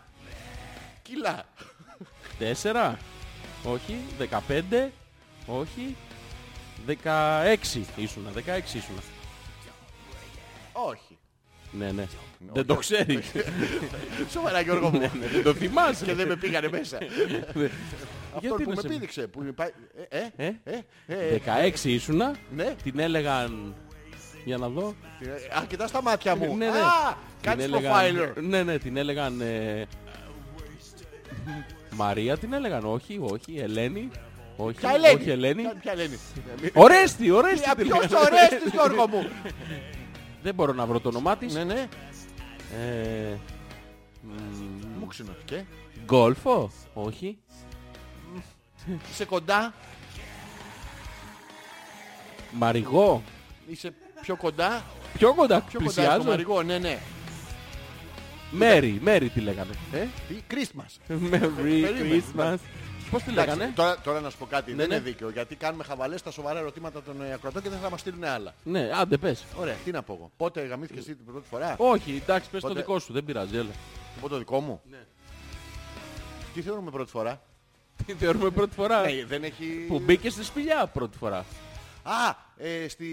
Κιλά. 1.03 1.45
Όχι. 3.65 3.97
15. 4.19 4.91
Όχι. 5.47 5.97
16 6.87 7.81
ήσουνα. 7.97 8.31
16 8.37 8.75
ήσουνα. 8.75 9.01
Όχι. 10.73 11.19
Ναι, 11.73 11.91
ναι. 11.93 12.07
Δεν 12.53 12.67
το 12.67 12.75
ξέρεις. 12.75 13.31
Σοβαρά 14.33 14.61
Γιώργο 14.61 14.91
μου. 14.91 14.99
Ναι, 14.99 15.11
ναι, 15.21 15.27
Δεν 15.27 15.43
το 15.43 15.55
θυμάσαι. 15.55 16.05
Και 16.05 16.15
δεν 16.15 16.29
με 16.29 16.37
πήγανε 16.37 16.69
μέσα. 16.69 16.97
Αυτό 16.97 18.47
Γιατί 18.47 18.63
που 18.63 18.69
να 18.71 18.75
με 18.75 18.81
σε- 18.81 18.89
πήδηξε. 18.89 19.27
Που 19.27 19.43
είναι 19.43 19.53
πάει- 19.53 19.71
Ε, 20.09 20.19
ε, 20.37 20.47
Ε; 20.47 20.53
ε, 20.65 20.79
ε, 21.07 21.35
ε, 21.35 21.41
16 21.83 21.85
ήσουνα. 21.85 22.37
Ναι. 22.55 22.75
Την 22.83 22.99
έλεγαν... 22.99 23.75
Για 24.45 24.57
να 24.57 24.69
δω. 24.69 24.95
Α, 25.59 25.65
κοιτάς 25.69 25.91
τα 25.91 26.03
μάτια 26.03 26.37
μου. 26.37 26.57
Ναι, 26.57 26.71
ναι. 26.71 26.79
Α, 26.79 27.17
Την 27.41 27.51
κάνεις 27.51 27.65
έλεγαν- 27.65 28.17
profiler. 28.37 28.43
Ναι, 28.43 28.63
ναι, 28.63 28.79
την 28.79 28.97
έλεγαν... 28.97 29.43
ε, 31.93 31.95
Μαρία 31.97 32.39
την 32.39 32.53
έλεγαν. 32.53 32.85
Όχι, 32.85 33.19
όχι. 33.23 33.59
Ελένη. 33.59 34.11
Όχι, 34.57 34.77
Ποια 34.79 34.91
Ελένη; 34.95 35.15
όχι 35.21 35.31
Ελένη. 35.31 35.63
Ποια- 35.63 35.75
Ποια 35.81 35.93
Ελένη; 35.93 36.19
Ορέστη, 36.75 37.31
Ορέστη. 37.31 37.69
Α, 37.71 37.75
την 37.75 37.87
Ποιος 37.87 38.05
έλεγαν. 38.05 38.23
ωραίστης 38.33 38.73
Γιώργο 38.73 39.09
μου; 39.09 39.29
Δεν 40.43 40.55
μπορώ 40.55 40.73
να 40.73 40.87
βρω 40.87 41.01
το 41.01 41.09
όνομά 41.09 41.37
της. 41.37 41.55
Ναι, 41.55 41.65
ναι. 41.65 41.89
Ε, 42.81 43.37
Μου 45.01 45.07
ξενωθήκε. 45.07 45.67
Γκόλφο. 46.05 46.71
Όχι. 46.95 47.39
Είσαι 49.11 49.25
κοντά; 49.25 49.75
Μαριγό. 52.53 53.23
Είσαι 53.71 53.93
πιο 54.21 54.37
κοντά; 54.37 54.83
Πιο 55.13 55.35
κοντά. 55.35 55.61
Πιο 55.61 55.79
κοντά 55.79 55.91
στο 55.91 56.03
Πλησιάζω. 56.03 56.23
Μαριγό, 56.29 56.63
ναι, 56.63 56.79
ναι. 56.79 56.99
Μέρι. 58.51 58.99
Μέρι 59.03 59.29
τη 59.29 59.41
λέγανε. 59.41 59.71
Ε, 59.93 60.07
τι, 60.29 60.35
Christmas. 60.51 61.13
Merry 61.33 61.51
Περίμενε. 61.57 61.99
Christmas. 62.11 62.57
Πώς 63.11 63.23
τη 63.23 63.31
Εντάξει, 63.31 63.57
λέγανε; 63.57 63.73
τώρα, 63.75 63.99
τώρα 64.01 64.21
να 64.21 64.31
σου 64.31 64.39
πω 64.39 64.47
κάτι, 64.47 64.71
Ναι, 64.71 64.77
δεν 64.77 64.89
ναι. 64.89 64.95
είναι 64.95 65.05
δίκαιο, 65.05 65.31
γιατί 65.31 65.55
κάνουμε 65.57 65.85
χαβαλές 65.85 66.21
στα 66.21 66.31
σοβαρά 66.31 66.59
ερωτήματα 66.59 67.03
των 67.03 67.23
ε, 67.23 67.33
ακροατών 67.33 67.63
και 67.63 67.69
δεν 67.69 67.79
θα 67.79 67.91
μας 67.91 68.01
στείλουν 68.01 68.25
άλλα. 68.25 68.55
Ναι, 68.65 68.91
άντε 69.01 69.17
πες. 69.17 69.45
Ωραία, 69.57 69.75
τι 69.85 69.91
να 69.91 70.03
πω 70.03 70.13
εγώ. 70.13 70.31
Πότε 70.37 70.61
γαμήθηκες 70.67 71.03
εσύ 71.03 71.15
την 71.15 71.25
πρώτη 71.25 71.47
φορά, 71.51 71.75
Όχι, 71.79 72.21
εντάξει, 72.23 72.51
πες 72.51 72.61
το 72.61 72.69
Πότε- 72.69 72.81
δικό 72.81 72.99
σου. 72.99 73.13
Δεν 73.13 73.25
πειράζει, 73.25 73.57
έλα. 73.57 73.71
πω 74.21 74.29
το 74.29 74.39
δικό 74.39 74.61
μου. 74.61 74.81
Ναι. 74.91 74.99
Τι 76.55 76.63
θεωρούμε 76.63 76.91
πρώτη 76.91 77.11
φορά; 77.11 77.43
Τι 78.07 78.13
θεωρούμε 78.13 78.51
πρώτη 78.51 78.75
φορά; 78.75 79.01
Ναι, 79.01 79.25
δεν 79.25 79.45
έχει... 79.45 79.65
Που 79.89 79.99
μπήκε 79.99 80.31
στη 80.31 80.45
σπηλιά 80.45 80.87
πρώτη 80.87 81.17
φορά. 81.19 81.45
Α, 82.13 82.35
ε, 82.57 82.89
στη... 82.89 83.07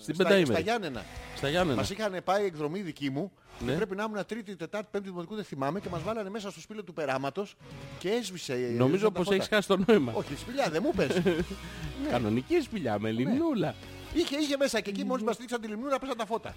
Στην 0.00 0.14
στα, 0.14 0.22
πενταήμερη. 0.24 0.50
στα 0.52 0.58
Γιάννενα. 0.60 1.04
Στα 1.36 1.48
Γιάννενα. 1.48 1.76
Μας 1.76 1.90
είχαν 1.90 2.20
πάει 2.24 2.44
εκδρομή 2.44 2.80
δική 2.80 3.10
μου 3.10 3.32
Ναι. 3.60 3.70
και 3.70 3.76
πρέπει 3.76 3.96
να 3.96 4.02
ήμουν 4.08 4.26
τρίτη, 4.26 4.56
τετάρτη, 4.56 4.88
πέμπτη 4.90 5.08
δημοτικού, 5.08 5.34
δεν 5.34 5.44
θυμάμαι 5.44 5.80
και 5.80 5.88
μας 5.88 6.02
βάλανε 6.02 6.30
μέσα 6.30 6.50
στο 6.50 6.60
σπήλαιο 6.60 6.84
του 6.84 6.92
περάματος 6.92 7.56
και 7.98 8.08
έσβησε. 8.10 8.52
ε, 8.52 8.56
Νομίζω 8.56 8.84
έσβησαν 8.84 9.02
τα 9.12 9.18
πως 9.18 9.24
φώτα. 9.24 9.34
έχεις 9.36 9.48
χάσει 9.48 9.68
το 9.68 9.78
νόημα. 9.86 10.12
Όχι, 10.14 10.36
σπηλιά, 10.36 10.68
δεν 10.70 10.82
μου 10.84 10.92
πες. 10.96 11.22
Κανονική 12.10 12.60
σπηλιά 12.60 12.98
με 12.98 13.10
λιμνούλα. 13.10 13.74
είχε, 14.14 14.36
είχε 14.36 14.56
μέσα 14.56 14.80
και 14.80 14.90
εκεί 14.90 15.04
μόλις 15.04 15.24
μας 15.24 15.36
δείξαν 15.36 15.60
τη 15.60 15.68
λιμνούρα 15.68 15.98
πέσαν 15.98 16.16
τα 16.16 16.26
φώτα. 16.26 16.54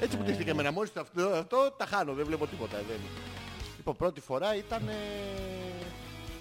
Έτσι 0.00 0.16
που 0.16 0.22
τύχθηκε 0.24 0.50
εμένα. 0.50 0.72
Μόλις 0.72 0.90
αυτό, 0.96 1.22
αυτό 1.28 1.74
τα 1.76 1.86
χάνω, 1.86 2.12
δεν 2.12 2.26
βλέπω 2.26 2.46
τίποτα. 2.46 2.76
Δεν... 2.76 2.96
Λοιπόν, 3.76 3.96
πρώτη 3.96 4.20
φορά 4.20 4.56
ήταν 4.56 4.88
ε, 4.88 4.92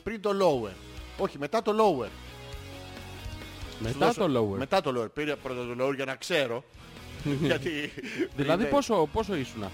πριν 0.03 0.21
το 0.21 0.29
lower. 0.41 0.73
Όχι, 1.17 1.37
μετά 1.37 1.61
το 1.61 1.71
lower. 1.79 2.09
Σου 3.81 3.87
Μετά 3.93 4.05
δώσω- 4.05 4.31
το 4.33 4.39
lower. 4.53 4.57
Μετά 4.57 4.81
το 4.81 5.01
lower. 5.01 5.07
Πήρε 5.13 5.35
πρώτα 5.35 5.75
το 5.75 5.85
lower 5.85 5.95
για 5.95 6.05
να 6.05 6.15
ξέρω. 6.15 6.63
γιατί... 7.49 7.69
Δηλαδή 8.35 8.61
είναι, 8.61 8.71
πόσο, 8.71 9.09
πόσο 9.13 9.35
ήσουνα; 9.35 9.71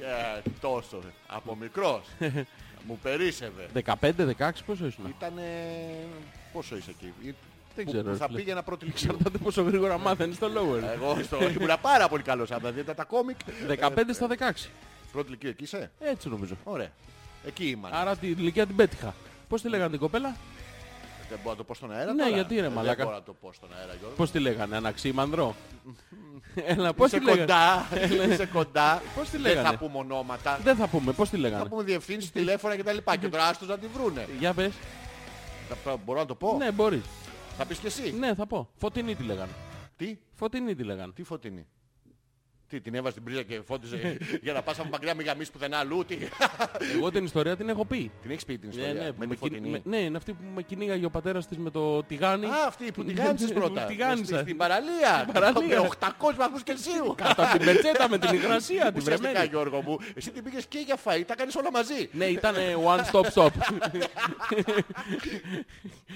ε, 0.00 0.40
τόσο. 0.60 0.98
Από 1.26 1.56
μικρός. 1.56 2.02
Μου 2.86 2.98
περίσευε. 3.02 3.68
15-16 3.84 4.50
πόσο 4.66 4.86
ήσουνα; 4.86 5.08
Ήταν... 5.18 5.32
Πόσο 6.52 6.76
είσαι 6.76 6.90
εκεί; 6.90 7.12
Δεν 7.76 7.84
Που- 7.84 7.90
ξέρω, 7.90 8.02
που 8.04 8.10
ρε 8.10 8.16
θα 8.16 8.26
φίλε. 8.26 8.38
πήγαινα 8.38 8.62
πρώτη 8.62 8.84
λυκείου. 8.84 9.08
Εξαρτάται 9.10 9.38
πόσο 9.38 9.62
γρήγορα 9.62 9.98
μάθαινες 9.98 10.38
το 10.38 10.46
lower. 10.56 10.82
Εγώ 10.94 11.18
στο 11.22 11.38
ήμουν 11.42 11.70
πάρα 11.82 12.08
πολύ 12.08 12.22
καλός. 12.22 12.50
Από 12.50 12.62
τα 12.62 12.70
δείτε 12.72 12.94
τα 12.94 13.04
κόμικ. 13.04 13.36
15 13.80 13.90
στα 14.12 14.26
16. 14.38 14.66
Πρώτη 15.12 15.30
λυκείου 15.30 15.48
εκεί 15.50 15.62
είσαι; 15.64 15.90
Έτσι 15.98 16.28
νομίζω. 16.28 16.54
Ωραία. 16.64 16.90
Εκεί 17.46 17.66
ήμουν. 17.68 17.90
Άρα 17.92 18.16
την 18.16 18.30
ηλικία 18.38 18.66
την 18.66 18.76
πέτυχα. 18.76 19.14
Πώς 19.48 19.62
τη 19.62 19.68
λέγανε 19.68 19.90
την 19.90 19.98
κοπέλα, 19.98 20.36
Δεν 21.28 21.38
μπορώ 21.42 21.50
να 21.50 21.56
το 21.56 21.64
πω 21.64 21.74
στον 21.74 21.92
αέρα 21.92 22.12
Ναι, 22.12 22.22
τώρα. 22.22 22.34
γιατί, 22.34 22.54
ρε, 22.54 22.60
Δεν 22.62 22.72
μαλάκα. 22.72 23.04
μπορώ 23.04 23.16
να 23.16 23.22
το 23.22 23.32
πω 23.32 23.52
στον 23.52 23.68
αέρα 23.78 23.92
Γιώργο. 23.98 24.16
πώς 24.16 24.30
τη 24.30 24.38
λέγανε, 24.38 24.76
αναξίμανδρο. 24.76 25.54
Έλα, 26.66 26.94
πώς 26.94 27.06
Είσαι 27.06 27.18
τη 27.18 27.24
λέγανε; 27.24 27.40
κοντά. 27.40 27.86
Είσαι 28.32 28.46
κοντά. 28.46 29.02
Πώς 29.16 29.24
τη 29.24 29.30
Δεν 29.30 29.40
λέγανε; 29.40 29.68
θα 29.68 29.76
πούμε 29.76 29.98
ονόματα. 29.98 30.58
Δεν 30.62 30.76
θα 30.76 30.86
πούμε, 30.88 31.12
πώς 31.12 31.28
τη 31.30 31.34
Θα 31.36 31.42
λέγανε. 31.42 31.64
πούμε 31.68 31.82
διευθύνσεις, 31.82 32.30
τηλέφωνα 32.32 32.76
κτλ. 32.76 32.96
Και 33.20 33.28
τώρα 33.28 33.44
άστος 33.46 33.68
να 33.68 33.78
τη 33.78 33.86
βρούνε. 33.86 34.26
Για 34.38 34.54
πες. 34.54 34.72
Θα- 35.84 35.96
Μπορώ 36.04 36.18
να 36.18 36.26
το 36.26 36.34
πω; 36.34 36.56
Ναι, 36.58 36.70
μπορείς. 36.70 37.02
Θα 37.58 37.64
πεις 37.66 37.78
και 37.78 37.86
εσύ; 37.86 38.14
Ναι, 38.18 38.34
θα 38.34 38.46
πω. 38.46 38.68
Φωτεινή 38.78 39.14
τη 39.14 39.22
λέγανε. 39.22 39.50
Τι; 39.96 40.18
Φωτεινή 40.34 40.74
τη 40.74 40.82
λέγανε. 40.82 41.12
Τι 41.12 41.22
φωτεινή; 41.22 41.66
Τι, 42.68 42.80
την 42.80 42.94
έβαζε 42.94 43.10
στην 43.10 43.24
πρίζα 43.24 43.42
και 43.42 43.60
φώτιζε 43.66 44.16
για 44.42 44.52
να 44.52 44.62
πας 44.62 44.78
από 44.78 44.88
μακριά 44.88 45.14
μη 45.14 45.22
γαμίσεις 45.24 45.50
πουθενά 45.52 45.78
αλλού. 45.78 46.04
Τι; 46.04 46.18
Εγώ 46.96 47.10
την 47.10 47.24
ιστορία 47.24 47.56
την 47.56 47.68
έχω 47.68 47.84
πει. 47.84 48.10
Την 48.22 48.30
έχεις 48.30 48.44
πει 48.44 48.58
την 48.58 48.68
Ναι, 48.74 48.80
ιστορία. 48.82 49.02
ναι, 49.02 49.10
Με 49.18 49.26
με 49.26 49.34
τη 49.34 49.36
κυνη- 49.36 49.38
φωτεινή. 49.38 49.68
με- 49.70 49.80
ναι, 49.84 49.96
είναι 49.96 50.16
αυτή 50.16 50.32
που 50.32 50.44
με 50.54 50.62
κυνήγαγε 50.62 51.04
ο 51.04 51.10
πατέρας 51.10 51.46
της 51.46 51.58
με 51.58 51.70
το 51.70 52.02
τηγάνι. 52.02 52.46
Α, 52.46 52.50
αυτή 52.66 52.92
που 52.92 53.04
τηγάνισες 53.04 53.52
πρώτα. 53.58 53.80
Που 53.82 53.88
τηγάνισα. 53.88 54.24
Στη- 54.34 54.42
Στην 54.42 54.56
παραλία. 54.56 55.18
Στην 55.20 55.32
παραλία. 55.32 55.80
Με 55.80 55.88
800 56.00 56.34
βαθμούς 56.36 56.62
Κελσίου. 56.62 57.14
Κάτω 57.16 57.42
από 57.42 57.56
την 57.58 57.66
πετσέτα 57.66 58.08
με 58.08 58.18
την 58.18 58.34
υγρασία, 58.34 58.84
την 58.92 58.96
Ουσιαστικά 59.00 59.28
βρεμένη. 59.30 59.48
Γιώργο 59.48 59.80
μου, 59.82 59.98
εσύ 60.14 60.30
την 60.30 60.42
πήγες 60.44 60.66
και 60.66 60.78
για 60.78 60.96
φαΐ, 61.04 61.22
τα 61.26 61.34
κάνεις 61.34 61.54
όλα 61.56 61.70
μαζί. 61.70 62.08
Ναι, 62.12 62.24
ήταν 62.24 62.54
one 62.86 63.00
stop 63.12 63.24
stop. 63.34 63.48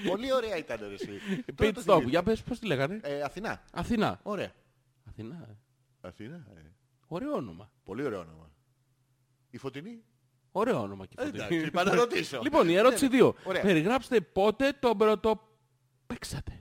Πολύ 0.07 0.33
ωραία 0.33 0.57
ήταν 0.57 0.77
ρε 0.87 0.93
εσύ. 0.93 1.09
Pit 1.47 1.53
Τώρα 1.55 1.71
το 1.71 1.79
stop. 1.79 1.83
θυμήθηκα. 1.83 2.09
Για 2.09 2.23
πες 2.23 2.41
πώς 2.41 2.59
τη 2.59 2.65
λέγανε; 2.65 2.99
Ε, 3.03 3.21
Αθηνά. 3.21 3.61
Αθηνά. 3.71 4.19
Ωραία. 4.23 4.51
Αθηνά. 5.09 5.47
Ε. 6.01 6.07
Αθηνά. 6.07 6.35
ε. 6.55 6.59
Ωραίο 7.07 7.33
όνομα. 7.35 7.71
Πολύ 7.83 8.03
ωραίο 8.05 8.19
όνομα. 8.19 8.51
Η 9.49 9.57
φωτεινή. 9.57 10.03
Ωραίο 10.51 10.81
όνομα 10.81 11.05
και 11.05 11.15
Ε, 11.17 11.23
φωτεινή. 11.25 11.43
Εντάξει, 11.43 11.65
είπα 11.67 11.83
να 11.83 11.95
ρωτήσω. 11.95 12.39
Λοιπόν, 12.43 12.69
η 12.69 12.73
ερώτηση 12.75 13.07
2. 13.11 13.33
Ωραία. 13.43 13.61
Περιγράψτε 13.61 14.21
πότε 14.21 14.71
τον 14.79 14.97
πρώτο 14.97 15.41
παίξατε. 16.07 16.55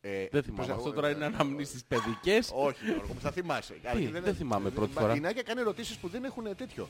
Ε, 0.00 0.26
Δεν 0.30 0.42
θυμάμαι. 0.42 0.66
πώς- 0.66 0.76
Αυτό 0.76 0.92
τώρα 0.92 1.10
είναι 1.10 1.24
αναμνήσεις 1.24 1.84
παιδικές. 1.84 2.50
Όχι 2.54 2.84
Γιώργο 2.84 3.12
μου, 3.14 3.20
θα 3.20 3.30
θυμάσαι. 3.30 3.74
Αρχή 3.84 4.06
δεν 4.06 4.34
θυμάμαι 4.34 4.70
πρώτη 4.70 4.92
φορά. 4.92 5.06
Τα 5.06 5.14
γυναίκια 5.14 5.42
κάνει 5.42 5.60
ερωτήσεις 5.60 5.96
που 5.96 6.08
δεν 6.08 6.24
έχουν 6.24 6.44
τέτοιο. 6.56 6.88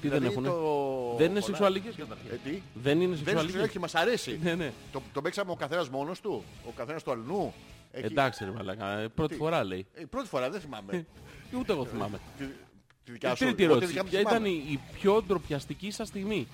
Τι 0.00 0.08
δεν 0.08 0.18
Δηλαδή, 0.18 0.26
έχουνε; 0.34 0.48
το- 0.48 1.14
Δεν 1.16 1.30
είναι 1.30 1.40
πολλά- 1.40 1.44
σεξουαλικές 1.44 1.94
Ε, 1.94 1.98
καταρχήν. 1.98 2.28
τι; 2.30 2.50
Δεν 2.50 2.52
είναι 2.52 2.62
Δεν 2.82 3.00
είναι 3.00 3.16
σεξουαλική. 3.16 3.42
σεξουαλική, 3.46 3.78
μας 3.78 3.94
αρέσει. 3.94 4.38
Ναι, 4.42 4.54
ναι. 4.54 4.72
Το, 4.92 5.02
το 5.12 5.22
παίξαμε 5.22 5.50
ο 5.50 5.54
καθένας 5.56 5.88
μόνος 5.88 6.20
του. 6.20 6.44
Ο 6.66 6.70
καθένας 6.76 7.02
του 7.02 7.10
αλλού. 7.10 7.52
Εκεί. 7.92 8.06
Εντάξει 8.06 8.44
ρε 8.44 8.50
μαλάκα. 8.50 8.98
ε, 8.98 9.08
Πρώτη 9.08 9.32
Τι; 9.32 9.38
φορά 9.38 9.64
λέει. 9.64 9.86
Ε, 9.94 10.04
πρώτη 10.04 10.28
φορά 10.28 10.50
δεν 10.50 10.60
θυμάμαι. 10.60 11.06
Ούτε 11.58 11.72
εγώ 11.72 11.84
θυμάμαι. 11.84 12.20
Τη- 12.38 12.44
Τη 13.04 13.10
Η 13.10 13.12
δικιά 13.12 13.34
σου. 13.34 13.44
τρίτη 13.44 13.64
εγώ 13.64 13.78
τη 13.78 13.84
ερώτηση. 13.84 13.86
δικιά 13.86 14.02
μου 14.04 14.08
Ποια 14.10 14.20
ήταν 14.20 14.32
θυμάμαι. 14.44 14.48
η 14.48 14.72
η 14.72 14.80
πιο 14.92 15.22
ντροπιαστική 15.22 15.90
σας 15.90 16.08
στιγμή; 16.08 16.48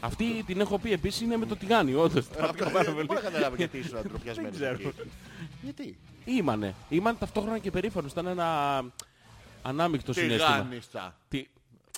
Αυτή 0.00 0.42
την 0.46 0.60
έχω 0.60 0.78
πει 0.78 0.92
επίσης 0.92 1.20
είναι 1.20 1.36
με 1.36 1.46
το 1.46 1.56
τηγάνι, 1.56 1.94
όντως. 1.94 2.26
Ε, 2.36 2.42
αυτό 2.42 2.64
Δεν 2.94 3.06
μπορώ 3.06 3.20
να 3.20 3.30
καταλάβω 3.30 3.56
γιατί 3.56 3.78
ήσουν 3.78 3.96
αντροπιασμένος 3.98 4.54
ξέρω. 4.56 4.72
εκεί. 4.74 4.92
Γιατί; 5.62 5.98
Ήμανε. 6.24 6.74
Ήμανε 6.88 7.16
ταυτόχρονα 7.20 7.58
και 7.58 7.70
περήφανος. 7.70 8.12
Ήταν 8.12 8.26
ένα 8.26 8.82
ανάμεικτο 9.62 10.12
Τι 10.12 10.20
συνέστημα. 10.20 10.56
γάνιστα. 10.56 11.16
Τι... 11.28 11.46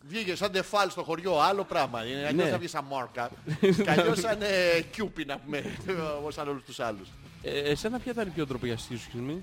Βγήκε 0.09 0.35
σαν 0.37 0.53
τεφάλ 0.53 0.91
στο 0.91 1.03
χωριό, 1.03 1.39
άλλο 1.41 1.65
πράγμα. 1.65 2.05
Είναι 2.07 2.27
αλλιώς 2.27 2.45
Ναι. 2.45 2.51
θα 2.51 2.59
βγει 2.59 2.67
σαν 2.69 2.85
μόρκα. 2.85 3.31
Και 3.85 3.91
αλλιώς 3.91 4.19
σαν 4.21 4.43
ε, 4.43 4.81
κιούπι 4.91 5.25
να 5.25 5.39
πούμε, 5.39 5.63
όπως 6.19 6.35
σαν 6.35 6.49
όλους 6.49 6.65
τους 6.65 6.81
άλλους. 6.81 7.09
Ε, 7.43 7.59
εσένα 7.59 7.99
ποια 7.99 8.13
ήταν 8.13 8.27
η 8.27 8.31
πιο 8.31 8.47
ντροπιαστική 8.47 8.97
σου 8.97 9.03
στιγμή. 9.09 9.43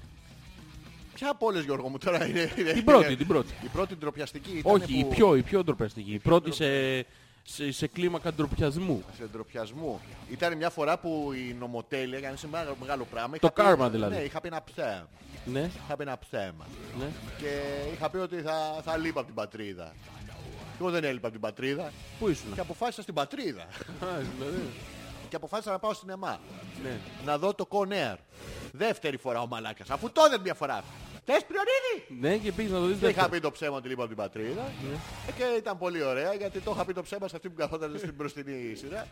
Ποια 1.14 1.30
από 1.30 1.46
όλες 1.46 1.64
Γιώργο 1.64 1.90
μου 1.90 1.98
τώρα 1.98 2.28
είναι. 2.28 2.46
Την 2.74 2.84
πρώτη, 2.84 3.16
την 3.16 3.28
πρώτη. 3.28 3.54
Η 3.64 3.68
πρώτη 3.68 3.96
ντροπιαστική 3.96 4.52
ήταν 4.58 4.74
Όχι, 4.76 5.00
η 5.00 5.04
που- 5.04 5.10
πιο, 5.10 5.36
η 5.36 5.42
πιο 5.42 5.64
ντροπιαστική. 5.64 6.12
Η 6.14 6.20
πρώτη 6.20 6.52
σε, 6.52 7.00
σε, 7.44 7.72
σε 7.72 7.88
κλίμακα 7.88 8.34
ντροπιασμού. 8.34 9.04
σε 9.18 9.24
ντροπιασμού. 9.32 10.00
Ήταν 10.32 10.58
μια 10.58 10.70
φορά 10.70 10.98
που 11.00 11.32
η 11.50 11.54
νομοτέλεια 11.60 12.18
έκανε 12.18 12.38
σε 12.38 12.48
μεγάλο, 12.48 12.76
μεγάλο 12.82 13.06
πράγμα. 13.12 13.38
Το 13.38 13.38
Είχα 13.42 13.54
πει- 13.54 13.62
κάρμα 13.62 13.90
δηλαδή. 13.90 14.16
Ναι, 14.16 14.22
είχα 14.22 14.42
πει 14.42 14.48
ένα 14.48 14.64
ψέμα. 14.64 15.08
Ναι, 15.46 15.70
Είχα 15.86 15.96
πει 15.96 16.02
ένα 16.04 16.18
ψέμα. 16.20 16.66
ναι. 17.00 17.06
Και 17.38 17.60
είχα 17.94 18.10
πει 18.10 18.18
ότι 18.18 18.36
θα, 18.42 18.82
θα 18.84 18.98
λείπα 18.98 19.18
από 19.20 19.26
την 19.28 19.36
πατρίδα. 19.36 19.94
Και 20.78 20.82
εγώ 20.82 20.90
δεν 20.90 21.04
έλειπα 21.04 21.28
από 21.28 21.32
την 21.32 21.42
πατρίδα 21.42 21.92
Πού 22.20 22.30
ήσουν; 22.30 22.54
και 22.54 22.60
αποφάσισα 22.60 23.02
στην 23.02 23.14
πατρίδα. 23.14 23.66
Α, 25.36 25.40
δηλαδή. 25.40 25.40
και 25.40 25.42
αποφάσισα 25.46 25.72
να 25.72 25.80
πάω 25.80 25.94
στην 25.94 26.10
ΕΜΑ. 26.10 26.40
Ναι. 26.84 26.98
Να 27.26 27.38
δω 27.38 27.54
το 27.54 27.68
Con 27.70 27.88
Air. 27.92 28.16
Δεύτερη 28.72 29.18
φορά 29.18 29.42
ο 29.42 29.48
Μαλάκας. 29.48 29.90
Αφού 29.90 30.12
το 30.12 30.22
έδινε 30.26 30.42
μια 30.44 30.54
φορά. 30.54 30.84
Θες 31.28 31.46
πριονίδι! 31.46 32.28
Ναι, 32.28 32.38
και 32.44 32.52
πήγες 32.52 32.72
να 32.72 32.78
το 32.80 32.86
δεις 32.86 32.98
Και 33.00 33.06
είχα 33.06 33.12
δεύτερο. 33.14 33.30
πει 33.30 33.40
το 33.40 33.52
ψέμα 33.52 33.76
ότι 33.78 33.88
λείπα 33.88 34.02
από 34.04 34.08
την 34.14 34.18
πατρίδα. 34.22 34.62
Ε, 35.28 35.32
Και 35.32 35.44
ήταν 35.58 35.78
πολύ 35.78 36.04
ωραία 36.04 36.34
γιατί 36.34 36.60
το 36.60 36.72
είχα 36.74 36.86
πει 36.86 36.94
το 36.94 37.02
ψέμα 37.02 37.28
σε 37.28 37.36
αυτή 37.36 37.50
που 37.50 37.56
καθόταν 37.56 37.94
στην 37.98 38.14
μπροστινή 38.14 38.76
σειρά. 38.76 39.08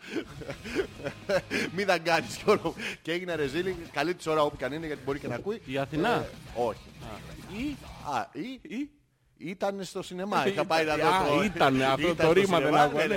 Μη 1.76 1.84
δαγκάνεις 1.84 2.36
Γιώργο. 2.44 2.74
Και 3.02 3.12
έγινε 3.12 3.34
ρεζίλι. 3.34 3.76
Καλή 3.92 4.14
της 4.14 4.26
ώρα 4.26 4.42
όπου 4.42 4.56
καν 4.56 4.72
είναι 4.72 4.86
γιατί 4.86 5.02
μπορεί 5.04 5.18
και 5.18 5.28
να 5.28 5.34
ακούει. 5.34 5.62
Η 5.64 5.78
Αθηνά. 5.78 6.14
Ε, 6.14 6.28
όχι. 6.54 6.80
Ή, 7.56 7.76
Α, 8.16 8.26
ή, 8.32 8.74
ή, 8.74 8.90
ήταν 9.36 9.84
στο 9.84 10.02
σινεμά. 10.02 10.46
Είχα 10.46 10.64
πάει 10.64 10.84
να 10.84 10.96
δω 10.96 11.08
Α, 11.08 11.26
το... 11.26 11.42
ήταν, 11.42 11.82
αυτό 11.82 12.00
Ήταν 12.00 12.16
το 12.16 12.22
στο 12.22 12.32
ρήμα 12.32 12.58
δεν 12.58 12.66
σινεμά, 12.66 12.82
άκουγα, 12.82 13.06
ναι, 13.06 13.14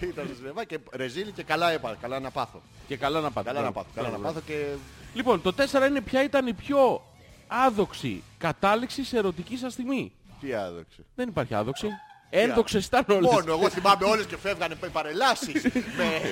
ναι. 0.00 0.06
Ήταν 0.06 0.26
στο 0.26 0.34
σινεμά 0.34 0.64
και 0.64 0.78
ρεζίλι 0.92 1.32
και 1.32 1.42
καλά 1.42 1.70
έπα, 1.70 1.96
καλά 2.00 2.20
να 2.20 2.30
πάθω. 2.30 2.62
και 2.86 2.96
καλά 2.96 3.20
να 3.20 3.30
πάτε. 3.30 3.48
Καλά 3.48 3.60
να 3.60 3.70
Μπράβο, 3.70 3.80
πάθω, 3.80 3.94
καλά 3.94 4.08
να 4.08 4.18
μπράβο, 4.18 4.34
πάθω 4.34 4.46
και... 4.46 4.66
Λοιπόν, 5.14 5.42
το 5.42 5.54
4 5.82 5.88
είναι 5.88 6.00
ποια 6.00 6.22
ήταν 6.22 6.46
η 6.46 6.52
πιο 6.52 7.02
άδοξη 7.46 8.22
κατάληξη 8.38 9.04
σε 9.04 9.16
ερωτική 9.16 9.56
σας 9.56 9.72
στιγμή. 9.72 10.12
Τι 10.40 10.54
άδοξε. 10.54 11.04
Δεν 11.14 11.28
υπάρχει 11.28 11.54
άδοξη. 11.54 11.88
Ένδοξες 12.30 12.86
ήταν 12.86 13.04
όλες. 13.08 13.30
Μόνο, 13.30 13.52
εγώ 13.52 13.68
θυμάμαι 13.70 14.04
όλες 14.06 14.26
και 14.26 14.36
φεύγανε 14.36 14.74
με 14.82 14.88
παρελάσεις. 14.88 15.62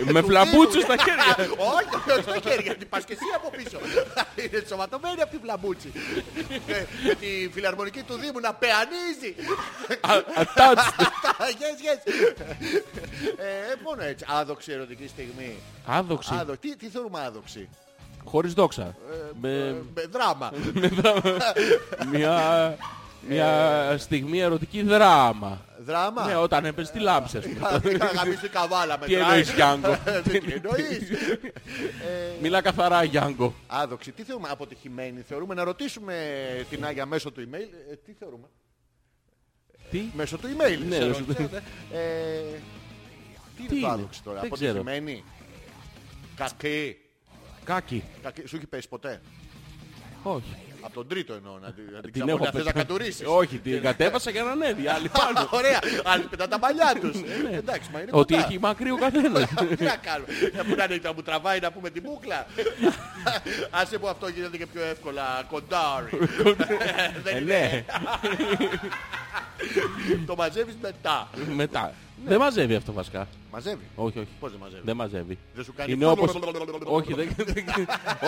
με 0.05 0.13
Με 0.13 0.21
του 0.21 0.27
φλαμπούτσους 0.27 0.85
τύπου. 0.85 0.93
στα 0.93 0.97
χέρια. 1.05 1.37
Όχι, 1.77 2.11
όχι 2.11 2.23
στα 2.23 2.41
χέρια, 2.51 2.63
γιατί 2.63 2.85
πας 2.85 3.05
και 3.05 3.13
εσύ 3.13 3.23
από 3.37 3.51
πίσω. 3.57 3.79
Είναι 4.53 4.65
σωματωμένη 4.69 5.23
αυτή 5.23 5.37
η 5.37 5.41
φλαμπούτσι. 5.43 5.93
Ε, 6.67 6.83
Με 7.07 7.15
τη 7.15 7.51
φιλαρμονική 7.53 8.03
του 8.03 8.15
Δήμου 8.15 8.41
να 8.41 8.55
πεανίζει. 8.55 9.35
Attached. 10.43 11.01
Yes, 11.39 11.79
yes. 11.87 12.13
Ε, 13.37 13.75
Μόνο 13.85 14.03
έτσι, 14.03 14.25
άδοξη 14.29 14.73
ερωτική 14.73 15.09
στιγμή. 15.09 15.57
Άδοξη. 15.87 16.35
Άδο- 16.41 16.57
Τι, 16.61 16.77
τι 16.77 16.89
θεωρούμε 16.89 17.21
άδοξη; 17.27 17.69
Χωρίς 18.25 18.53
δόξα. 18.53 18.83
Ε, 18.83 19.15
Με 19.41 19.83
Με 19.95 20.03
δράμα. 20.11 20.53
μια, 22.13 22.77
μια 23.29 23.95
στιγμή 23.99 24.39
ερωτική 24.41 24.83
δράμα. 24.83 25.65
Δράμα. 25.87 26.27
Ναι, 26.27 26.37
όταν 26.37 26.65
έπαιζε 26.65 26.93
τη 26.93 26.99
λάμψη, 26.99 27.37
ας 27.39 27.45
πούμε. 27.45 27.81
Είχα 27.95 28.07
γαμίσει 28.07 28.41
την 28.41 28.51
καβάλα 28.51 28.99
Τι 28.99 29.11
μετράει. 29.11 29.23
εννοείς, 29.29 29.53
Γιάνγκο; 29.53 29.99
Τι 30.29 30.37
εννοείς; 30.37 31.11
Μιλά 32.43 32.61
καθαρά, 32.61 33.03
Γιάνγκο. 33.03 33.55
Άδοξη, 33.67 34.13
τι 34.13 34.23
θεωρούμε 34.23 34.49
αποτυχημένη. 34.51 35.21
Θεωρούμε 35.21 35.55
να 35.55 35.65
ρωτήσουμε 35.65 36.15
την 36.71 36.85
Άγια 36.85 37.07
μέσω 37.07 37.31
του 37.33 37.49
email. 37.51 37.69
Ε, 37.91 37.95
τι 38.05 38.13
θεωρούμε; 38.19 38.47
Τι; 39.91 40.03
Μέσω 40.15 40.39
του 40.39 40.47
email. 40.49 40.79
Ναι, 40.89 40.95
σε 40.97 41.07
μέσω 41.07 41.21
του- 41.23 41.35
ρώτησα, 41.39 41.49
ναι. 41.53 41.99
Ε, 41.99 42.41
Τι 43.57 43.63
είναι 43.63 43.69
Τι 43.69 43.69
το 43.69 43.75
είναι, 43.77 43.89
άδοξη 43.89 44.23
τώρα. 44.23 44.41
δεν 44.41 44.51
ξέρω. 44.51 44.71
Αποτυχημένη. 44.71 45.25
Κακή. 46.37 46.97
Κάκι. 47.65 48.05
Κακή. 48.23 48.47
Σου 48.47 48.57
έχει 48.57 48.67
πέσει 48.67 48.89
ποτέ; 48.89 49.21
Όχι. 50.23 50.57
Από 50.87 50.95
τον 50.95 51.09
τρίτο 51.09 51.33
εννοώ 51.35 51.59
να 51.59 51.73
την, 51.73 51.85
να 51.93 52.01
την 52.01 52.13
Την 52.13 52.13
ξαπολιά. 52.13 52.35
έχω 52.35 52.45
Θες 52.45 52.65
να 52.65 52.73
πετά- 52.73 52.87
κατουρίσεις. 52.87 53.27
Όχι, 53.27 53.59
την 53.59 53.83
κατέβασα 53.83 54.31
για 54.31 54.43
να 54.43 54.51
ανέβει. 54.51 54.89
Άλλη 54.89 55.09
πάνω. 55.19 55.49
Ωραία. 55.51 55.79
Άλλοι 56.05 56.23
πετά 56.23 56.49
τα 56.49 56.59
παλιά 56.59 56.93
τους. 57.01 57.17
Εντάξει, 57.53 57.91
μα 57.93 58.01
είναι 58.01 58.11
Ότι 58.13 58.35
κοντά. 58.35 58.47
έχει 58.47 58.59
μακρύ 58.59 58.91
ο 58.91 58.97
καθένας. 58.97 59.49
Τι 59.79 59.85
να 59.85 59.97
κάνουμε. 59.97 60.33
Να 60.57 60.65
που 60.65 60.75
να 60.77 60.85
είναι, 60.85 61.01
να 61.03 61.13
μου 61.13 61.23
τραβάει 61.23 61.59
να 61.61 61.71
πούμε 61.73 61.91
την 61.91 62.03
μπούκλα. 62.03 62.47
Άσε 63.81 63.99
που 63.99 64.09
αυτό 64.09 64.29
γίνεται 64.29 64.57
και 64.57 64.67
πιο 64.67 64.83
εύκολα. 64.85 65.43
Κοντάρι. 65.51 66.19
Δεν 67.23 67.35
Ε, 67.35 67.39
είναι. 67.39 67.45
ναι, 67.45 67.85
Το 70.27 70.35
μαζεύεις 70.37 70.77
μετά. 70.83 71.29
μετά. 71.55 71.93
Δεν 72.25 72.39
μαζεύει 72.39 72.75
αυτό 72.75 72.93
βασικά. 72.93 73.29
Μαζεύει. 73.53 73.85
Όχι, 73.95 74.19
όχι. 74.19 74.29
Πώς 74.41 74.51
δεν 74.51 74.61
μαζεύει; 74.61 74.83
Δεν 74.85 74.97
μαζεύει. 74.97 75.39
Δεν 75.55 75.65
σου 75.65 75.73
κάνει 75.77 75.93
Είναι 75.93 76.07
όπως... 76.07 76.35
όχι, 76.85 77.15
δεν... 77.19 77.29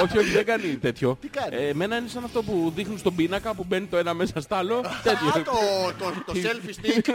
όχι, 0.02 0.18
όχι, 0.18 0.30
δεν 0.30 0.44
κάνει 0.44 0.76
τέτοιο. 0.76 1.18
Τι 1.20 1.28
κάνει; 1.28 1.56
Ε, 1.56 1.68
εμένα 1.68 1.96
είναι 1.96 2.08
σαν 2.08 2.24
αυτό 2.24 2.42
που 2.42 2.72
δείχνουν 2.74 2.98
στον 2.98 3.14
πίνακα 3.14 3.54
που 3.54 3.64
μπαίνει 3.68 3.86
το 3.86 3.96
ένα 3.96 4.14
μέσα 4.14 4.40
στο 4.40 4.54
άλλο. 4.54 4.80
τέτοιο. 5.02 5.28
Α, 5.28 5.32
το, 5.32 5.52
το, 5.98 6.32
το 6.32 6.32
selfie 6.44 6.86
stick. 6.86 7.08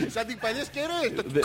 Ναι. 0.00 0.08
Σαν 0.08 0.26
τις 0.26 0.36
παλιές 0.36 0.68
κεραίες. 0.68 1.12
Το- 1.16 1.22
Δε- 1.26 1.40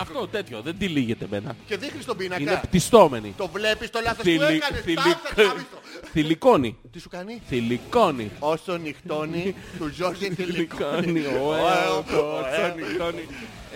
αυτό 0.00 0.26
τέτοιο, 0.28 0.60
δεν 0.60 0.78
τη 0.78 0.86
λύγεται 0.86 1.24
εμένα. 1.24 1.56
Και 1.66 1.76
δείχνεις 1.76 2.04
τον 2.04 2.16
Είναι 2.20 2.36
πίνακα. 2.36 2.60
πτιστόμενη. 2.60 3.34
Το 3.36 3.48
βλέπεις 3.48 3.90
το 3.90 4.00
λάθος 4.02 4.16
που 4.16 4.22
Θηλυ- 4.22 4.42
έκανες. 4.42 4.80
θηλυ- 4.82 5.00
Στάθε 5.00 5.42
να 5.42 5.52
βρεις 5.54 5.64
το. 5.70 5.78
Θηλυκώνει. 6.12 6.76
Τι 6.92 6.98
σου 7.00 7.08
κάνει; 7.08 7.42
Θηλυκώνει. 7.48 8.30
Όσο 8.38 8.76
νυχτώνει, 8.76 9.54
του 9.78 9.92
Ζόρζι 9.96 10.30
θηλυκώνει. 10.34 11.00
Θηλυκώνει. 11.02 11.36
ο 11.36 11.48
Ωε, 11.48 11.58
έρωτος, 11.84 12.42
ωε. 12.42 12.72
θηλυκώνει. 12.76 13.26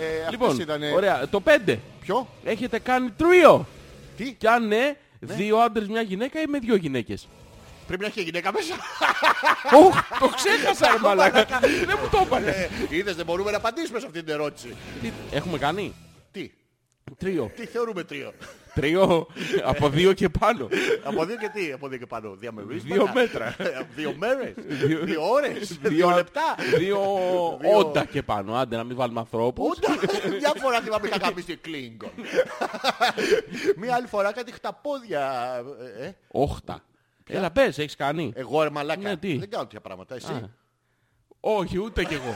Ε, 0.00 0.16
αυτές 0.18 0.30
Λοιπόν, 0.30 0.58
ήτανε- 0.60 0.94
ωραία, 0.94 1.28
το 1.28 1.40
5. 1.40 1.78
Ποιο; 2.00 2.28
Έχετε 2.44 2.78
κάνει 2.78 3.10
τρίο. 3.16 3.66
Τι; 4.16 4.32
Κι 4.32 4.46
αν 4.46 4.66
ναι, 4.66 4.96
δύο 5.20 5.56
άντρες, 5.58 5.88
μια 5.88 6.02
γυναίκα 6.02 6.40
ή 6.40 6.44
με 6.48 6.58
δύο 6.58 6.74
γυναίκες. 6.76 7.28
Πρέπει 7.90 8.02
να 8.02 8.08
έχει 8.08 8.18
και 8.18 8.24
γυναίκα 8.24 8.52
μέσα. 8.52 8.74
Οχ, 9.84 10.18
το 10.18 10.28
ξέχασα 10.28 10.90
ρε 10.92 10.98
μαλάκα. 10.98 11.44
Δεν 11.86 11.98
μου 12.02 12.08
το 12.10 12.18
έπανε. 12.22 12.50
Ε, 12.50 12.96
Είδες, 12.96 13.16
δεν 13.16 13.24
μπορούμε 13.24 13.50
να 13.50 13.56
απαντήσουμε 13.56 13.98
σε 14.00 14.06
αυτή 14.06 14.22
την 14.22 14.32
ερώτηση. 14.32 14.76
Τι- 15.02 15.10
Έχουμε 15.30 15.58
κάνει; 15.58 15.94
Τι, 16.32 16.50
τρίο. 17.18 17.50
τι 17.56 17.66
θεωρούμε 17.66 18.04
τρίο; 18.04 18.32
Τρίο 18.74 19.26
από 19.64 19.88
δύο 19.88 20.12
και 20.12 20.28
πάνω. 20.28 20.68
Από 21.04 21.24
δύο 21.24 21.36
και 21.36 21.48
τι, 21.54 21.72
από 21.72 21.88
δύο 21.88 21.98
και 21.98 22.06
πάνω. 22.06 22.34
Διαμερίσματα. 22.34 22.94
Δύο 22.94 23.10
μέτρα. 23.14 23.54
Ε, 23.58 23.86
Δύο 23.94 24.14
μέρες. 24.18 24.52
Δύο- 24.56 25.00
Δύο 25.04 25.30
ώρες. 25.30 25.78
Δύο 25.82 26.10
λεπτά. 26.10 26.54
Δύο 26.78 26.98
Δύο- 27.60 27.76
όντα 27.78 28.04
και 28.04 28.22
πάνω. 28.22 28.54
Άντε 28.54 28.76
να 28.76 28.84
μην 28.84 28.96
βάλουμε 28.96 29.20
ανθρώπους. 29.20 29.66
Ούτε 29.78 29.86
μια 30.38 30.52
φορά 30.60 30.80
θυμάμαι 30.80 31.06
είχα 31.08 31.16
γαμίσει 31.16 31.56
Κλίνγκον. 31.56 32.10
Μια 33.80 33.94
άλλη 33.94 34.06
φορά 34.06 34.32
κάτι 34.32 34.52
χταπόδια. 34.52 35.52
ε, 36.00 36.04
ε. 36.06 36.14
Όχτα. 36.30 36.82
Έλα 37.30 37.50
πες, 37.50 37.78
έχεις 37.78 37.96
κάνει. 37.96 38.32
Εγώ 38.34 38.62
ρε 38.62 38.70
μαλάκα. 38.70 39.00
Ναι, 39.08 39.16
τι; 39.16 39.36
Δεν 39.38 39.50
κάνω 39.50 39.62
τέτοια 39.64 39.80
πράγματα. 39.80 40.14
Εσύ. 40.14 40.32
Α. 40.32 40.50
Όχι, 41.40 41.78
ούτε 41.78 42.04
κι 42.04 42.14
εγώ. 42.14 42.34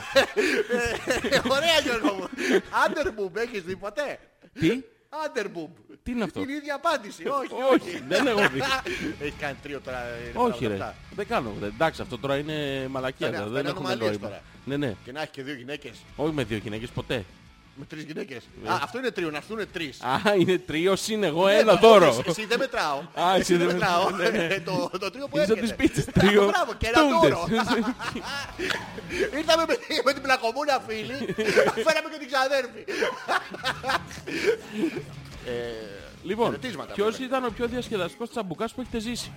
Ε, 1.29 1.39
Ωραία 1.49 1.79
Γιώργο 1.83 2.13
μου. 2.15 2.27
Άντερμπουμπ 2.85 3.37
έχεις 3.37 3.63
δει 3.63 3.75
ποτέ; 3.75 4.19
Τι, 4.59 4.81
Άντερμπουμπ. 5.25 5.71
τι 6.03 6.11
είναι 6.11 6.23
αυτό; 6.23 6.39
Είναι 6.41 6.51
η 6.51 6.55
ίδια 6.55 6.75
απάντηση. 6.75 7.27
Όχι, 7.27 7.53
Όχι, 7.73 8.03
δεν 8.07 8.27
έχω 8.27 8.47
δει. 8.49 8.59
Έχει 9.21 9.35
κάνει 9.39 9.57
τρίο 9.61 9.79
τώρα. 9.81 9.97
είναι 10.19 10.39
Όχι 10.43 10.59
πράγματα 10.59 10.67
ρε, 10.67 10.73
αυτά. 10.73 10.95
δεν 11.15 11.27
κάνω. 11.27 11.53
Εντάξει, 11.63 12.01
αυτό 12.01 12.17
τώρα 12.17 12.37
είναι 12.37 12.87
μαλακία. 12.89 13.29
Ναι, 13.29 13.33
τώρα, 13.37 13.45
αυτά 13.45 13.53
Δεν 13.55 13.61
είναι 13.63 13.71
έχουμε 13.71 13.89
ανομαλίες 13.91 14.19
νόημα. 14.19 14.27
τώρα. 14.27 14.41
Ναι, 14.65 14.77
ναι. 14.77 14.95
Και 15.03 15.11
να 15.11 15.21
έχει 15.21 15.31
και 15.31 15.43
δύο 15.43 15.53
γυναίκες. 15.53 16.03
Όχι 16.15 16.33
με 16.33 16.43
δύο 16.43 16.57
γυναίκες 16.57 16.89
ποτέ. 16.89 17.25
Με 17.77 17.85
τρεις 17.85 18.03
γυναίκες. 18.03 18.37
Α, 18.65 18.77
αυτό 18.83 18.97
είναι 18.97 19.11
τρίο, 19.11 19.31
να 19.31 19.37
έρθουν 19.37 19.59
τρεις. 19.71 20.01
Α, 20.01 20.33
είναι 20.39 20.57
τρίο 20.57 20.95
συν 20.95 21.23
εγώ 21.23 21.45
Ναι, 21.45 21.53
ένα 21.53 21.71
όχι, 21.71 21.81
δώρο. 21.81 22.05
εσύ- 22.05 22.27
Εσύ 22.27 22.45
δεν 22.45 22.59
μετράω. 22.59 22.97
Α, 23.27 23.35
εσύ 23.35 23.55
δεν 23.55 23.65
μετράω. 23.67 24.03
μετράω, 24.09 24.31
ναι, 24.31 24.37
ναι. 24.37 24.53
Ε, 24.53 24.59
Το 24.59 24.89
το 24.99 25.11
τρίο 25.11 25.27
που 25.27 25.37
Είναι 25.37 25.45
σαν 25.45 25.57
έρχεται. 25.57 25.75
τις 25.83 25.93
πίτσες. 25.93 26.05
Μπράβο, 26.13 26.27
Τρίο. 26.29 26.45
Μπράβο, 26.45 26.73
και 26.73 26.87
ένα 26.87 27.01
τούντες. 27.01 27.29
δώρο. 27.29 27.47
Ήρθαμε 29.37 29.63
με, 29.67 29.75
με 30.05 30.13
την 30.13 30.21
πλακομούνα 30.21 30.81
φίλη. 30.87 31.33
Φέραμε 31.85 32.09
και 32.11 32.17
την 32.19 32.27
ξαδέρφη. 32.31 32.83
Ε, 35.45 35.51
Λοιπόν, 36.23 36.45
Χαιρετίσματα, 36.45 36.93
ποιος 36.93 37.11
βέβαια. 37.11 37.27
ήταν 37.27 37.45
ο 37.45 37.49
πιο 37.55 37.67
διασκεδαστικός 37.67 38.29
τσαμπουκάς 38.29 38.73
που 38.73 38.81
έχετε 38.81 38.99
ζήσει; 38.99 39.31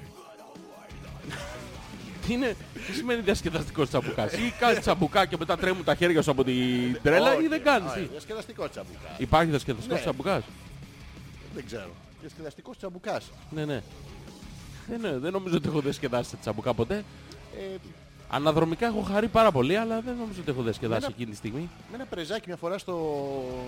Τι, 2.28 2.34
είναι, 2.34 2.56
τι 2.86 2.92
σημαίνει 2.92 3.20
διασκεδαστικός 3.20 3.88
τσαμπουκάς; 3.88 4.32
Ή 4.32 4.52
κάνεις 4.58 4.80
τσαμπουκά 4.80 5.26
και 5.26 5.36
μετά 5.38 5.56
τρέμουν 5.56 5.84
τα 5.84 5.94
χέρια 5.94 6.22
σου 6.22 6.30
από 6.30 6.44
την 6.44 6.98
τρέλα 7.02 7.32
όχι, 7.34 7.44
ή 7.44 7.48
δεν 7.48 7.62
κάνεις. 7.62 7.90
όχι, 7.90 8.00
τι. 8.00 8.06
Διασκεδαστικό 8.06 8.68
τσαμπουκάς. 8.68 9.18
Υπάρχει 9.18 9.50
διασκεδαστικός 9.50 9.96
Ναι. 9.96 10.02
τσαμπουκάς; 10.02 10.42
Δεν 11.54 11.64
ξέρω. 11.66 11.90
Διασκεδαστικός 12.20 12.76
τσαμπουκάς. 12.76 13.30
Ναι, 13.50 13.64
ναι. 13.64 13.82
Δεν, 14.88 15.20
δεν 15.20 15.32
νομίζω 15.32 15.56
ότι 15.56 15.68
έχω 15.68 15.80
διασκεδάσει 15.80 16.36
τσαμπουκά 16.36 16.74
ποτέ. 16.74 17.04
Ε, 18.30 18.36
Αναδρομικά 18.36 18.86
έχω 18.86 19.00
χαρεί 19.00 19.28
πάρα 19.28 19.50
πολύ, 19.52 19.76
αλλά 19.76 20.00
δεν 20.00 20.14
νομίζω 20.16 20.40
ότι 20.40 20.50
έχω 20.50 20.62
διασκεδάσει 20.62 21.04
Ένα- 21.04 21.14
εκείνη 21.14 21.30
τη 21.30 21.36
στιγμή. 21.36 21.70
με 21.90 21.94
ένα 21.94 22.04
πρεζάκι 22.04 22.44
μια 22.46 22.56
φορά 22.56 22.78
στο, 22.78 22.94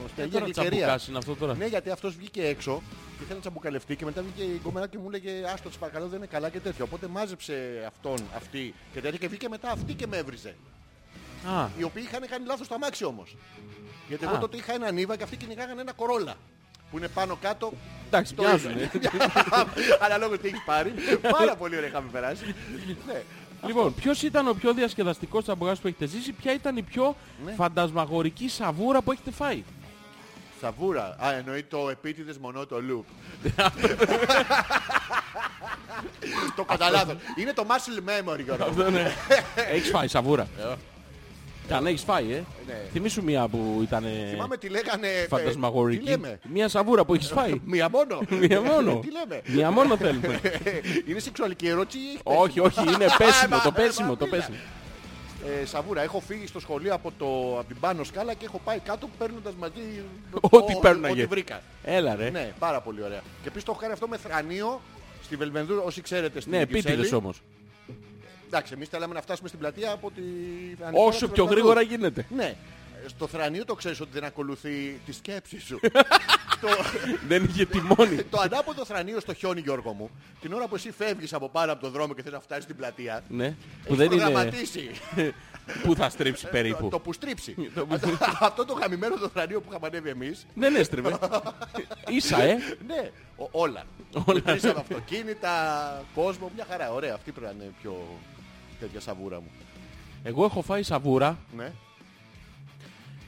στην 0.09 0.23
Ε, 0.23 0.27
Αγία 0.27 0.33
τώρα 0.33 0.45
Γλυκερία. 0.45 0.71
τσαμπουκάς 0.79 1.09
είναι 1.09 1.19
αυτό 1.19 1.35
τώρα. 1.37 1.55
Ναι, 1.55 1.67
γιατί 1.67 1.91
αυτός 1.91 2.17
βγήκε 2.17 2.47
έξω 2.47 2.83
και 3.17 3.23
ήθελε 3.23 3.35
να 3.35 3.41
τσαμπουκαλευτεί 3.41 3.97
και 3.97 4.05
μετά 4.05 4.23
βγήκε 4.23 4.43
η 4.53 4.61
γκόμενα 4.63 4.87
και 4.87 4.99
μου 4.99 5.11
'λεγε 5.11 5.31
Άστο, 5.55 5.69
της 5.69 5.79
παρακαλώ, 5.79 6.07
δεν 6.07 6.19
είναι 6.19 6.27
καλά 6.27 6.49
και 6.49 6.59
τέτοιο. 6.61 6.85
Οπότε 6.85 7.07
μάζεψε 7.07 7.85
αυτόν, 7.87 8.19
αυτή 8.37 8.75
και 8.93 9.01
τέτοια 9.01 9.19
και 9.19 9.29
βγήκε 9.29 9.49
μετά 9.49 9.71
αυτή 9.71 9.95
και 9.95 10.07
με 10.07 10.17
έβριζε. 10.17 10.55
Α, 11.59 11.69
Οι 11.79 11.83
οποίοι 11.83 12.03
είχαν 12.07 12.27
κάνει 12.29 12.47
λάθος 12.47 12.69
το 12.69 12.75
αμάξι 12.75 13.05
όμως. 13.05 13.37
Γιατί 14.09 14.25
εγώ 14.25 14.35
Α. 14.35 14.39
τότε 14.39 14.57
είχα 14.57 14.73
ένα 14.75 14.91
νίβα 14.93 15.17
και 15.17 15.23
αυτοί 15.23 15.37
κυνηγάγανε 15.37 15.81
ένα 15.81 15.93
κορόλα. 15.93 16.35
Που 16.91 16.99
είναι 16.99 17.09
πάνω 17.09 17.39
κάτω. 17.41 17.73
εντάξει, 18.07 18.35
το 18.35 18.43
μοιάζουν. 18.43 18.71
ίδιο. 18.71 19.11
Αναλόγως 20.05 20.39
τι 20.39 20.47
έχεις 20.49 20.63
πάρει. 20.67 20.93
Πάρα 21.39 21.57
πολύ 21.57 21.77
ωραία 21.77 21.89
είχαμε 21.89 22.09
περάσει. 22.13 22.45
ναι. 23.07 23.23
Λοιπόν, 23.67 23.95
ποιος 23.95 24.23
ήταν 24.23 24.49
ο 24.49 24.53
πιο 24.55 24.73
διασκεδαστικός 24.75 25.43
τσαμπουκάς 25.43 25.79
που 25.79 25.87
έχετε 25.87 26.07
ζήσει, 26.07 26.33
ποια 26.33 26.53
ήταν 26.53 26.77
η 26.77 26.83
πιο 26.83 27.17
Ναι. 27.45 27.53
φαντασμαγορική 27.53 28.49
σαβούρα 28.49 29.03
που 29.03 29.13
έχετε 29.13 29.31
φάει; 29.31 29.63
Σαβούρα. 30.61 31.17
Α, 31.25 31.33
εννοεί 31.33 31.63
το 31.63 31.89
επίτηδες 31.91 32.39
μονό 32.39 32.67
το 32.67 32.77
loop. 32.77 33.05
το 36.57 36.65
καταλάβω. 36.65 37.17
Είναι 37.37 37.53
το 37.53 37.67
muscle 37.69 37.99
memory, 38.09 38.41
Γιώργο. 38.45 38.65
Αυτό 38.65 38.91
ναι. 38.91 39.13
Έχεις 39.75 39.91
φάει 39.91 40.09
σαβούρα. 40.09 40.49
Και 41.71 41.77
αν 41.77 41.87
έχεις 41.87 42.03
φάει, 42.03 42.33
ε; 42.33 42.43
Ναι. 42.67 42.75
Θυμήσου 42.93 43.23
μία 43.23 43.49
που 43.49 43.79
ήταν 43.83 44.05
Θυμάμαι 44.31 44.57
τι 44.57 44.69
λέγανε. 44.69 45.07
ε, 45.09 45.23
Τι 45.23 45.29
φαντασμαγορική. 45.29 46.09
λέμε; 46.11 46.39
Μία 46.53 46.69
σαβούρα 46.69 47.05
που 47.05 47.15
έχεις 47.15 47.29
φάει. 47.29 47.61
Μία 47.65 47.89
μόνο. 47.89 48.21
Μία 48.41 48.61
μόνο. 48.61 48.99
Τι 48.99 49.09
λέμε; 49.13 49.43
Μία 49.47 49.71
μόνο 49.71 49.97
θέλουμε. 49.97 50.41
Είναι 51.09 51.19
σεξουαλική 51.19 51.67
ερώτηση 51.69 51.99
ή 51.99 52.09
έχεις 52.09 52.21
όχι, 52.25 52.61
όχι, 52.61 52.81
είναι 52.81 53.07
πέσιμο, 53.19 53.57
μα, 53.57 53.63
το 53.63 53.73
ε, 53.77 53.83
πέσιμο, 53.83 54.09
μα, 54.09 54.17
το 54.17 54.25
μίλα. 54.25 54.37
πέσιμο. 54.37 54.57
Ε, 55.63 55.65
Σαβούρα, 55.67 56.03
έχω 56.03 56.21
φύγει 56.21 56.47
στο 56.47 56.61
σχολείο 56.61 56.95
από, 56.95 57.13
το, 57.19 57.59
από 57.59 57.65
την 57.69 57.77
πάνω 57.81 58.05
σκάλα 58.05 58.35
και 58.35 58.45
έχω 58.45 58.61
πάει 58.65 58.79
κάτω 58.79 59.09
παίρνοντας 59.19 59.55
μαζί 59.59 60.03
Ό,τι 60.41 60.75
ό- 60.77 60.79
παίρναγε. 60.81 61.13
Ό,τι 61.13 61.27
βρήκα. 61.27 61.61
Έλα 61.85 62.15
ρε. 62.15 62.31
Ναι, 62.31 62.53
πάρα 62.59 62.81
πολύ 62.81 63.03
ωραία. 63.03 63.21
Και 63.43 63.49
επίσης 63.49 63.65
το 63.65 63.71
έχω 63.73 63.81
κάνει 63.81 63.93
αυτό 63.93 64.09
με 64.09 64.17
θρανίο 64.17 64.81
στη 65.25 65.37
Βελβενδούρ, 65.37 65.79
όσοι 65.79 66.01
ξέρετε 66.01 66.41
στην 66.41 66.53
Ναι, 66.53 66.59
Κυψέλη. 66.59 66.79
επίτηδες 66.87 67.13
όμως. 67.13 67.43
Εντάξει, 68.53 68.73
εμείς 68.75 68.89
θέλαμε 68.89 69.15
να 69.15 69.23
φτάσουμε 69.23 69.49
στην 69.49 69.61
πλατεία 69.61 69.93
από 69.93 70.11
τη... 70.11 70.23
Όσο 70.93 71.29
πιο 71.29 71.45
γρήγορα 71.45 71.81
γίνεται. 71.81 72.27
Ναι. 72.37 72.55
Στο 73.07 73.27
θρανίο 73.27 73.65
το 73.65 73.75
ξέρεις 73.75 74.01
ότι 74.01 74.11
δεν 74.13 74.25
ακολουθεί 74.25 75.01
τη 75.07 75.13
σκέψη 75.13 75.61
σου. 75.61 75.81
το, 76.63 76.69
Δεν 77.29 77.45
είχε 77.45 77.65
τιμόνι. 77.67 78.23
το 78.31 78.41
ανάποδο 78.41 78.85
θρανίο 78.85 79.21
στο 79.21 79.35
χιόνι, 79.35 79.61
Γιώργο 79.61 79.93
μου, 79.93 80.11
την 80.41 80.53
ώρα 80.53 80.67
που 80.69 80.75
εσύ 80.75 80.91
φεύγεις 80.91 81.33
από 81.33 81.49
πάνω 81.49 81.73
από 81.73 81.81
τον 81.81 81.91
δρόμο 81.93 82.15
και 82.15 82.23
θες 82.23 82.33
να 82.33 82.41
φτάσεις 82.41 82.65
στην 82.65 82.77
πλατεία, 82.77 83.23
Ναι, 83.29 83.49
που 83.49 83.55
έχεις 83.85 83.97
δεν 83.97 84.13
είναι... 84.13 84.23
προγραμματίσει 84.23 84.91
Πού 85.83 85.95
θα 85.95 86.09
στρίψει 86.11 86.45
το, 86.45 86.51
περίπου. 86.51 86.89
το 86.89 86.99
που 86.99 87.13
στρίψει. 87.13 87.71
Το 87.75 87.87
που- 87.87 87.99
Αυτό 88.41 88.65
το 88.65 88.73
γαμημένο 88.73 89.17
το 89.19 89.29
θρανίο 89.29 89.61
που 89.61 89.67
είχαμε 89.71 89.87
ανέβει 89.87 90.09
εμείς, 90.09 90.47
Δεν 90.55 90.75
έστριβε. 90.75 91.19
Ίσα, 92.09 92.43
ε. 92.43 92.55
ναι, 92.87 93.11
ο- 93.37 93.49
όλα. 93.51 93.85
Όλα. 94.25 94.41
Μετρήσαμε 94.45 94.81
αυτοκίνητα, 94.81 95.51
κόσμο, 96.15 96.51
μια 96.55 96.67
χαρά. 96.71 96.93
Ωραία, 96.93 97.15
αυτή 97.15 97.31
πρέπει 97.33 97.55
να 97.59 97.63
είναι 97.65 97.73
πιο 97.83 98.07
τέτοια 98.81 99.01
σαβούρα 99.01 99.37
μου. 99.41 99.51
Εγώ 100.23 100.45
έχω 100.45 100.63
φάει 100.63 100.83
σαβούρα 100.83 101.39
Ναι. 101.57 101.73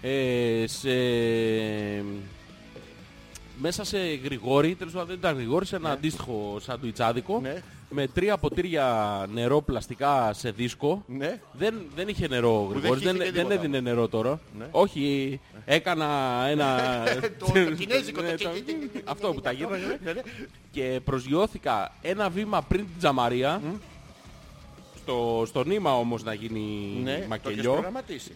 ε, 0.03 0.65
σε... 0.67 0.89
μέσα 3.61 3.85
σε 3.85 3.99
γρηγόρι, 4.25 4.75
τέλος 4.75 4.93
πάντων 4.93 5.09
δεν 5.09 5.17
ήταν 5.17 5.35
γρηγόρι, 5.37 5.67
σε 5.67 5.77
ένα 5.77 5.91
αντίστοιχο 5.91 6.57
σαντουιτσάδικο 6.61 7.39
Ναι. 7.43 7.63
με 7.91 8.07
τρία 8.07 8.37
ποτήρια 8.39 9.27
νερό 9.33 9.63
πλαστικά 9.63 10.33
σε 10.33 10.51
δίσκο. 10.51 11.05
Ναι. 11.07 11.41
Δεν, 11.53 11.75
δεν 11.95 12.09
είχε 12.09 12.29
νερό 12.29 12.67
δεν 12.71 12.79
γρηγόρι, 12.79 13.01
δεν, 13.01 13.13
χύθηκε 13.15 13.31
δεν 13.33 13.43
τίποτα. 13.47 13.55
έδινε 13.55 13.81
νερό 13.81 14.09
τώρα. 14.09 14.41
Ναι. 14.59 14.67
Όχι, 14.71 15.41
έκανα 15.65 16.07
ένα... 16.49 16.81
Το- 17.39 17.47
το 17.47 17.53
κινέζικο, 17.75 18.21
το 18.21 18.27
Ναι, 18.27 18.35
τσι- 18.35 18.49
τσι- 18.51 18.65
τσι- 18.65 18.91
τσι- 18.93 19.09
Αυτό 19.09 19.33
που 19.33 19.41
τα 19.41 19.53
γύρναγε. 19.53 19.85
Ναι, 20.05 20.13
ναι. 20.13 20.21
και 20.71 21.01
προσγειώθηκα 21.05 21.93
ένα 22.03 22.29
βήμα 22.31 22.63
πριν 22.63 22.81
την 22.81 22.95
τζαμαρία. 22.99 23.61
Στο, 25.03 25.43
στο 25.47 25.65
νήμα 25.65 25.97
όμως 25.99 26.23
να 26.23 26.35
γίνει 26.35 26.99
Ναι, 27.03 27.11
το 27.11 27.17
έχεις 27.17 27.27
μακελιό. 27.29 27.73
προγραμματίσει. 27.73 28.33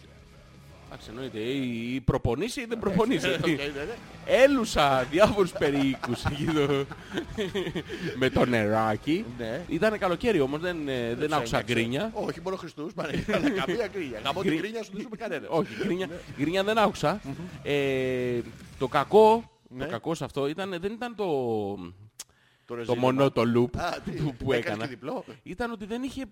Εντάξει, 0.87 1.07
εννοείται. 1.09 1.39
Ή 1.39 1.93
ή 1.95 2.01
προπονήσει 2.01 2.61
ή 2.61 2.65
δεν 2.65 2.79
προπονήσει; 2.79 3.27
Οκ, 3.29 3.47
ναι, 3.47 3.53
ναι. 3.53 3.95
Έλουσα 4.25 5.03
διάφορους 5.11 5.51
περίοικους 5.51 6.25
εκεί 6.25 6.45
το- 6.45 6.85
με 8.15 8.29
το 8.29 8.45
νεράκι. 8.45 9.25
Ναι. 9.37 9.61
Ήταν 9.67 9.97
καλοκαίρι 9.97 10.39
όμως, 10.39 10.59
δεν, 10.59 10.87
ε, 10.87 11.15
δεν 11.15 11.33
άκουσα 11.33 11.57
Ένιωξε. 11.57 11.73
γκρίνια. 11.73 12.11
Όχι, 12.13 12.41
μόνο 12.41 12.55
Χριστούς, 12.55 12.93
Παναγία, 12.93 13.35
αλλά 13.35 13.49
καμία 13.49 13.87
γκρίνια. 13.93 14.19
Γαμώ 14.23 14.41
την 14.41 14.49
Γκρι- 14.49 14.61
γκρίνια 14.61 14.83
σου 14.83 14.89
δεν 14.91 15.01
σου 15.01 15.07
είπε 15.07 15.17
κανένα. 15.17 15.47
Όχι, 15.49 15.69
γκρίνια, 15.83 16.09
γκρίνια 16.39 16.63
δεν 16.63 16.77
άκουσα. 16.77 17.21
Ε, 17.63 18.39
το 18.79 18.87
κακό, 18.87 19.51
Ναι. 19.69 19.83
το 19.85 19.89
κακό 19.91 20.15
σε 20.15 20.23
αυτό 20.23 20.47
ήταν, 20.47 20.77
δεν 20.81 20.91
ήταν 20.91 21.15
το, 21.15 21.25
το 22.65 22.75
ρεζίλεμα. 22.75 23.01
μονό 23.01 23.31
το 23.31 23.41
loop 23.55 23.79
Α, 23.79 23.89
τι, 24.05 24.11
που, 24.11 24.33
που 24.37 24.51
έκανες 24.53 24.65
έκανα. 24.67 24.83
και 24.83 24.89
διπλό. 24.89 25.23
Ήταν 25.43 25.71
ότι 25.71 25.85
δεν 25.85 26.03
είχε, 26.03 26.23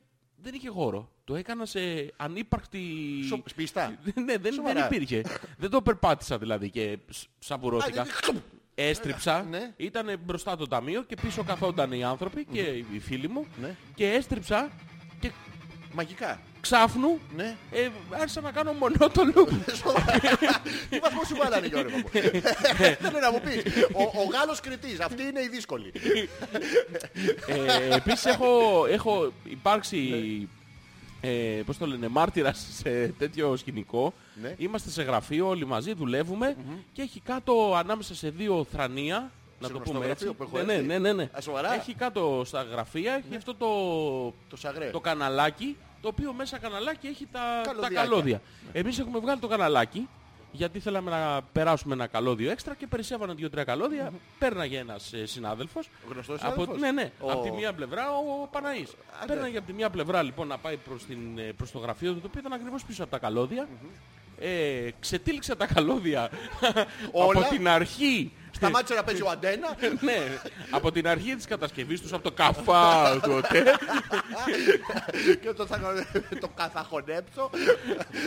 δεν 0.42 0.54
είχε 0.54 0.70
χώρο. 0.70 1.10
Το 1.24 1.36
έκανα 1.36 1.66
σε 1.66 1.80
ανύπαρκτη... 2.18 2.82
Σο- 3.28 3.44
σπιστά. 3.46 3.88
ναι, 4.04 4.12
δεν, 4.24 4.42
δεν 4.42 4.54
Σοβαρά. 4.54 4.86
υπήρχε. 4.86 5.22
δεν 5.58 5.70
το 5.70 5.82
περπάτησα 5.82 6.38
δηλαδή 6.38 6.70
και 6.70 6.98
σ- 7.10 7.24
Α, 7.26 7.30
σαπουρώθηκα. 7.40 8.04
δεν- 8.04 8.42
Έστριψα, 8.78 9.44
Ναι. 9.44 9.74
ήταν 9.78 10.20
μπροστά 10.26 10.56
το 10.58 10.68
ταμείο 10.68 11.04
και 11.04 11.16
πίσω 11.22 11.44
καθόταν 11.44 11.92
οι 11.92 12.04
άνθρωποι 12.04 12.46
και 12.52 12.62
οι 12.62 13.00
φίλοι 13.00 13.28
μου 13.30 13.46
Ναι. 13.62 13.76
και 13.96 14.12
έστριψα 14.12 14.72
και 15.20 15.32
Μαγικά. 15.94 16.42
Ξάφνου 16.66 17.20
Ναι. 17.36 17.56
ε, 17.72 17.90
άρχισα 18.10 18.42
να 18.42 18.52
κάνω 18.52 18.74
μονό 18.74 19.10
το 19.10 19.22
loop. 19.36 19.50
Τι 20.90 21.00
βαθμό 21.00 21.22
σου 21.28 21.36
βάλανε 21.36 21.68
Γιώργο 21.68 21.98
μου. 21.98 22.10
Θέλω 23.00 23.20
να 23.22 23.32
μου 23.32 23.42
πεις. 23.42 23.84
Ο, 23.94 24.02
ο 24.02 24.24
Γάλλος 24.32 24.60
κριτής. 24.60 25.00
Αυτή 25.00 25.24
είναι 25.24 25.42
η 25.42 25.48
δύσκολη. 25.48 25.92
ε, 27.48 27.96
επίσης 27.96 28.26
έχω, 28.26 28.86
έχω 28.90 29.32
υπάρξει, 29.44 30.00
ε, 31.22 31.30
πώς 31.66 31.78
το 31.78 31.86
λένε, 31.88 32.08
μάρτυρας 32.08 32.68
σε 32.82 33.08
τέτοιο 33.08 33.56
σκηνικό. 33.56 34.14
Ναι. 34.42 34.54
Είμαστε 34.58 34.90
σε 34.90 35.04
γραφείο, 35.04 35.48
όλοι 35.48 35.66
μαζί 35.66 35.94
δουλεύουμε 35.94 36.56
και 36.94 37.02
έχει 37.02 37.20
κάτω 37.20 37.76
ανάμεσα 37.78 38.16
σε 38.16 38.30
δύο 38.30 38.66
θρανία, 38.72 39.32
να 39.60 39.68
Σε 39.68 39.72
το 39.74 39.78
γνωστό 39.78 39.94
πούμε 39.94 40.06
γραφείο 40.06 40.30
έτσι. 40.30 40.38
που 40.38 40.44
έχω 40.44 40.58
ναι, 40.58 40.64
ναι, 40.64 40.74
έρθει. 40.74 40.86
ναι, 40.88 40.98
ναι, 40.98 41.14
ναι. 41.14 41.24
Α, 41.38 41.42
σοβαρά; 41.42 41.70
Ναι. 41.70 41.76
Έχει 41.76 41.94
κάτω 41.94 42.42
στα 42.46 42.62
γραφεία, 42.64 43.14
έχει 43.14 43.36
αυτό 43.36 43.56
το, 43.56 43.68
Το 44.50 44.56
σαγρέ. 44.58 44.90
το 44.90 45.00
καναλάκι, 45.00 45.78
το 46.02 46.08
οποίο 46.08 46.34
μέσα 46.34 46.58
καναλάκι 46.58 47.08
έχει 47.08 47.28
τα, 47.32 47.40
τα 47.40 47.70
Καλωδιάκια. 47.72 48.02
καλώδια. 48.02 48.42
Εμείς 48.74 49.00
έχουμε 49.00 49.20
βγάλει 49.20 49.40
το 49.40 49.48
καναλάκι, 49.48 50.08
γιατί 50.52 50.80
θέλαμε 50.80 51.12
να 51.12 51.42
περάσουμε 51.52 51.94
ένα 51.94 52.08
καλώδιο 52.08 52.52
έξτρα 52.52 52.76
και 52.76 52.88
περισσεύανε 52.88 53.34
δύο-τρία 53.34 53.64
καλώδια. 53.64 54.12
Πέρναγε 54.40 54.78
ένας 54.78 55.14
ε, 55.14 55.26
συνάδελφος. 55.26 55.90
Γνωστός 56.12 56.42
Από, 56.44 56.52
συνάδελφος; 56.54 56.80
ναι, 56.82 56.92
ναι. 56.92 57.12
Ο- 57.20 57.32
Από 57.32 57.44
τη 57.44 57.52
μία 57.52 57.74
πλευρά 57.74 58.04
ο 58.12 58.48
Παναής. 58.52 58.96
ναι. 59.20 59.26
Πέρναγε 59.34 59.58
από 59.58 59.68
τη 59.68 59.74
μία 59.74 59.90
πλευρά 59.90 60.24
λοιπόν 60.24 60.48
να 60.48 60.58
πάει 60.58 60.78
προς, 60.78 61.06
την, 61.06 61.38
ε, 61.38 61.42
προς 61.42 61.72
το 61.72 61.80
γραφείο 61.80 62.14
του, 62.14 62.20
το 62.20 62.28
οποίο 62.28 62.40
ήταν 62.40 62.54
ακριβώς 62.54 62.84
πίσω 62.86 63.02
από 63.04 63.12
τα 63.12 63.18
καλώδια. 63.18 63.68
Ε, 64.40 64.90
ξετύλιξε 65.00 65.56
τα 65.56 65.66
καλώδια 65.68 66.30
Όλα; 67.12 67.40
από 67.40 67.50
την 67.50 67.68
αρχή. 67.68 68.32
Σταμάτησε 68.56 68.94
να 68.94 69.04
παίζει 69.04 69.22
ο 69.22 69.30
αντένα. 69.30 69.68
ναι, 70.08 70.18
από 70.70 70.92
την 70.92 71.08
αρχή 71.08 71.36
της 71.36 71.46
κατασκευής 71.46 72.02
τους, 72.02 72.14
από 72.14 72.24
το 72.24 72.32
καφά 72.32 73.20
του 73.24 73.32
οτέ, 73.36 73.64
και 75.42 75.54
το, 75.54 75.66
θα, 75.66 75.80
το 76.40 76.48
καθαχωνέψω. 76.56 77.50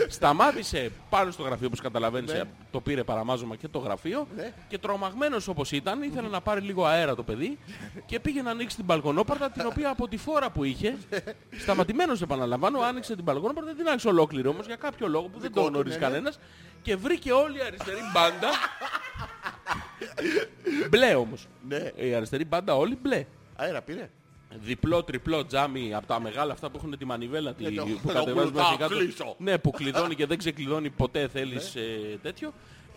σταμάτησε 0.08 0.90
πάνω 1.08 1.30
στο 1.30 1.42
γραφείο, 1.42 1.66
όπως 1.66 1.80
καταλαβαίνεις, 1.80 2.32
Ναι. 2.32 2.42
το 2.70 2.80
πήρε 2.80 3.04
παραμάζωμα 3.04 3.56
και 3.56 3.68
το 3.68 3.78
γραφείο 3.78 4.26
Ναι. 4.36 4.52
και 4.68 4.78
τρομαγμένος 4.78 5.48
όπως 5.48 5.72
ήταν, 5.72 6.02
ήθελε 6.02 6.28
να 6.28 6.40
πάρει 6.40 6.60
λίγο 6.60 6.84
αέρα 6.84 7.14
το 7.14 7.22
παιδί 7.22 7.58
και 8.06 8.20
πήγε 8.20 8.42
να 8.42 8.50
ανοίξει 8.50 8.76
την 8.76 8.84
μπαλκονόπορτα, 8.84 9.50
την 9.50 9.66
οποία 9.66 9.90
από 9.90 10.08
τη 10.08 10.16
φόρα 10.16 10.50
που 10.50 10.64
είχε, 10.64 10.96
σταματημένος 11.62 12.22
επαναλαμβάνω, 12.22 12.80
άνοιξε 12.80 13.14
την 13.14 13.24
μπαλκονόπορτα, 13.24 13.66
δεν 13.68 13.76
την 13.76 13.88
άνοιξε 13.88 14.08
ολόκληρη 14.08 14.48
όμως 14.48 14.66
για 14.66 14.76
κάποιο 14.76 15.08
λόγο 15.08 15.24
που 15.28 15.38
δεν 15.38 15.48
Δικό 15.48 15.60
το 15.60 15.66
του, 15.66 15.72
γνωρίζει 15.72 15.98
ναι, 15.98 16.06
ναι. 16.06 16.10
κανένας 16.12 16.38
και 16.82 16.96
βρήκε 16.96 17.32
όλη 17.32 17.58
η 17.58 17.62
αριστερή 17.66 18.00
μπάντα, 18.12 18.48
μπλε 20.90 21.14
όμως. 21.14 21.46
Ναι. 21.68 21.90
Η 21.96 22.14
αριστερή 22.14 22.44
μπάντα 22.44 22.76
όλη 22.76 22.98
μπλε. 23.02 23.24
Αέρα 23.56 23.82
πήρε. 23.82 24.10
Διπλό, 24.62 25.02
τριπλό 25.04 25.46
τζάμι 25.46 25.94
από 25.94 26.06
τα 26.06 26.20
μεγάλα 26.20 26.52
αυτά 26.52 26.70
που 26.70 26.76
έχουν 26.76 26.98
τη 26.98 27.04
μανιβέλα 27.04 27.54
τη, 27.54 27.62
Ναι, 27.62 27.70
το- 27.70 27.84
που 27.84 28.06
το 28.06 28.12
κατεβάζεις 28.12 28.50
κλου- 28.50 28.54
μέχρι 28.54 28.76
θα 28.76 28.76
κάτω. 28.88 28.98
κλείσω. 28.98 29.34
Ναι, 29.38 29.58
που 29.58 29.70
κλειδώνει 29.70 30.14
και 30.14 30.26
δεν 30.26 30.38
ξεκλειδώνει 30.38 30.90
ποτέ 30.90 31.28
θέλεις 31.28 31.74
Ναι. 31.74 31.80
ε, 31.82 32.16
τέτοιο. 32.22 32.52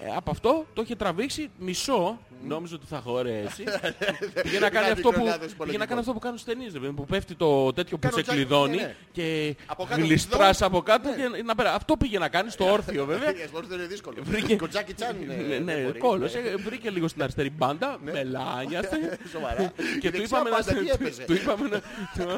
Ε, 0.06 0.14
από 0.16 0.32
αυτό 0.32 0.66
το 0.74 0.82
είχε 0.82 0.96
τραβήξει 0.96 1.50
μισό, 1.60 2.20
νόμιζε 2.48 2.76
ότι 2.76 2.86
θα 2.90 3.00
χωρέσει. 3.00 3.64
πήγε 4.44 4.60
να 4.60 4.70
κάνει 4.70 4.88
Κάτι 4.88 4.92
αυτό 4.92 5.10
που, 5.10 5.14
κρονάδες 5.14 5.38
πήγε 5.38 5.48
να 5.48 5.54
υπολογιστών. 5.54 5.88
κάνει 5.88 6.00
αυτό 6.00 6.14
που 6.14 6.20
κάνουν 6.20 6.38
στις 6.38 6.54
ταινίες, 6.54 6.74
ρε 6.74 6.80
παιδί 6.80 6.90
μου, 6.92 6.96
που 6.98 7.06
πέφτει 7.06 7.36
το 7.36 7.74
τέτοιο 7.74 7.98
που 7.98 8.08
Κάνω 8.08 8.16
σε 8.16 8.22
τζάκι, 8.24 8.38
κλειδώνει 8.38 8.76
ναι, 8.76 8.82
ναι. 8.82 8.96
και 9.12 9.56
Από 9.66 9.84
κάτω 9.86 10.02
γλιστράς 10.02 10.58
κλειδώνει. 10.58 10.76
από 10.78 10.82
κάτω 10.92 11.10
Ναι. 11.10 11.38
και 11.38 11.44
να 11.44 11.56
πέρα. 11.56 11.74
Αυτό 11.74 11.98
πήγε 11.98 12.20
να 12.20 12.30
κάνει 12.30 12.50
στο 12.50 12.72
όρθιο 12.72 13.06
βέβαια. 13.06 13.30
Ε, 13.30 13.48
σπορ 13.48 13.66
δεν 13.66 13.78
είναι 13.78 13.88
δύσκολο. 13.88 14.18
Βρήκε- 14.22 14.58
Κοτζάκι 14.60 14.94
τσάν 14.94 15.22
είναι. 15.22 15.34
Ναι, 15.34 15.44
δεν 15.44 15.64
ναι, 15.64 15.74
μπορεί. 15.76 16.00
κόλλος. 16.00 16.34
Ε, 16.36 16.56
Βρήκε 16.66 16.90
λίγο 16.90 17.08
στην 17.08 17.22
αριστερή 17.24 17.50
μπάντα, 17.50 17.98
μελάνιαστε. 18.04 18.98
Σοβαρά. 19.34 19.74
Και 20.00 20.08
Η 20.08 20.12
του 20.12 20.18
δεξιά 20.18 20.24
είπαμε, 20.24 20.50
να, 20.50 20.56
πάντα 20.56 20.74
τι 20.74 20.90
έπαιζε; 20.90 21.24
του, 21.24 21.34
είπαμε 21.34 21.68
να, 21.68 21.80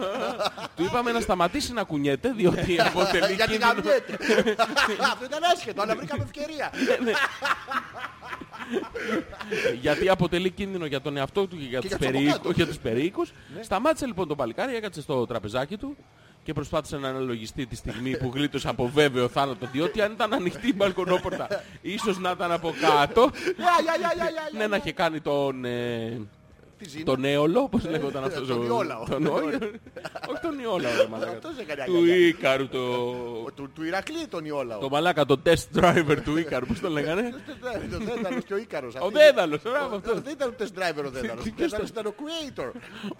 του 0.76 0.84
είπαμε 0.84 1.12
να 1.12 1.20
σταματήσει 1.20 1.74
να 1.74 1.84
κουνιέται 1.84 2.32
διότι 2.32 2.82
αποτελεί 2.82 3.34
Γιατί 3.34 3.52
κίνδυνο. 3.52 3.74
γαμιέται. 3.76 4.18
Αυτό 5.00 5.26
ήταν 5.26 5.44
άσχετο, 5.54 5.82
αλλά 5.82 5.96
βρήκαμε 5.96 6.24
ευκαιρία. 6.24 6.72
Γιατί 9.82 10.10
αποτελεί 10.10 10.50
κίνδυνο 10.50 10.86
για 10.86 11.02
τον 11.02 11.18
εαυτό 11.18 11.48
του 11.48 11.58
και 11.58 11.64
για, 11.66 11.80
Και 11.80 11.88
τους, 11.90 11.98
για 11.98 11.98
τους 11.98 12.08
από 12.08 12.12
περίοικους, 12.12 12.38
κάτω. 12.38 12.52
για 12.52 12.68
τους 12.68 12.78
περίοικους. 12.78 13.32
Σταμάτησε 13.62 14.06
λοιπόν 14.06 14.28
το 14.28 14.36
παλικάρι, 14.36 14.76
έκατσε 14.76 15.02
στο 15.02 15.26
τραπεζάκι 15.26 15.78
του 15.78 15.98
και 16.44 16.54
προσπάθησε 16.54 16.98
να 16.98 17.08
αναλογιστεί 17.08 17.66
τη 17.66 17.76
στιγμή 17.76 18.18
που 18.18 18.32
γλίτωσε 18.34 18.70
από 18.70 18.88
βέβαιο 18.90 19.28
θάνατο 19.28 19.68
διότι 19.72 20.02
αν 20.02 20.12
ήταν 20.12 20.34
ανοιχτή 20.34 20.68
η 20.68 20.74
μπαλκονόπορτα 20.76 21.48
ίσως 21.82 22.20
να 22.20 22.32
ήταν 22.32 22.52
από 22.52 22.74
κάτω 22.82 23.22
Γεια, 23.58 23.76
γεια, 23.84 23.96
γεια, 24.00 24.12
γεια, 24.16 24.30
γεια, 24.30 24.60
ναι 24.60 24.68
να 24.68 24.76
είχε 24.76 24.92
κάνει 24.92 25.20
τον, 25.22 25.66
ε, 25.66 26.10
Τι 26.10 26.18
ζήνει. 26.20 26.30
Τον 27.04 27.24
έολο 27.26 27.68
πώς 27.70 27.86
λέγονταν 27.90 28.24
αυτός 28.24 28.48
τον 28.48 28.62
ο- 28.62 28.66
Ιόλαο. 28.66 29.04
τον 29.10 29.24
Ιόλαο. 29.26 29.42
όχι 30.30 30.42
τον 30.42 30.60
Ιόλαο 30.60 30.92
ρε 30.98 31.08
μαλάκα. 31.08 31.32
Αυτός 31.32 31.52
έκανε 31.58 31.84
του 31.86 31.94
αγκαλιά. 31.98 32.28
Ίκαρου 32.28 32.68
το 32.68 32.80
Ο- 33.46 33.52
Του 33.52 33.70
του 33.76 33.84
Ηρακλή 33.84 34.28
τον 34.30 34.46
Ιόλαο. 34.46 34.80
Το 34.80 34.90
μαλάκα, 34.90 35.26
το 35.26 35.42
test 35.46 35.80
driver 35.80 36.18
του 36.24 36.38
Ίκαρου, 36.38 36.66
πώς 36.66 36.80
το 36.80 36.90
λέγανε; 36.98 37.34
Το 37.92 37.98
Δένταλος 37.98 38.44
και 38.44 38.54
ο 38.54 38.58
Ίκαρος. 38.58 38.94
Ο 38.96 38.98
Αυτή- 39.06 39.14
Δένταλος, 39.14 39.60
ωραία 39.66 39.82
Ο- 39.82 39.86
από 39.86 39.96
αυτός. 39.96 40.22
Δεν 40.22 40.34
ήταν 40.34 40.50
ο 40.50 40.54
test 40.60 40.64
driver 40.80 41.06
ο 41.06 41.10
Δένταλος. 41.10 41.46
Ο 41.46 41.52
ποιος 41.56 41.70
Δένταλος 41.72 41.90
ήταν 41.90 42.06
ο 42.06 42.14
creator. 42.20 42.72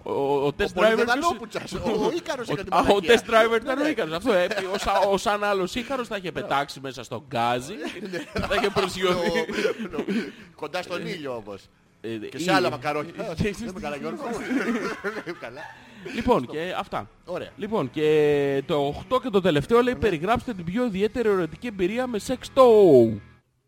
Ο, 0.02 0.12
ο 0.12 0.46
Ο 0.46 0.48
test 0.48 0.50
driver... 0.50 0.54
ποιος- 0.56 0.72
Πολυδεδαλόπουτσας. 0.72 1.72
Ο 1.72 2.10
Ίκαρος 2.16 2.48
έκανε 2.48 2.62
την 2.68 2.74
Α, 2.74 2.78
ο 2.78 2.82
μαλακία. 2.84 3.22
test 3.26 3.30
driver 3.30 3.60
ήταν 3.62 3.76
Ναι, 3.76 3.82
ο 3.82 3.84
ναι. 3.84 3.90
Ίκαρος. 3.90 4.14
Αυτό, 4.14 4.32
ε, 4.32 4.46
ο, 4.74 4.78
σα- 4.78 4.98
ο 4.98 5.16
σαν 5.16 5.44
άλλος 5.44 5.74
Ίκαρος 5.74 6.08
θα 6.08 6.16
είχε 6.16 6.32
πετάξει 6.32 6.80
μέσα 6.80 7.02
στο 7.04 7.24
γκάζι, 7.28 7.74
θα 8.32 8.54
είχε 8.54 8.70
προσγειωθεί. 8.70 9.28
Ο- 9.38 10.00
ο- 10.00 10.04
Κοντά 10.56 10.82
στον 10.82 11.06
ήλιο 11.06 11.42
όμως. 11.46 11.68
Ε, 12.06 12.16
Και 12.16 12.36
ή- 12.36 12.40
σε 12.40 12.52
άλλα 12.52 12.70
μακαρόνια. 12.70 13.12
Ε, 13.16 13.34
Δεν 13.34 13.68
είμαι 13.68 13.80
καλά 13.80 13.96
Γιώργο. 13.96 14.22
Δεν 15.02 15.12
είμαι 15.26 15.36
καλά. 15.40 15.60
Λοιπόν, 16.14 16.46
και 16.46 16.74
αυτά. 16.78 17.08
Ωραία. 17.24 17.50
Λοιπόν, 17.56 17.90
και 17.90 18.62
το 18.66 19.04
8 19.10 19.20
και 19.22 19.28
το 19.30 19.40
τελευταίο 19.40 19.82
λέει 19.82 19.94
περιγράψτε 19.96 20.54
την 20.54 20.64
πιο 20.64 20.84
ιδιαίτερη 20.86 21.28
ερωτική 21.28 21.66
εμπειρία 21.66 22.06
με 22.06 22.18
sex 22.26 22.34
toe. 22.54 23.18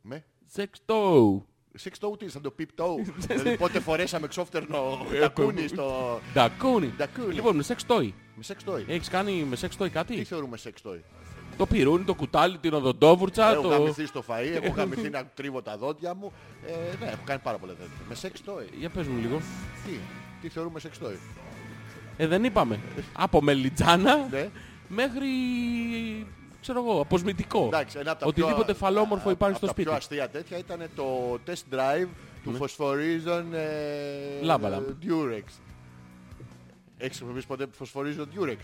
Με 0.02 0.24
Sex 0.56 0.66
toe. 0.86 1.42
six 1.82 2.08
toe 2.08 2.18
τι, 2.18 2.28
σαν 2.28 2.42
το 2.42 2.54
peep 2.58 2.82
toe. 2.84 3.12
Δηλαδή 3.26 3.56
πότε 3.56 3.80
φορέσαμε 3.80 4.26
ξόφτερνο 4.26 5.06
Ε, 5.12 5.18
τακούνι 5.20 5.68
στο... 5.68 6.20
Ντακούνι. 6.32 6.92
Ντακούνι. 6.96 7.34
Λοιπόν, 7.34 7.56
με 7.56 7.64
sex 7.66 7.92
toy. 7.92 8.10
Με 8.34 8.42
sex 8.46 8.70
toy. 8.72 8.82
Έχεις 8.86 9.08
κάνει 9.08 9.32
με 9.32 9.56
sex 9.60 9.66
toy 9.66 9.84
Τι 9.84 9.90
κάτι. 9.90 10.24
θεωρούμε 10.24 10.58
sex 10.64 10.88
toy. 10.90 10.98
Το 11.56 11.66
πυρούνι, 11.66 12.04
το 12.04 12.14
κουτάλι, 12.14 12.58
την 12.58 12.72
οδοντόβουρτσα, 12.72 13.50
Έχω 13.52 13.62
το... 13.62 13.68
γαμηθεί 13.68 14.06
στο 14.06 14.24
φαΐ, 14.28 14.62
έχω 14.62 14.72
γαμηθεί 14.76 15.08
να 15.10 15.24
τρίβω 15.34 15.62
τα 15.62 15.76
δόντια 15.76 16.14
μου. 16.14 16.32
Ε, 16.66 17.04
ναι, 17.04 17.10
έχω 17.10 17.22
κάνει 17.24 17.40
πάρα 17.42 17.58
πολλά 17.58 17.72
τέτοια. 17.72 17.92
Με 18.08 18.14
sex 18.22 18.50
toy. 18.50 18.64
Για 18.78 18.88
πες 18.90 19.06
μου 19.06 19.18
λίγο. 19.20 19.40
Τι, 19.86 19.90
τι 20.40 20.48
θεωρούμε 20.48 20.80
sex 20.82 21.06
toy; 21.06 21.14
Ε, 22.16 22.26
δεν 22.26 22.44
είπαμε. 22.44 22.80
Από 23.12 23.42
μελιτζάνα 23.42 24.26
Ναι. 24.30 24.48
μέχρι, 24.88 25.26
ξέρω 26.60 26.78
εγώ, 26.84 27.00
αποσμητικό. 27.00 27.64
Εντάξει, 27.66 27.98
ένα 27.98 28.10
από 28.10 28.20
τα 28.20 28.26
Οτιδήποτε 28.26 28.64
πιο, 28.64 28.74
φαλόμορφο 28.74 29.28
α- 29.28 29.32
υπάρχει 29.32 29.56
από 29.56 29.66
στο 29.66 29.66
τα 29.66 29.72
σπίτι. 29.72 29.88
πιο 29.88 29.96
αστεία 29.96 30.28
τέτοια 30.28 30.58
ήταν 30.58 30.82
το 30.96 31.38
test 31.46 31.74
drive 31.74 32.08
του 32.44 32.56
Phosphorizon 32.60 33.44
ε, 33.52 34.42
Λάμπα, 34.44 34.68
λάμπα. 34.68 34.84
Durex. 35.02 35.44
Έχεις 36.98 37.16
χρησιμοποιήσει 37.16 37.46
ποτέ 37.46 37.66
Phosphorizon 37.78 38.26
Durex; 38.40 38.56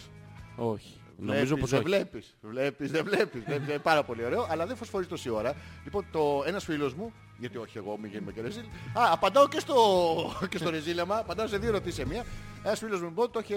Όχι. 0.57 0.95
Νομίζω 1.19 1.45
Βλέπεις, 1.57 1.61
πως 1.61 1.71
δεν 1.71 1.79
όχι. 1.79 1.89
βλέπεις, 1.89 2.35
βλέπεις, 2.41 2.91
δεν 2.91 3.05
βλέπεις. 3.05 3.43
Βλέπεις, 3.45 3.69
είναι 3.69 3.79
πάρα 3.79 4.03
πολύ 4.03 4.25
ωραίο, 4.25 4.47
αλλά 4.51 4.67
δεν 4.67 4.77
φωσφορίζει 4.77 5.09
τόση 5.11 5.31
ώρα. 5.31 5.55
Λοιπόν, 5.85 6.05
το, 6.13 6.43
ένας 6.47 6.65
φίλος 6.65 6.95
μου, 6.95 7.13
γιατί 7.39 7.57
όχι 7.57 7.79
εγώ, 7.79 7.99
μην 7.99 8.11
γίνουμε 8.11 8.33
και 8.33 8.41
ρεζίλ. 8.41 8.63
Α, 8.93 9.13
απαντάω 9.13 9.49
και 9.49 9.61
στο, 9.61 9.75
και 10.51 10.59
στο 10.59 10.71
ρεζίλεμα, 10.71 11.17
απαντάω 11.19 11.47
σε 11.47 11.59
δύο 11.59 11.69
ερωτήσεις 11.69 11.95
σε 11.99 12.07
μία. 12.07 12.25
Ένας 12.65 12.79
φίλος 12.79 13.01
μου, 13.01 13.09
λοιπόν, 13.09 13.31
το, 13.31 13.41
είχε, 13.43 13.57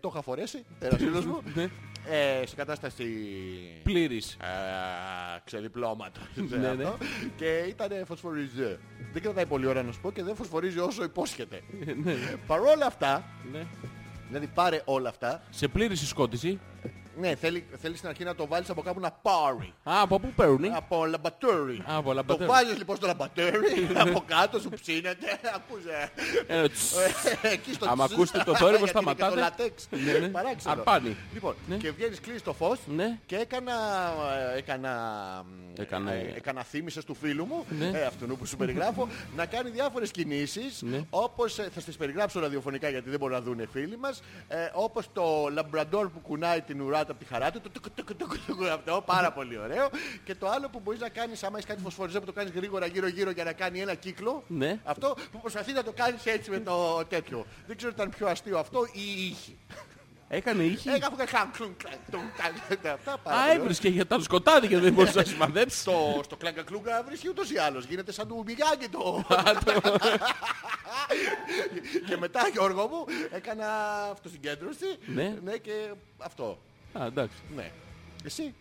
το 0.00 0.08
είχα 0.12 0.22
φορέσει, 0.22 0.64
ένας 0.78 1.00
φίλος 1.00 1.24
μου, 1.24 1.42
Ναι. 1.54 1.62
ε, 2.10 2.46
σε 2.46 2.54
κατάσταση 2.56 3.04
Πλήρης. 3.82 4.32
ε, 4.40 4.46
ξεδιπλώματος. 5.44 6.22
Ναι, 6.34 6.56
ναι. 6.56 6.84
αυτό, 6.84 6.96
Και 7.36 7.64
ήταν 7.68 7.88
φωσφοριζέ. 8.06 8.78
Δεν 9.12 9.22
κρατάει 9.22 9.46
πολύ 9.46 9.66
ώρα 9.66 9.82
να 9.82 9.92
σου 9.92 10.00
πω 10.00 10.12
και 10.12 10.22
δεν 10.22 10.36
φωσφορίζει 10.36 10.78
όσο 10.78 11.02
υπόσχεται. 11.04 11.60
Ναι, 12.04 12.14
Παρόλα 12.46 12.86
αυτά, 12.86 13.24
ναι. 13.52 13.66
Δηλαδή 14.28 14.46
πάρε 14.46 14.82
όλα 14.84 15.08
αυτά, 15.08 15.42
Σε 15.50 15.68
πλήρη 15.68 15.96
συσκότηση. 15.96 16.60
Ναι, 17.18 17.34
θέλει, 17.34 17.66
θέλεις 17.80 17.98
στην 17.98 18.08
αρχή 18.10 18.24
να 18.24 18.34
το 18.34 18.46
βάλεις 18.46 18.70
από 18.70 18.82
κάπου 18.82 19.00
να 19.00 19.10
πάρει. 19.10 19.72
Α, 19.82 20.00
από 20.02 20.20
πού 20.20 20.32
παίρνει; 20.36 20.70
Από 20.74 21.06
λαμπατέρι. 21.06 21.82
Α, 21.86 21.96
από 21.96 22.08
Το 22.08 22.14
λαμπατέρι. 22.14 22.50
βάζεις 22.50 22.76
λοιπόν 22.78 22.96
στο 22.96 23.06
λαμπατέρι, 23.06 23.88
από 24.04 24.22
κάτω 24.26 24.58
σου 24.60 24.68
ψήνεται, 24.80 25.26
ακούσε. 25.54 26.10
Ε, 26.46 26.68
τσ. 26.68 26.92
Εκεί 27.42 27.72
στο 27.72 27.86
Άμα 27.88 28.06
τσ, 28.06 28.12
ακούσετε 28.14 28.38
το 28.44 28.54
θόρυβο, 28.56 28.84
γιατί 28.84 28.98
είναι 28.98 29.12
και 29.14 29.22
σταματάτε. 29.22 29.34
Το 29.34 29.40
λατέξ. 29.40 29.88
Ναι, 29.90 30.12
ναι. 30.18 30.28
Παράξενο. 30.28 30.72
Αρπάνι. 30.74 31.16
Λοιπόν, 31.32 31.54
Ναι. 31.68 31.76
και 31.76 31.90
βγαίνεις 31.90 32.20
κλείνεις 32.20 32.42
το 32.42 32.52
φως 32.52 32.78
Ναι. 32.86 33.18
και 33.26 33.36
έκανα, 33.36 33.72
έκανα, 34.56 34.90
Έκανα- 35.78 36.12
ε, 36.12 36.32
έκανα 36.36 36.62
θύμησες 36.62 37.04
του 37.04 37.14
φίλου 37.14 37.44
μου, 37.44 37.64
Ναι. 37.78 37.98
ε, 37.98 38.04
αυτού 38.04 38.26
που 38.38 38.46
σου 38.46 38.56
περιγράφω, 38.56 39.08
να 39.36 39.46
κάνει 39.46 39.70
διάφορες 39.70 40.10
κινήσεις, 40.10 40.82
Ναι. 40.82 41.00
όπως, 41.10 41.58
ε, 41.58 41.68
θα 41.74 41.80
τις 41.80 41.96
περιγράψω 41.96 42.40
ραδιοφωνικά 42.40 42.88
γιατί 42.88 43.10
δεν 43.10 43.18
μπορούν 43.18 43.34
να 43.36 43.42
δουν 43.42 43.58
οι 43.58 43.66
φίλοι 43.66 43.96
μας, 43.96 44.22
ε, 44.48 44.56
όπως 44.72 45.06
το 45.12 45.48
λαμπραντόρ 45.52 46.08
που 46.08 46.18
κουνάει 46.20 46.60
την 46.60 46.80
ουράτα 47.06 47.12
από 47.12 47.18
τη 47.18 47.24
χαρά 47.24 47.50
του, 47.50 47.60
το 47.60 47.70
τουκ, 47.70 47.88
τουκ, 47.94 48.14
τουκ, 48.14 48.34
τουκ, 48.46 48.62
αυτό, 48.66 49.02
πάρα 49.06 49.32
πολύ 49.32 49.58
ωραίο, 49.58 49.88
και 50.24 50.34
το 50.34 50.48
άλλο 50.48 50.68
που 50.68 50.80
μπορείς 50.80 51.00
να 51.00 51.08
κάνεις, 51.08 51.42
άμα 51.42 51.56
έχεις 51.56 51.68
κάτι 51.68 51.82
φωσφοριζέ 51.82 52.20
που 52.20 52.26
το 52.26 52.32
κάνεις 52.32 52.52
γρήγορα 52.52 52.86
γύρω 52.86 53.06
γύρω 53.06 53.30
για 53.30 53.44
να 53.44 53.52
κάνει 53.52 53.80
ένα 53.80 53.94
κύκλο, 53.94 54.42
Ναι. 54.46 54.80
αυτό 54.84 55.16
που 55.32 55.40
προσπαθεί 55.40 55.72
να 55.72 55.82
το 55.82 55.92
κάνεις 55.92 56.26
έτσι 56.26 56.50
με 56.50 56.60
το 56.60 57.04
τέτοιο. 57.08 57.46
Δεν 57.66 57.76
ξέρω 57.76 57.92
αν 57.96 57.98
ήταν 57.98 58.10
πιο 58.18 58.26
αστείο 58.26 58.58
αυτό 58.58 58.84
ή 58.92 59.26
είχε. 59.26 59.52
Έκανε 60.28 60.62
ήχη; 60.62 60.88
Έκανα 60.88 61.16
που 61.16 61.24
χαμ, 61.28 61.50
κλουμ, 61.50 61.76
κλακ, 61.76 61.94
τουμ, 62.10 62.22
κλακ, 62.36 62.86
αυτά 62.86 63.18
πάρα 63.18 63.36
Α, 63.36 63.40
πολύ 63.40 63.50
ωραία. 63.50 63.60
έβρισκε 63.62 63.88
για 63.88 64.06
τα 64.06 64.20
σκοτάδι 64.20 64.68
και 64.68 64.78
δεν 64.78 64.92
μπορούσε 64.92 65.18
να 65.18 65.24
σημαδέψει. 65.24 65.78
Στο, 65.80 66.20
στο 66.24 66.36
κλάγκα 66.36 66.62
κλούγκα 66.62 67.02
βρίσκει 67.06 67.28
ούτως 67.28 67.50
ή 67.50 67.58
άλλως. 67.58 67.84
Γίνεται 67.84 68.12
σαν 68.12 68.28
του 68.28 68.42
Μιγιάκη 68.46 68.88
το. 68.88 69.24
και 72.08 72.16
μετά 72.16 72.48
Γιώργο 72.52 72.86
μου 72.86 73.04
έκανα 73.30 73.66
αυτοσυγκέντρωση. 74.10 74.86
Ναι. 75.42 75.56
και 75.56 75.72
αυτό. 76.18 76.58
Α, 77.00 77.06
εντάξει. 77.06 77.36
Ναι. 77.56 77.70
Εσύ, 78.24 78.54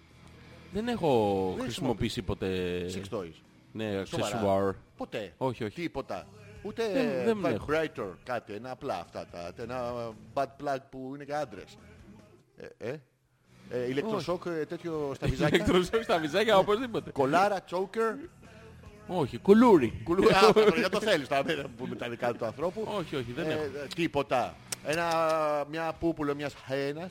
Δεν 0.73 0.87
έχω 0.87 1.53
Δεν 1.55 1.63
χρησιμοποιήσει 1.63 2.21
ποτέ. 2.21 2.49
sex 2.89 3.15
toys. 3.17 3.33
Ναι, 3.71 4.05
Σοβαρά. 4.05 4.41
accessoire. 4.41 4.75
Ποτέ. 4.97 5.33
Όχι, 5.37 5.63
όχι. 5.63 5.75
Τίποτα. 5.81 6.27
Ούτε 6.63 6.91
Δεν- 6.93 7.25
δεν 7.43 7.53
έχω. 7.53 7.65
vibrator, 7.69 8.13
κάτι, 8.23 8.53
ένα 8.53 8.71
απλά 8.71 8.99
αυτά 8.99 9.25
τα, 9.31 9.51
ένα 9.63 9.91
bad 10.33 10.43
plug 10.63 10.77
που 10.89 11.11
είναι 11.15 11.23
για 11.23 11.39
άντρες. 11.39 11.77
Ε, 12.57 12.89
ε, 12.89 12.95
ε, 13.69 13.87
ηλεκτροσόκ 13.89 14.45
ε, 14.45 14.65
τέτοιο 14.65 15.11
στα 15.15 15.27
βυζάκια. 15.27 15.55
Ηλεκτροσόκ 15.57 16.03
στα 16.03 16.19
βυζάκια 16.19 16.57
οπωσδήποτε. 16.57 17.11
Κολάρα, 17.11 17.61
τσόκερ. 17.61 18.13
Όχι, 19.07 19.37
κουλούρι. 19.37 20.01
Κουλού, 20.03 20.23
α, 20.35 20.51
δεν 20.81 20.89
το 20.89 20.99
θέλεις 21.01 21.27
τώρα, 21.27 21.43
μην 21.43 21.69
πούμε 21.77 21.95
τα 21.95 22.09
δικά 22.09 22.33
του 22.33 22.45
ανθρώπου. 22.45 22.87
Όχι, 22.97 23.15
όχι, 23.15 23.31
δεν 23.31 23.49
Ε, 23.49 23.53
έχω. 23.53 23.61
ε, 23.63 23.87
τίποτα. 23.95 24.55
Ένα, 24.85 25.07
μια 25.69 25.93
πούπουλο 25.99 26.35
μιας 26.35 26.53
χαένας. 26.65 27.09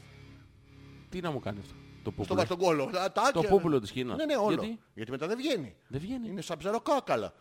Τι 1.15 1.21
να 1.21 1.31
μου 1.31 1.41
κάνει 1.41 1.59
αυτό. 1.59 1.75
Το 1.75 1.81
Στο 2.01 2.11
πούπουλο. 2.11 2.35
βάζει 2.37 2.49
τον 2.49 2.59
κόλλο. 2.59 2.85
Α, 2.85 2.91
τα 2.91 3.13
Το 3.13 3.21
άκια. 3.39 3.49
πούπουλο 3.49 3.81
της 3.81 3.91
Κίνας. 3.91 4.17
Ναι, 4.17 4.25
ναι, 4.25 4.37
όλο. 4.37 4.49
Γιατί; 4.63 4.81
Γιατί 4.95 5.11
μετά 5.11 5.27
δεν 5.27 5.37
βγαίνει. 5.37 5.77
Δεν 5.89 6.01
βγαίνει. 6.01 6.29
Είναι 6.29 6.41
σαν 6.41 6.59
ψαροκάκαλα. 6.59 7.35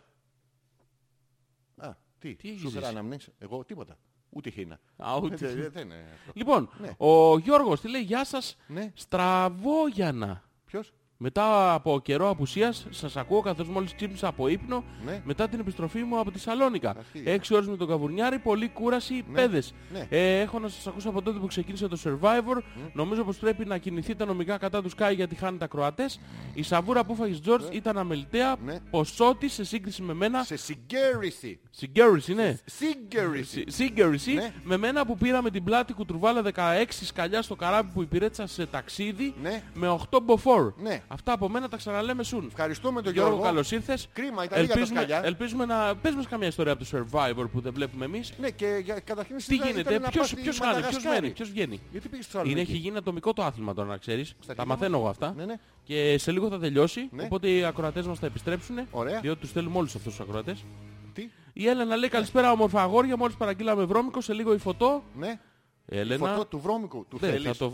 Α, 1.76 1.90
τι, 2.18 2.34
Τι 2.34 2.48
έχεις 2.48 2.60
σου 2.60 2.70
φέρα 2.70 2.86
ζήσει; 2.86 2.98
αναμνήσεις. 2.98 3.32
Εγώ 3.38 3.64
τίποτα. 3.64 3.98
Ούτε 4.30 4.50
χίνα. 4.50 4.80
Α, 4.96 5.16
ούτε 5.22 5.34
Ε, 5.34 5.36
χίνα. 5.36 5.50
δεν- 5.50 5.72
Δεν 5.72 5.84
είναι 5.84 6.04
αυτό. 6.14 6.32
Λοιπόν, 6.34 6.70
Ναι. 6.78 6.94
ο 6.98 7.38
Γιώργος 7.38 7.80
τι 7.80 7.88
λέει, 7.88 8.02
γεια 8.02 8.24
σας, 8.24 8.56
Ναι. 8.66 8.92
Στραβόγιανα. 8.94 10.44
Ποιος; 10.64 10.92
Μετά 11.26 11.74
από 11.74 12.00
καιρό 12.02 12.28
απουσίας, 12.28 12.86
σας 12.90 13.16
ακούω 13.16 13.40
καθώς 13.40 13.68
μόλις 13.68 13.94
ξύπνησα 13.94 14.28
από 14.28 14.48
ύπνο 14.48 14.84
Ναι. 15.04 15.22
μετά 15.24 15.48
την 15.48 15.60
επιστροφή 15.60 16.02
μου 16.02 16.18
από 16.18 16.30
τη 16.30 16.38
Σαλόνικα. 16.38 16.90
Αυτή. 16.98 17.22
Έξι 17.24 17.54
ώρες 17.54 17.66
με 17.68 17.76
τον 17.76 17.88
Καβουρνιάρη, 17.88 18.38
πολύ 18.38 18.68
κούραση, 18.68 19.24
πέδες. 19.32 19.74
Ναι. 19.92 20.06
Ε, 20.10 20.40
έχω 20.40 20.58
να 20.58 20.68
σας 20.68 20.86
ακούσω 20.86 21.08
από 21.08 21.22
τότε 21.22 21.38
που 21.38 21.46
ξεκίνησε 21.46 21.88
το 21.88 21.98
Survivor. 22.04 22.62
Νομίζω 22.92 23.24
πως 23.24 23.36
πρέπει 23.36 23.64
να 23.64 23.78
κινηθείτε 23.78 24.24
νομικά 24.24 24.58
κατά 24.58 24.82
τους 24.82 24.92
Sky 24.98 25.12
γιατί 25.14 25.34
χάνετε 25.34 25.64
ακροατές. 25.64 26.20
Η 26.54 26.62
σαβούρα 26.62 27.04
που 27.04 27.14
φάγεις 27.14 27.40
George 27.46 27.72
ήταν 27.72 27.98
αμεληταία. 27.98 28.56
Ναι. 28.64 28.78
Ποσότη 28.90 29.48
σε 29.48 29.64
σύγκριση 29.64 30.02
με 30.02 30.14
μένα. 30.14 30.42
Σε 30.44 30.56
συγκέρηση. 30.56 31.60
Συγκέρηση, 31.70 32.34
ναι. 32.34 32.56
Συγκέρηση. 32.64 33.44
Σι- 33.60 33.70
Σύγκριση 33.70 34.32
Ναι. 34.34 34.52
με 34.64 34.76
μένα 34.76 35.06
που 35.06 35.16
πήρα 35.16 35.42
με 35.42 35.50
την 35.50 35.64
πλάτη 35.64 35.92
κουτρουβάλα 35.92 36.42
16 36.42 37.04
σκαλιά 37.04 37.42
στο 37.42 37.54
καράβι 37.56 37.90
που 37.94 38.02
υπηρέτησα 38.02 38.46
σε 38.46 38.66
ταξίδι 38.66 39.34
Ναι. 39.42 39.62
με 39.74 39.88
8 39.88 40.20
μποφόρ. 40.22 40.72
Ναι. 41.14 41.20
Αυτά 41.20 41.32
από 41.32 41.48
μένα 41.48 41.68
τα 41.68 41.76
ξαναλέμε 41.76 42.22
σουν. 42.22 42.44
Ευχαριστούμε 42.46 43.02
τον 43.02 43.12
Γιώργο, 43.12 43.30
Γιώργο. 43.32 43.48
καλώς 43.50 43.70
ήρθες. 43.70 44.08
Κρίμα, 44.12 44.44
ήταν 44.44 44.60
λίγα 44.60 44.72
τα 44.72 44.78
ελπίζουμε, 44.78 45.00
σκαλιά. 45.00 45.24
ελπίζουμε 45.26 45.64
να... 45.64 45.96
Πες 45.96 46.14
μας 46.14 46.26
καμία 46.28 46.48
ιστορία 46.48 46.72
από 46.72 46.84
το 46.84 46.90
Survivor 46.98 47.46
που 47.52 47.60
δεν 47.60 47.72
βλέπουμε 47.72 48.04
εμείς. 48.04 48.32
Ναι, 48.40 48.50
και 48.50 48.80
για, 48.84 49.00
καταρχήν 49.00 49.36
Τι 49.36 49.54
ήταν- 49.54 49.68
γίνεται, 49.68 49.90
ήταν 49.90 50.02
να 50.02 50.08
ποιος, 50.08 50.30
πας 50.32 50.40
ποιος 50.42 50.54
στη 50.54 50.64
χάνει, 50.64 50.74
ποιος 50.76 50.84
Μαδαγασκάρη. 50.84 51.20
μένει, 51.20 51.32
ποιος 51.34 51.50
βγαίνει; 51.50 51.80
Γιατί 51.90 52.08
πήγες 52.08 52.24
στο 52.24 52.38
Είναι, 52.38 52.46
Θεσσαλονίκη. 52.48 52.72
έχει 52.72 52.80
γίνει 52.80 52.96
ατομικό 52.96 53.32
το 53.32 53.42
άθλημα 53.44 53.74
τώρα 53.74 53.88
να 53.88 53.96
ξέρεις. 53.96 54.28
Τα 54.30 54.36
δικά 54.48 54.66
μαθαίνω 54.66 54.96
εγώ 54.98 55.08
αυτά. 55.08 55.32
Ναι, 55.36 55.44
ναι. 55.44 55.54
Και 55.84 56.18
σε 56.18 56.32
λίγο 56.32 56.48
θα 56.48 56.58
τελειώσει. 56.58 57.08
Ναι. 57.12 57.22
Οπότε 57.22 57.48
οι 57.50 57.64
ακροατές 57.64 58.06
μας 58.06 58.18
θα 58.18 58.26
επιστρέψουν. 58.26 58.76
Ωραία. 58.90 59.20
Διότι 59.20 59.40
τους 59.40 59.50
θέλουμε 59.52 59.78
όλους 59.78 59.94
αυτούς 59.94 60.12
τους 60.16 60.20
ακροατές. 60.26 60.64
Τι, 61.12 61.28
Η 61.52 61.68
Έλενα 61.68 61.96
λέει 61.96 62.08
καλησπέρα 62.08 62.52
όμορφα 62.52 62.82
αγόρια. 62.82 63.16
Μόλις 63.16 63.36
παραγγείλαμε 63.36 63.84
βρώμικο. 63.84 64.20
Σε 64.20 64.32
λίγο 64.32 64.54
η 64.54 64.58
φωτό. 64.58 65.02
ναι. 65.18 65.40
Έλενα. 65.86 66.28
Φωτό 66.28 66.44
του 66.46 66.58
βρώμικου. 66.58 67.06
Του 67.10 67.18
Ναι, 67.20 67.28
θέλεις. 67.28 67.56
θα 67.56 67.70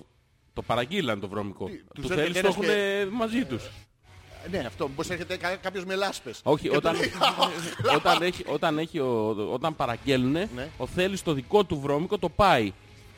το, 0.54 0.60
το 0.60 0.62
παραγγείλαν 0.62 1.20
το 1.20 1.28
βρώμικο. 1.28 1.64
Τι, 1.66 1.76
του 1.76 1.84
τους 1.94 2.06
θέλεις 2.06 2.22
έρχεται 2.36 2.48
το 2.48 2.62
ένας 2.62 3.02
έχουν 3.04 3.12
μαζί 3.16 3.44
τους. 3.44 3.70
Ναι, 4.50 4.58
αυτό. 4.58 4.88
Πώς 4.88 5.10
έρχεται 5.10 5.36
κα- 5.36 5.56
κάποιος 5.56 5.84
με 5.84 5.94
λάσπες. 5.94 6.40
Όχι, 6.42 6.68
Και 6.68 6.76
όταν, 6.76 6.94
του 6.94 7.00
λέει, 7.00 7.10
όταν, 7.96 8.22
έχει, 8.22 8.44
όταν, 8.48 8.78
έχει 8.78 8.98
ο, 8.98 9.28
όταν 9.52 9.76
παραγγέλνουν, 9.76 10.32
Ναι. 10.54 10.68
ο 10.76 10.86
θέλεις 10.86 11.22
το 11.22 11.32
δικό 11.32 11.64
του 11.64 11.80
βρώμικο 11.80 12.18
το 12.18 12.28
πάει. 12.28 12.72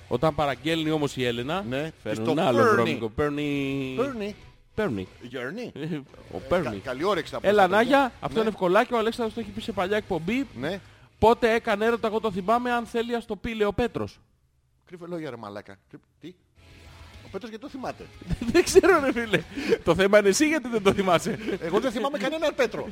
Όταν 0.09 0.35
παραγγέλνει 0.35 0.91
όμως 0.91 1.17
η 1.17 1.25
Έλενα, 1.25 1.63
Ναι. 1.69 1.93
φέρνουν 2.03 2.31
Στο 2.37 2.41
άλλο 2.43 2.57
παίρνει. 2.59 2.73
βρώμικο. 2.73 3.09
Παίρνει... 3.09 3.95
Παίρνει. 3.97 4.35
Παίρνει. 4.75 5.09
Γιορνή. 5.23 5.73
Ε, 5.75 5.85
Ο 6.33 6.39
Κα- 6.39 6.39
παίρνει. 6.49 6.77
Καλή 6.79 7.05
όρεξη 7.05 7.35
από 7.35 7.49
Έλα 7.49 7.63
αυτό, 7.63 7.77
Νάγια, 7.77 7.91
παιδιά. 7.99 8.13
αυτό 8.21 8.35
Ναι. 8.35 8.41
είναι 8.41 8.49
ευκολάκι. 8.49 8.95
Ο 8.95 8.99
Αλέξανδρος 8.99 9.35
το 9.35 9.41
έχει 9.41 9.51
πει 9.51 9.61
σε 9.61 9.73
παλιά 9.73 9.97
εκπομπή. 9.97 10.47
Ναι. 10.59 10.81
Πότε 11.19 11.53
έκανε 11.55 11.85
έρωτα, 11.85 12.07
εγώ 12.09 12.21
το 12.21 12.31
θυμάμαι, 12.33 12.73
αν 12.73 12.87
θέλει 12.87 13.15
ας 13.15 13.27
το 13.27 13.37
πήλε 13.37 13.65
ο 13.65 13.73
Πέτρος. 13.73 14.21
Κρύβε 14.87 15.07
λόγια 15.07 15.31
ρε 15.31 15.37
μαλάκα. 15.37 15.77
Κρύ- 15.91 16.03
Τι; 16.21 16.35
Ο 17.33 17.39
Πέτρος 17.39 17.51
γιατί 17.51 17.65
το 17.65 17.71
θυμάται. 17.71 18.05
δεν 18.53 18.65
ξέρω 18.65 19.01
ρε 19.05 19.13
φίλε. 19.13 19.43
το 19.85 19.95
θέμα 19.95 20.19
είναι 20.19 20.29
εσύ 20.29 20.47
γιατί 20.49 20.69
δεν 20.69 20.83
το 20.83 20.93
θυμάσαι. 20.93 21.39
Εγώ 21.61 21.81
δεν 21.81 21.91
θυμάμαι 21.93 22.19
κανέναν 22.19 22.55
Πέτρο. 22.55 22.89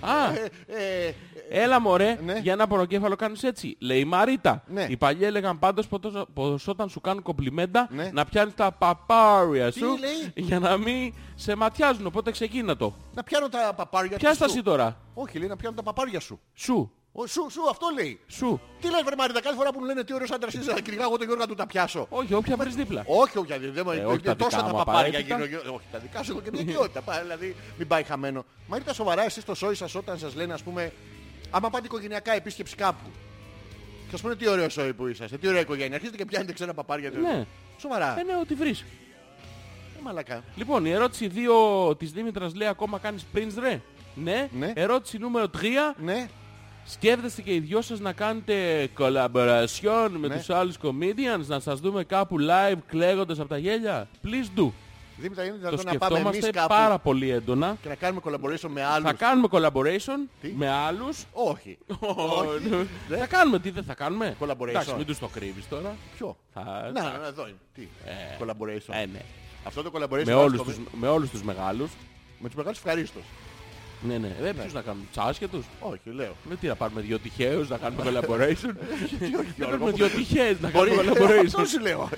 Α, 0.00 0.32
Ε, 0.34 0.50
ε, 0.66 1.06
ε, 1.06 1.14
Έλα 1.62 1.80
μωρέ, 1.80 2.18
Ναι. 2.24 2.38
για 2.42 2.52
ένα 2.52 2.66
πονοκέφαλο 2.66 3.16
κάνεις 3.16 3.42
έτσι. 3.42 3.76
Λέει 3.80 3.98
η 4.00 4.04
Μαρίτα. 4.04 4.62
Ναι. 4.66 4.86
Οι 4.88 4.96
παλιοί 4.96 5.20
έλεγαν 5.24 5.58
πάντως 5.58 5.86
πως- 5.86 6.26
πως 6.34 6.68
όταν 6.68 6.88
σου 6.88 7.00
κάνουν 7.00 7.22
κομπλιμέντα 7.22 7.88
Ναι. 7.92 8.10
να 8.12 8.24
πιάνεις 8.24 8.54
τα 8.54 8.72
παπάρια 8.72 9.70
σου 9.70 9.86
λέει; 9.86 10.32
για 10.34 10.58
να 10.58 10.76
μην 10.76 11.14
σε 11.34 11.54
ματιάζουν. 11.54 12.06
Οπότε 12.06 12.30
ξεκίνα 12.30 12.76
το. 12.76 12.94
Να 13.14 13.22
πιάνω 13.22 13.48
τα 13.48 13.72
παπάρια 13.76 14.16
Πιάσ' 14.16 14.38
τα 14.38 14.44
σου. 14.48 14.50
εσύ 14.54 14.62
τώρα. 14.62 14.96
Όχι, 15.14 15.38
λέει 15.38 15.48
να 15.48 15.56
πιάνω 15.56 15.76
τα 15.76 15.82
παπάρια 15.82 16.20
σου. 16.20 16.40
Σου. 16.54 16.92
Ο, 17.12 17.26
σου, 17.26 17.46
σου, 17.50 17.60
αυτό 17.70 17.86
λέει. 17.94 18.20
Σου. 18.26 18.60
Τι 18.80 18.90
λες 18.90 19.02
βρε 19.04 19.14
Μαρίτα, 19.16 19.40
κάθε 19.40 19.56
φορά 19.56 19.72
που 19.72 19.78
μου 19.78 19.84
λένε 19.84 20.04
τι 20.04 20.14
ωραίος 20.14 20.30
άντρας 20.30 20.54
είσαι, 20.54 20.72
να 20.72 20.80
κυνηγάω 20.80 21.06
εγώ 21.06 21.16
τον 21.16 21.26
Γιώργο 21.26 21.42
να 21.42 21.48
του 21.48 21.54
τα 21.54 21.66
πιάσω. 21.66 22.06
Όχι, 22.10 22.34
όποια 22.34 22.56
βρεις 22.56 22.74
δίπλα. 22.74 23.02
Όχι, 23.06 23.38
όχι, 23.38 23.58
δεν 23.58 23.72
δεν- 23.72 23.98
Ε, 23.98 24.04
όχι 24.04 24.20
τα 24.20 24.36
τόσα 24.36 24.48
δικά 24.56 24.62
τα 24.62 24.72
μου 24.72 24.78
παπάρια 24.84 25.18
απαραίτητα. 25.18 25.44
γίνω. 25.46 25.72
Όχι, 25.74 25.84
τα 25.92 25.98
δικά 25.98 26.22
σου 26.22 26.30
έχω 26.32 26.40
και 26.40 26.50
μια 26.52 26.60
ιδιότητα. 26.60 27.00
πά, 27.02 27.20
Δηλαδή, 27.20 27.56
μην 27.78 27.86
πάει 27.86 28.02
χαμένο. 28.02 28.44
Μαρίτα, 28.68 28.92
σοβαρά, 28.92 29.24
εσείς 29.24 29.42
στο 29.42 29.54
σόι 29.54 29.74
σας 29.74 29.94
όταν 29.94 30.18
σας 30.18 30.34
λένε, 30.34 30.52
ας 30.52 30.62
πούμε, 30.62 30.92
άμα 31.50 31.70
πάτε 31.70 31.86
οικογενειακά 31.86 32.32
επίσκεψη 32.32 32.76
κάπου. 32.76 33.10
Και 34.08 34.14
ας 34.14 34.20
πούμε 34.20 34.36
τι 34.36 34.48
ωραίο 34.48 34.68
σόι 34.68 34.92
που 34.92 35.06
είσαστε, 35.06 35.36
τι 35.38 35.48
ωραία 35.48 35.60
οικογένεια. 35.60 35.94
Αρχίζετε 35.94 36.16
και 36.16 36.24
πιάνετε 36.24 36.52
ξένα 36.52 36.74
παπάρια. 36.74 37.10
Ναι. 37.10 37.46
Σοβαρά. 37.78 38.18
Ε, 38.18 38.22
ναι, 38.22 38.36
ό,τι 38.40 38.54
βρεις. 38.54 38.80
Ε, 38.80 40.02
μαλακά. 40.02 40.42
Λοιπόν, 40.56 40.84
η 40.84 40.90
ερώτηση 40.90 41.26
2 41.28 41.96
της 41.98 42.10
Δήμητρας 42.12 42.54
λέει 42.54 42.68
ακόμα 42.68 42.98
κάνεις 42.98 43.26
prints 43.34 43.54
ρε. 43.60 43.80
Ναι. 44.14 44.48
Ναι. 44.58 44.72
Ερώτηση 44.74 45.18
νούμερο 45.18 45.48
3. 45.48 45.94
Ναι. 45.96 46.28
Σκέφτεστε 46.92 47.42
και 47.42 47.54
οι 47.54 47.58
δυο 47.58 47.82
σας 47.82 48.00
να 48.00 48.12
κάνετε 48.12 48.88
collaboration 48.98 50.08
με 50.18 50.28
Ναι. 50.28 50.36
τους 50.36 50.50
άλλους 50.50 50.76
comedians, 50.82 51.46
να 51.46 51.60
σας 51.60 51.80
δούμε 51.80 52.04
κάπου 52.04 52.36
live 52.40 52.78
κλαίγοντας 52.86 53.38
από 53.38 53.48
τα 53.48 53.58
γέλια; 53.58 54.08
Please 54.24 54.58
do. 54.60 54.70
Δήμητρα, 55.16 55.44
είναι 55.44 55.52
Το 55.52 55.76
δυνατόν 55.76 55.92
να 55.92 55.98
πάμε 55.98 56.18
εμείς 56.18 56.28
σκεφτόμαστε 56.30 56.50
κάπου 56.50 56.68
πάρα 56.68 56.98
πολύ 56.98 57.30
έντονα. 57.30 57.76
και 57.82 57.88
να 57.88 57.94
κάνουμε 57.94 58.20
collaboration 58.24 58.68
με 58.68 58.84
άλλους. 58.84 59.04
Θα 59.10 59.12
κάνουμε 59.12 59.48
collaboration 59.50 60.28
Τι; 60.40 60.52
με 60.56 60.68
άλλους. 60.70 61.24
Όχι. 61.32 61.78
Ναι. 63.08 63.16
Θα 63.18 63.26
κάνουμε, 63.26 63.58
τι 63.58 63.70
δεν 63.70 63.84
θα 63.84 63.94
κάνουμε; 63.94 64.36
Collaboration. 64.40 64.68
Εντάξει, 64.68 64.94
μην 64.96 65.06
τους 65.06 65.18
το 65.18 65.26
κρύβεις 65.28 65.68
τώρα. 65.68 65.96
Ποιο; 66.16 66.36
Θα... 66.54 66.90
Να, 66.94 67.02
να, 67.02 67.26
εδώ 67.26 67.42
είναι. 67.48 67.56
Τι; 67.74 67.88
Collaboration. 68.40 68.94
Ε, 69.02 69.06
ναι. 69.06 69.20
Αυτό 69.64 69.82
το 69.82 69.90
collaboration 69.94 70.24
Με 70.24 70.34
βάζει 70.34 70.44
όλους, 70.46 70.58
το- 70.58 70.64
τους, 70.64 70.76
με 70.92 71.08
όλους 71.08 71.30
τους 71.30 71.42
μεγάλους. 71.42 71.90
με 72.38 72.46
τους 72.48 72.56
μεγάλους 72.56 72.78
ευχαρίστως. 72.78 73.22
Ναι, 74.02 74.18
ναι. 74.18 74.36
Ε, 74.42 74.52
ποιους 74.52 74.72
να 74.72 74.80
κάνουμε, 74.82 75.04
τους 75.12 75.22
άσχετους; 75.24 75.64
Όχι, 75.80 76.00
λέω. 76.10 76.34
Με 76.48 76.56
τι 76.56 76.66
να 76.66 76.74
πάρουμε 76.74 77.00
δύο 77.00 77.18
τυχαίους 77.18 77.68
να 77.68 77.76
κάνουμε 77.78 78.02
collaboration; 78.06 78.74
όχι, 78.94 79.16
Να 79.20 79.26
Γιώργο 79.26 79.44
πάρουμε 79.58 79.90
μου. 79.90 79.96
δύο 79.96 80.08
τυχαίες 80.08 80.60
να 80.60 80.70
Μπορεί, 80.70 80.90
κάνουμε 80.90 81.10
αυτό 81.10 81.24
collaboration. 81.60 81.66
σου 81.68 81.80
λέω. 81.80 82.08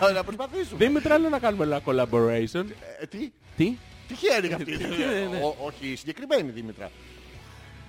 Να- 0.00 0.10
Να 0.12 0.24
προσπαθήσουμε. 0.24 0.84
Δήμητρα, 0.86 1.18
λέω 1.18 1.28
να 1.30 1.38
κάνουμε 1.38 1.64
ένα 1.64 1.80
collaboration. 1.84 2.64
Ε, 3.00 3.06
Τι, 3.06 3.32
Τι; 3.56 3.76
τυχαία 4.08 4.44
είναι 4.44 4.54
αυτή. 4.54 4.70
Ναι, 4.76 5.28
ναι. 5.30 5.42
Ο- 5.44 5.56
Όχι, 5.66 5.96
συγκεκριμένη 5.96 6.50
Δήμητρα. 6.50 6.90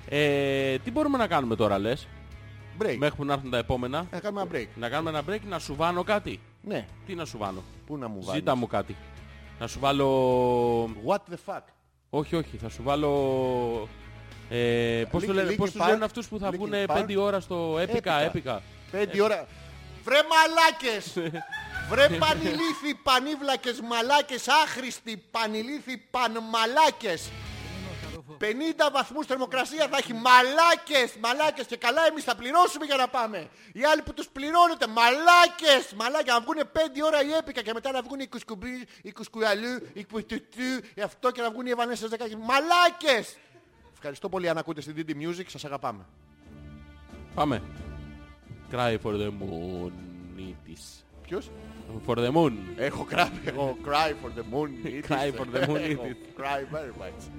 Ε, 0.09 0.77
τι 0.77 0.91
μπορούμε 0.91 1.17
να 1.17 1.27
κάνουμε 1.27 1.55
τώρα, 1.55 1.79
λες, 1.79 2.07
Break. 2.81 2.95
μέχρι 2.97 3.15
που 3.15 3.25
να 3.25 3.33
έρθουν 3.33 3.49
τα 3.49 3.57
επόμενα. 3.57 4.07
Να 4.11 4.19
κάνουμε 4.19 4.41
ένα 4.41 4.51
break. 4.53 4.67
Να 4.75 4.89
κάνουμε 4.89 5.09
ένα 5.09 5.23
break, 5.29 5.39
να 5.49 5.59
σου 5.59 5.75
βάνω 5.75 6.03
κάτι. 6.03 6.39
Ναι, 6.63 6.85
Τι 7.05 7.15
να 7.15 7.25
σου 7.25 7.37
βάλω. 7.37 7.63
πού 7.85 7.97
να 7.97 8.07
μου 8.07 8.19
βάλεις; 8.23 8.39
Ζήτα 8.39 8.55
μου 8.55 8.67
κάτι. 8.67 8.95
Να 9.59 9.67
σου 9.67 9.79
βάλω... 9.79 10.83
What 11.05 11.17
the 11.33 11.37
fuck; 11.53 11.61
Όχι, 12.09 12.35
όχι. 12.35 12.57
Θα 12.61 12.69
σου 12.69 12.83
βάλω... 12.83 13.87
Ε, 14.49 15.03
πώς, 15.11 15.23
το 15.25 15.31
Linkin- 15.31 15.35
λένε, 15.35 15.51
πώς 15.51 15.69
Linkin 15.69 15.73
τους 15.73 15.81
Park. 15.81 15.87
λένε 15.89 16.05
αυτούς 16.05 16.27
που 16.27 16.39
θα 16.39 16.47
Linkin 16.49 16.53
βγουν 16.53 16.71
Park. 16.87 16.97
5 17.09 17.15
ώρα 17.17 17.39
στο 17.39 17.77
έπικα, 17.79 18.13
Έπικα. 18.19 18.19
έπικα. 18.19 18.61
Πέντε 18.91 19.21
ώρα. 19.21 19.47
Βρε 20.03 20.17
μαλάκες! 20.31 21.13
Βρε 21.89 22.07
πανηλήθη 22.17 22.93
πανίβλακες 23.03 23.79
μαλάκες 23.81 24.47
άχρηστοι 24.47 25.23
πανηλήθη 25.31 25.97
πανμαλάκες 26.11 27.29
50 28.39 28.43
βαθμούς 28.91 29.25
θερμοκρασία 29.25 29.87
θα 29.87 29.97
έχει 29.97 30.13
μαλάκες, 30.13 31.09
μαλάκες 31.19 31.65
και 31.65 31.77
καλά 31.77 32.01
εμείς 32.09 32.23
θα 32.23 32.35
πληρώσουμε 32.35 32.85
για 32.85 32.95
να 32.95 33.07
πάμε. 33.07 33.49
Οι 33.73 33.83
άλλοι 33.83 34.01
που 34.01 34.13
τους 34.13 34.27
πληρώνετε, 34.29 34.87
μαλάκες, 34.87 35.93
μαλάκες, 35.95 36.33
να 36.33 36.41
βγουν 36.41 36.59
5 36.73 37.01
ώρα 37.05 37.23
η 37.23 37.31
έπικα 37.39 37.61
και 37.61 37.73
μετά 37.73 37.91
να 37.91 38.01
βγουν 38.01 38.19
οι 38.19 38.27
κουσκουμπί, 38.27 38.87
οι 39.01 39.11
κουσκουαλού, 39.11 39.73
οι 39.93 40.03
κουτουτού, 40.11 40.71
οι 40.95 41.01
αυτό 41.01 41.31
και 41.31 41.41
να 41.41 41.51
βγουν 41.51 41.65
οι 41.65 41.69
Ευανέσσες 41.69 42.09
10. 42.09 42.15
Μαλάκες! 42.49 43.37
Ευχαριστώ 43.93 44.29
πολύ 44.29 44.49
αν 44.49 44.57
ακούτε 44.57 44.81
στην 44.81 44.95
DD 44.97 45.11
Music, 45.11 45.45
σας 45.47 45.65
αγαπάμε. 45.65 46.05
Πάμε. 47.35 47.61
Cry 48.71 48.97
for 49.03 49.13
the 49.13 49.29
moon. 49.41 49.91
it 50.37 50.71
is. 50.73 51.03
Ποιος; 51.21 51.49
For 52.07 52.15
the 52.17 52.31
moon. 52.31 52.51
Έχω 52.77 53.07
cry, 53.11 53.27
έχω 53.45 53.77
cry 53.85 54.09
for 54.23 54.39
the 54.39 54.53
moon. 54.53 54.69
it 54.85 55.05
Cry 55.11 55.25
is. 55.27 55.39
for 55.39 55.45
the 55.57 55.67
moon, 55.67 55.77
it 55.77 55.91
Έχω 55.91 56.03
is. 56.05 56.39
cry 56.41 56.75
very 56.75 57.01
much. 57.01 57.29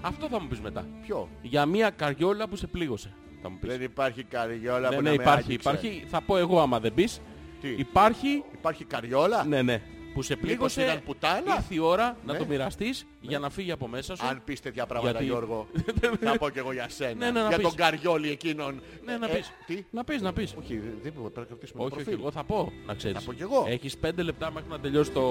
Αυτό 0.00 0.28
θα 0.28 0.40
μου 0.40 0.48
πεις 0.48 0.60
μετά. 0.60 0.86
Ποιο; 1.06 1.28
Για 1.42 1.66
μια 1.66 1.90
καριόλα 1.90 2.48
που 2.48 2.56
σε 2.56 2.66
πλήγωσε. 2.66 3.14
Θα 3.42 3.50
μου 3.50 3.58
πεις. 3.60 3.70
Δεν 3.70 3.82
υπάρχει 3.82 4.22
καριόλα 4.22 4.88
Ναι, 4.88 4.96
που 4.96 5.02
ναι, 5.02 5.10
να 5.10 5.16
με 5.16 5.22
υπάρχει, 5.22 5.44
άγγιξε. 5.46 5.68
υπάρχει. 5.70 6.04
Θα 6.08 6.20
πω 6.20 6.36
εγώ 6.36 6.60
άμα 6.60 6.80
δεν 6.80 6.94
πεις. 6.94 7.20
Τι; 7.60 7.68
Υπάρχει, 7.68 8.44
Υπάρχει 8.52 8.84
καριόλα; 8.84 9.44
ναι, 9.44 9.62
ναι. 9.62 9.80
Που 10.14 10.22
σε 10.22 10.36
πλήγωσε, 10.36 10.82
ήταν 10.82 11.02
πουτάνα; 11.04 11.54
ήρθε 11.56 11.74
η 11.74 11.78
ώρα 11.78 12.16
να 12.26 12.32
Ναι. 12.32 12.38
το 12.38 12.46
μοιραστείς 12.46 13.06
για 13.22 13.38
να 13.38 13.50
φύγει 13.50 13.70
από 13.72 13.88
μέσα 13.88 14.16
σου. 14.16 14.26
Αν 14.26 14.42
πεις 14.44 14.60
τέτοια 14.60 14.86
πράγματα 14.86 15.10
Γιατί- 15.10 15.24
Γιώργο, 15.32 15.66
θα 16.24 16.38
πω 16.38 16.48
κι 16.50 16.58
εγώ 16.58 16.72
για 16.72 16.88
σένα. 16.88 17.14
Ναι, 17.14 17.30
ναι, 17.30 17.40
να 17.40 17.48
για 17.48 17.56
πεις. 17.56 17.66
τον 17.66 17.76
καριόλι 17.76 18.30
εκείνον. 18.30 18.82
Ναι, 19.04 19.16
να 19.16 19.26
Ε, 19.26 19.34
πεις. 19.34 19.52
Τι; 19.66 19.84
Να 19.90 20.04
πεις, 20.04 20.20
να 20.20 20.32
πεις. 20.32 20.54
Όχι, 20.58 20.74
δεν 21.02 21.12
πρέπει 21.12 21.18
να 21.38 21.44
κρατήσουμε 21.44 21.78
το 21.82 21.84
Όχι, 21.84 21.94
όχι, 21.94 22.02
προφίλ. 22.04 22.20
εγώ 22.20 22.30
θα 22.30 22.44
πω, 22.44 22.72
να 22.86 22.94
ξέρεις. 22.94 23.16
Θα 23.18 23.22
πω 23.24 23.32
κι 23.32 23.42
εγώ. 23.42 23.64
Έχεις 23.68 23.96
πέντε 23.96 24.22
λεπτά 24.22 24.50
μέχρι 24.52 24.68
να 24.70 24.80
τελειώσει 24.80 25.10
το 25.10 25.22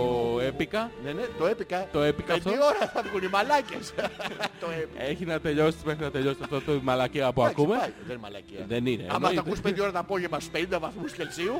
έπικα. 0.42 0.92
Ναι, 1.04 1.12
ναι, 1.12 1.22
το 1.38 1.46
έπικα. 1.46 1.88
Το 1.92 2.02
έπικα 2.02 2.34
Πέντε 2.34 2.50
αυτό. 2.50 2.66
ώρα 2.66 2.92
θα 2.94 3.02
βγουν 3.10 3.24
οι 3.24 3.28
μαλάκες. 3.28 3.94
το 4.62 4.68
έπικα. 4.82 5.04
Έχει 5.04 5.26
να 5.26 5.40
τελειώσει 5.40 5.78
μέχρι 5.86 6.04
να 6.04 6.12
τελειώσει 6.12 6.38
αυτό 6.42 6.62
το 6.62 6.80
μαλακία 6.84 7.34
που 7.34 7.42
Εντάξει, 7.42 7.62
ακούμε. 7.62 7.78
πάει. 7.78 7.90
Δεν 7.90 8.10
είναι 8.10 8.18
μαλακία. 8.22 8.66
Δεν 8.68 8.86
είναι. 8.86 9.04
Άμα 9.04 9.16
εννοείται. 9.16 9.36
τα 9.36 9.42
ακούς 9.48 9.60
5 9.80 9.82
ώρα 9.82 9.92
το 9.92 10.00
απόγευμα 10.00 10.40
στους 10.40 10.52
50 10.62 10.80
βαθμούς 10.80 11.12
Κελσίου, 11.12 11.54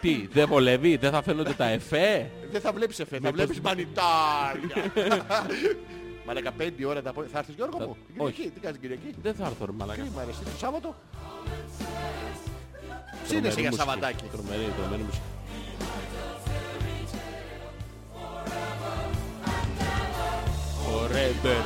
Τι, 0.00 0.28
δεν 0.32 0.48
βολεύει, 0.48 0.96
δεν 0.96 1.10
θα 1.10 1.22
φαίνονται 1.22 1.52
τα 1.52 1.64
εφέ; 1.68 2.30
δεν 2.50 2.60
θα 2.60 2.72
βλέπεις 2.72 2.98
εφέ, 3.00 3.18
θα 3.18 3.30
Μήπως- 3.32 3.34
βλέπεις 3.36 3.60
μανιτάρια. 3.60 4.92
Μαλακα 6.26 6.52
5 6.58 6.84
ώρα 6.86 7.02
τα 7.02 7.10
απόγευμα. 7.10 7.32
Θα 7.34 7.38
έρθεις 7.38 7.54
Γιώργο 7.54 7.78
Θα- 7.78 7.86
μου; 7.86 7.96
Την 8.06 8.14
Κυριακή, 8.16 8.50
τι 8.54 8.60
κάνεις 8.60 8.78
την 8.80 8.88
Κυριακή; 8.88 9.14
Δεν 9.22 9.34
θα 9.34 9.46
έρθω 9.46 9.64
ρε 9.64 9.72
μαλακά. 9.72 10.02
Τι 10.02 10.10
μ' 10.14 10.18
αρέσει 10.18 10.38
το 10.44 10.50
Σάββατο; 10.58 10.94
Ψήνεσαι 13.24 13.60
για 13.60 13.70
Τρομερή 13.70 13.76
Σαββατάκι. 13.76 14.24
μουσική. 14.24 14.36
Τρομερή, 14.36 14.72
τρομερή 14.78 15.02
μουσική. 15.02 15.22
Forever 20.84 21.62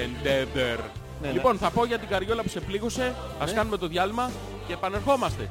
and 0.00 0.26
ever. 0.26 0.78
ναι. 1.22 1.30
Λοιπόν, 1.30 1.58
θα 1.58 1.70
πω 1.70 1.84
για 1.84 1.98
την 1.98 2.08
καριόλα 2.08 2.42
που 2.42 2.48
σε 2.48 2.60
πλήγωσε. 2.60 3.14
Ας 3.40 3.52
κάνουμε 3.52 3.76
το 3.76 3.86
διάλειμμα 3.86 4.30
και 4.66 4.72
επανερχόμαστε. 4.72 5.48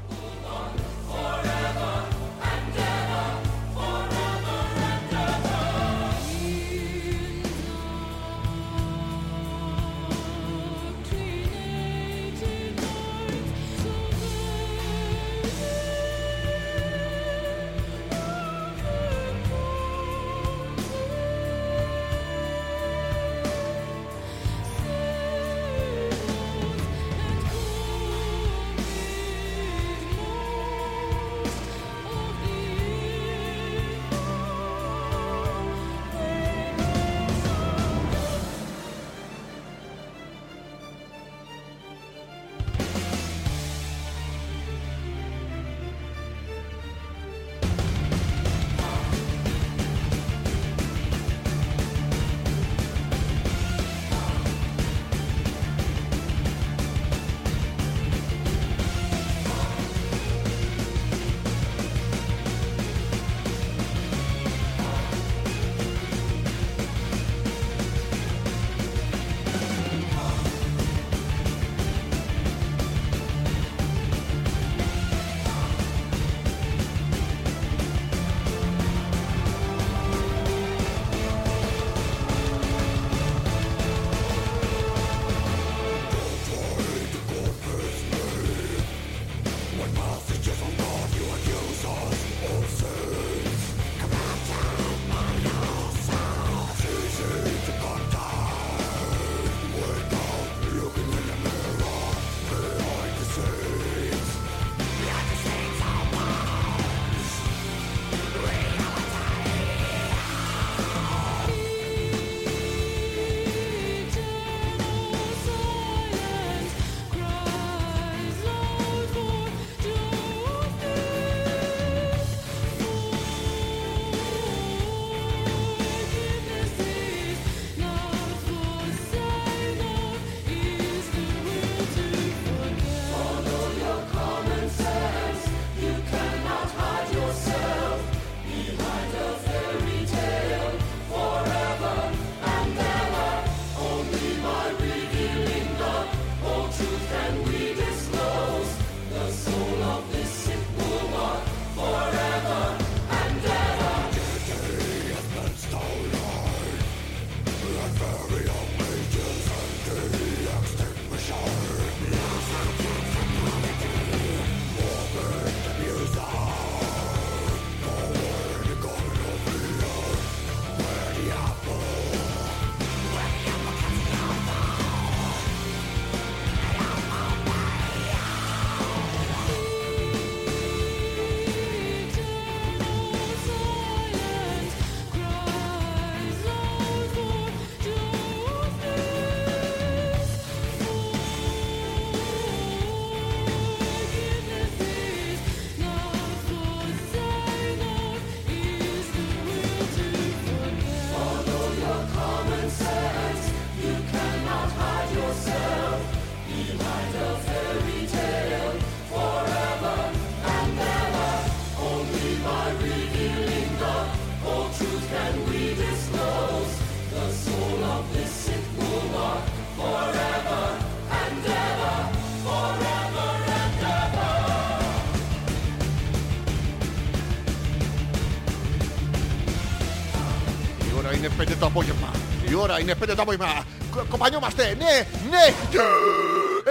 Ώρα 232.60 232.80
είναι 232.80 232.96
5 233.04 233.06
το 233.16 233.22
απόγευμα. 233.22 233.64
Κο- 233.96 234.06
Κοπανιόμαστε. 234.10 234.64
Ναι, 234.80 235.08
ναι. 235.30 235.54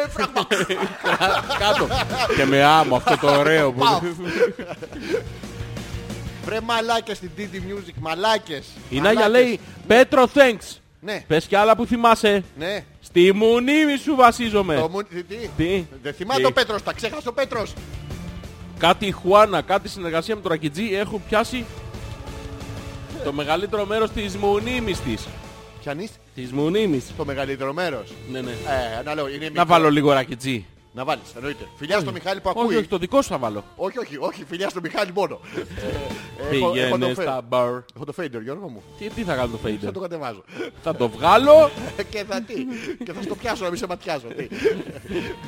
Ε, 0.04 0.08
φράγμα. 0.08 0.46
Κάτω. 1.62 1.88
Και 2.36 2.44
με 2.44 2.62
άμμο 2.64 2.96
αυτό 2.96 3.16
το 3.20 3.38
ωραίο 3.38 3.72
που... 3.72 3.78
Πάω. 3.78 4.00
Βρε 6.44 6.60
μαλάκες 6.60 7.16
στην 7.16 7.30
DD 7.38 7.54
Music. 7.54 7.92
Μαλάκες. 8.00 8.66
Η 8.90 9.00
Νάγια 9.00 9.20
Μαλάκες. 9.20 9.46
λέει 9.46 9.60
Πέτρο 9.86 10.24
thanks. 10.34 10.76
Ναι, 11.00 11.24
Πες 11.26 11.44
κι 11.46 11.56
άλλα 11.56 11.76
που 11.76 11.86
θυμάσαι. 11.86 12.44
ναι. 12.58 12.84
Στη 13.00 13.32
μουνίμη 13.34 13.96
σου 13.96 14.14
βασίζομαι. 14.16 14.74
Το 14.74 14.88
μου- 14.88 15.02
τι- 15.02 15.22
τι; 15.22 15.36
Τι; 15.56 15.86
Δεν 16.02 16.14
θυμάται 16.14 16.40
Τι; 16.40 16.46
ο 16.46 16.52
Πέτρος. 16.52 16.82
Τα 16.82 16.92
ξέχασε 16.92 17.28
ο 17.28 17.32
Πέτρος. 17.32 17.72
Κάτι 18.78 19.12
Χουάνα, 19.12 19.60
κάτι 19.62 19.88
συνεργασία 19.88 20.34
με 20.34 20.40
τον 20.40 20.50
Ρακιτζή 20.50 20.94
έχουν 20.94 21.22
πιάσει 21.28 21.64
το 23.24 23.32
μεγαλύτερο 23.32 23.84
μέρος 23.86 24.10
της 24.10 24.36
μουνίμης 24.36 25.00
της. 25.00 25.26
Πιανείς; 25.80 26.10
Της 26.34 26.52
μουνίμης. 26.52 27.04
το 27.16 27.24
μεγαλύτερο 27.24 27.72
μέρος. 27.72 28.12
Ναι, 28.30 28.40
ναι. 28.40 28.50
Ε, 28.50 29.02
να 29.04 29.14
λέω, 29.14 29.28
είναι 29.28 29.38
Να 29.44 29.50
μικρό. 29.50 29.64
βάλω 29.66 29.90
λίγο 29.90 30.12
Ρακιτζή. 30.12 30.66
Να 30.92 31.04
βάλεις, 31.04 31.22
εννοείται. 31.36 31.64
Φιλιά 31.76 31.98
στο 32.00 32.12
Μιχάλη 32.12 32.40
που 32.40 32.50
Όχι, 32.54 32.60
ακούει. 32.60 32.76
όχι, 32.76 32.86
το 32.86 32.98
δικό 32.98 33.22
σου 33.22 33.28
θα 33.28 33.38
βάλω. 33.38 33.64
Όχι, 33.76 33.98
όχι, 33.98 34.16
όχι, 34.18 34.44
φιλιά 34.48 34.68
στο 34.68 34.80
Μιχάλη 34.82 35.10
μόνο. 35.14 35.40
Ε, 35.56 36.56
έχω- 36.56 36.64
έχω 36.66 36.72
Πήγαινε 36.72 36.98
το 36.98 37.06
φε- 37.06 37.22
στα 37.28 37.40
μπαρ. 37.48 37.68
Έχω 37.68 38.04
το 38.04 38.14
fader, 38.20 38.42
Γιώργο 38.42 38.68
μου. 38.68 38.82
Τι, 38.98 39.08
τι 39.08 39.22
θα 39.22 39.34
κάνω 39.34 39.50
το 39.50 39.56
Θα 39.62 39.68
fader. 39.88 39.92
το 39.92 40.00
κατεβάζω. 40.00 40.42
Θα 40.82 40.96
το 40.96 41.08
βγάλω; 41.08 41.70
και 42.10 42.24
θα 42.28 42.40
τι. 42.42 42.54
και 43.04 43.12
θα 43.12 43.22
στο 43.22 43.34
πιάσω 43.34 43.62
να 43.64 43.68
μην 43.70 43.78
σε 43.78 43.86
ματιάζω. 43.86 44.26
Τι. 44.36 44.46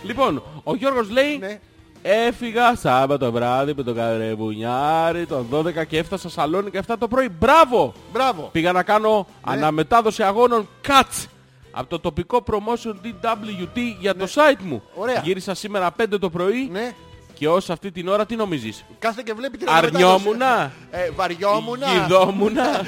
Λοιπόν, 0.05 0.43
ο 0.65 0.75
Γιώργος 0.77 1.11
λέει 1.11 1.39
ναι. 1.39 1.61
Έφυγα 2.03 2.75
Σάββατο 2.77 3.33
βράδυ 3.33 3.73
με 3.77 3.83
τον 3.83 3.95
καρεμπουνιάρη 3.95 5.27
τον 5.27 5.47
12 5.53 5.87
και 5.89 5.99
έφτασα 5.99 6.29
Σαλόνικα 6.29 6.83
7 6.87 6.95
το 6.99 7.09
πρωί. 7.09 7.29
Μπράβο! 7.39 7.93
Μπράβο. 8.13 8.49
Πήγα 8.53 8.73
να 8.73 8.83
κάνω 8.83 9.27
Ναι. 9.47 9.53
αναμετάδοση 9.53 10.23
αγώνων 10.23 10.69
CATS 10.89 11.27
από 11.73 11.89
το 11.89 11.99
τοπικό 12.01 12.43
promotion 12.47 12.95
DWT 13.07 13.79
για 14.01 14.17
το 14.17 14.27
site 14.35 14.63
μου. 14.63 14.83
Ωραία. 14.95 15.21
Γύρισα 15.25 15.55
σήμερα 15.55 15.91
5 15.97 16.19
το 16.21 16.31
πρωί 16.31 16.69
Ναι. 16.73 16.93
Και 17.41 17.49
ως 17.49 17.71
αυτή 17.71 17.91
την 17.91 18.09
ώρα 18.09 18.27
τι 18.27 18.37
νομίζεις; 18.37 18.85
Κάθε 18.99 19.23
και 19.25 19.33
βλέπει 19.33 19.59
την 19.59 19.69
Αρνιόμουνα; 19.69 20.47
αναμετάδοση. 20.47 20.75
Ε, 20.91 21.11
βαριόμουνα; 21.11 21.87
Γιδόμουνα. 21.93 22.81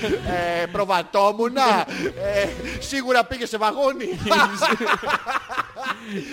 Ε, 0.62 0.66
προβατόμουνα; 0.72 1.86
Ε, 2.22 2.48
σίγουρα 2.78 3.24
πήγε 3.24 3.46
σε 3.46 3.56
βαγόνι. 3.56 4.04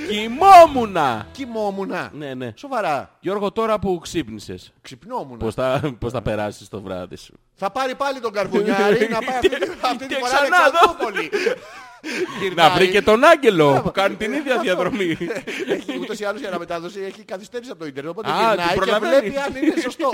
Κοιμόμουνα. 0.10 1.28
Κοιμόμουνα. 1.32 2.10
Ναι, 2.14 2.34
ναι. 2.34 2.54
Σοβαρά. 2.56 3.10
Γιώργο 3.20 3.52
τώρα 3.52 3.80
που 3.80 4.00
ξύπνησες. 4.02 4.74
Ξυπνόμουνα. 4.82 5.38
Πώς 5.38 5.54
θα, 5.54 5.96
πώς 6.00 6.12
θα 6.12 6.22
περάσεις 6.22 6.70
το 6.70 6.82
βράδυ 6.82 7.16
σου; 7.16 7.34
Θα 7.56 7.72
πάρει 7.72 7.96
πάλι 7.96 8.20
τον 8.20 8.32
καρβουνιάρη 8.32 9.10
να 9.12 9.20
πάει 9.20 9.36
αυτή, 9.38 9.50
αυτή 9.82 10.08
τη 10.08 10.16
Και 10.16 10.16
φορά 10.20 10.34
ξανά 10.34 10.46
εδώ. 10.46 10.56
Αλεξανδρούπολη. 10.58 11.30
Να 12.04 12.42
Γυρνάει. 12.42 12.70
βρει 12.76 12.90
και 12.90 13.02
τον 13.02 13.24
Άγγελο 13.24 13.82
που 13.84 13.92
κάνει 13.92 14.16
την 14.16 14.34
ίδια 14.34 14.58
διαδρομή. 14.60 15.18
Έχει 15.70 15.98
ούτως 16.00 16.20
ή 16.20 16.24
άλλως 16.26 16.42
η 16.42 16.46
αναμετάδοση 16.46 17.00
έχει 17.02 17.24
καθυστέρηση 17.24 17.72
από 17.72 17.80
το 17.80 17.86
ίντερνετ. 17.86 18.12
Οπότε 18.12 18.30
Α, 18.32 18.34
γυρνάει 18.34 18.56
την 18.58 18.68
και 18.70 18.76
προλαβαίνει. 18.76 19.20
βλέπει 19.30 19.38
αν 19.38 19.56
είναι 19.64 19.82
σωστό. 19.82 20.10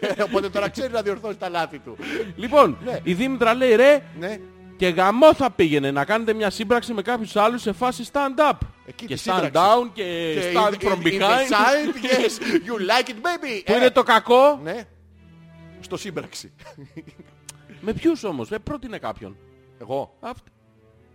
Ε, 0.00 0.22
οπότε 0.22 0.48
τώρα 0.48 0.68
ξέρει 0.68 0.92
να 0.92 1.02
διορθώσει 1.02 1.36
τα 1.36 1.48
λάθη 1.48 1.78
του. 1.78 1.96
Λοιπόν, 2.36 2.78
Ναι. 2.84 2.98
η 3.02 3.14
Δήμητρα 3.14 3.54
λέει 3.54 3.74
ρε 3.76 4.02
Ναι. 4.18 4.38
και 4.76 4.88
γαμό 4.88 5.34
θα 5.34 5.50
πήγαινε 5.50 5.90
να 5.90 6.04
κάνετε 6.04 6.32
μια 6.32 6.50
σύμπραξη 6.50 6.92
με 6.92 7.02
κάποιους 7.02 7.36
άλλους 7.36 7.62
σε 7.62 7.72
φάση 7.72 8.04
stand-up. 8.12 8.52
Εκεί 8.86 9.06
Και 9.06 9.14
τη 9.14 9.22
stand 9.26 9.32
σύμπραξη. 9.34 9.52
down 9.54 9.90
και 9.92 10.02
Και 10.34 10.52
stand 10.54 10.72
in- 10.72 10.88
from 10.88 10.92
in- 10.92 11.02
in 11.02 11.04
the 11.04 11.20
behind. 11.20 11.48
side, 11.50 11.94
yes, 12.04 12.32
you 12.66 12.74
like 12.90 13.08
it 13.08 13.14
baby. 13.14 13.62
Που 13.64 13.72
Ε, 13.72 13.76
είναι 13.76 13.90
το 13.90 14.02
κακό. 14.02 14.60
Ναι. 14.62 14.84
Στο 15.80 15.96
σύμπραξη. 15.96 16.52
Με 17.80 17.92
ποιους 17.92 18.24
όμως, 18.24 18.50
ε, 18.50 18.58
πρότεινε 18.58 18.98
κάποιον. 18.98 19.36
Εγώ. 19.80 20.16
Αυτ- 20.20 20.46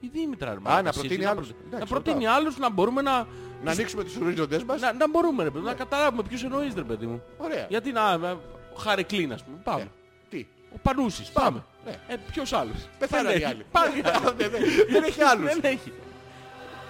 Η 0.05 0.09
Δήμητρα 0.13 0.49
ρε, 0.49 0.55
να 0.55 0.61
μαλάκα, 0.69 0.91
προτείνει 0.91 1.13
εσύ, 1.23 1.25
άλλους. 1.31 1.47
προ- 1.47 1.57
Εντάξει, 1.65 1.79
Να 1.79 1.85
προτείνει 1.85 2.27
άλλους 2.27 2.57
να 2.57 2.69
μπορούμε 2.69 3.01
να... 3.01 3.27
Να 3.63 3.71
ανοίξουμε 3.71 4.03
τους 4.03 4.15
ορίζοντες 4.15 4.63
μας. 4.63 4.81
Να, 4.81 4.93
να 4.93 5.09
μπορούμε 5.09 5.43
ρε 5.43 5.49
παιδί, 5.49 5.65
να 5.65 5.73
καταλάβουμε 5.73 6.23
ποιους 6.29 6.43
εννοείς 6.43 6.73
ρε 6.75 6.81
παιδί 6.83 7.05
μου. 7.05 7.21
Ωραία. 7.37 7.65
Γιατί 7.69 7.91
να... 7.91 8.17
να- 8.17 8.31
Ο 8.75 8.77
Χαρικλίν 8.79 9.33
ας 9.33 9.43
πούμε, 9.43 9.57
πάμε. 9.63 9.81
Ε, 9.81 9.85
Τι; 10.29 10.45
Ο 10.73 10.77
Πανούσης, 10.81 11.29
πάμε. 11.29 11.63
Ναι. 11.85 11.91
Ε, 12.07 12.15
ποιος 12.31 12.53
άλλος; 12.53 12.89
Πεθάνανε 12.99 13.29
Δεν 13.29 13.37
οι 13.39 13.43
έχει. 13.43 13.51
άλλοι. 13.53 13.65
Πάλι. 13.71 14.01
Δεν- 14.01 14.35
δεν- 14.51 14.61
Δεν 14.91 15.03
έχει 15.03 15.21
άλλους. 15.31 15.53
Δεν 15.53 15.59
έχει. 15.63 15.93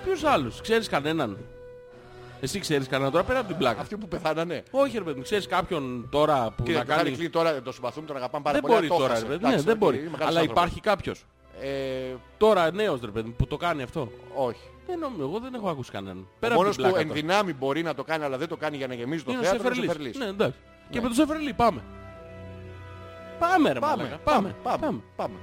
Ποιους 0.04 0.24
άλλους, 0.24 0.62
ξέρεις 0.62 0.88
κανέναν; 0.90 1.38
Εσύ 2.42 2.60
ξέρεις 2.60 2.88
κανέναν 2.88 3.12
τώρα 3.12 3.24
πέρα 3.24 3.40
από 3.40 3.48
την 3.48 3.58
πλάκα. 3.58 3.82
Αυτοί 3.82 3.98
που 3.98 4.08
πεθάνανε. 4.08 4.64
Όχι 4.72 4.98
ρε 4.98 5.04
παιδί 5.04 5.18
μου, 5.18 5.24
ξέρεις 5.24 5.48
κάποιον 5.48 6.08
τώρα 6.12 6.54
που 6.58 6.64
Κύριε, 6.64 6.80
να 6.80 6.86
το 6.86 6.92
Χάρρυ 6.92 7.04
κάνει... 7.04 7.16
Κλυνν 7.18 7.32
τώρα 7.32 7.62
τον 7.62 7.74
συμπαθούμε, 7.74 8.08
τον 8.08 8.16
αγαπάμε 8.16 8.44
πάρα 8.44 8.60
Δεν 8.62 8.70
πολύ. 8.72 8.88
μπορεί 8.88 8.88
αλλά 8.88 8.98
το 8.98 9.02
τώρα 9.02 9.14
ρε 9.14 9.20
έχασε. 9.20 9.26
παιδί 9.32 9.44
μου, 9.44 9.50
ναι, 9.50 9.54
Εντάξει, 9.56 9.66
δεν 9.66 9.74
οκ, 9.74 9.80
μπορεί. 9.80 9.98
είναι 9.98 10.10
μεγάλος 10.10 10.28
Αλλά 10.30 10.40
άνθρωπος. 10.40 10.62
υπάρχει 10.64 10.82
κάποιος. 10.82 11.26
Ε, 11.62 12.16
Τώρα 12.38 12.72
νέος 12.72 13.00
ρε 13.02 13.12
παιδί 13.12 13.28
μου 13.28 13.36
που 13.38 13.48
το 13.48 13.58
κάνει 13.58 13.82
αυτό. 13.82 14.12
όχι. 14.36 14.60
Δεν 14.88 15.00
νομίζω, 15.00 15.22
εγώ 15.24 15.40
δεν 15.40 15.54
έχω 15.54 15.70
ακούσει 15.70 15.92
κανέναν. 15.92 16.18
Ο 16.18 16.26
Πέρα 16.40 16.54
από 16.54 16.62
μόνος 16.62 16.76
την 16.76 16.86
που 16.86 16.90
πλάκα 16.92 17.06
εν 17.08 17.14
τώρα. 17.14 17.22
δυνάμει 17.28 17.54
μπορεί 17.54 17.82
να 17.84 17.94
το 17.94 18.04
κάνει, 18.04 18.24
αλλά 18.24 18.38
δεν 18.38 18.48
το 18.48 18.58
κάνει 18.58 18.78
για 18.78 18.88
να 18.88 18.94
γεμίζει 18.94 19.24
το 19.24 19.32
Είναι 19.32 19.40
ο 19.40 19.44
θέατρο, 19.44 19.62
είναι 19.62 19.70
ο 19.70 19.74
Σεφερλής. 19.82 20.16
Σεφερλής. 20.16 20.18
Ναι, 20.38 20.44
εντάξει. 20.44 20.60
Και 20.90 20.96
Ναι. 20.98 21.02
με 21.02 21.08
τον 21.08 21.16
Σεφερλή 21.16 21.54
πάμε. 21.54 21.82
Πάμε 23.40 23.72
ρε 23.72 23.80
Πάμε, 23.80 23.96
μαλάκα. 24.04 24.18
πάμε, 24.24 24.56
πάμε, 24.64 25.02
πάμε. 25.16 25.34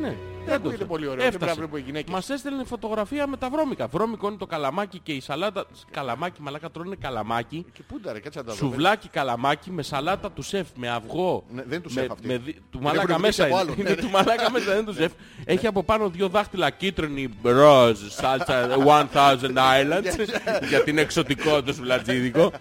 Ναι. 0.00 0.16
Δεν 0.50 0.62
το 0.62 0.66
είναι 0.68 0.74
ξέρω. 0.74 0.88
πολύ 0.88 1.06
ωραίο. 1.06 1.16
Δεν 1.22 1.28
πρέπει 1.28 1.44
να 1.44 1.50
Έφτασε. 1.50 1.58
βλέπουμε 1.60 1.78
οι 1.80 1.82
γυναίκες. 1.82 2.12
Μας 2.14 2.30
έστελνε 2.30 2.64
φωτογραφία 2.64 3.26
με 3.26 3.36
τα 3.36 3.48
βρώμικα. 3.50 3.86
Βρώμικο 3.86 4.28
είναι 4.28 4.36
το 4.36 4.46
καλαμάκι 4.46 4.98
και 4.98 5.12
η 5.12 5.20
σαλάτα. 5.20 5.64
Καλαμάκι, 5.90 6.42
μαλάκα 6.42 6.70
τρώνε 6.70 6.96
καλαμάκι. 7.00 7.66
Και 7.72 7.82
πού 7.88 8.00
τα 8.00 8.12
ρε, 8.12 8.20
κάτσε 8.20 8.38
να 8.38 8.44
τα 8.44 8.50
δω. 8.52 8.56
Σουβλάκι 8.58 9.08
καλαμάκι 9.08 9.70
με 9.70 9.82
σαλάτα 9.82 10.30
του 10.30 10.42
σεφ, 10.42 10.66
με 10.76 10.90
αυγό. 10.90 11.44
Ναι, 11.52 11.62
δεν 11.66 11.82
του 11.82 11.90
με- 11.92 12.00
σεφ 12.00 12.10
αυτή. 12.10 12.26
με 12.26 12.36
δι- 12.36 12.54
Του 12.56 12.62
Την 12.70 12.80
μαλάκα 12.80 13.06
έχουν 13.10 13.20
μέσα 13.22 13.44
βρει 13.44 13.52
από 13.52 13.62
είναι. 13.62 13.70
άλλον. 13.72 13.80
Είναι 13.80 13.90
Ναι, 13.90 13.96
του 13.96 14.04
ναι. 14.06 14.10
μαλάκα 14.12 14.50
μέσα, 14.50 14.64
δεν 14.64 14.76
είναι 14.76 14.86
του 14.86 14.94
σεφ. 15.00 15.12
Έχει 15.44 15.66
από 15.66 15.82
πάνω 15.82 16.08
δύο 16.10 16.28
δάχτυλα 16.28 16.70
κίτρινη 16.70 17.28
ροζ, 17.42 17.98
σάλτσα 18.08 18.68
1000 18.84 19.56
Islands 19.56 20.28
για 20.68 20.82
την 20.84 20.98
εξωτικό 20.98 21.62
του 21.62 21.74
σουβλατζίδικο. 21.74 22.52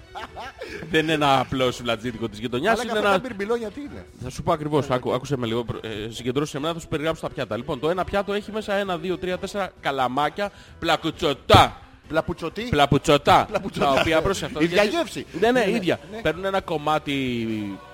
Δεν 0.90 1.04
είναι 1.04 1.14
ένα 1.14 1.40
απλό 1.40 1.72
σουβλατζίδικο 1.72 2.30
της 2.30 2.40
γειτονιάς, 2.40 2.74
Αλλά 2.74 2.84
είναι 2.84 2.92
αυτά 2.92 3.04
τα 3.04 3.10
ένα 3.10 3.20
μπιρμπιλόνια 3.20 3.70
τι 3.70 3.82
είναι; 3.82 4.06
θα 4.24 4.30
σου 4.30 4.44
πω 4.44 4.52
ακριβώς, 4.52 4.90
άκου, 4.90 5.14
άκουσε 5.14 5.38
με 5.38 5.46
λίγο, 5.48 5.66
ε, 5.82 6.10
συγκεντρώσεις 6.10 6.52
σε 6.52 6.60
μένα, 6.60 6.74
θα 6.74 6.80
σου 6.80 6.88
περιγράψω 6.88 7.22
τα 7.22 7.34
πιάτα. 7.34 7.58
Λοιπόν, 7.58 7.77
το 7.80 7.90
ένα 7.90 8.04
πιάτο 8.04 8.34
έχει 8.34 8.52
μέσα 8.52 8.74
ένα, 8.74 8.98
δύο, 8.98 9.18
τρία, 9.18 9.38
τέσσερα 9.38 9.72
καλαμάκια 9.82 10.52
πλακουτσοτά. 10.80 11.82
Πλαπουτσοτή. 12.08 12.62
Πλαπουτσοτά. 12.62 13.46
Πλαπουτσοτά. 13.50 13.94
Τα 13.94 14.00
οποία 14.00 14.22
πρόσεχε. 14.22 14.52
Ίδια 14.60 14.84
γεύση. 14.84 15.26
Ναι, 15.40 15.52
ναι, 15.52 15.70
ίδια. 15.70 16.00
Παίρνουν 16.22 16.46
ένα 16.46 16.62
κομμάτι 16.62 17.48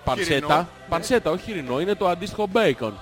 πανσέτα. 0.03 0.33
Χοιρινό. 0.33 0.67
Πανσέτα, 0.89 1.31
όχι 1.31 1.43
χοιρινό, 1.43 1.79
είναι 1.79 1.95
το 1.95 2.07
αντίστοιχο 2.07 2.47
μπέικον. 2.47 2.93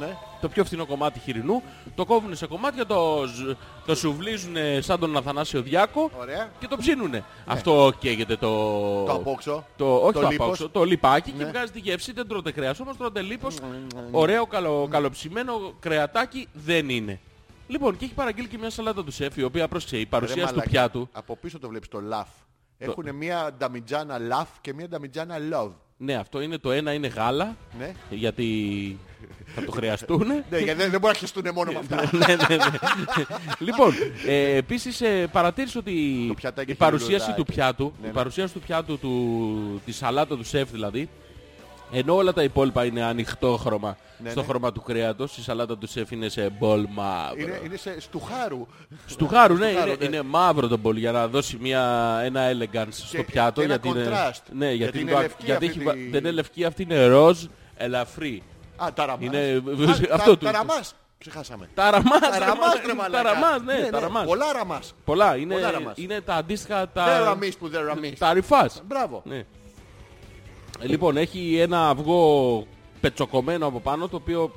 Ναι. 0.00 0.16
Το 0.40 0.48
πιο 0.48 0.64
φθηνό 0.64 0.86
κομμάτι 0.86 1.18
χοιρινού. 1.18 1.62
Το 1.94 2.04
κόβουν 2.04 2.36
σε 2.36 2.46
κομμάτια, 2.46 2.86
το, 2.86 3.24
ζ- 3.26 3.56
το 3.86 3.94
σουβλίζουν 3.94 4.54
σαν 4.80 4.98
τον 5.00 5.16
Αθανάσιο 5.16 5.62
Διάκο 5.62 6.10
Ωραία. 6.20 6.50
και 6.58 6.66
το 6.66 6.76
ψήνουνε. 6.76 7.24
Αυτό 7.46 7.92
καίγεται 7.98 8.36
το... 8.36 8.48
Το 9.04 9.12
απόξω. 9.12 9.66
Το, 9.76 9.94
όχι 9.96 10.12
Το 10.12 10.20
το, 10.20 10.28
λίπος. 10.28 10.46
απόξω, 10.46 10.68
το 10.68 10.84
λιπάκι 10.84 11.30
και 11.30 11.44
Ναι. 11.44 11.50
βγάζει 11.50 11.72
τη 11.72 11.78
γεύση. 11.78 12.12
Δεν 12.12 12.28
τρώτε 12.28 12.52
κρέας 12.52 12.80
όμως, 12.80 12.96
τρώτε 12.96 13.20
λίπος. 13.22 13.56
Ωραίο 14.10 14.46
καλο, 14.46 14.88
καλοψημένο 14.90 15.72
κρεατάκι 15.80 16.48
δεν 16.52 16.88
είναι. 16.88 17.20
Λοιπόν, 17.68 17.96
και 17.96 18.04
έχει 18.04 18.14
παραγγείλει 18.14 18.48
και 18.48 18.58
μια 18.58 18.70
σαλάτα 18.70 19.04
του 19.04 19.10
σεφ, 19.10 19.36
η 19.36 19.42
οποία 19.42 19.68
πρόσεξε, 19.68 19.96
η 19.96 20.00
Ρε 20.00 20.06
παρουσίαση 20.06 20.40
του 20.40 20.44
μαλάκα, 20.58 20.70
πιάτου. 20.70 21.08
Από 21.12 21.36
πίσω 21.36 21.58
το 21.58 21.68
βλέπεις 21.68 21.88
το 21.88 22.00
λαφ. 22.00 22.28
Έχουν 22.78 23.14
μία 23.14 23.54
νταμιτζάνα 23.58 24.18
λαφ 24.18 24.48
και 24.60 24.74
μία 24.74 24.88
νταμιτζάνα 24.88 25.36
love. 25.52 25.70
Ναι, 25.96 26.14
αυτό 26.14 26.40
είναι 26.40 26.58
το 26.58 26.70
ένα 26.70 26.92
είναι 26.92 27.06
γάλα, 27.06 27.56
Ναι. 27.78 27.92
γιατί 28.10 28.98
θα 29.54 29.64
το 29.64 29.70
χρειαστούν. 29.70 30.26
Ναι, 30.26 30.58
γιατί 30.58 30.72
δεν 30.82 30.90
δεν 30.90 31.00
μπορεί 31.00 31.12
να 31.12 31.18
χεστούν 31.18 31.44
μόνο 31.54 31.72
με 31.72 31.78
αυτά. 31.78 32.10
ναι, 32.16 32.26
ναι, 32.26 32.56
ναι. 32.56 32.70
λοιπόν, 33.58 33.92
ε, 34.26 34.56
επίσης 34.56 35.00
ε, 35.00 35.28
παρατήρησε 35.32 35.78
ότι 35.78 36.24
Το 36.28 36.34
πιατάκι 36.34 36.68
η 36.68 36.70
έχει 36.70 36.78
παρουσίαση 36.80 37.12
λουλουδάκι. 37.12 37.42
του 37.42 37.52
πιάτου, 37.52 37.84
Ναι, 38.00 38.06
η 38.06 38.10
ναι. 38.10 38.14
παρουσίαση 38.14 38.52
του 38.52 38.60
πιάτου 38.60 38.98
του, 38.98 39.80
τη 39.84 39.92
σαλάτα 39.92 40.36
του 40.36 40.44
σεφ 40.44 40.70
δηλαδή, 40.70 41.08
ενώ 41.92 42.14
όλα 42.14 42.32
τα 42.32 42.42
υπόλοιπα 42.42 42.84
είναι 42.84 43.02
ανοιχτό 43.02 43.56
χρώμα 43.56 43.96
Ναι, 44.22 44.30
στο 44.30 44.40
ναι. 44.40 44.46
χρώμα 44.46 44.72
του 44.72 44.82
κρέατος, 44.82 45.36
η 45.36 45.42
σαλάτα 45.42 45.78
του 45.78 45.86
σεφ 45.86 46.10
είναι 46.10 46.28
σε 46.28 46.50
μπολ 46.58 46.86
μαύρο. 46.90 47.40
Είναι, 47.40 47.60
είναι 47.64 47.76
σε 47.76 48.00
στουχάρου. 48.00 48.66
Στου 49.06 49.28
χάρου, 49.28 49.54
ναι, 49.54 49.72
χάρου, 49.72 49.86
είναι, 49.90 49.96
ναι. 50.00 50.04
είναι 50.04 50.22
μαύρο 50.22 50.68
το 50.68 50.76
μπολ 50.78 50.96
για 50.96 51.12
να 51.12 51.28
δώσει 51.28 51.56
μια, 51.60 51.82
ένα 52.24 52.50
elegance 52.50 52.86
στο 52.90 53.16
Και- 53.16 53.22
πιάτο. 53.24 53.60
και 53.60 53.66
ένα 53.66 53.78
γιατί 53.82 53.88
είναι, 53.98 54.08
contrast. 54.10 54.42
ναι, 54.52 54.72
γιατί, 54.72 54.76
Γιατί 54.76 54.98
είναι 54.98 55.10
είναι 55.10 55.20
το- 55.20 55.22
λευκή 55.22 55.44
γιατί 55.44 55.66
αυτή 55.66 55.78
έχει, 55.78 55.84
βα- 55.86 55.92
τη- 55.92 56.08
δεν 56.10 56.20
είναι 56.20 56.30
λευκή, 56.30 56.64
αυτή 56.64 56.82
είναι 56.82 57.06
ροζ, 57.06 57.44
ελαφρύ. 57.76 58.42
Α, 58.84 58.92
ταραμάς. 58.94 59.24
Είναι- 59.24 59.62
Α, 59.88 59.92
αυτό 59.92 60.16
τα- 60.16 60.24
του- 60.38 60.44
Ταραμάς. 60.44 60.94
Ξεχάσαμε. 61.18 61.68
Ταραμάς, 61.74 62.20
Ταραμάς, 62.20 62.80
ρε 62.86 62.94
μαλάκα. 62.94 63.22
ταραμάς, 63.22 63.62
ναι, 63.62 63.88
ταραμάς. 63.90 64.24
Πολλά 64.26 64.52
ραμάς. 64.52 64.94
Πολλά, 65.04 65.36
είναι, 65.36 65.54
Πολλά 65.54 65.70
ραμάς. 65.70 65.96
είναι 65.96 66.20
τα 66.20 66.34
αντίστοιχα 66.34 66.76
Δεν 66.78 66.88
τα, 66.94 67.18
ραμείς 67.24 67.56
που 67.56 67.68
δεν 67.68 67.84
ραμείς. 67.84 68.18
τα 68.18 68.32
ρηφάς. 68.32 68.82
Μπράβο. 68.86 69.22
Ναι. 69.24 69.36
Ε, 70.80 70.86
Λοιπόν, 70.86 71.16
έχει 71.16 71.56
ένα 71.58 71.88
αυγό 71.88 72.66
πετσοκομμένο 73.00 73.66
από 73.66 73.80
πάνω, 73.80 74.08
το 74.08 74.16
οποίο 74.16 74.52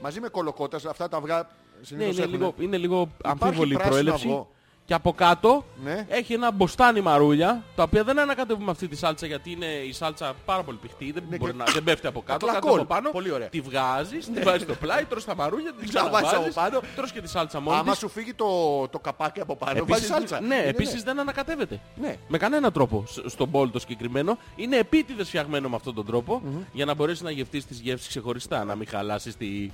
Μαζί 0.00 0.20
με 0.20 0.28
κολοκότας 0.28 0.84
αυτά 0.84 1.08
τα 1.08 1.16
αυγά 1.16 1.36
ναι, 1.36 1.44
συνήθως 1.80 2.14
είναι, 2.14 2.22
έχουν- 2.24 2.32
λίγο, 2.38 2.54
είναι 2.58 2.76
λίγο 2.76 3.08
αμφίβολη 3.24 3.72
η 3.72 3.74
πράσινο 3.74 3.90
προέλευση. 3.94 4.26
αυγό. 4.26 4.50
Και 4.84 4.94
από 4.94 5.12
κάτω 5.12 5.64
Ναι. 5.82 6.06
έχει 6.08 6.32
ένα 6.32 6.50
μποστάνι 6.52 7.00
μαρούλια, 7.00 7.62
τα 7.74 7.82
οποία 7.82 8.04
δεν 8.04 8.18
ανακατεύουμε 8.18 8.70
αυτή 8.70 8.88
τη 8.88 8.96
σάλτσα 8.96 9.26
γιατί 9.26 9.50
είναι 9.50 9.66
η 9.66 9.92
σάλτσα 9.92 10.34
πάρα 10.44 10.62
πολύ 10.62 10.78
πηχτή, 10.82 11.12
δεν, 11.12 11.22
μπορεί 11.38 11.50
και- 11.52 11.58
να, 11.58 11.64
δεν 11.64 11.84
πέφτει 11.84 12.06
από 12.06 12.20
κάτω, 12.22 12.46
Απλά 12.46 12.52
κάτω 12.52 12.66
κόλ. 12.66 12.78
από 12.78 12.88
πάνω, 12.88 13.10
Πολύ 13.10 13.30
ωραία. 13.32 13.48
τη 13.48 13.60
βγάζεις, 13.60 14.30
τη 14.34 14.40
βάζεις 14.40 14.62
στο 14.62 14.74
πλάι, 14.74 15.04
τρως 15.04 15.24
τα 15.24 15.34
μαρούλια, 15.34 15.72
την 15.72 15.88
ξαναβάζεις 15.88 16.26
ξαναβάζεις, 16.28 16.56
από 16.56 16.70
πάνω. 16.70 16.82
τρως 16.96 17.12
και 17.12 17.20
τη 17.20 17.28
σάλτσα 17.28 17.60
μόνη 17.60 17.76
Άμα 17.78 17.90
της. 17.90 17.98
σου 17.98 18.08
φύγει 18.08 18.34
το, 18.34 18.46
το 18.88 18.98
καπάκι 18.98 19.40
από 19.40 19.56
πάνω, 19.56 19.72
βάζεις 19.84 19.90
Επίσης, 19.92 20.06
σάλτσα. 20.06 20.40
ναι, 20.40 20.54
Είναι, 20.54 20.64
επίσης 20.68 21.02
δεν 21.02 21.18
ανακατεύεται. 21.20 21.80
Ναι. 22.00 22.16
Με 22.28 22.38
κανένα 22.38 22.70
τρόπο 22.72 23.04
σ- 23.06 23.28
στον 23.28 23.48
μπολ 23.48 23.70
το 23.70 23.78
συγκεκριμένο. 23.78 24.38
Είναι 24.56 24.76
επίτηδες 24.76 25.28
φτιαγμένο 25.28 25.68
με 25.68 25.76
αυτόν 25.76 25.94
τον 25.94 26.06
τροπο 26.06 26.42
για 26.72 26.84
να 26.84 26.94
μπορέσει 26.94 27.22
να 27.22 27.30
γευτείς 27.30 27.66
τις 27.66 27.80
γεύσεις 27.80 28.08
ξεχωριστά. 28.08 28.64
Να 28.64 28.74
μην 28.74 28.86
χαλάσεις 28.88 29.36
τη, 29.36 29.70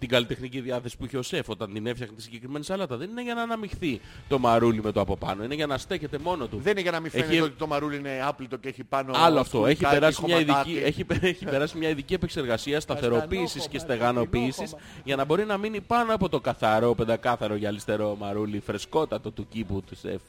την 0.00 0.08
καλλιτεχνική 0.08 0.60
διάθεση 0.60 0.96
που 0.96 1.04
είχε 1.04 1.16
ο 1.18 1.22
σεφ 1.22 1.48
όταν 1.48 1.72
την 1.72 1.86
έφτιαχνε 1.86 2.16
τη 2.16 2.22
συγκεκριμένη 2.22 2.64
σαλάτα. 2.64 2.96
Δεν 2.96 3.10
είναι 3.10 3.22
για 3.22 3.34
να 3.34 3.42
αναμειχθεί 3.42 4.00
το 4.28 4.38
μαρούλι 4.38 4.82
με 4.82 4.92
το 4.92 5.00
από 5.00 5.16
πάνω. 5.16 5.44
Είναι 5.44 5.54
για 5.54 5.66
να 5.66 5.78
στέκεται 5.78 6.18
μόνο 6.18 6.46
του. 6.46 6.58
Δεν 6.62 6.72
είναι 6.72 6.80
για 6.80 6.90
να 6.90 7.00
μην 7.00 7.10
φαίνεται 7.10 7.30
Έχει- 7.32 7.40
ότι 7.40 7.54
το 7.58 7.66
μαρούλι 7.66 7.96
είναι 7.96 8.20
άπλυτο 8.24 8.56
και 8.56 8.68
έχει 8.68 8.84
πάνω... 8.84 9.12
Άλλο 9.16 9.40
αυτό. 9.40 9.66
Έχει 9.66 9.84
σκουλικάκι, 9.84 9.94
περάσει, 10.00 10.22
μια 10.24 10.36
χωματάκι. 10.36 10.70
ειδική, 10.70 10.84
έχει, 10.86 11.26
έχει 11.26 11.44
περάσει 11.44 11.78
μια 11.78 11.88
ειδική 11.88 12.14
επεξεργασία 12.14 12.80
σταθεροποίησης 12.80 13.68
και 13.68 13.78
στεγανοποίησης 13.78 14.74
για 15.04 15.16
να 15.16 15.24
μπορεί 15.24 15.44
να 15.44 15.56
μείνει 15.56 15.80
πάνω 15.80 16.14
από 16.14 16.28
το 16.28 16.40
καθαρό, 16.40 16.94
πεντακάθαρο 16.94 17.54
γυαλιστερό 17.54 18.16
μαρούλι, 18.20 18.60
φρεσκότατο 18.60 19.30
του 19.30 19.46
κήπου 19.48 19.82
του 19.82 19.96
σεφ. 19.96 20.20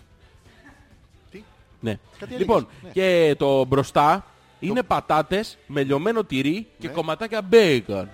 Τι; 1.31 1.43
Ναι. 1.80 1.99
Κάτι 2.19 2.34
Λοιπόν, 2.35 2.57
έλεγες, 2.57 2.84
ναι. 2.84 2.89
και 2.91 3.35
το 3.38 3.65
μπροστά 3.65 4.26
είναι 4.60 4.84
πατάτες 4.84 5.57
με 5.68 5.84
λιωμένο 5.84 6.23
τυρί 6.23 6.68
και 6.80 6.88
Ναι. 6.88 6.93
κομματάκια 6.93 7.41
μπέικον. 7.41 8.10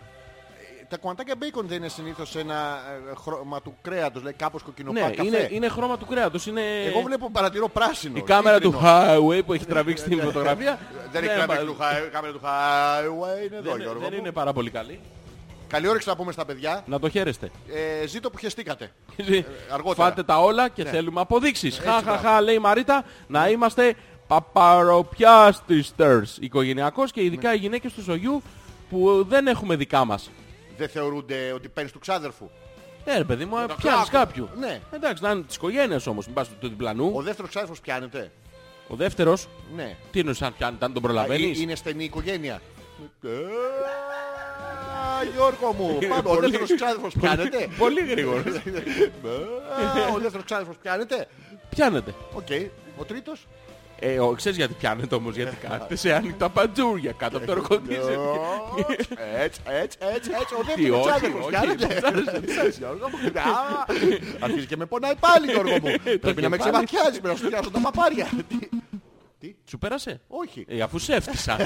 Τα 0.89 0.97
κομματάκια 0.97 1.35
μπέικον 1.37 1.67
δεν 1.67 1.77
είναι 1.77 1.87
συνήθως 1.87 2.35
ένα 2.35 2.79
ε, 3.11 3.15
χρώμα 3.15 3.61
του 3.61 3.75
κρέατος, 3.81 4.23
λέει 4.23 4.33
κάπως 4.33 4.63
κοκκινοπά 4.63 4.99
Ναι, 4.99 5.09
καφέ. 5.09 5.27
είναι, 5.27 5.47
είναι 5.51 5.67
χρώμα 5.67 5.97
του 5.97 6.05
κρέατος. 6.05 6.45
Είναι 6.45 6.61
Εγώ 6.85 7.01
βλέπω 7.01 7.29
παρατηρώ 7.31 7.67
πράσινο. 7.69 8.17
η 8.17 8.21
κάμερα 8.21 8.59
του 8.59 8.71
κίτρινο. 8.71 8.89
highway 8.91 9.41
που 9.45 9.53
έχει 9.53 9.65
τραβήξει 9.65 10.03
την 10.03 10.21
φωτογραφία. 10.21 10.79
Δεν 11.11 11.23
έχει 11.23 11.31
Ναι, 11.37 11.43
τραβήξει 11.43 11.65
μα- 11.65 11.71
του 11.71 11.77
high- 11.79 12.09
κάμερα 12.11 12.33
του 12.33 12.39
highway, 12.43 13.45
είναι 13.45 13.55
εδώ 13.55 13.71
δεν- 13.71 13.81
Γιώργο 13.81 13.99
Δεν 13.99 14.09
μου. 14.11 14.17
είναι 14.19 14.31
πάρα 14.31 14.53
πολύ 14.53 14.69
καλή. 14.69 14.99
Καλή 15.67 15.87
όρεξη 15.87 16.07
να 16.07 16.15
πούμε 16.15 16.31
στα 16.31 16.45
παιδιά. 16.45 16.83
Να 16.85 16.99
το 16.99 17.09
χαίρεστε. 17.09 17.51
Ε, 18.03 18.07
ζήτω 18.07 18.29
που 18.29 18.37
χεστήκατε. 18.37 18.91
Ε, 19.15 19.41
αργότερα. 19.71 20.07
Φάτε 20.07 20.23
τα 20.23 20.39
όλα 20.41 20.69
και 20.69 20.83
Ναι. 20.83 20.89
θέλουμε 20.89 21.21
αποδείξεις. 21.21 21.79
Χα, 21.79 21.91
χα, 21.91 22.01
μπράβο. 22.01 22.19
χα, 22.27 22.41
λέει 22.41 22.55
η 22.55 22.59
Μαρίτα, 22.59 23.03
να 23.27 23.49
είμαστε 23.49 23.95
παπαροπιάστριστers. 24.27 26.37
Οικογενειακός 26.39 27.11
και 27.11 27.23
ειδικά 27.23 27.53
οι 27.53 27.57
γυναίκες 27.57 27.93
του 27.93 28.03
Σογιού 28.03 28.41
που 28.89 29.25
δεν 29.29 29.47
έχουμε 29.47 29.75
δικά 29.75 30.05
μας. 30.05 30.29
Δεν 30.77 30.89
θεωρούνται 30.89 31.51
ότι 31.51 31.67
παίρνεις 31.69 31.91
του 31.91 31.99
ξάδερφου. 31.99 32.49
Ναι, 33.05 33.17
ρε 33.17 33.23
παιδί 33.23 33.45
μου, 33.45 33.55
το 33.67 33.75
πιάνεις 33.75 34.09
κλάκο. 34.09 34.25
κάποιου. 34.25 34.49
Ναι. 34.57 34.81
Εντάξει, 34.91 35.23
να 35.23 35.31
είναι 35.31 35.41
της 35.43 35.55
οικογένειας 35.55 36.07
όμως, 36.07 36.25
μην 36.25 36.35
πας 36.35 36.47
του 36.59 36.67
διπλανού. 36.67 37.11
Ο 37.15 37.21
δεύτερος 37.21 37.49
ξάδερφος 37.49 37.79
πιάνεται. 37.81 38.31
Ο 38.87 38.95
δεύτερος, 38.95 39.47
Ναι. 39.75 39.95
τι 40.11 40.19
εννοείς 40.19 40.41
αν 40.41 40.53
πιάνει, 40.57 40.77
αν 40.79 40.93
τον 40.93 41.03
Α, 41.03 41.05
προλαβαίνεις; 41.05 41.57
ε- 41.59 41.61
Είναι 41.61 41.75
στενή 41.75 42.03
οικογένεια. 42.03 42.61
Ε, 43.23 43.29
Γιώργο 45.33 45.73
μου, 45.73 45.97
πάμε. 46.09 46.15
Ο 46.15 46.21
Πολύ- 46.21 46.39
δεύτερος 46.41 46.75
ξάδερφος 46.75 47.13
πιάνεται. 47.19 47.67
Πολύ 47.77 48.01
γρήγορος. 48.05 48.45
Ε, 48.45 48.61
Ο 50.15 50.17
δεύτερος 50.19 50.45
ξάδερφος 50.45 50.75
πιάνεται. 50.81 51.27
Πιάνεται. 51.69 52.13
Οκ. 52.33 52.47
Ο 52.97 53.03
τρίτος; 53.03 53.47
Ε, 53.99 54.19
ο, 54.19 54.31
ξέρεις 54.33 54.57
γιατί 54.57 54.73
πιάνεται 54.73 55.15
όμως, 55.15 55.35
γιατί 55.35 55.55
κάθεται 55.55 55.95
σε 55.95 56.13
ανοιχτά 56.13 56.49
παντζούρια 56.49 57.11
κάτω 57.11 57.37
από 57.37 57.45
το 57.45 57.53
ροκοντίζερ. 57.53 58.17
Έτσι, 59.37 59.61
έτσι, 59.65 59.97
έτσι, 60.15 60.31
έτσι. 60.41 60.53
Ο 60.53 60.57
Τι, 60.75 60.81
δεύτερος 60.89 61.05
όχι, 61.05 61.09
ξάδερφος 61.09 61.41
όχι, 61.45 61.49
πιάνεται. 61.49 62.41
ψάρες, 62.45 62.77
Γιώργο 62.77 63.07
μου. 63.09 63.39
Α, 63.39 63.85
Αρχίζει 64.39 64.65
και 64.65 64.77
με 64.77 64.85
πονάει 64.85 65.15
πάλι 65.15 65.51
Γιώργο 65.51 65.71
μου. 65.73 65.95
Πρέπει 66.21 66.41
να 66.41 66.49
με 66.49 66.57
κεφάλι. 66.57 66.85
ξεμακιάζεις, 66.85 67.19
πρέπει 67.19 67.27
να 67.27 67.35
σου 67.35 67.47
πιάσω 67.47 67.71
τα 67.71 67.79
παπάρια. 67.79 68.27
Τι, 69.39 69.55
Σου 69.69 69.77
πέρασε; 69.77 70.21
Όχι. 70.27 70.65
Ε, 70.67 70.81
αφού 70.81 70.99
σε 70.99 71.15
έφτιασα. 71.15 71.57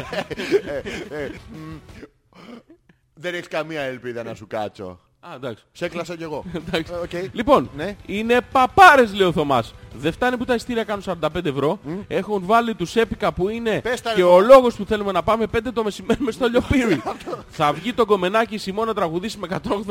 Δεν 3.14 3.34
έχεις 3.34 3.48
καμία 3.48 3.82
ελπίδα 3.82 4.24
να 4.24 4.34
σου 4.34 4.48
κάτσω. 4.48 5.00
Α, 5.24 5.30
εντάξει. 5.36 5.64
Σε 5.72 5.86
έκλασα 5.86 6.16
κι 6.16 6.24
εγώ. 6.24 6.44
Εντάξει. 6.68 6.94
Ε, 6.94 6.96
οκ. 6.96 7.30
Λοιπόν, 7.34 7.70
Ναι. 7.76 7.96
είναι 8.06 8.42
παπάρες 8.52 9.14
λέει 9.14 9.28
ο 9.28 9.32
Θωμάς. 9.32 9.74
Δεν 9.94 10.12
φτάνει 10.12 10.38
που 10.38 10.46
τα 10.46 10.54
ειστήρια 10.54 10.84
κάνουν 10.84 11.04
45 11.08 11.46
ευρώ. 11.46 11.80
Έχουν 12.08 12.42
βάλει 12.46 12.76
τους 12.76 12.96
έπικα 12.96 13.32
που 13.32 13.50
είναι 13.50 13.82
Πες 13.82 14.02
τα, 14.02 14.10
ρε, 14.10 14.16
και 14.16 14.22
Θωμά. 14.22 14.34
ο 14.36 14.40
λόγος 14.40 14.76
που 14.76 14.86
θέλουμε 14.86 15.12
να 15.12 15.24
πάμε 15.24 15.46
5 15.56 15.60
το 15.74 15.84
μεσημέρι 15.84 16.20
μες 16.24 16.34
στο 16.34 16.48
λιοπύρι. 16.48 17.02
θα 17.58 17.74
βγει 17.74 17.94
το 17.94 18.06
κομμενάκι 18.06 18.56
η 18.56 18.58
Σιμώνα 18.58 18.88
να 18.88 18.94
τραγουδήσει 18.94 19.38
με 19.38 19.48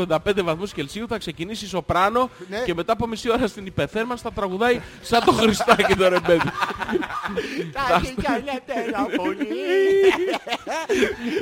185 0.07 0.17
βαθμούς 0.43 0.73
Κελσίου. 0.73 1.07
Θα 1.09 1.19
ξεκινήσει 1.19 1.67
σοπράνο 1.69 2.31
Ναι. 2.49 2.59
και 2.65 2.75
μετά 2.75 2.93
από 2.93 3.07
μισή 3.07 3.31
ώρα 3.31 3.47
στην 3.47 3.67
υπεθέρμανση 3.67 4.23
θα 4.23 4.33
τραγουδάει 4.33 4.81
σαν 5.03 5.25
το 5.25 5.33
Χριστάκι 5.33 5.95
το 5.95 6.09
ρεμπέδι. 6.09 6.51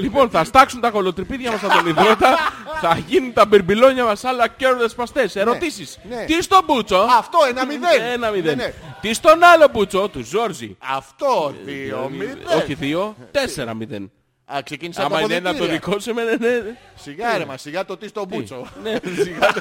λοιπόν, 0.00 0.30
θα 0.30 0.44
στάξουν 0.44 0.80
τα 0.80 0.90
κολοτριπίδια 0.90 1.50
μας 1.50 1.62
από 1.64 1.74
τον 1.74 1.86
υδρότα. 1.86 2.36
θα 2.80 2.98
γίνουν 3.06 3.32
τα 3.32 3.46
μπερμπιλόνια 3.46 3.76
μας 4.06 4.24
άλλα 4.24 4.48
κέρδες 4.48 4.94
παστές. 4.94 5.36
Ερωτήσεις. 5.36 5.98
ναι. 6.08 6.24
Τι 6.24 6.42
στον 6.42 6.64
Μπούτσο; 6.66 6.96
Αυτό, 7.18 7.38
ένα 7.48 7.66
μηδέν. 7.66 8.02
Ένα 8.12 8.30
μηδέν. 8.30 8.56
Ναι, 8.56 8.64
ναι. 8.64 8.72
Τι 9.00 9.12
στον 9.14 9.42
άλλο 9.42 9.68
Μπούτσο, 9.72 10.08
του 10.08 10.24
Ζόρζι. 10.24 10.76
Αυτό, 10.78 11.54
δύο 11.64 12.08
μηδέν. 12.12 12.38
Όχι 12.56 12.74
δύο, 12.74 13.16
τέσσερα 13.30 13.74
μηδέν. 13.74 14.10
Α, 14.54 14.62
ξεκίνησα 14.64 15.00
τα 15.00 15.06
Άμα 15.06 15.20
είναι 15.20 15.34
ένα 15.34 15.42
το 15.42 15.48
αποδητήρια. 15.56 15.80
δικό 15.84 15.98
σου, 16.00 16.10
εμένα 16.10 16.36
ναι. 16.38 16.76
Σιγά 16.94 17.38
ρε 17.38 17.44
μα, 17.44 17.56
σιγά 17.56 17.84
το 17.84 17.96
τι 17.96 18.08
στο 18.08 18.24
μπούτσο. 18.28 18.66
Ναι, 18.82 18.96
σιγά 19.22 19.52
το- 19.52 19.60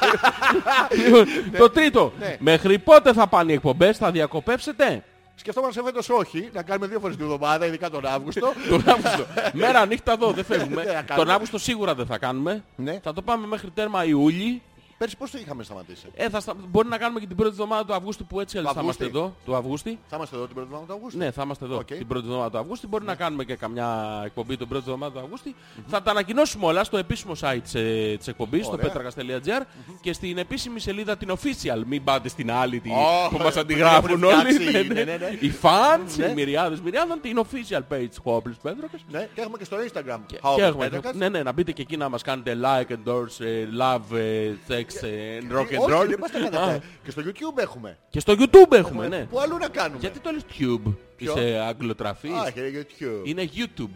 Λοιπόν, 1.03 1.25
Το 1.57 1.69
τρίτο. 1.69 2.13
Ναι. 2.19 2.35
Μέχρι 2.39 2.79
πότε 2.79 3.13
θα 3.13 3.27
πάνε 3.27 3.51
οι 3.51 3.55
εκπομπές, 3.55 3.97
θα 3.97 4.11
διακοπεύσετε. 4.11 5.03
Σκεφτόμαστε 5.39 5.83
φέτος 5.83 6.09
όχι, 6.09 6.49
να 6.53 6.63
κάνουμε 6.63 6.87
δύο 6.87 6.99
φορές 6.99 7.15
την 7.15 7.25
εβδομάδα, 7.25 7.65
ειδικά 7.65 7.89
τον 7.89 8.05
Αύγουστο. 8.05 8.53
Τον 8.69 8.83
Αύγουστο. 8.87 9.25
Μέρα 9.53 9.85
νύχτα 9.85 10.11
εδώ, 10.11 10.31
δεν 10.31 10.35
Δεν 10.47 10.57
θα 10.57 10.63
φεύγουμε. 10.63 10.83
κάνουμε. 10.83 11.03
Τον 11.15 11.29
Αύγουστο 11.29 11.57
σίγουρα 11.57 11.95
δεν 11.95 12.05
θα 12.05 12.17
κάνουμε. 12.17 12.63
Ναι. 12.75 12.99
Θα 13.03 13.13
το 13.13 13.21
πάμε 13.21 13.47
μέχρι 13.47 13.69
τέρμα 13.69 14.05
Ιούλη. 14.05 14.61
Πέρσι 14.97 15.17
πώς 15.17 15.31
το 15.31 15.37
είχαμε 15.37 15.63
σταματήσει; 15.63 16.05
Ε, 16.13 16.29
θα 16.29 16.39
στα... 16.39 16.53
Μπορεί 16.69 16.87
να 16.87 16.97
κάνουμε 16.97 17.19
και 17.19 17.27
την 17.27 17.35
πρώτη 17.35 17.51
εβδομάδα 17.51 17.85
του 17.85 17.93
Αυγούστου 17.93 18.25
που 18.25 18.39
έτσι 18.39 18.57
αλλιώς 18.57 18.73
θα 18.73 18.81
είμαστε 18.81 19.03
Αυγούστη. 19.05 19.25
εδώ. 19.27 19.35
Του 19.45 19.55
Αυγούστη. 19.55 19.99
Θα 20.07 20.15
είμαστε 20.15 20.35
εδώ 20.35 20.45
την 20.45 20.53
πρώτη 20.55 20.67
εβδομάδα 20.71 20.91
του 20.93 20.97
Αυγούστου. 20.97 21.17
Ναι, 21.19 21.31
θα 21.31 21.41
είμαστε 21.43 21.65
εδώ 21.65 21.75
Οκ. 21.77 21.85
την 21.85 22.07
πρώτη 22.07 22.25
εβδομάδα 22.25 22.49
του 22.49 22.57
Αυγούστου. 22.57 22.87
Μπορεί 22.87 23.05
να 23.05 23.15
κάνουμε 23.15 23.43
και 23.43 23.55
καμιά 23.55 24.21
εκπομπή 24.25 24.57
την 24.57 24.67
πρώτη 24.67 24.83
εβδομάδα 24.87 25.11
του 25.13 25.19
Αυγούστου. 25.19 25.53
Θα 25.87 26.01
τα 26.01 26.11
ανακοινώσουμε 26.11 26.65
όλα 26.65 26.83
στο 26.83 26.97
επίσημο 26.97 27.33
site 27.41 27.59
της, 27.63 27.75
ε, 27.75 28.15
της 28.17 28.27
εκπομπής, 28.27 28.65
στο 28.65 28.73
Ωραία. 28.73 28.93
petragas.gr 28.93 29.61
και 30.01 30.13
στην 30.13 30.37
επίσημη 30.37 30.79
σελίδα 30.79 31.17
την 31.17 31.29
official. 31.31 31.81
Μην 31.85 32.03
πάτε 32.03 32.29
στην 32.29 32.51
άλλη 32.51 32.79
τη, 32.79 32.89
Ω, 32.89 33.29
που 33.29 33.37
μας 33.37 33.53
που 33.53 33.59
αντιγράφουν 33.59 34.07
την 34.09 34.23
όλοι. 34.23 34.33
έχουν 34.33 34.51
φτιάξει, 34.51 34.87
Ναι, 34.87 34.93
ναι, 34.93 35.03
ναι. 35.03 35.17
ναι, 35.17 35.17
ναι. 35.17 35.37
Οι 35.47 35.53
fans, 35.61 36.15
Ναι. 36.17 36.25
οι 36.25 36.33
μυριάδες 36.33 36.81
μυριάδων, 36.81 37.21
την 37.21 37.39
official 37.45 37.81
page 37.93 38.07
του 38.15 38.21
Hope-λες 38.23 38.57
Πέτρακας. 38.57 39.01
Ναι, 39.11 39.27
και 39.33 39.41
έχουμε 39.41 39.57
και 39.57 39.63
στο 39.65 39.77
Instagram. 39.77 40.19
Και 40.25 40.39
How 40.43 40.59
έχουμε, 40.59 40.83
Πέτρακας. 40.83 41.13
ναι, 41.13 41.29
ναι, 41.29 41.43
να 41.43 41.51
μπείτε 41.51 41.71
και 41.71 41.81
εκεί 41.81 41.97
να 41.97 42.09
μας 42.09 42.21
κάνετε 42.21 42.57
like, 42.63 42.91
endorse, 42.91 43.45
ε, 43.45 43.67
love, 43.79 44.17
ε, 44.17 44.51
sex, 45.01 45.07
ε, 45.07 45.39
rock 45.51 45.59
and 45.59 45.79
Όχι, 45.79 45.91
roll. 45.93 46.05
δεν 46.07 46.19
μας 46.19 46.31
τα 46.31 46.37
κάνετε 46.37 46.57
αυτά. 46.57 46.81
Και 47.03 47.11
στο 47.11 47.21
YouTube 47.25 47.57
έχουμε. 47.57 47.97
Και 48.09 48.19
στο 48.19 48.33
YouTube 48.37 48.71
έχουμε, 48.71 49.07
ναι. 49.07 49.25
Πού 49.25 49.39
αλλού 49.39 49.57
να 49.57 49.69
κάνουμε. 49.69 49.99
Γιατί 49.99 50.19
το 50.19 50.31
λες 50.31 50.45
tube, 50.59 50.93
είσαι 51.17 51.57
αγγλοτραφής. 51.67 52.31
Α, 52.31 52.51
και 52.51 52.61
YouTube. 52.99 53.21
Είναι 53.27 53.49
YouTube. 53.55 53.89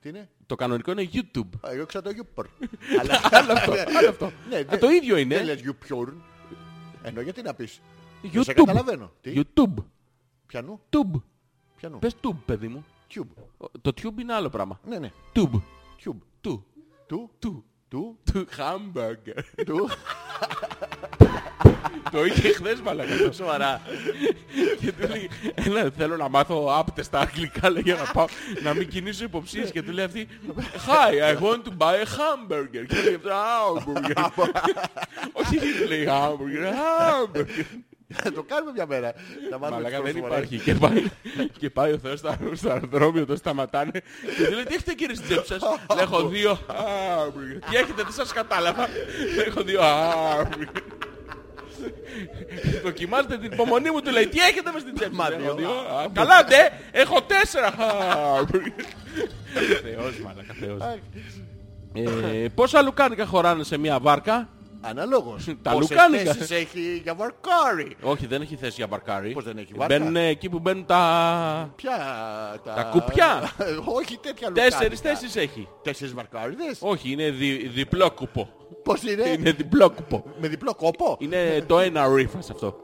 Τι 0.00 0.08
είναι; 0.08 0.28
Το 0.46 0.54
κανονικό 0.54 0.90
είναι 0.90 1.08
YouTube. 1.12 1.48
Α, 1.60 1.70
Εγώ 1.72 1.86
ξέρω 1.86 2.04
το 2.04 2.10
YouPorn. 2.16 2.66
Άλλο 3.00 3.12
αυτό, 3.12 3.72
άλλο 3.98 4.08
αυτό. 4.08 4.32
Ναι, 4.50 4.56
Α, 4.56 4.64
δεν- 4.68 4.78
το 4.80 4.88
ίδιο 4.90 5.16
είναι. 5.16 5.36
Δεν 5.36 5.44
λες 5.44 5.60
YouPorn. 5.64 6.12
Ενώ 7.02 7.20
γιατί 7.20 7.42
να 7.42 7.54
πεις; 7.54 7.80
Δεν 8.22 8.42
σε 8.42 8.50
YouTube. 8.52 8.54
καταλαβαίνω. 8.54 9.12
Τι, 9.20 9.32
YouTube. 9.36 9.74
πιανού, 10.46 10.80
Tube. 10.90 11.20
πιανού. 11.76 11.98
Πες 11.98 12.16
tube, 12.22 12.36
παιδί 12.44 12.68
μου. 12.68 12.84
Tube. 13.14 13.42
Το 13.82 13.92
tube 14.02 14.20
είναι 14.20 14.32
άλλο 14.32 14.48
πράγμα. 14.48 14.80
Ναι, 14.88 14.98
ναι. 14.98 15.10
Tube. 15.34 15.60
Tube. 16.04 16.16
Του. 16.40 16.64
Του, 17.06 17.30
Του. 17.38 17.64
Του, 17.88 18.18
Του. 18.32 18.46
Hamburger. 18.56 19.42
του; 19.66 19.88
Το 22.10 22.24
είχε 22.24 22.52
χθες 22.52 22.80
μαλακά. 22.80 23.16
το 23.16 23.32
Σοβαρά. 23.32 23.80
Και 24.80 24.92
του 24.92 25.08
λέει, 25.08 25.30
έλα 25.54 25.90
θέλω 25.96 26.16
να 26.16 26.28
μάθω 26.28 26.66
άπτες 26.78 27.06
στα 27.06 27.18
αγγλικά 27.20 27.70
λέει, 27.70 27.82
για 27.84 27.94
να 27.94 28.04
πάω 28.12 28.26
να 28.62 28.74
μην 28.74 28.88
κινήσω 28.88 29.24
υποψίες 29.24 29.70
και 29.70 29.82
του 29.82 29.92
λέει 29.92 30.04
αυτή 30.04 30.28
Hi, 30.86 31.34
I 31.34 31.42
want 31.42 31.62
to 31.62 31.76
buy 31.78 31.94
a 31.94 32.06
hamburger 32.06 32.86
και 32.88 33.02
λέει 33.02 33.20
hamburger 33.24 34.28
Όχι 35.40 35.58
δεν 35.58 35.88
λέει 35.88 36.06
hamburger, 36.08 36.72
hamburger 36.72 37.64
Θα 38.12 38.32
το 38.36 38.42
κάνουμε 38.42 38.72
μια 38.74 38.86
μέρα. 38.86 39.12
Θα 39.50 39.58
μάθουμε 39.58 39.80
Μαλάκα 39.82 40.02
τις 40.02 40.12
δεν 40.12 40.22
προσφορές. 40.22 40.44
υπάρχει. 40.50 40.64
και 40.64 40.74
πάει, 40.74 41.04
και 41.58 41.70
πάει 41.70 41.92
ο 41.92 41.98
Θεός 41.98 42.18
στα- 42.18 42.38
στο 42.54 42.70
αεροδρόμιο, 42.70 43.26
το 43.26 43.36
σταματάνε. 43.36 43.90
Και 44.36 44.44
του 44.46 44.52
λέει 44.54 44.64
τι 44.64 44.74
έχετε 44.74 44.92
κύριε 44.94 45.14
στην 45.14 45.26
τσέπη 45.28 45.46
σας; 45.46 45.60
Λέει, 45.62 46.02
Έχω 46.02 46.28
δύο 46.28 46.58
hamburger 46.68 47.58
Τι 47.70 47.76
έχετε 47.76 48.02
δεν 48.02 48.12
σας 48.12 48.32
κατάλαβα; 48.32 48.86
Λέει, 49.36 49.44
Έχω 49.46 49.62
δύο 49.62 49.80
hamburger 49.82 50.82
Δοκιμάζετε 52.82 53.38
την 53.38 53.52
υπομονή 53.52 53.90
μου, 53.90 54.00
του 54.00 54.10
λέει 54.10 54.26
Τι 54.26 54.38
έχετε 54.40 54.70
μες 54.72 54.80
στην 54.82 54.94
τσέπη 54.94 55.14
Μα 55.14 55.24
σας;» 55.24 55.36
δύο. 55.36 55.44
Έχω 55.46 55.54
δύο 55.56 55.68
hamburger. 55.70 56.10
Καλά 56.12 56.44
ντε, 56.44 56.70
έχω 56.90 57.22
τέσσερα 57.22 57.74
hamburger 57.78 58.84
Θεός 59.82 60.18
μαλάκα, 60.24 60.54
Θεός. 60.60 60.80
Ε, 61.94 62.48
Πόσα 62.54 62.82
λουκάνικα 62.82 63.26
χωράνε 63.26 63.62
σε 63.64 63.78
μια 63.78 63.98
βάρκα; 64.00 64.48
Αναλόγως. 64.88 65.44
Τα 65.62 65.70
Πόσες 65.70 65.90
λουκάνικα. 65.90 66.32
θέσεις 66.32 66.50
έχει 66.50 67.00
για 67.02 67.14
βαρκάρι. 67.14 67.96
Όχι, 68.02 68.26
δεν 68.26 68.42
έχει 68.42 68.56
θέση 68.56 68.74
για 68.76 68.86
μπαρκάρι. 68.86 69.32
Πώς 69.32 69.44
δεν 69.44 69.58
έχει, 69.58 69.72
βάρκα; 69.76 69.98
Μπαίνουν 69.98 70.16
εκεί 70.16 70.48
που 70.48 70.58
μπαίνουν 70.58 70.86
τα... 70.86 71.72
Ποια 71.76 71.96
Τα 72.64 72.82
κουπιά. 72.82 73.52
Όχι 73.98 74.18
τέτοια 74.18 74.48
λουκάνικα. 74.48 74.76
Τέσσερις 74.76 75.00
θέσεις 75.00 75.36
έχει. 75.36 75.68
Τέσσερις 75.82 76.14
βαρκάριδες; 76.14 76.78
Όχι, 76.80 77.10
είναι 77.10 77.30
δι, 77.30 77.68
διπλό 77.68 78.10
κουπό. 78.10 78.48
Πώς 78.82 79.02
είναι; 79.02 79.28
Είναι 79.28 79.50
διπλό 79.52 79.90
κουπό. 79.90 80.24
Με 80.40 80.48
διπλό 80.48 80.74
κόπο. 80.74 81.16
Είναι 81.20 81.64
το 81.66 81.78
ένα 81.78 82.14
ρίφας 82.14 82.50
αυτό. 82.50 82.76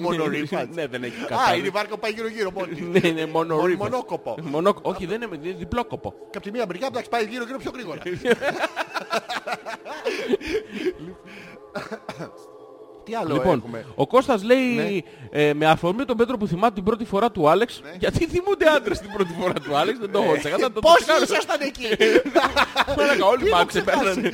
Μόνο 0.06 0.26
ρήφα. 0.26 0.66
Ναι, 0.72 0.86
δεν 0.86 1.02
έχει 1.04 1.22
Α, 1.22 1.26
κατάλληλη. 1.26 1.58
είναι 1.58 1.66
η 1.66 1.70
βάρκα 1.70 1.94
που 1.94 1.98
πάει 2.00 2.12
γύρω 2.12 2.28
γύρω 2.28 2.50
μόνη. 2.50 2.80
Ναι, 2.80 3.08
είναι 3.08 3.26
μόνο 3.26 3.54
Μόνο- 3.54 3.66
ρίφας. 3.66 3.88
μονόκοπο. 3.90 4.36
Μονό- 4.42 4.78
Όχι, 4.82 5.06
δεν 5.06 5.22
είναι, 5.22 5.38
είναι 5.42 5.52
διπλό 5.58 5.84
κοπό. 5.84 6.14
Και 6.30 6.36
από 6.36 6.40
τη 6.40 6.50
μία 6.50 6.66
μεριά 6.66 6.86
εντάξει 6.90 7.08
πάει 7.08 7.24
γύρω 7.24 7.44
γύρω 7.44 7.58
πιο 7.58 7.70
γρήγορα. 7.74 8.00
Τι 13.04 13.14
άλλο 13.14 13.34
Λοιπόν, 13.34 13.58
έχουμε; 13.58 13.84
ο 13.94 14.06
Κώστας 14.06 14.42
λέει 14.42 14.74
Ναι. 14.74 15.40
ε, 15.40 15.54
με 15.54 15.66
αφορμή 15.66 16.04
τον 16.04 16.16
Πέτρο 16.16 16.36
που 16.36 16.46
θυμάται 16.46 16.74
την 16.74 16.84
πρώτη 16.84 17.04
φορά 17.04 17.30
του 17.30 17.48
Άλεξ. 17.48 17.82
Γιατί 17.98 18.26
θυμούνται 18.26 18.66
άντρες 18.76 18.98
την 19.00 19.10
πρώτη 19.12 19.32
φορά 19.40 19.52
του 19.52 19.76
Άλεξ, 19.76 19.98
δεν 19.98 20.10
το 20.12 20.18
έχω 20.22 20.36
ξεχάσει. 20.38 20.62
θα 20.62 20.72
το 20.72 20.80
Πόσοι 20.80 20.96
τσεκάρω. 20.96 21.22
ήσασταν 21.22 21.58
εκεί; 21.60 21.86
Μαλάκα, 22.96 23.26
όλοι 23.32 23.44
Τι 23.44 23.50
μα 23.50 23.56
έχω 23.56 23.66
ξεπέρασαν. 23.66 24.30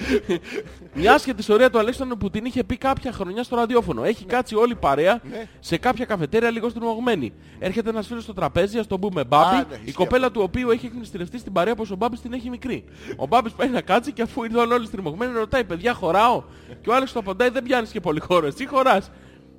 Μια 0.95 1.12
άσχετη 1.15 1.40
ιστορία 1.40 1.70
του 1.70 1.78
Αλέξανδρου 1.78 2.16
που 2.16 2.31
την 2.31 2.45
είχε 2.45 2.65
πει 2.65 2.77
κάποια 2.77 3.12
χρονιά 3.12 3.43
στο 3.43 3.57
ραδιόφωνο. 3.57 4.05
Έχει 4.05 4.24
κάτσει 4.24 4.55
όλη 4.55 4.73
η 4.73 4.77
παρέα 4.81 5.20
Ναι. 5.31 5.49
σε 5.61 5.77
κάποια 5.77 6.05
καφετέρια 6.05 6.51
λίγο 6.51 6.69
στριμωγμένη. 6.69 7.32
Έρχεται 7.59 7.90
ένας 7.90 8.07
φίλος 8.07 8.23
στο 8.23 8.35
τραπέζι, 8.35 8.78
ας 8.78 8.86
τον 8.86 9.01
πούμε 9.01 9.24
Μπάμπη, 9.24 9.55
Α, 9.57 9.66
ναι, 9.70 9.74
η 9.74 9.78
ισχύει 9.85 9.93
κοπέλα 9.93 10.31
του 10.31 10.40
οποίου 10.45 10.70
έχει 10.70 10.86
εκνηστηρευτεί 10.86 11.39
στην 11.39 11.53
παρέα 11.53 11.74
πως 11.74 11.90
ο 11.90 11.97
Μπάμπης 11.97 12.20
την 12.20 12.32
έχει 12.32 12.51
μικρή. 12.51 12.85
Ο 13.16 13.27
Μπάμπης 13.27 13.53
πάει 13.53 13.69
να 13.69 13.81
κάτσει 13.81 14.12
και 14.12 14.23
αφού 14.23 14.45
ήρθαν 14.45 14.73
όλοι 14.73 14.86
στριμωγμένοι 14.86 15.32
ρωτάει 15.32 15.65
παιδιά 15.65 15.95
χωράω; 15.95 16.43
Και 16.82 16.90
ο 16.90 16.95
Άλεξ 16.95 17.12
του 17.12 17.19
απαντάει 17.19 17.49
δεν 17.49 17.62
πιάνεις 17.62 17.90
και 17.90 18.01
πολύ 18.01 18.20
χώρο, 18.20 18.47
εσύ 18.59 18.66
χωράς. 18.66 19.10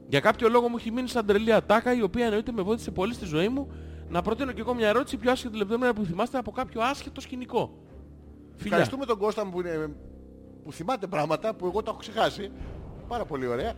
Για 0.08 0.20
κάποιο 0.20 0.50
λόγο 0.50 0.68
μου 0.70 0.76
έχει 0.78 0.92
μείνει 0.92 1.08
σαν 1.08 1.26
τρελή 1.26 1.54
ατάκα 1.54 1.94
η 1.94 2.02
οποία 2.02 2.26
εννοείται 2.26 2.52
με 2.52 2.62
βοήθησε 2.62 2.92
πολύ 2.92 3.14
στη 3.14 3.26
ζωή 3.26 3.50
μου 3.50 3.72
να 4.10 4.22
προτείνω 4.22 4.52
και 4.52 4.62
εγώ 4.62 4.74
μια 4.74 4.88
ερώτηση 4.88 5.18
πιο 5.18 5.32
άσχετη 5.32 5.58
λεπτομέρεια 5.58 5.94
που 5.94 6.06
θυμάστε 6.06 6.38
από 6.38 6.52
κάποιο 6.52 6.82
άσχετο 6.82 7.22
σκηνικό. 7.22 7.78
Φιλιά. 8.56 8.78
Ευχαριστούμε 8.78 9.06
τον 9.06 9.18
Κώστα 9.18 9.46
μου 9.46 9.52
που, 9.52 9.60
είναι, 9.60 9.96
που 10.64 10.72
θυμάται 10.72 11.08
πράγματα 11.08 11.54
που 11.54 11.66
εγώ 11.66 11.84
τα 11.84 11.90
έχω 11.90 12.00
ξεχάσει. 12.00 12.52
Πάρα 13.08 13.26
πολύ 13.26 13.48
ωραία. 13.48 13.74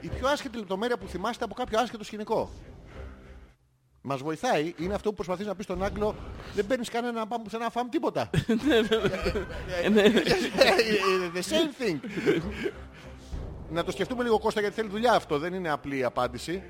Η 0.00 0.08
πιο 0.08 0.28
άσχετη 0.28 0.58
λεπτομέρεια 0.58 0.98
που 0.98 1.06
θυμάστε 1.06 1.44
από 1.44 1.54
κάποιο 1.54 1.80
άσχετο 1.80 2.04
σκηνικό. 2.04 2.50
Μας 4.00 4.22
βοηθάει, 4.22 4.74
είναι 4.78 4.94
αυτό 4.94 5.08
που 5.08 5.14
προσπαθείς 5.14 5.46
να 5.46 5.54
πεις 5.54 5.64
στον 5.64 5.84
Άγγλο 5.84 6.14
δεν 6.54 6.66
παίρνεις 6.66 6.90
κανένα 6.90 7.12
να 7.18 7.26
πάμε 7.26 7.42
πουθενά 7.44 7.64
να 7.64 7.70
φάμε 7.70 7.88
τίποτα. 7.88 8.30
Ε, 9.82 9.88
ναι. 9.94 10.02
The 11.34 11.42
same 11.42 11.72
thing. 11.82 11.98
Να 13.70 13.84
το 13.84 13.90
σκεφτούμε 13.90 14.22
λίγο 14.22 14.38
Κώστα 14.38 14.60
γιατί 14.60 14.74
θέλει 14.74 14.88
δουλειά 14.88 15.12
αυτό, 15.12 15.38
δεν 15.38 15.54
είναι 15.54 15.70
απλή 15.70 16.04
απάντηση. 16.04 16.62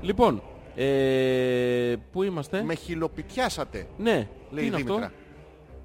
Λοιπόν, 0.00 0.42
ε, 0.76 1.94
πού 2.12 2.22
είμαστε; 2.22 2.62
Με 2.62 2.74
χιλοπιτιάσατε, 2.74 3.86
Ναι, 3.98 4.12
λέει 4.12 4.28
τι 4.50 4.62
η 4.64 4.66
είναι 4.66 4.76
Δήμητρα. 4.76 4.94
αυτό. 5.04 5.10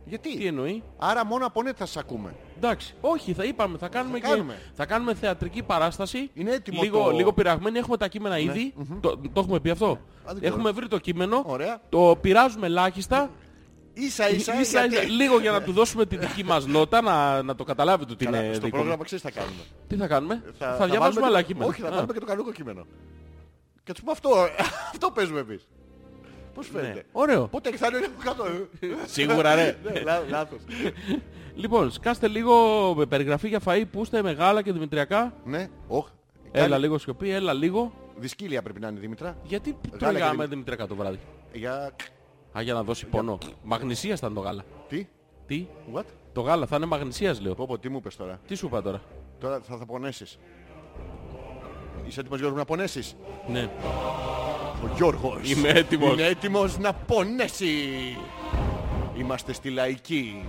Γιατί, 0.07 0.37
Τι 0.37 0.45
εννοεί; 0.45 0.83
άρα 0.97 1.25
μόνο 1.25 1.45
από 1.45 1.61
net 1.65 1.73
θα 1.75 1.85
σας 1.85 1.97
ακούμε. 1.97 2.35
Εντάξει, 2.57 2.95
όχι, 3.01 3.33
θα 3.33 3.43
είπαμε, 3.43 3.77
θα 3.77 3.87
κάνουμε, 3.87 4.19
Θα 4.19 4.25
και, 4.27 4.31
κάνουμε. 4.33 4.57
θα 4.73 4.85
κάνουμε 4.85 5.13
θεατρική 5.13 5.63
παράσταση. 5.63 6.29
Είναι 6.33 6.51
έτοιμο 6.51 6.81
λίγο, 6.81 6.99
το- 7.03 7.09
Ναι. 7.09 7.15
λίγο 7.15 7.33
πειραγμένη, 7.33 7.77
έχουμε 7.77 7.97
τα 7.97 8.07
κείμενα 8.07 8.39
ήδη. 8.39 8.73
Το, 9.01 9.17
το 9.33 9.39
έχουμε 9.39 9.59
πει 9.59 9.69
αυτό. 9.69 9.99
δεν 10.25 10.35
ξέρω. 10.35 10.53
έχουμε 10.55 10.71
βρει 10.71 10.87
το 10.87 10.97
κείμενο. 10.97 11.43
Ωραία. 11.45 11.81
Το 11.89 12.17
πειράζουμε 12.21 12.65
ελάχιστα. 12.65 13.29
Ίσα 13.97 14.29
ίσα, 14.29 14.59
Ίσα, 14.59 14.85
γιατί- 14.85 15.05
ίσα, 15.05 15.13
λίγο 15.15 15.39
για 15.39 15.51
να 15.51 15.61
του 15.61 15.71
δώσουμε 15.71 16.05
τη 16.05 16.17
δική 16.17 16.43
μας 16.43 16.65
νότα, 16.65 17.01
να, 17.01 17.41
να 17.43 17.55
το 17.55 17.63
καταλάβει 17.63 18.05
του 18.05 18.15
τι 18.15 18.25
Καλά, 18.25 18.37
είναι 18.43 18.53
στο 18.53 18.63
δικό 18.65 18.69
πρόγραμμα 18.69 18.95
μου. 18.97 19.03
ξέρεις 19.03 19.23
τι 19.23 19.31
θα 19.31 19.39
κάνουμε. 19.39 19.61
Τι 19.87 19.95
θα 19.95 20.07
κάνουμε; 20.07 20.43
Θα, 20.57 20.65
βάλουμε 20.67 20.87
διαβάζουμε 20.89 21.21
το- 21.21 21.27
άλλα 21.27 21.41
κείμενα. 21.41 21.65
Όχι, 21.65 21.81
θα 21.81 21.87
Α, 21.87 21.91
βάλουμε 21.91 22.13
και 22.13 22.19
το 22.19 22.25
κανονικό 22.25 22.51
κείμενο. 22.51 22.85
Και 23.83 23.91
τους 23.91 23.99
πούμε 23.99 24.11
αυτό, 24.11 24.29
αυτό 24.93 25.11
παίζουμε 25.11 25.39
εμείς. 25.39 25.67
Πώς 26.53 26.67
φαίνεται; 26.73 26.93
ναι. 26.93 27.01
Ωραίο. 27.11 27.47
Πότε 27.47 27.71
θα 27.77 27.87
είναι 27.87 28.07
κάτω. 28.23 28.45
ε; 28.45 28.87
Σίγουρα 29.05 29.55
ρε. 29.55 29.77
Ναι, 29.83 29.99
λά- 30.01 30.29
Λάθος. 30.29 30.59
λοιπόν, 31.55 31.91
σκάστε 31.91 32.27
λίγο 32.27 32.53
με 32.97 33.05
περιγραφή 33.05 33.47
για 33.47 33.59
φαΐ, 33.65 33.83
πούστα, 33.91 34.23
μεγάλα 34.23 34.61
και 34.61 34.71
δημητριακά. 34.71 35.33
Ναι, 35.45 35.67
όχ. 35.87 36.07
Έλα 36.51 36.67
Κάνει- 36.67 36.81
λίγο 36.81 36.97
σιωπή, 36.97 37.29
έλα 37.29 37.53
λίγο. 37.53 37.93
Δυσκύλια 38.17 38.61
πρέπει 38.61 38.79
να 38.79 38.87
είναι 38.87 38.99
Δήμητρα. 38.99 39.37
Γιατί 39.43 39.77
και 39.91 39.97
τρώγαμε 39.97 40.29
δημη- 40.31 40.47
δημητριακά 40.49 40.87
το 40.87 40.95
βράδυ; 40.95 41.19
Για... 41.53 41.95
Α, 42.57 42.61
για 42.61 42.73
να 42.73 42.83
δώσει 42.83 43.05
πόνο. 43.05 43.37
Μαγνησίας 43.63 44.19
ήταν 44.19 44.33
το 44.33 44.39
γάλα. 44.39 44.63
Τι, 44.87 45.07
Τι, 45.47 45.67
what; 45.93 46.03
το 46.33 46.41
γάλα 46.41 46.65
θα 46.65 46.75
είναι 46.75 46.85
μαγνησίας 46.85 47.41
λέω. 47.41 47.53
Πω 47.55 47.65
πω, 47.65 47.77
τι 47.77 47.89
μου 47.89 47.97
είπες 47.97 48.15
τώρα; 48.15 48.39
Τι 48.47 48.55
σου 48.55 48.65
είπα 48.65 48.81
τώρα; 48.81 49.01
Τώρα 49.39 49.59
θα, 49.63 49.77
θα 49.77 49.85
πονέσεις. 49.85 50.39
Είσαι 52.07 52.19
έτοιμος 52.19 52.39
Γιώργο 52.39 52.57
να 52.57 52.65
πονέσεις; 52.65 53.15
Ναι. 53.47 53.69
Ο 54.83 54.89
Γιώργος. 54.95 55.51
Είμαι 55.51 55.69
έτοιμος. 55.69 56.13
Είναι 56.13 56.23
έτοιμος 56.25 56.77
να 56.77 56.93
πονέσει. 56.93 57.67
Είμαστε 59.17 59.53
στη 59.53 59.69
λαϊκή. 59.69 60.45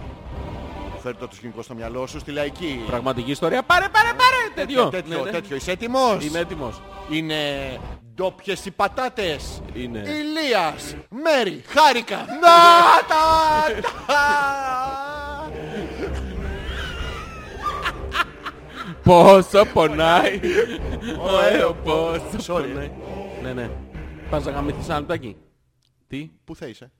Φέρ 0.98 1.16
το 1.16 1.28
σκηνικό 1.32 1.62
στο 1.62 1.74
μυαλό 1.74 2.06
σου, 2.06 2.18
στη 2.18 2.30
λαϊκή. 2.32 2.80
Πραγματική 2.86 3.30
ιστορία. 3.30 3.62
Πάρε, 3.62 3.88
πάρε, 3.88 4.08
πάρε. 4.08 4.66
Τέτοιο. 4.66 4.88
τέτοιο, 4.88 5.16
Ναι, 5.16 5.22
ναι. 5.22 5.30
τέτοιο. 5.30 5.56
Είσαι 5.56 5.70
έτοιμος; 5.70 6.24
Είμαι 6.24 6.38
έτοιμος. 6.38 6.80
Είναι 7.10 7.36
ντόπιες 8.16 8.64
οι 8.64 8.70
πατάτες. 8.70 9.62
Είναι. 9.74 9.98
Ηλίας, 9.98 10.94
Μέρι, 11.08 11.62
Χάρικα. 11.66 12.16
Να 12.42 12.56
τα 13.08 13.80
τα. 14.06 15.50
Πόσο 19.02 19.64
πονάει. 19.72 20.40
Ωε, 21.18 21.74
πόσο 21.84 22.54
Sorry. 22.54 22.62
πονάει. 22.68 22.90
Ναι, 23.42 23.52
ναι. 23.52 23.70
Πας 24.30 24.44
να 24.44 24.50
γαμηθείς 24.50 24.88
ένα 24.88 24.98
λεπτάκι. 24.98 25.36
Τι; 26.08 26.30
Πού 26.44 26.56
θα 26.56 26.66
είσαι; 26.66 26.90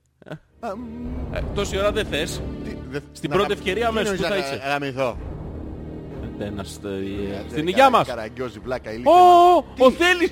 Ε, 1.32 1.40
Τόση 1.54 1.78
ώρα 1.78 1.92
δεν 1.92 2.06
θες. 2.06 2.40
Τι, 2.64 2.76
δε- 2.88 2.98
Στην 3.12 3.30
να 3.30 3.36
πρώτη 3.36 3.52
γα- 3.52 3.58
ευκαιρία 3.58 3.82
τι 3.82 3.88
αμέσως, 3.88 4.10
εννοείς 4.12 4.20
πού 4.28 4.34
θα 4.34 4.40
να 4.40 4.46
είσαι; 4.46 4.56
γα- 4.64 4.68
γαμηθώ; 4.70 5.16
Ένα 6.38 6.62
στο- 6.64 6.88
Ε, 6.88 7.44
Στην 7.50 7.68
υγειά 7.68 7.90
μας. 7.90 8.06
Καραγκιόζη, 8.06 8.58
βλάκα, 8.58 8.92
ηλίθεια. 8.92 9.12
Ω, 9.12 9.56
ο 9.78 9.90
Θέλης 9.90 10.30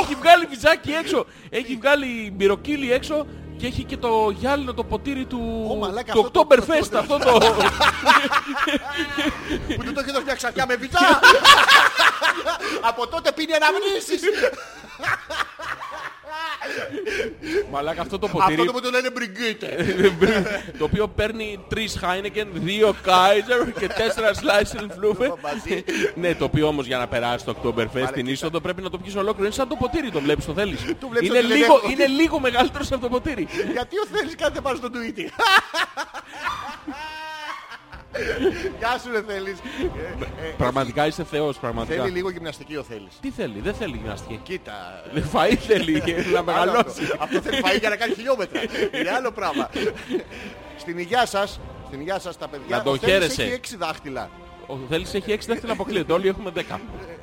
έχει 0.00 0.14
βγάλει 0.14 0.46
βυζάκι 0.46 0.90
έξω. 0.92 1.26
Έχει 1.50 1.76
βγάλει 1.76 2.32
μπυροκύλι 2.36 2.92
έξω 2.92 3.26
και 3.56 3.66
έχει 3.66 3.84
και 3.84 3.96
το 3.96 4.30
γυάλινο 4.38 4.74
το 4.74 4.84
ποτήρι 4.84 5.24
του, 5.24 5.66
Ω, 5.70 5.74
μαλάκα, 5.76 6.12
του 6.12 6.20
αυτό 6.20 6.30
το- 6.30 6.46
Oktoberfest. 6.48 6.94
Αυτό 6.98 7.18
το... 7.18 7.38
Που 9.76 9.82
του 9.84 9.92
το 9.92 10.00
έχει 10.00 10.10
δώσει 10.12 10.24
μια 10.24 10.34
ξαφιά 10.34 10.64
με 10.68 10.76
βιτζά. 10.76 10.98
Από 12.88 13.06
τότε 13.06 13.32
πίνει 13.32 13.52
αναμνήσεις. 13.52 14.20
Μαλάκα 17.76 18.00
αυτό 18.00 18.18
το 18.18 18.26
Αυτό 18.26 18.38
ποτήρι 18.38 18.66
το 18.66 18.72
που 18.72 18.80
του 18.80 18.90
λένε 18.90 19.10
μπριγκίτε. 19.10 19.68
το 20.78 20.84
οποίο 20.84 21.08
παίρνει 21.08 21.58
τρεις 21.68 21.98
Heineken, 22.02 22.46
δύο 22.52 22.94
Kaiser 23.04 23.72
και 23.78 23.86
τέσσερα 23.86 24.30
Slice 24.32 24.80
and 24.80 24.84
Flufe. 24.84 25.34
Μαζί. 25.42 25.84
ναι, 26.14 26.34
το 26.34 26.44
οποίο 26.44 26.66
όμως 26.66 26.86
για 26.86 26.98
να 26.98 27.06
περάσει 27.06 27.44
το 27.44 27.54
Oktoberfest 27.62 27.90
την 27.92 28.14
κοίτα. 28.14 28.30
είσοδο 28.30 28.60
πρέπει 28.60 28.82
να 28.82 28.90
το 28.90 28.98
πιεις 28.98 29.14
ολόκληρο. 29.16 29.44
Είναι 29.44 29.54
σαν 29.54 29.68
το 29.68 29.76
ποτήρι, 29.76 30.10
το 30.10 30.20
βλέπεις, 30.20 30.44
το 30.44 30.52
θέλεις. 30.52 30.80
Το 31.00 31.08
βλέπεις 31.08 31.28
είναι, 31.28 31.38
ότι 31.38 31.46
δεν 31.46 31.56
λίγο, 31.56 31.74
έχω. 31.74 31.90
είναι 31.90 32.06
λίγο 32.06 32.40
μεγαλύτερο 32.40 32.84
από 32.90 33.00
το 33.00 33.08
ποτήρι. 33.08 33.48
Γιατί 33.72 33.98
ο 33.98 34.06
Θέλης 34.12 34.34
κάνετε 34.34 34.60
πάνω 34.60 34.76
στο 34.76 34.88
Twitter. 34.94 35.28
Γεια 38.78 38.98
σου 39.04 39.10
ρε 39.12 39.22
Θέλης. 39.26 39.58
Ε, 40.42 40.46
ε, 40.46 40.50
Πραγματικά 40.56 41.06
είσαι 41.06 41.24
θεός, 41.24 41.58
πραγματικά. 41.58 42.02
Θέλει 42.02 42.14
λίγο 42.14 42.30
γυμναστική 42.30 42.76
ο 42.76 42.82
Θέλης. 42.82 43.12
Τι 43.20 43.30
θέλει, 43.30 43.60
δεν 43.60 43.74
θέλει 43.74 43.96
γυμναστική. 43.96 44.40
Κοίτα. 44.42 45.02
Φαΐ 45.32 45.54
θέλει 45.54 46.02
να 46.32 46.38
Άλλο 46.38 46.44
μεγαλώσει. 46.44 47.02
αυτό. 47.02 47.16
Αυτό 47.20 47.40
θέλει 47.40 47.62
φαΐ 47.64 47.78
για 47.78 47.88
να 47.88 47.96
κάνει 47.96 48.14
χιλιόμετρα. 48.14 48.60
Είναι 49.00 49.10
άλλο 49.10 49.30
πράγμα. 49.32 49.70
Στην 50.82 50.98
υγειά 50.98 51.26
σας, 51.26 51.60
στην 51.86 52.00
υγειά 52.00 52.18
σας 52.18 52.38
τα 52.38 52.48
παιδιά, 52.48 52.76
Να 52.76 52.82
τον 52.82 52.92
ο 52.92 52.96
Θέλης 52.96 53.12
χαίρεσαι. 53.14 53.42
έχει 53.42 53.52
έξι 53.52 53.76
δάχτυλα. 53.76 54.30
Ο 54.68 54.76
Θέλης 54.88 55.14
έχει 55.14 55.32
έξι 55.32 55.48
δάχτυλα 55.48 55.72
αποκλείεται, 55.72 56.12
όλοι 56.12 56.28
έχουμε 56.28 56.50
δέκα. 56.50 56.74
Ε, 56.74 56.78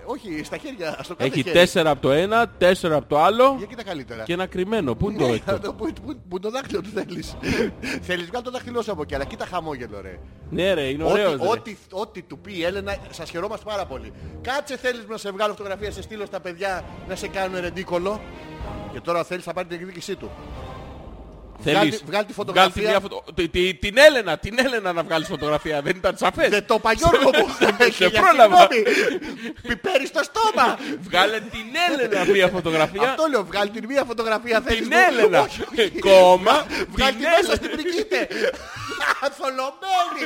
όχι, 0.05 0.41
στα 0.43 0.57
χέρια, 0.57 0.97
στο 1.03 1.15
κάθε 1.15 1.29
Έχει 1.29 1.41
χέρι. 1.41 1.57
τέσσερα 1.57 1.89
από 1.89 2.01
το 2.01 2.11
ένα, 2.11 2.47
τέσσερα 2.57 2.95
από 2.95 3.05
το 3.09 3.19
άλλο 3.19 3.55
Για 3.57 3.65
κοίτα 3.65 3.83
καλύτερα. 3.83 4.23
και 4.23 4.33
ένα 4.33 4.45
κρυμμένο. 4.45 4.95
Πού 4.95 5.09
είναι 5.09 5.19
το 5.19 5.27
Ναι, 5.27 5.33
έκτο; 5.33 5.53
αυτό 5.53 5.73
Πού 5.73 5.85
πού- 5.85 6.03
πού 6.05 6.15
είναι 6.29 6.39
το 6.39 6.49
δάχτυλο 6.49 6.81
του 6.81 6.89
θέλεις. 6.93 7.35
Θέλεις 8.07 8.25
βγάλει 8.25 8.43
το 8.43 8.51
δάχτυλό 8.51 8.81
σου 8.81 8.91
από 8.91 9.01
εκεί, 9.01 9.15
αλλά 9.15 9.23
κοίτα 9.25 9.45
χαμόγελο 9.45 10.01
ρε. 10.01 10.19
Ναι 10.49 10.73
ρε, 10.73 10.81
είναι 10.81 11.03
Ό,τι, 11.03 11.11
ωραίος 11.11 11.35
ρε. 11.41 11.47
ό,τι, 11.47 11.77
ό,τι 11.91 12.21
του 12.21 12.39
πει 12.39 12.57
η 12.57 12.63
Έλενα, 12.63 12.95
σας 13.09 13.29
χαιρόμαστε 13.29 13.65
πάρα 13.69 13.85
πολύ. 13.85 14.13
Κάτσε 14.41 14.77
θέλεις 14.77 15.05
να 15.09 15.17
σε 15.17 15.31
βγάλω 15.31 15.53
φωτογραφία, 15.53 15.91
σε 15.91 16.01
στείλω 16.01 16.25
στα 16.25 16.39
παιδιά 16.39 16.83
να 17.07 17.15
σε 17.15 17.27
κάνουν 17.27 17.59
ρεντίκολο. 17.61 18.21
Και 18.93 18.99
τώρα 18.99 19.23
θέλεις 19.23 19.45
να 19.45 19.53
πάρει 19.53 19.67
την 19.67 19.79
εκδίκησή 19.79 20.15
του. 20.15 20.29
Θέλεις; 21.63 21.77
Βγάλ' 21.79 21.89
τη- 21.89 22.03
βγάλ' 22.05 22.25
τη 22.25 22.33
φωτογραφία. 22.33 22.71
Βγάλ' 22.71 22.83
τη 22.85 22.89
μια 22.91 22.99
φωτο- 22.99 23.23
τη- 23.35 23.47
τη- 23.49 23.73
Την 23.73 23.97
Έλενα, 23.97 24.37
την 24.37 24.59
Έλενα 24.59 24.93
να 24.93 25.03
βγάλεις 25.03 25.27
φωτογραφία. 25.27 25.81
Δεν 25.81 25.95
ήταν 25.95 26.17
σαφές. 26.17 26.49
Δεν 26.49 26.65
το 26.65 26.75
είπα 26.77 26.91
Γιώργο 26.93 27.29
μου. 27.37 27.47
σε 27.79 27.89
Χίλια 27.91 28.21
πρόλαβα. 28.21 28.67
συγγνώμη. 28.71 28.83
Πιπέρι 29.67 30.05
στο 30.07 30.21
στόμα. 30.23 30.77
Βγάλε 31.01 31.39
την 31.39 31.65
Έλενα 31.89 32.25
μια 32.31 32.47
φωτογραφία. 32.47 33.01
Αυτό 33.01 33.25
λέω, 33.29 33.43
βγάλει 33.45 33.69
την 33.69 33.85
μία 33.85 34.03
φωτογραφία 34.07 34.61
θέλεις. 34.65 34.79
Την 34.87 34.89
μου. 34.91 34.97
Έλενα. 35.09 35.39
Όχι, 35.41 35.61
όχι. 35.79 35.99
Κόμμα. 35.99 36.65
Βγάλει 36.89 37.11
την 37.11 37.19
τη 37.21 37.25
μέσα 37.25 37.37
Έλενα. 37.37 37.55
στην 37.55 37.69
πρικίτε. 37.71 38.27
Θολωμένη. 39.37 40.23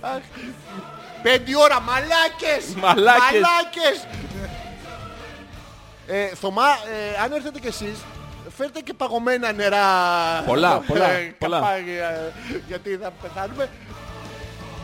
Αχ. 0.12 0.22
Πέντε 1.22 1.56
ώρα, 1.56 1.80
μαλάκες! 1.80 2.64
Μαλάκες. 2.76 4.06
Μαλάκες! 6.08 6.30
Ε, 6.30 6.34
Θωμά, 6.34 6.62
ε, 6.66 7.22
αν 7.22 7.32
έρθετε 7.32 7.58
κι 7.60 7.66
εσείς, 7.66 7.98
φέρτε 8.56 8.80
και 8.80 8.94
παγωμένα 8.94 9.52
νερά. 9.52 9.86
Πολλά, 10.46 10.78
πολλά, 10.86 11.10
Ε, 11.10 11.34
πολλά. 11.38 11.58
καπάκι, 11.60 11.90
ε, 11.90 12.32
γιατί 12.66 12.96
θα 13.02 13.10
πεθάνουμε. 13.22 13.68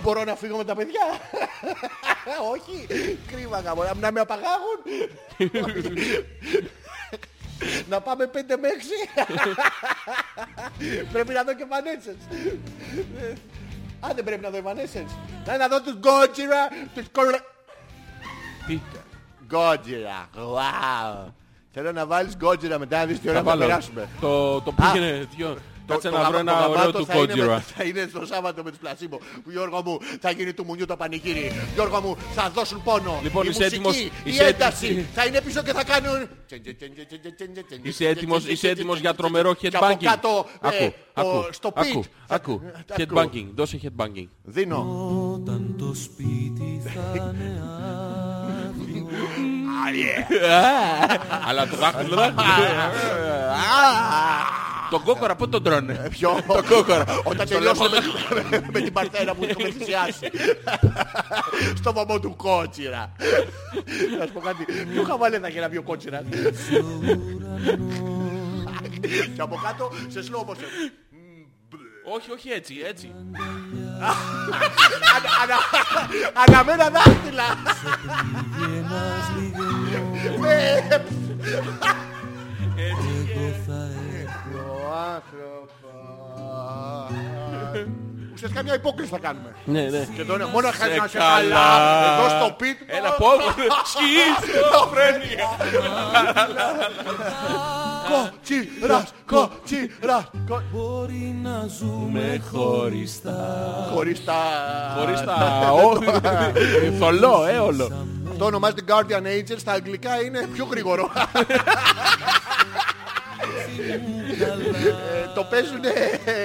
Μπορώ 0.02 0.24
να 0.24 0.34
φύγω 0.34 0.56
με 0.56 0.64
τα 0.64 0.74
παιδιά. 0.74 1.00
Όχι, 2.52 2.86
κρίμα 3.32 3.60
γάμο, 3.60 3.82
να- 3.82 3.94
να 3.94 4.12
με 4.12 4.20
απαγάγουν. 4.20 4.80
να 7.88 8.00
πάμε 8.00 8.26
πέντε 8.26 8.56
με 8.56 8.68
έξι. 8.68 8.88
πρέπει 11.12 11.32
να 11.32 11.42
δω 11.42 11.54
και 11.54 11.64
Evanescence. 11.68 12.36
Ε, 13.20 13.32
Α, 14.06 14.10
δεν 14.14 14.24
πρέπει 14.24 14.42
να 14.42 14.50
δω 14.50 14.58
Evanescence. 14.64 15.10
Να, 15.46 15.56
να 15.56 15.68
δω 15.68 15.82
τους 15.82 15.94
Gojira, 16.02 16.86
τους 16.94 17.04
κορε... 17.12 17.38
Τι, 19.50 19.56
Gojira. 19.56 20.38
Wow. 20.38 21.32
Θέλω 21.72 21.92
να 21.92 22.06
βάλεις 22.06 22.36
Gojira 22.42 22.76
μετά 22.78 22.98
να 22.98 23.04
δεις 23.06 23.20
τι 23.20 23.28
ώρα 23.28 23.38
θα 23.38 23.44
θα 23.44 23.50
βάλω. 23.50 23.66
περάσουμε. 23.66 24.08
Το, 24.20 24.60
το 24.60 24.72
Α, 24.76 24.90
πήγαινε, 24.92 25.28
δυο. 25.36 25.56
Κάτσε 25.86 26.08
Το- 26.08 26.16
να 26.16 26.24
το 26.24 26.28
βρω 26.30 26.38
γαμπά- 26.38 26.52
ένα 26.52 26.62
το 26.64 26.70
ωραίο 26.70 26.76
γαμπάτο 26.82 26.98
του 26.98 27.06
θα 27.06 27.14
είναι 27.16 27.22
με- 27.26 27.32
κότζιρα. 27.34 27.60
Θα 27.60 27.84
είναι 27.84 28.06
στο 28.10 28.26
Σάββατο 28.26 28.62
με 28.62 28.70
τους 28.70 28.78
πλασίμπο. 28.78 29.16
Που 29.16 29.50
Γιώργο 29.50 29.82
μου 29.84 29.98
θα 30.20 30.30
γίνει 30.30 30.52
του 30.52 30.64
μουνιού 30.64 30.86
το 30.86 30.96
πανηγύρι. 30.96 31.52
Γιώργο 31.74 32.00
μου 32.00 32.16
θα 32.34 32.50
δώσουν 32.54 32.82
πόνο. 32.82 33.20
Λοιπόν, 33.22 33.44
η 33.44 33.48
είσαι 33.50 33.58
μουσική, 33.62 33.74
έτοιμος- 33.74 33.96
η 33.98 34.10
είσαι 34.24 34.44
ένταση 34.44 34.86
έτοιμος- 34.86 35.06
θα 35.14 35.24
είναι 35.24 35.40
πίσω 35.40 35.62
και 35.62 35.72
θα 35.72 35.84
κάνουν... 35.84 36.28
Είσαι 37.82 38.06
έτοιμος, 38.08 38.46
είσαι 38.46 38.68
έτοιμος 38.68 38.98
για 39.00 39.14
τρομερό 39.14 39.54
Και 39.54 39.66
από 39.72 39.86
headbanging. 39.86 40.02
κάτω, 40.04 40.46
ε, 40.62 40.68
Άκου, 40.68 40.92
το- 41.14 41.20
άκου, 41.20 41.46
στο 41.52 41.72
άκου, 41.74 42.00
beat. 42.04 42.08
άκου. 42.28 42.60
Άκου. 42.90 43.14
Headbanging, 43.14 43.46
δώσε 43.54 43.80
headbanging. 43.82 44.26
Δίνω. 44.42 44.86
Όταν 45.34 45.74
το 45.78 45.94
σπίτι 45.94 46.82
θα 46.84 47.12
είναι 47.14 47.62
άδειο 47.62 48.29
Αλλά 51.48 51.68
το 51.68 51.76
δάχτυλο 51.76 52.16
δεν. 52.16 52.34
Τον 54.90 55.02
κόκορα 55.02 55.36
πότε 55.36 55.50
τον 55.50 55.62
τρώνε; 55.62 56.06
Ποιο; 56.10 56.40
Το 56.46 56.62
κόκορα. 56.68 57.04
Όταν 57.24 57.48
τελειώσω 57.48 57.84
με, 58.50 58.60
με 58.72 58.80
την 58.80 58.92
παρτέρα 58.92 59.34
που 59.34 59.44
έχουμε 59.48 59.70
θυσιάσει. 59.70 60.30
Στο 61.76 61.92
βωμό 61.92 62.20
του 62.20 62.36
κότσιρα. 62.36 63.12
Να 64.18 64.26
σου 64.26 64.32
πω 64.32 64.40
κάτι. 64.40 64.64
Ποιο 64.92 65.02
χαβάλε 65.02 65.38
θα 65.38 65.48
είχε 65.48 65.60
να 65.60 65.68
βγει 65.68 65.78
ο 65.78 65.82
κότσιρας; 65.82 66.22
Και 69.34 69.40
από 69.40 69.60
κάτω 69.64 69.90
σε 70.08 70.20
slow 70.20 70.50
motion. 70.50 70.70
Όχι, 72.14 72.30
όχι 72.30 72.48
έτσι, 72.50 72.74
έτσι. 72.88 73.14
Ανα- 75.14 75.34
ανα- 75.42 75.64
Αναμένα 76.42 76.86
δάχτυλα. 76.90 77.44
και 78.56 78.64
ένας 78.78 79.24
λιγός 79.36 80.48
Ε, 82.76 82.86
εγώ 82.86 83.46
θα 83.66 83.80
έχω 84.22 84.58
Ο 84.58 84.94
άνθρωπος. 85.14 85.49
Ουσιαστικά 88.42 88.62
μια 88.64 88.74
υπόκριση 88.74 89.10
θα 89.10 89.18
κάνουμε. 89.18 89.54
Ναι, 89.64 89.80
ναι. 89.82 90.06
Και 90.16 90.24
τώρα 90.24 90.46
μόνο 90.48 90.68
χάρη 90.72 90.96
να 90.98 91.06
σε 91.06 91.18
καλά. 91.18 91.34
καλά. 91.34 92.18
Εδώ 92.18 92.28
στο 92.28 92.54
πιτ. 92.58 92.76
Έλα, 92.86 93.10
πω, 93.12 93.26
σχizοφρένεια. 93.90 95.48
Κοτσιράς, 98.10 99.12
κοτσιράς. 99.26 100.30
κο- 100.48 100.62
Μπορεί 100.72 101.38
να 101.42 101.66
ζούμε 101.78 102.42
χωριστά 102.52 103.88
Χωρίς 103.94 104.24
τα... 104.24 104.34
Χωρίς 104.98 105.20
τα... 105.24 105.70
ο- 105.72 105.98
Θολό, 106.98 107.44
ε, 107.48 107.58
όλο. 107.58 108.06
Αυτό 108.30 108.44
ονομάζεται 108.44 108.82
Guardian 108.88 109.22
Angel. 109.26 109.56
Στα 109.58 109.72
αγγλικά 109.72 110.20
είναι 110.22 110.48
πιο 110.52 110.64
γρήγορο. 110.70 111.10
Ε, 113.90 115.34
Το 115.34 115.44
παίζουν 115.50 115.76
Είναι 115.76 115.92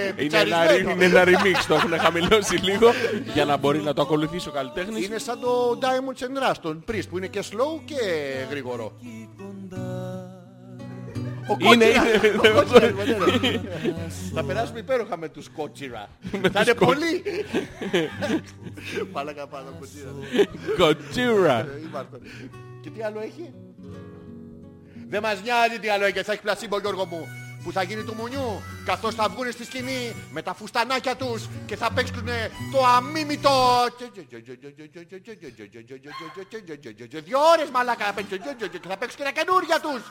ένα, 0.01 0.13
πιτσαρισμένο. 0.15 0.89
είναι 0.89 1.05
ένα 1.05 1.23
remix, 1.25 1.65
το 1.67 1.73
έχουν 1.75 1.97
χαμηλώσει 1.99 2.55
λίγο 2.55 2.91
για 3.33 3.45
να 3.45 3.57
μπορεί 3.57 3.79
να 3.81 3.93
το 3.93 4.01
ακολουθήσει 4.01 4.47
ο 4.47 4.51
καλλιτέχνης. 4.51 5.05
Είναι 5.05 5.17
σαν 5.17 5.39
το 5.39 5.79
Diamonds 5.81 6.23
and 6.23 6.49
Rust, 6.51 6.55
τον 6.61 6.83
Priest, 6.91 7.03
που 7.09 7.17
είναι 7.17 7.27
και 7.27 7.43
slow 7.51 7.81
και 7.85 7.95
γρήγορο. 8.49 8.91
Ο 11.49 11.55
Είναι, 11.59 11.85
Κότσιρα. 11.85 12.27
είναι, 12.27 12.47
Ο 12.49 12.53
Κότσιρα, 12.53 12.91
ναι, 12.91 13.03
ναι. 13.03 14.09
Θα 14.33 14.43
περάσουμε 14.43 14.79
υπέροχα 14.79 15.17
με 15.17 15.29
τους 15.29 15.49
Κότσιρα. 15.49 16.07
Θα 16.51 16.61
είναι 16.61 16.73
πολλοί. 16.73 17.23
Πάλακα 19.13 19.47
πάνω 19.47 19.69
Κότσιρα. 19.79 20.09
Godzilla. 20.79 21.65
Ε, 21.65 21.79
είμαστε. 21.89 22.17
Και 22.81 22.89
τι 22.89 23.03
άλλο 23.03 23.19
έχει; 23.19 23.53
Δεν 25.09 25.21
μας 25.21 25.41
νοιάζει 25.41 25.79
τι 25.79 25.89
άλλο 25.89 26.05
έχει. 26.05 26.21
Θα 26.21 26.31
έχει 26.31 26.41
πλασίμπο 26.41 26.79
Γιώργο 26.79 27.05
μου. 27.05 27.27
Που 27.63 27.71
θα 27.71 27.83
γίνει 27.83 28.03
του 28.03 28.15
μουνιού. 28.15 28.61
Καθώς 28.85 29.15
θα 29.15 29.29
βγουν 29.29 29.51
στη 29.51 29.63
σκηνή 29.65 30.15
με 30.31 30.41
τα 30.41 30.53
φουστανάκια 30.53 31.15
τους 31.15 31.47
και 31.65 31.75
θα 31.75 31.91
παίξουν 31.91 32.25
το 32.71 32.85
αμίμητο. 32.85 33.51
Δύο 37.23 37.39
ώρες 37.53 37.69
μαλάκα 37.73 38.05
θα 38.05 38.13
παίξουν 38.13 38.39
και 38.69 38.87
θα 38.87 38.97
παίξουν 38.97 39.17
και 39.17 39.23
τα 39.23 39.31
καινούρια 39.31 39.79
τους. 39.79 40.01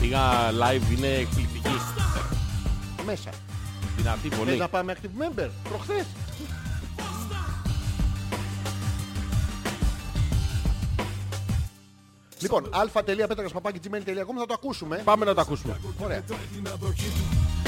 Πήγα 0.00 0.50
live, 0.50 0.96
είναι 0.96 1.06
εκπληκτική. 1.06 1.76
Μέσα. 3.04 3.30
Δυνατή 3.96 4.28
Θες 4.28 4.38
πολύ. 4.38 4.56
να 4.56 4.68
πάμε 4.68 4.96
active 4.96 5.22
member; 5.22 5.48
Προχθές. 5.68 6.04
Λοιπόν, 12.42 12.68
α.πέτρακας.gmail.com 12.70 14.36
θα 14.38 14.46
το 14.46 14.54
ακούσουμε. 14.54 14.96
Πάμε 15.04 15.24
να 15.24 15.34
το 15.34 15.40
ακούσουμε. 15.40 15.80
Ωραία. 15.98 16.20
την 16.20 16.68
αδοχή 16.72 17.10
του 17.16 17.24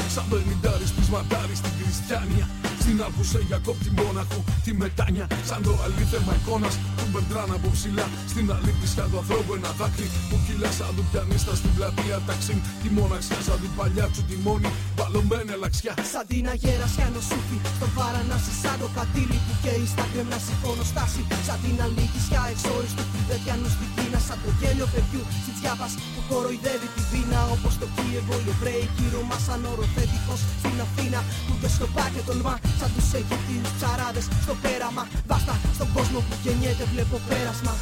Σαν 0.09 0.24
πενιντάρις 0.30 0.92
πεισματάρι 0.92 1.55
στην 1.55 1.70
Κριστιανία 1.80 2.48
Στην 2.85 3.01
άκουσε 3.09 3.40
για 3.51 3.59
κόπτη 3.66 3.90
μόναχο 4.01 4.39
τη 4.65 4.70
μετάνια 4.81 5.27
Σαν 5.48 5.61
το 5.66 5.73
αλήθεμα 5.85 6.32
εικόνας 6.39 6.74
του 6.97 7.06
Μπερντράν 7.11 7.51
από 7.56 7.69
ψηλά. 7.77 8.06
Στην 8.32 8.47
αλήθεια 8.56 9.02
του 9.11 9.19
ανθρώπου 9.23 9.52
ένα 9.59 9.70
δάκρυ 9.81 10.09
Που 10.28 10.36
κυλά 10.44 10.70
σαν 10.78 10.93
του 10.97 11.05
πιανίστα 11.11 11.52
στην 11.61 11.70
πλατεία 11.77 12.19
ταξίν. 12.28 12.59
Τη 12.82 12.89
μόναξιά 12.97 13.40
σαν 13.47 13.59
την 13.62 13.73
παλιά 13.78 14.06
του 14.15 14.23
τη 14.28 14.36
μόνη 14.47 14.70
Βαλωμένη 14.98 15.51
αλλαξιά 15.56 15.93
Σαν 16.12 16.24
την 16.31 16.44
αγέρασια 16.52 17.06
νοσούφι 17.15 17.59
Στον 17.78 17.90
παρανάσι 17.97 18.52
σαν 18.62 18.77
το 18.82 18.89
κατήλι 18.97 19.39
που 19.44 19.52
καίει 19.62 19.86
στα 19.94 20.05
κρεμνά 20.12 20.39
σηκώνοστάση 20.47 21.23
Σαν 21.47 21.59
την 21.65 21.77
αλήθισια 21.85 22.43
εξόριστου 22.52 23.05
που 23.11 23.19
δεν 23.28 23.39
πιάνουν 23.43 23.70
στην 23.77 23.89
Κίνα 23.94 24.20
Σαν 24.27 24.39
το 24.43 24.51
γέλιο 24.59 24.86
παιδιού. 24.94 25.23
Στη 25.43 25.52
τσιάπας 25.56 25.93
που 26.15 26.20
κοροϊδεύει 26.31 26.89
τη 26.97 27.02
βίνα 27.15 27.41
Όπως 27.57 27.74
το 27.81 27.86
Κίεβο 27.95 28.36
οι 28.45 28.49
Εβραίοι 28.55 28.86
κύρωμα 28.97 29.36
σαν 29.47 29.61
οροθετικός 29.73 30.41
στην 30.61 30.77
Αθήνα. 30.86 31.20
Που 31.47 31.55
δεν 31.62 31.70
σκοπά 31.77 32.05
και 32.15 32.23
τολμά 32.28 32.55
σαν 32.78 32.91
τους 32.95 33.09
Αιγυπτίους 33.16 33.70
ψαράδες 33.77 34.27
στο 34.45 34.55
πέραμα. 34.62 35.03
Βάστα 35.31 35.55
στον 35.77 35.89
κόσμο 35.97 36.19
που 36.27 36.35
γεννιέται 36.45 36.85
βλέπω 36.93 37.16
πέρασμα. 37.28 37.74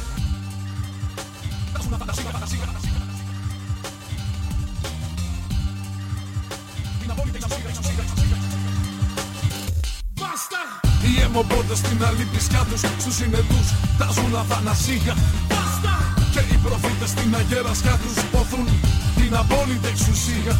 Οι 11.05 11.21
αιμοπότες 11.21 11.77
στην 11.77 12.03
αλήθεια 12.09 12.65
τους 12.69 12.79
Στους 12.79 13.15
συνετούς 13.15 13.67
τάζουν 13.97 14.35
αθανασίγα 14.35 15.15
Και 16.33 16.41
οι 16.51 16.57
προφήτες 16.63 17.09
στην 17.09 17.35
αγέρασιά 17.35 17.99
τους 18.01 18.23
Ποθούν 18.31 18.67
την 19.33 19.41
απόλυτη 19.41 19.87
εξουσία. 19.87 20.59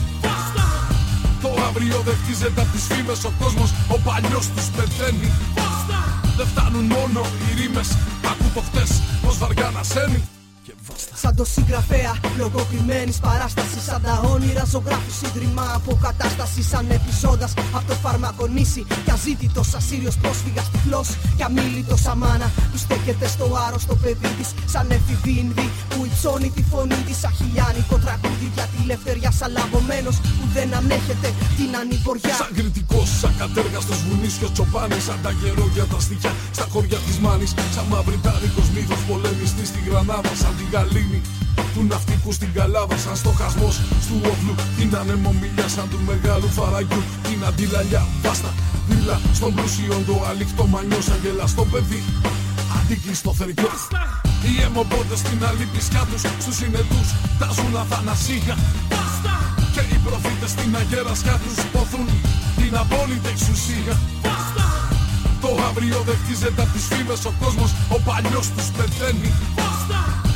Το 1.42 1.50
αύριο 1.68 2.02
δεν 2.06 2.16
χτίζεται 2.24 2.62
απ' 2.62 2.72
τις 2.72 2.84
φήμες 2.84 3.24
Ο 3.24 3.32
κόσμος 3.40 3.70
ο 3.88 4.00
παλιός 4.00 4.48
τους 4.56 4.66
πεθαίνει. 4.76 5.32
Δεν 6.38 6.48
φτάνουν 6.48 6.86
μόνο 6.86 7.22
οι 7.42 7.62
ρήμες 7.62 7.90
Ακού 8.32 8.52
το 8.54 8.62
χτες 8.62 9.02
πως 9.22 9.38
βαριά 9.38 9.72
να 9.74 9.84
σένει. 9.84 10.24
Και 10.24 10.28
βάστα 10.28 10.43
Σαν 11.22 11.36
το 11.36 11.46
συγγραφέα 11.46 12.14
λογοκριμένης 12.38 13.18
παράστασης 13.18 13.84
Σαν 13.84 14.02
τα 14.02 14.24
όνειρα 14.34 14.64
ζωγράφου 14.66 15.12
ίδρυμα 15.26 15.72
αποκατάστασης 15.76 16.68
Σαν 16.68 16.86
επεισόδας 16.90 17.54
από 17.74 17.88
το 17.88 17.94
φαρμακονήσι 17.94 18.86
Κι 19.06 19.12
αζήτητος 19.12 19.74
ασύριος 19.74 20.16
πρόσφυγας 20.18 20.70
τυφλός 20.72 21.08
Κι 21.38 21.44
αμήλυτος 21.44 22.06
αμάνα. 22.06 22.52
Που 22.72 22.78
στέκεται 22.78 23.28
στο 23.28 23.46
άρρωστο 23.68 23.96
παιδί 23.96 24.28
της 24.38 24.50
Σαν 24.74 24.92
έφηβη 24.92 25.40
Ινδή 25.40 25.70
που 25.90 26.06
υψώνει 26.06 26.50
τη 26.50 26.64
φωνή 26.72 27.00
της 27.08 27.18
Σαν 27.22 27.34
χιλιάνικο 27.38 27.96
τραγούδι 28.04 28.48
για 28.56 28.66
τη 28.72 28.80
λευτεριά 28.86 29.32
Σαν 29.32 29.52
λαβωμένος 29.52 30.16
που 30.16 30.46
δεν 30.56 30.74
ανέχεται 30.80 31.30
την 31.58 31.70
ανηποριά 31.82 32.36
Σαν 32.42 32.52
κριτικός, 32.58 33.10
σαν 33.22 33.34
κατέργαστος 33.42 34.00
βουνής 34.06 34.34
και 34.40 34.46
ο 34.46 34.52
τσοπάνης 34.52 35.04
Σαν 35.04 35.20
τα 35.24 35.32
γερό 35.40 35.66
για 35.76 35.86
τα 35.92 36.00
στοιχιά 36.06 36.32
Στα 36.58 36.66
χωριά 36.72 37.00
της 37.06 37.18
Μάνης. 37.24 37.52
Σαν 37.76 37.86
μαυριτάνικος 37.92 38.68
μύθος 38.76 39.02
πολεμιστής 39.08 39.68
στην 39.72 39.84
Γρανάδα 39.88 40.34
Σαν 40.42 40.54
την 40.58 40.68
Γαλήνη 40.74 41.22
του 41.74 41.84
ναυτικού 41.90 42.32
στην 42.32 42.54
Καλάβα 42.54 42.98
Σαν 42.98 43.16
στοχασμός 43.16 43.76
του 44.08 44.18
όπλου. 44.32 44.56
Την 44.78 44.96
ανεμομιλιά 44.96 45.68
σαν 45.76 45.88
του 45.90 46.00
μεγάλου 46.10 46.50
φαραγιού. 46.58 47.04
Την 47.28 47.40
αντιλαλιά 47.50 48.04
βάστα 48.24 48.52
δίλα 48.88 49.18
Στον 49.34 49.54
πλούσιον 49.54 50.06
το 50.06 50.16
αλήκτο 50.30 50.66
μανιός 50.68 51.04
Σαν 51.04 51.20
γελαστό 51.24 51.64
παιδί. 51.72 52.04
Αντίκει 52.78 53.14
στο 53.22 53.32
θεριό. 53.40 53.72
Οι 54.46 54.54
αιμοπότες 54.64 55.20
στην 55.24 55.40
αλήπησιά 55.50 56.04
τους 56.10 56.22
Στους 56.44 56.56
συνετούς 56.60 57.08
τάζουν 57.40 57.76
αθανασίγα. 57.82 58.56
Και 59.74 59.84
οι 59.92 59.98
προφήτες 60.06 60.50
στην 60.56 60.76
αγέρασιά 60.82 61.36
τους 61.44 61.58
Ποθούν 61.74 62.08
την 62.60 62.74
απόλυτη 62.84 63.30
εξουσία. 63.34 63.96
Το 65.44 65.50
αύριο 65.70 65.98
δεν 66.08 66.18
χτίζεται 66.22 66.62
απ' 66.62 66.72
τις 66.76 66.86
φήμες 66.90 67.26
Ο 67.26 67.34
κόσμος 67.42 67.72
ο 67.96 67.98
παλιός 68.08 68.48
τους 68.56 68.68
πεθαίνει 68.78 69.32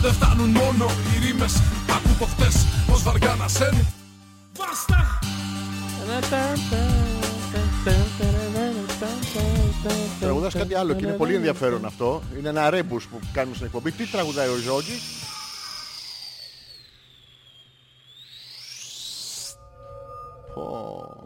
Δεν 0.01 0.13
φτάνουν 0.13 0.49
μόνο 0.49 0.85
οι 0.85 1.25
ρήμες 1.25 1.61
Ακού 1.95 2.17
το 2.19 2.25
χτες 2.25 2.65
πως 2.87 3.03
βαριά 3.03 3.35
να 3.39 3.47
σένει 3.47 3.87
Τραγουδάς 10.19 10.53
κάτι 10.53 10.75
άλλο 10.75 10.93
και 10.93 11.05
είναι 11.05 11.15
πολύ 11.15 11.35
ενδιαφέρον 11.35 11.85
αυτό. 11.85 12.21
Είναι 12.37 12.49
ένα 12.49 12.69
ρέμπους 12.69 13.05
που 13.05 13.19
κάνουμε 13.33 13.55
στην 13.55 13.65
εκπομπή. 13.65 13.91
Τι 13.91 14.05
τραγουδάει 14.05 14.47
ο 14.47 14.55
Ζόγκης. 14.55 15.01
Πω. 20.53 21.16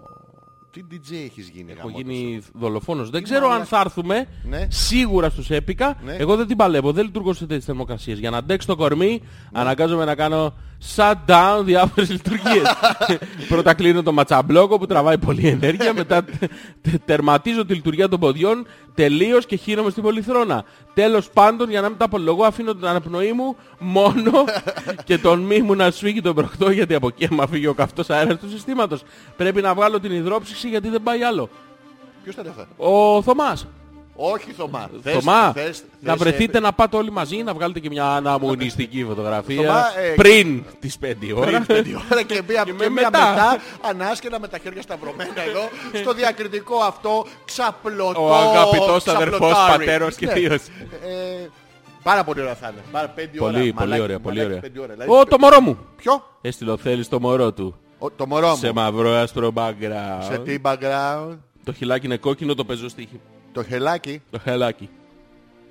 Τι 0.71 0.81
DJ 0.91 1.13
έχεις 1.25 1.49
γίνει 1.49 1.71
Έχω 1.71 1.87
γάμο 1.87 1.97
γίνει 1.97 2.41
δολοφόνος. 2.53 3.09
Δεν 3.09 3.23
ξέρω 3.23 3.49
αν 3.49 3.65
θα 3.65 3.79
έρθουμε 3.79 4.27
Ναι. 4.43 4.67
σίγουρα 4.69 5.29
στους 5.29 5.49
έπικα. 5.49 5.97
Ναι. 6.05 6.13
Εγώ 6.13 6.35
δεν 6.35 6.47
την 6.47 6.57
παλεύω. 6.57 6.91
Δεν 6.91 7.05
λειτουργώ 7.05 7.33
σε 7.33 7.45
τέτοιες 7.45 7.65
θερμοκρασίες. 7.65 8.19
Για 8.19 8.29
να 8.29 8.37
αντέξει 8.37 8.67
το 8.67 8.75
κορμί, 8.75 9.21
αναγκάζομαι 9.51 10.05
να 10.05 10.15
κάνω 10.15 10.53
shutdown 10.95 11.61
διάφορες 11.63 12.09
λειτουργίες. 12.09 12.67
Πρώτα 13.49 13.73
κλείνω 13.73 14.03
το 14.03 14.11
ματσαμπλόκο 14.11 14.77
που 14.77 14.85
τραβάει 14.85 15.17
πολύ 15.17 15.47
ενέργεια. 15.47 15.93
μετά 16.01 16.23
τε- 16.23 16.51
τε- 16.81 17.01
τερματίζω 17.05 17.65
τη 17.65 17.73
λειτουργία 17.73 18.09
των 18.09 18.19
ποδιών 18.19 18.67
τελείως 18.95 19.45
και 19.45 19.55
χύνομαι 19.55 19.89
στην 19.89 20.03
πολυθρόνα. 20.03 20.63
Τέλος 20.93 21.29
πάντων, 21.29 21.69
για 21.69 21.81
να 21.81 21.89
μην 21.89 21.97
τα 21.97 22.05
απολογώ, 22.05 22.43
αφήνω 22.43 22.75
την 22.75 22.85
αναπνοή 22.87 23.31
μου 23.33 23.55
μόνο 23.79 24.31
και 25.05 25.17
τον 25.17 25.39
μη 25.39 25.61
μου 25.61 25.75
να 25.75 25.91
σφίγγει 25.91 26.21
τον 26.21 26.35
προκτό 26.35 26.69
γιατί 26.69 26.93
από 26.93 27.07
εκεί 27.07 27.27
άμα 27.31 27.47
φύγει 27.47 27.67
ο 27.67 27.73
καυτός 27.73 28.09
αέρας 28.09 28.39
του 28.39 28.49
συστήματος. 28.49 29.03
Πρέπει 29.37 29.61
να 29.61 29.73
βγάλω 29.73 29.99
την 29.99 30.11
υδρόψυξη 30.11 30.69
γιατί 30.69 30.89
δεν 30.89 31.03
πάει 31.03 31.23
άλλο. 31.23 31.49
Ποιος 32.23 32.35
θα 32.35 32.41
είναι 32.41 32.49
αυτά. 32.49 32.67
Ο 32.77 33.21
Θωμάς. 33.21 33.67
Όχι 34.23 34.51
Θωμά. 34.57 34.89
Θες- 35.03 35.13
Θωμά, 35.15 35.51
θες- 35.53 35.83
να 35.99 36.11
θες, 36.11 36.21
βρεθείτε 36.21 36.57
ε, 36.57 36.61
να 36.61 36.73
πάτε 36.73 36.97
όλοι 36.97 37.11
μαζί, 37.11 37.37
να 37.43 37.53
βγάλετε 37.53 37.79
και 37.79 37.89
μια 37.89 38.05
αναμονιστική 38.05 39.05
φωτογραφία 39.07 39.55
Θωμά, 39.61 39.83
ε, 40.01 40.13
πριν 40.15 40.63
τις 40.79 40.97
5 40.97 41.31
ώρα. 41.35 41.45
πριν 41.45 41.65
πέντε 41.65 41.89
ώρα 42.11 42.23
και 42.23 42.41
μία, 42.47 42.63
Και 42.65 42.71
και 42.71 42.77
με 42.77 42.89
μία 42.89 43.09
μετά. 43.11 43.29
μετά. 43.29 43.57
ανάσκελα 43.81 44.39
με 44.39 44.47
τα 44.47 44.57
χέρια 44.57 44.81
σταυρωμένα 44.81 45.41
εδώ 45.47 45.69
στο 46.01 46.13
διακριτικό 46.13 46.75
αυτό 46.75 47.25
ξαπλωτό 47.45 48.25
Ο 48.27 48.35
αγαπητός 48.35 49.07
αδερφός, 49.07 49.39
ξαπλωτάρι. 49.51 49.77
πατέρος 49.85 50.15
και 50.15 50.25
Ναι. 50.25 50.31
θείος. 50.31 50.61
Ε, 51.03 51.47
πάρα 52.03 52.23
πολύ 52.23 52.41
ωραία 52.41 52.55
θα 52.55 52.69
είναι. 52.71 52.81
Πάρα 52.91 53.07
πέντε 53.07 53.37
ώρα. 53.41 53.51
Πολύ, 53.51 53.59
πολύ 53.63 53.73
Μαλάκι, 53.73 54.01
ωραία, 54.01 54.19
πολύ 54.19 54.35
μαλάκι, 54.37 54.49
ωραία. 54.57 54.61
πέντε 54.69 54.79
ώρα. 54.79 54.93
Δηλαδή, 54.93 55.11
Ω, 55.11 55.25
το 55.25 55.37
μωρό 55.39 55.59
μου. 55.61 55.77
Ποιο; 55.95 56.23
Έστειλε 56.41 56.71
ο 56.71 56.77
Θέλης 56.77 57.07
το 57.07 57.19
μωρό 57.19 57.51
του. 57.53 57.75
Ο- 57.99 58.09
το 58.11 58.27
μωρό 58.27 58.55
Σε 58.55 58.67
μου. 58.67 58.73
μαυρό 58.73 59.09
άσπρο 59.11 59.51
background. 59.55 60.23
Σε 60.29 60.37
τι 60.37 60.57
background; 60.63 61.37
Το 61.63 61.73
χιλάκι 61.73 62.05
είναι 62.05 62.17
κόκκινο, 62.17 62.53
το 62.55 62.65
παίζω 62.65 62.89
στοίχη. 62.89 63.19
Το 63.51 63.63
χελάκι. 63.63 64.21
Το 64.31 64.39
χελάκι. 64.39 64.89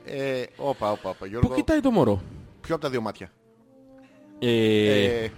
Ε, 0.04 0.42
όπα, 0.56 0.90
όπα, 0.90 1.10
όπα. 1.10 1.26
Γιώργο. 1.26 1.48
Πού 1.48 1.54
κοιτάει 1.54 1.80
το 1.80 1.90
μωρό; 1.90 2.22
Ποιο 2.60 2.74
από 2.74 2.84
τα 2.84 2.90
δύο 2.90 3.00
μάτια. 3.00 3.30
Ε, 4.38 4.48
Ε, 4.48 5.30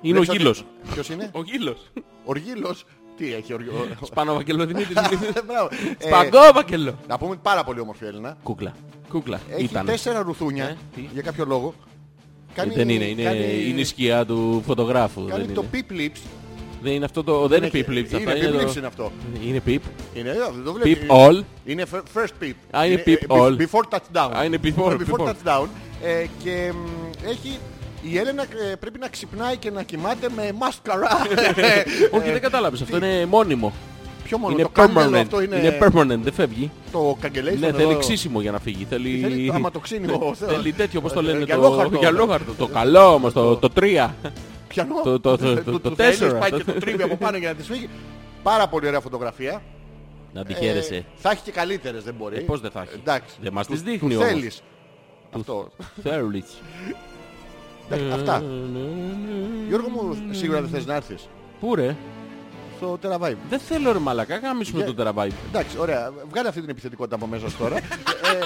είναι 0.00 0.16
ο 0.16 0.20
λες 0.20 0.28
ότι- 0.28 0.38
Γίλος. 0.38 0.64
Ποιος 0.92 1.08
είναι; 1.08 1.30
Ο 1.32 1.42
Γίλος. 1.42 1.90
Ο 2.24 2.36
Γίλος. 2.36 2.84
Τι 3.16 3.32
έχει 3.34 3.52
ο 3.52 3.56
Γίλος. 3.60 3.86
Σπάνο 4.02 4.34
Βακελοδημήτρης. 4.34 4.94
Μπράβο. 5.46 5.68
Ε, 5.98 6.06
Σπαγκό 6.06 6.52
Βακελό. 6.54 6.98
Να 7.08 7.18
πούμε 7.18 7.36
πάρα 7.42 7.64
πολύ 7.64 7.80
όμορφη 7.80 8.04
Έλληνα. 8.04 8.36
Κούκλα. 8.42 8.72
Κούκλα. 9.08 9.40
Έχει 9.50 9.64
Ήταν. 9.64 9.86
τέσσερα 9.86 10.22
ρουθούνια 10.22 10.64
Ε, 10.64 10.76
τι; 10.94 11.00
για 11.12 11.22
κάποιο 11.22 11.44
λόγο. 11.44 11.74
Ε, 12.54 12.64
Δεν 12.66 12.88
είναι, 12.88 13.04
είναι, 13.04 13.22
κάνει- 13.22 13.66
είναι 13.68 13.80
η 13.80 13.84
σκιά 13.84 14.24
του 14.26 14.62
φωτογράφου. 14.66 15.24
Κάνει 15.24 15.44
δεν 15.44 15.54
το 15.54 15.64
είναι. 15.72 15.84
peep 15.88 15.92
lips. 15.92 16.20
Δεν 16.84 16.92
είναι 16.92 17.04
αυτό 17.04 17.24
το. 17.24 17.46
Δεν 17.48 17.58
είναι 17.58 17.66
έχει- 17.66 17.84
peep 17.88 17.90
lips 17.92 18.14
αυτά. 18.16 18.36
Είναι 18.36 18.48
peep 18.48 18.52
το- 18.52 18.68
lips 18.70 18.76
είναι 18.76 18.86
αυτό. 18.86 19.12
Είναι 19.46 19.62
peep. 19.66 19.78
Είναι, 20.14 20.28
ε, 20.30 20.32
δεν 20.32 20.64
το 20.64 20.72
βλέπεις. 20.72 20.98
Peep 21.08 21.14
all. 21.14 21.40
Είναι 21.64 21.84
fir- 21.92 22.20
first 22.20 22.42
peep. 22.44 22.78
Α, 22.78 22.86
είναι 22.86 23.02
peep 23.06 23.08
ε, 23.08 23.26
all. 23.28 23.56
Before 23.56 23.82
touchdown. 23.90 24.30
Α, 24.36 24.44
είναι 24.44 24.58
before, 24.64 24.90
Before 24.92 24.96
before. 25.18 25.28
touchdown. 25.28 25.66
Ε, 26.02 26.26
Και 26.44 26.72
μ, 26.74 27.10
έχει... 27.28 27.58
Η 28.12 28.18
Έλενα 28.18 28.42
ε, 28.42 28.74
πρέπει 28.80 28.98
να 28.98 29.08
ξυπνάει 29.08 29.56
και 29.56 29.70
να 29.70 29.82
κοιμάται 29.82 30.26
με 30.36 30.52
μάσκαρα. 30.58 31.08
Όχι, 32.16 32.30
δεν 32.30 32.40
κατάλαβες. 32.40 32.80
Αυτό 32.82 32.96
είναι 32.96 33.26
μόνιμο. 33.26 33.72
Ποιο 34.24 34.38
μόνο, 34.38 34.52
Είναι 34.54 34.62
το 34.62 34.68
κάγκελο 34.68 35.00
permanent. 35.00 35.14
αυτό 35.20 35.42
είναι... 35.42 35.56
Είναι 35.56 35.78
permanent, 35.82 36.18
δεν 36.22 36.32
φεύγει. 36.32 36.70
Το 36.92 37.16
καγκελέι 37.20 37.56
Ναι, 37.56 37.72
θέλει 37.72 37.96
ξύσιμο 37.98 38.40
για 38.40 38.50
να 38.50 38.58
φύγει. 38.58 38.86
Θέλει, 38.90 39.18
Θέλει 39.22 39.50
αματοξίνιο. 39.54 40.34
θέλει 40.48 40.72
τέτοιο, 40.72 40.98
όπως 40.98 41.12
το 41.12 41.20
Ε, 41.20 41.22
λένε, 41.22 41.44
γυαλόχαρτο. 41.44 41.90
το 41.90 41.98
γυαλόχαρτο. 41.98 42.52
Το 42.58 42.66
καλό 42.66 43.12
όμως, 43.14 43.32
το, 43.32 43.56
το 43.56 43.70
3. 43.80 44.08
Πιανό. 44.74 45.00
Το- 45.02 45.20
το- 45.20 45.36
το- 45.36 45.48
Ε, 45.48 45.54
το- 45.54 45.62
του- 45.62 45.80
το 45.80 45.90
του 45.90 45.96
θέλεις, 45.96 46.18
τέσσερα. 46.18 46.38
Πάει 46.38 46.50
και 46.52 46.64
το 46.64 46.72
τρίβει 46.82 47.02
από 47.02 47.16
πάνω 47.16 47.36
για 47.36 47.48
να 47.48 47.54
τη 47.54 47.62
φύγει. 47.62 47.88
Πάρα 48.42 48.68
πολύ 48.68 48.86
ωραία 48.86 49.00
φωτογραφία. 49.00 49.62
Να 50.32 50.44
τη 50.44 50.52
Ε, 50.52 50.56
χαίρεσαι. 50.56 51.04
θα 51.16 51.30
έχει 51.30 51.42
και 51.42 51.50
καλύτερες, 51.50 52.02
δεν 52.04 52.14
μπορεί. 52.14 52.36
Ε, 52.36 52.40
πώς 52.40 52.60
δεν 52.60 52.70
θα 52.70 52.80
έχει; 52.80 52.90
Εντάξει. 52.94 53.36
Δεν 53.40 53.52
μας 53.52 53.66
Του- 53.66 53.72
τις 53.72 53.82
του 53.82 53.90
δείχνει 53.90 54.16
όμως. 54.16 54.28
θέλεις. 54.28 54.62
Αυτό. 55.32 55.68
Θέλεις. 56.02 56.44
Εντάξει, 57.90 58.10
Αυτά. 58.12 58.42
Γιώργο 59.68 59.88
μου, 59.88 60.16
σίγουρα 60.30 60.60
δεν 60.60 60.70
θες 60.70 60.86
να 60.86 60.94
έρθεις 60.94 61.28
Πού 61.60 61.74
ρε; 61.74 61.96
στο 62.76 62.98
τεραβάι. 63.00 63.36
Δεν 63.48 63.58
θέλω 63.58 63.92
ρε 63.92 63.98
μαλακά, 63.98 64.36
γάμισουμε 64.36 64.78
Για- 64.78 64.86
το 64.86 64.94
τεραβάι. 64.94 65.30
Εντάξει, 65.48 65.78
ωραία. 65.78 66.12
Βγάλε 66.30 66.48
αυτή 66.48 66.60
την 66.60 66.70
επιθετικότητα 66.70 67.16
από 67.16 67.26
μέσα 67.26 67.48
σου 67.48 67.56
τώρα. 67.56 67.76
ε, 68.32 68.38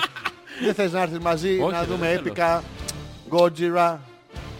δεν 0.64 0.74
θες 0.74 0.92
να 0.92 1.00
έρθεις 1.02 1.18
μαζί, 1.18 1.58
Όχι, 1.62 1.72
να 1.72 1.78
δεν 1.78 1.88
δούμε 1.88 2.06
θέλω. 2.06 2.18
έπικα, 2.18 2.62
Gojira. 3.30 3.96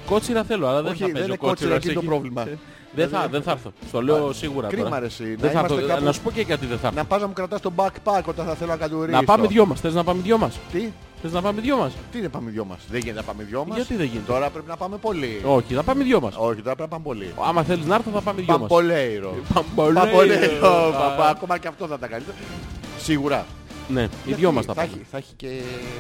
Κότσιρα 0.08 0.42
θέλω, 0.44 0.66
αλλά 0.66 0.82
δεν 0.82 0.90
Όχι, 0.92 1.00
θα 1.00 1.04
δεν 1.06 1.14
παίζω 1.14 1.26
είναι 1.26 1.36
κότσιρα, 1.36 1.70
κότσιρα. 1.70 1.74
εκεί 1.74 1.84
είναι 1.86 1.94
το 1.94 2.00
εκεί. 2.00 2.08
πρόβλημα. 2.08 2.46
Δεν 2.94 3.08
θα, 3.08 3.28
δεν 3.30 3.42
θα 3.42 3.50
έρθω. 3.50 3.72
Στο 3.88 4.02
λέω 4.02 4.32
σίγουρα 4.32 4.68
Κρίμα 4.68 4.84
τώρα. 4.84 4.98
ρε 5.00 5.06
εσύ. 5.06 5.24
Δεν 5.24 5.50
θα 5.50 5.58
είμαστε 5.58 5.74
έρθω. 5.74 5.88
κάπου- 5.88 6.04
Να 6.04 6.12
σου 6.12 6.20
πω 6.20 6.30
και 6.30 6.40
γιατί 6.40 6.66
δεν 6.66 6.78
θα 6.78 6.86
έρθω. 6.86 6.98
Να 6.98 7.04
πας 7.04 7.20
να 7.20 7.26
μου 7.26 7.32
κρατάς 7.32 7.60
το 7.60 7.72
backpack 7.76 8.22
όταν 8.24 8.46
θα 8.46 8.54
θέλω 8.54 8.70
να 8.70 8.76
κατουρίσω. 8.76 9.16
Να 9.18 9.24
πάμε 9.24 9.46
δυο 9.46 9.66
μας. 9.66 9.80
Θες 9.80 9.94
να 9.94 10.04
πάμε 10.04 10.20
δυο 10.22 10.38
μας; 10.38 10.58
Τι, 10.72 10.88
Θες 11.22 11.32
να 11.32 11.42
πάμε 11.42 11.60
δυο 11.60 11.76
μας; 11.76 11.92
τι 12.12 12.18
είναι 12.18 12.28
πάμε 12.28 12.50
δυο 12.50 12.64
μας; 12.64 12.78
Δεν 12.90 13.00
γίνεται 13.00 13.18
να 13.20 13.24
πάμε 13.26 13.42
δυο 13.42 13.64
μας; 13.66 13.76
Γιατί 13.76 13.96
δεν 13.96 14.06
γίνεται; 14.06 14.32
Τώρα 14.32 14.50
πρέπει 14.50 14.68
να 14.68 14.76
πάμε 14.76 14.96
πολύ. 14.96 15.40
Όχι, 15.44 15.74
θα 15.74 15.82
πάμε 15.82 16.04
δυο 16.04 16.20
μας. 16.20 16.34
Όχι, 16.36 16.62
τώρα 16.62 16.74
πρέπει 16.76 16.80
να 16.80 16.88
πάμε 16.88 17.02
πολύ. 17.04 17.32
Άμα 17.48 17.62
θέλεις 17.62 17.84
να 17.86 17.94
έρθω 17.94 18.10
θα 18.10 18.20
πάμε 18.20 18.40
δυο 18.40 18.58
μας. 18.58 18.68
Παμπολέιρο. 18.68 19.34
Παμπολέιρο. 19.54 20.00
Παμπολέιρο. 20.06 20.66
Α. 20.68 20.90
παπα, 20.90 21.28
Ακόμα 21.28 21.58
και 21.58 21.68
αυτό 21.68 21.86
θα 21.86 21.98
τα 21.98 22.06
καλύτερα. 22.06 22.36
Σίγουρα. 22.98 23.46
Ναι, 23.88 24.08
οι 24.26 24.32
δυο 24.32 24.52
μας 24.52 24.64
θα 24.64 24.74
θα 24.74 24.80
πάμε. 24.80 24.92
έχει, 24.94 25.06
θα 25.10 25.16
έχει 25.16 25.32
και... 25.36 25.48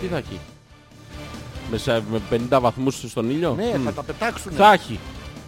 Τι 0.00 0.06
θα 0.06 0.16
έχει; 0.16 0.38
Με 1.70 1.76
σε- 1.78 2.02
Με 2.10 2.20
50 2.30 2.60
βαθμούς 2.60 3.04
στον 3.08 3.30
ήλιο; 3.30 3.54
Ναι, 3.58 3.78
Μμ. 3.78 3.84
θα 3.84 3.92
τα 3.92 4.02
πετάξουν. 4.02 4.52
Θα 4.52 4.72
έχει. 4.72 4.98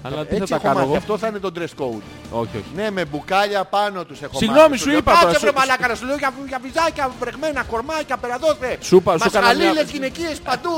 Αλλά 0.03 0.25
τι 0.27 0.29
θα 0.29 0.35
Έτσι 0.37 0.51
τα 0.51 0.55
έχω 0.55 0.65
κάνω 0.65 0.75
μάθει. 0.79 0.89
εγώ; 0.89 0.97
Αυτό 0.97 1.19
θα 1.19 1.27
είναι 1.29 1.39
το 1.39 1.51
dress 1.57 1.83
code. 1.83 2.03
Όχι, 2.31 2.57
όχι. 2.57 2.65
Ναι, 2.75 2.91
με 2.91 3.05
μπουκάλια 3.05 3.65
πάνω 3.65 4.05
τους 4.05 4.23
έχω 4.23 4.39
Συγγνώμη, 4.39 4.69
μάθει. 4.69 4.79
σου 4.79 4.89
λέω, 4.89 4.99
είπα 4.99 5.11
Κάτσε 5.13 5.27
τώρα, 5.27 5.39
βρε 5.39 5.49
σου- 5.49 5.57
μαλάκα 5.59 5.89
να 5.89 5.95
σου 5.95 6.07
λέω 6.07 6.17
για, 6.17 6.33
για 6.49 6.59
βυζάκια, 6.63 7.11
βρεγμένα, 7.21 7.63
κορμάκια, 7.63 8.17
περαδόθε. 8.17 8.79
Σου 8.81 8.97
είπα- 8.97 9.19
σου 9.19 9.25
έκανα 9.27 9.47
μια- 9.47 9.57
Μασχαλίλες, 9.57 9.91
γυναικείες 9.93 10.39
παντού. 10.41 10.71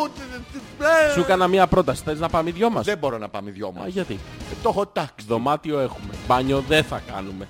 Ε, 1.08 1.12
Σου 1.12 1.20
έκανα 1.20 1.48
μία 1.48 1.66
πρόταση. 1.66 2.02
Θες 2.04 2.18
να 2.18 2.28
πάμε 2.28 2.48
οι 2.48 2.52
δυο 2.52 2.70
μας; 2.70 2.84
Δεν 2.84 2.98
μπορώ 2.98 3.18
να 3.18 3.28
πάμε 3.28 3.50
δυο 3.50 3.66
Α, 3.66 3.80
μας. 3.80 3.88
γιατί; 3.92 4.18
Ε, 4.52 4.54
Το 4.62 4.68
έχω 4.68 4.86
τάξει. 4.86 5.26
Δωμάτιο 5.28 5.78
έχουμε. 5.80 6.12
Μπάνιο 6.26 6.64
δεν 6.68 6.84
θα 6.84 7.00
κάνουμε. 7.12 7.48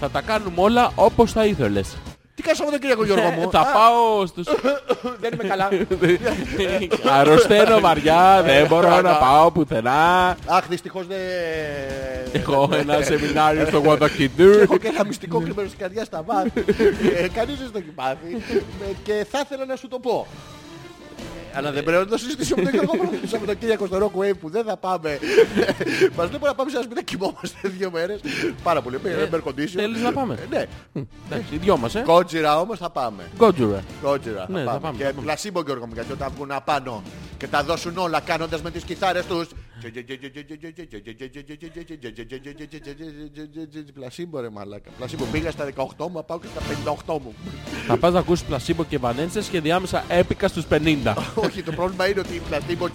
Θα 0.00 0.10
τα 0.10 0.20
κάνουμε 0.20 0.54
όλα 0.56 0.92
όπως 0.94 1.32
θα 1.32 1.44
ήθελες. 1.44 1.96
Τι 2.40 2.46
κάνεις 2.46 2.58
Σαββατοκύριακο 2.58 3.04
Γιώργο 3.04 3.26
Ε, 3.26 3.30
μου. 3.36 3.50
θα 3.50 3.60
Α, 3.60 3.64
πάω 3.64 4.26
στους... 4.26 4.46
Δεν 5.22 5.30
είμαι 5.32 5.44
καλά. 5.48 5.68
Αρρωσταίνω 7.18 7.80
βαριά, 7.80 8.42
δεν 8.44 8.66
μπορώ 8.66 8.88
να 8.88 8.94
καλά. 8.94 9.18
πάω 9.18 9.50
πουθενά. 9.50 10.36
Αχ, 10.46 10.66
δυστυχώς 10.68 11.06
δεν... 11.06 11.18
Έχω 12.32 12.68
ένα 12.82 13.00
σεμινάριο 13.02 13.66
στο 13.66 13.78
Και 13.80 13.84
Γουαδοκιντούρ. 13.84 14.60
Έχω 14.62 14.76
και 14.78 14.88
ένα 14.88 15.04
μυστικό 15.04 15.40
κρυμμένο 15.40 15.68
στην 15.68 15.80
καρδιά 15.80 16.04
στα 16.04 16.22
βάθη. 16.26 16.64
Ε, 17.16 17.28
Κανείς 17.28 17.58
δεν 17.58 17.68
στο 17.68 17.78
έχει 17.78 17.90
πάθει. 17.94 18.36
Ε, 18.82 18.92
Και 19.02 19.26
θα 19.30 19.40
ήθελα 19.44 19.64
να 19.64 19.76
σου 19.76 19.88
το 19.88 19.98
πω. 19.98 20.26
Ε, 21.52 21.56
Αλλά 21.58 21.72
δεν 21.72 21.84
πρέπει 21.84 22.04
να 22.04 22.10
το 22.10 22.18
συζητήσουμε 22.18 22.62
με 22.62 22.70
τον 22.70 22.80
Γιώργο 22.84 23.04
μου. 23.04 23.18
Σαββατοκύριακο 23.26 23.86
στο 23.86 23.98
Rock 23.98 24.20
Wave 24.20 24.36
που 24.40 24.50
δεν 24.50 24.64
θα 24.64 24.76
πάμε. 24.76 25.18
Μας 26.16 26.30
λέει 26.30 26.40
να 26.42 26.54
πάμε 26.54 26.70
σε 26.70 26.76
ένα 26.76 26.84
σπίτι 26.84 26.94
να 26.94 27.02
κοιμόμαστε 27.02 27.68
δύο 27.68 27.90
μέρες. 27.90 28.20
Πάρα 28.62 28.82
πολύ. 28.82 28.98
Με 29.02 29.28
air 29.32 29.36
condition. 29.48 29.66
Θέλεις 29.74 30.02
να 30.02 30.12
πάμε; 30.12 30.34
Ε, 30.34 30.46
Ναι. 30.56 30.64
Εντάξει, 31.30 31.54
οι 31.54 31.56
δυο 31.56 31.76
μας, 31.76 31.94
ε. 31.94 32.00
Κότζιρα 32.00 32.60
όμως 32.60 32.78
θα 32.78 32.90
πάμε. 32.90 33.22
Γκότζουρα. 33.36 33.82
Κότζιρα 34.02 34.46
Ναι, 34.48 34.58
θα 34.58 34.64
θα 34.64 34.70
πάμε. 34.70 34.80
πάμε, 34.80 34.96
Και 34.96 35.04
θα 35.04 35.10
πάμε. 35.10 35.22
πλασίμπο 35.22 35.60
Γιώργο 35.62 35.86
μου 35.86 35.92
γιατί 35.94 36.12
όταν 36.12 36.32
βγουν 36.36 36.50
απάνω 36.52 37.02
και 37.36 37.46
τα 37.46 37.62
δώσουν 37.62 37.96
όλα 37.98 38.20
κάνοντας 38.20 38.62
με 38.62 38.70
τις 38.70 38.82
κιθάρες 38.84 39.26
τους 39.26 39.48
Πλασίμπο 43.94 44.40
ρε 44.40 44.50
μαλάκα. 44.50 44.90
Πλασίμπο 44.96 45.24
πήγα 45.24 45.50
στα 45.50 45.68
18 45.74 45.84
μου, 46.10 46.24
πάω 46.24 46.40
και 46.40 46.46
στα 46.46 46.94
58 47.06 47.18
μου. 47.22 47.34
Θα 47.86 47.96
πας 47.96 48.12
να 48.12 48.18
ακούσεις 48.18 48.44
πλασίμπο 48.44 48.84
και 48.84 48.98
βανέντσες 48.98 49.48
και 49.48 49.60
διάμεσα 49.60 50.04
έπικα 50.08 50.48
στους 50.48 50.64
50. 50.70 51.14
Όχι, 51.34 51.62
το 51.62 51.72
πρόβλημα 51.72 52.08
είναι 52.08 52.20
ότι 52.20 52.34
η 52.34 52.40
πλασίμπο 52.48 52.86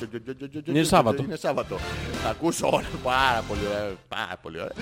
Είναι 0.65 0.83
Σάββατο. 0.83 1.23
Είναι 1.23 1.35
Σάββατο. 1.35 1.77
Θα 2.23 2.29
ακούσω 2.29 2.67
όλα. 2.67 2.85
Πάρα 3.03 3.43
πολύ 3.47 3.61
ωραία. 3.67 3.93
Πάρα 4.07 4.39
πολύ 4.41 4.59
ωραία. 4.59 4.73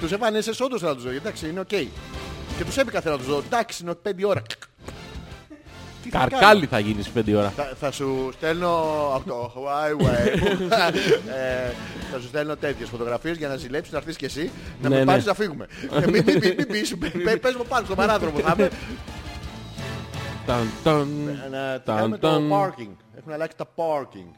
Τους 0.00 0.12
έβανες 0.12 0.60
όντως 0.60 0.82
να 0.82 0.94
τους 0.94 1.02
δω. 1.02 1.10
Εντάξει, 1.10 1.48
είναι 1.48 1.60
οκ. 1.60 1.68
Και 1.68 2.64
τους 2.64 2.76
έπικα 2.76 3.00
θέλω 3.00 3.14
να 3.14 3.20
τους 3.20 3.30
δω. 3.30 3.38
Εντάξει, 3.38 3.82
είναι 3.82 3.94
5 4.02 4.24
ώρα. 4.24 4.42
Τι 6.10 6.12
θα 6.12 6.18
κάνω; 6.18 6.30
Καρκάλι 6.30 6.66
θα 6.66 6.78
γίνεις 6.78 7.10
5 7.18 7.34
ώρα. 7.36 7.50
Θα, 7.56 7.72
θα 7.80 7.90
σου 7.90 8.30
στέλνω 8.32 8.70
από 9.14 9.24
το 9.28 9.52
highway 9.56 10.02
μου, 10.02 10.08
ε, 10.08 11.72
θα 12.12 12.18
σου 12.20 12.26
στέλνω 12.28 12.56
τέτοιες 12.56 12.88
φωτογραφίες 12.88 13.36
για 13.36 13.48
να 13.48 13.56
ζηλέψεις 13.56 13.92
να 13.92 13.98
έρθεις 13.98 14.16
και 14.16 14.26
εσύ 14.26 14.50
να 14.82 14.88
Ναι, 14.88 14.94
με 14.94 15.00
ναι. 15.00 15.06
πάρεις 15.06 15.24
να 15.24 15.34
φύγουμε. 15.34 15.66
Ε, 15.94 16.00
Μην 16.10 16.22
μην- 16.26 16.38
μην- 16.42 16.54
μην 16.58 16.66
πεις, 16.66 16.96
πε- 17.24 17.38
πες 17.40 17.54
μου 17.54 17.64
πάνω 17.68 17.84
στο 17.86 17.94
παράδρομο. 17.94 18.38
Θα 18.38 18.54
είμαι 18.58 18.70
Ταν, 20.46 20.68
ταν. 20.84 21.08
να 21.50 21.58
θα 21.72 21.82
Ταν, 21.84 21.96
κάνουμε 21.96 22.18
το 22.18 22.28
ταν. 22.28 22.48
parking. 22.52 22.96
Έχουν 23.18 23.32
αλλάξει 23.32 23.56
τα 23.56 23.66
parking. 23.76 24.30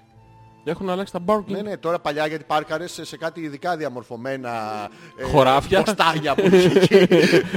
Έχουν 0.71 0.91
αλλάξει 0.91 1.13
τα 1.13 1.21
barking. 1.27 1.45
Ναι, 1.47 1.61
ναι, 1.63 1.77
τώρα 1.77 1.99
παλιά 1.99 2.27
γιατί 2.27 2.45
πάρκαρες 2.45 2.93
σε, 2.93 3.05
σε 3.05 3.17
κάτι 3.17 3.41
ειδικά 3.41 3.77
διαμορφωμένα 3.77 4.51
ε, 5.17 5.23
Χωράφια. 5.25 5.83
ποστάνια 5.83 6.35
που 6.35 6.47
είχε 6.55 6.79
εκεί. 6.79 7.07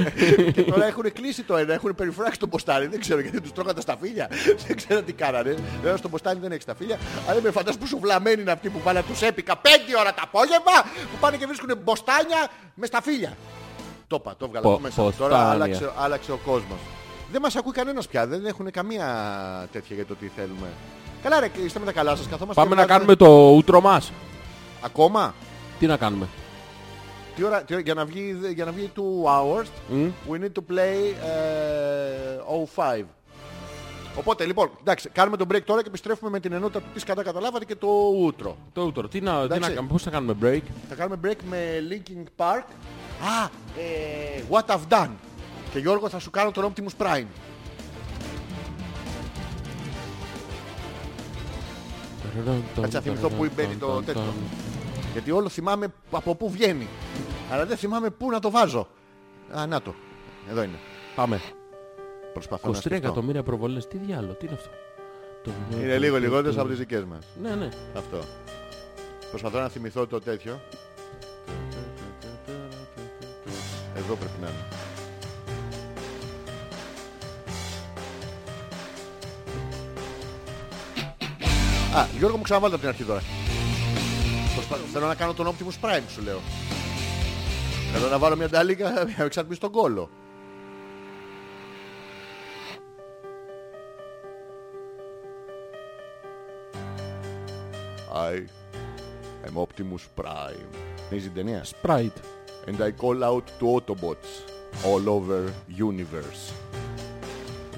και 0.52 0.62
τώρα 0.62 0.86
έχουν 0.86 1.12
κλείσει 1.12 1.42
το 1.42 1.56
ένα, 1.56 1.72
έχουν 1.74 1.94
περιφράξει 1.94 2.38
το 2.38 2.46
ποστάνι. 2.46 2.86
Δεν 2.86 3.00
ξέρω 3.00 3.20
γιατί 3.20 3.40
τους 3.40 3.52
τρώγαν 3.52 3.74
τα 3.74 3.80
σταφύλια. 3.80 4.28
δεν 4.66 4.76
ξέρω 4.76 5.02
τι 5.02 5.12
κάνανε. 5.12 5.54
Βέβαια 5.80 5.96
στο 5.96 6.08
ποστάνι 6.08 6.40
δεν 6.40 6.50
έχεις 6.50 6.62
σταφύλια. 6.62 6.98
Αλλά 7.28 7.40
με 7.40 7.50
φαντάζομαι 7.50 7.84
πόσο 7.84 7.98
βλαμμένοι 7.98 8.40
είναι 8.42 8.50
αυτοί 8.50 8.68
που 8.68 8.78
πάνε 8.78 8.98
να 8.98 9.04
τους 9.04 9.22
έπικα 9.22 9.60
5 9.62 9.66
ώρα 10.00 10.14
το 10.14 10.20
απόγευμα 10.24 10.72
που 11.12 11.16
πάνε 11.20 11.36
και 11.36 11.46
βρίσκουν 11.46 11.78
μποστάνια 11.84 12.48
με 12.74 12.86
σταφύλια. 12.86 13.36
Το 14.06 14.16
είπα, 14.20 14.34
το 14.38 14.44
έβγαλα 14.44 14.64
Πο- 14.66 14.72
από 14.72 14.80
μέσα. 14.80 15.02
μου. 15.02 15.12
Τώρα 15.18 15.30
ποστάνια. 15.34 15.52
άλλαξε, 15.52 15.90
άλλαξε 15.98 16.32
ο 16.32 16.38
κόσμος. 16.44 16.78
Δεν 17.32 17.40
μας 17.40 17.56
ακούει 17.56 17.72
κανένας 17.72 18.08
πια, 18.08 18.26
δεν 18.26 18.46
έχουν 18.46 18.70
καμία 18.70 19.06
τέτοια 19.72 19.96
για 19.96 20.06
το 20.06 20.14
τι 20.14 20.30
θέλουμε. 20.36 20.66
Καλά 21.22 21.40
ρε, 21.40 21.50
είστε 21.64 21.78
με 21.78 21.84
τα 21.84 21.92
καλά 21.92 22.16
σας, 22.16 22.28
καθόμαστε 22.28 22.62
Πάμε 22.62 22.74
και 22.74 22.80
να 22.80 22.86
βγάζουμε- 22.86 23.16
κάνουμε 23.16 23.50
το 23.50 23.56
ούτρο 23.56 23.80
μας. 23.80 24.12
Ακόμα; 24.80 25.34
Τι 25.78 25.86
να 25.86 25.96
κάνουμε; 25.96 26.28
Τι 27.36 27.44
ώρα, 27.44 27.62
τι 27.62 27.72
ώρα- 27.72 27.82
για, 27.82 27.94
να 27.94 28.04
βγει, 28.04 28.36
για 28.54 28.64
να 28.64 28.72
βγει 28.72 28.90
2 28.94 29.24
hours, 29.26 29.66
Μμ. 29.88 30.08
we 30.30 30.34
need 30.38 30.52
to 30.52 30.72
play 30.72 31.14
ε, 31.24 32.40
05. 32.74 33.04
Οπότε 34.16 34.44
λοιπόν, 34.44 34.70
εντάξει, 34.80 35.08
κάνουμε 35.08 35.36
τον 35.36 35.46
break 35.52 35.62
τώρα 35.64 35.80
και 35.82 35.88
επιστρέφουμε 35.88 36.30
με 36.30 36.40
την 36.40 36.52
ενότητα 36.52 36.80
του 36.80 36.86
τι 36.94 37.04
κατά 37.04 37.22
καταλάβατε 37.22 37.64
και 37.64 37.74
το 37.76 37.88
ούτρο. 38.18 38.56
Το 38.72 38.82
ούτρο. 38.82 39.08
Τι 39.08 39.20
να, 39.20 39.32
τι 39.32 39.36
να 39.38 39.42
Εντάξει. 39.54 39.68
κάνουμε. 39.74 39.88
Πώς 39.92 40.02
θα 40.02 40.10
κάνουμε 40.10 40.36
break; 40.42 40.60
Θα 40.88 40.94
κάνουμε 40.94 41.18
break 41.24 41.36
με 41.50 41.58
Linkin 41.90 42.24
Park. 42.44 42.62
Α, 43.22 43.48
ε, 43.78 44.42
What 44.50 44.74
I've 44.74 44.88
Done. 44.98 45.10
Και 45.72 45.78
Γιώργο 45.78 46.08
θα 46.08 46.18
σου 46.18 46.30
κάνω 46.30 46.50
τον 46.50 46.72
Optimus 46.72 47.04
Prime. 47.06 47.26
Κάτσε 52.74 52.96
να 52.96 53.00
θυμηθώ 53.02 53.28
πού 53.28 53.48
μπαίνει 53.56 53.74
το 53.74 54.02
τέτοιο. 54.02 54.32
Γιατί 55.12 55.30
όλο 55.30 55.48
θυμάμαι 55.48 55.86
από 56.10 56.34
πού 56.34 56.50
βγαίνει. 56.50 56.88
Αλλά 57.52 57.66
δεν 57.66 57.76
θυμάμαι 57.76 58.10
πού 58.10 58.30
να 58.30 58.38
το 58.40 58.50
βάζω. 58.50 58.88
Α, 59.56 59.66
να 59.66 59.82
το. 59.82 59.94
Εδώ 60.50 60.62
είναι. 60.62 60.78
Πάμε. 61.14 61.40
Προσπαθώ 62.32 62.68
23 62.68 62.72
να 62.72 62.78
σκεφτώ. 62.80 62.96
εκατομμύρια 62.96 63.42
προβολές. 63.42 63.86
Τι 63.88 63.96
διάλογο. 63.98 64.32
Τι 64.32 64.46
είναι 64.46 64.54
αυτό; 64.54 64.70
Το- 65.42 65.78
Είναι 65.80 65.98
λίγο 65.98 66.18
λιγότερες 66.18 66.58
από 66.58 66.68
τις 66.68 66.78
δικές 66.78 67.04
μας. 67.04 67.26
Ναι, 67.42 67.54
ναι. 67.54 67.68
Αυτό. 67.96 68.18
Προσπαθώ 69.30 69.58
να 69.58 69.68
θυμηθώ 69.68 70.06
το 70.06 70.20
τέτοιο. 70.20 70.60
Εδώ 73.96 74.14
πρέπει 74.14 74.38
να 74.40 74.46
είναι. 74.48 74.64
Α, 81.94 82.06
Γιώργο 82.18 82.36
μου 82.36 82.42
ξαναβάλτε 82.42 82.74
από 82.74 82.84
την 82.84 82.92
αρχή 82.92 83.04
τώρα. 83.04 83.22
Προσπα... 84.54 84.76
Θέλω 84.76 85.06
να 85.06 85.14
κάνω 85.14 85.34
τον 85.34 85.46
Optimus 85.46 85.86
Prime 85.86 86.02
σου 86.08 86.22
λέω. 86.22 86.40
Θέλω 87.92 88.08
να 88.08 88.18
βάλω 88.18 88.36
μια 88.36 88.48
ντάλικα 88.48 88.90
για 88.90 89.04
να 89.18 89.24
εξαρτήσει 89.24 89.60
τον 89.60 89.70
κόλλο. 89.70 90.10
I 98.14 98.46
am 99.46 99.56
Optimus 99.56 100.22
Prime. 100.22 100.74
Είναι 101.10 101.20
την 101.20 101.34
ταινία; 101.34 101.64
Sprite. 101.64 102.20
And 102.66 102.80
I 102.80 102.90
call 103.02 103.24
out 103.24 103.46
to 103.58 103.64
Autobots 103.74 104.30
all 104.84 105.08
over 105.08 105.52
universe. 105.90 106.52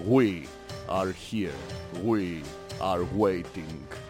We 0.07 0.47
are 0.89 1.13
here. 1.31 1.61
We 2.05 2.43
are 2.81 3.05
waiting. 3.25 4.04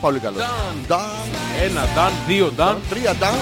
Πολύ 0.00 0.18
καλός. 0.18 0.40
Done. 0.42 0.92
Done. 0.92 1.62
Ένα 1.62 1.80
done, 1.84 2.12
δύο 2.26 2.52
done. 2.58 2.74
Τρία 2.90 3.12
down. 3.20 3.40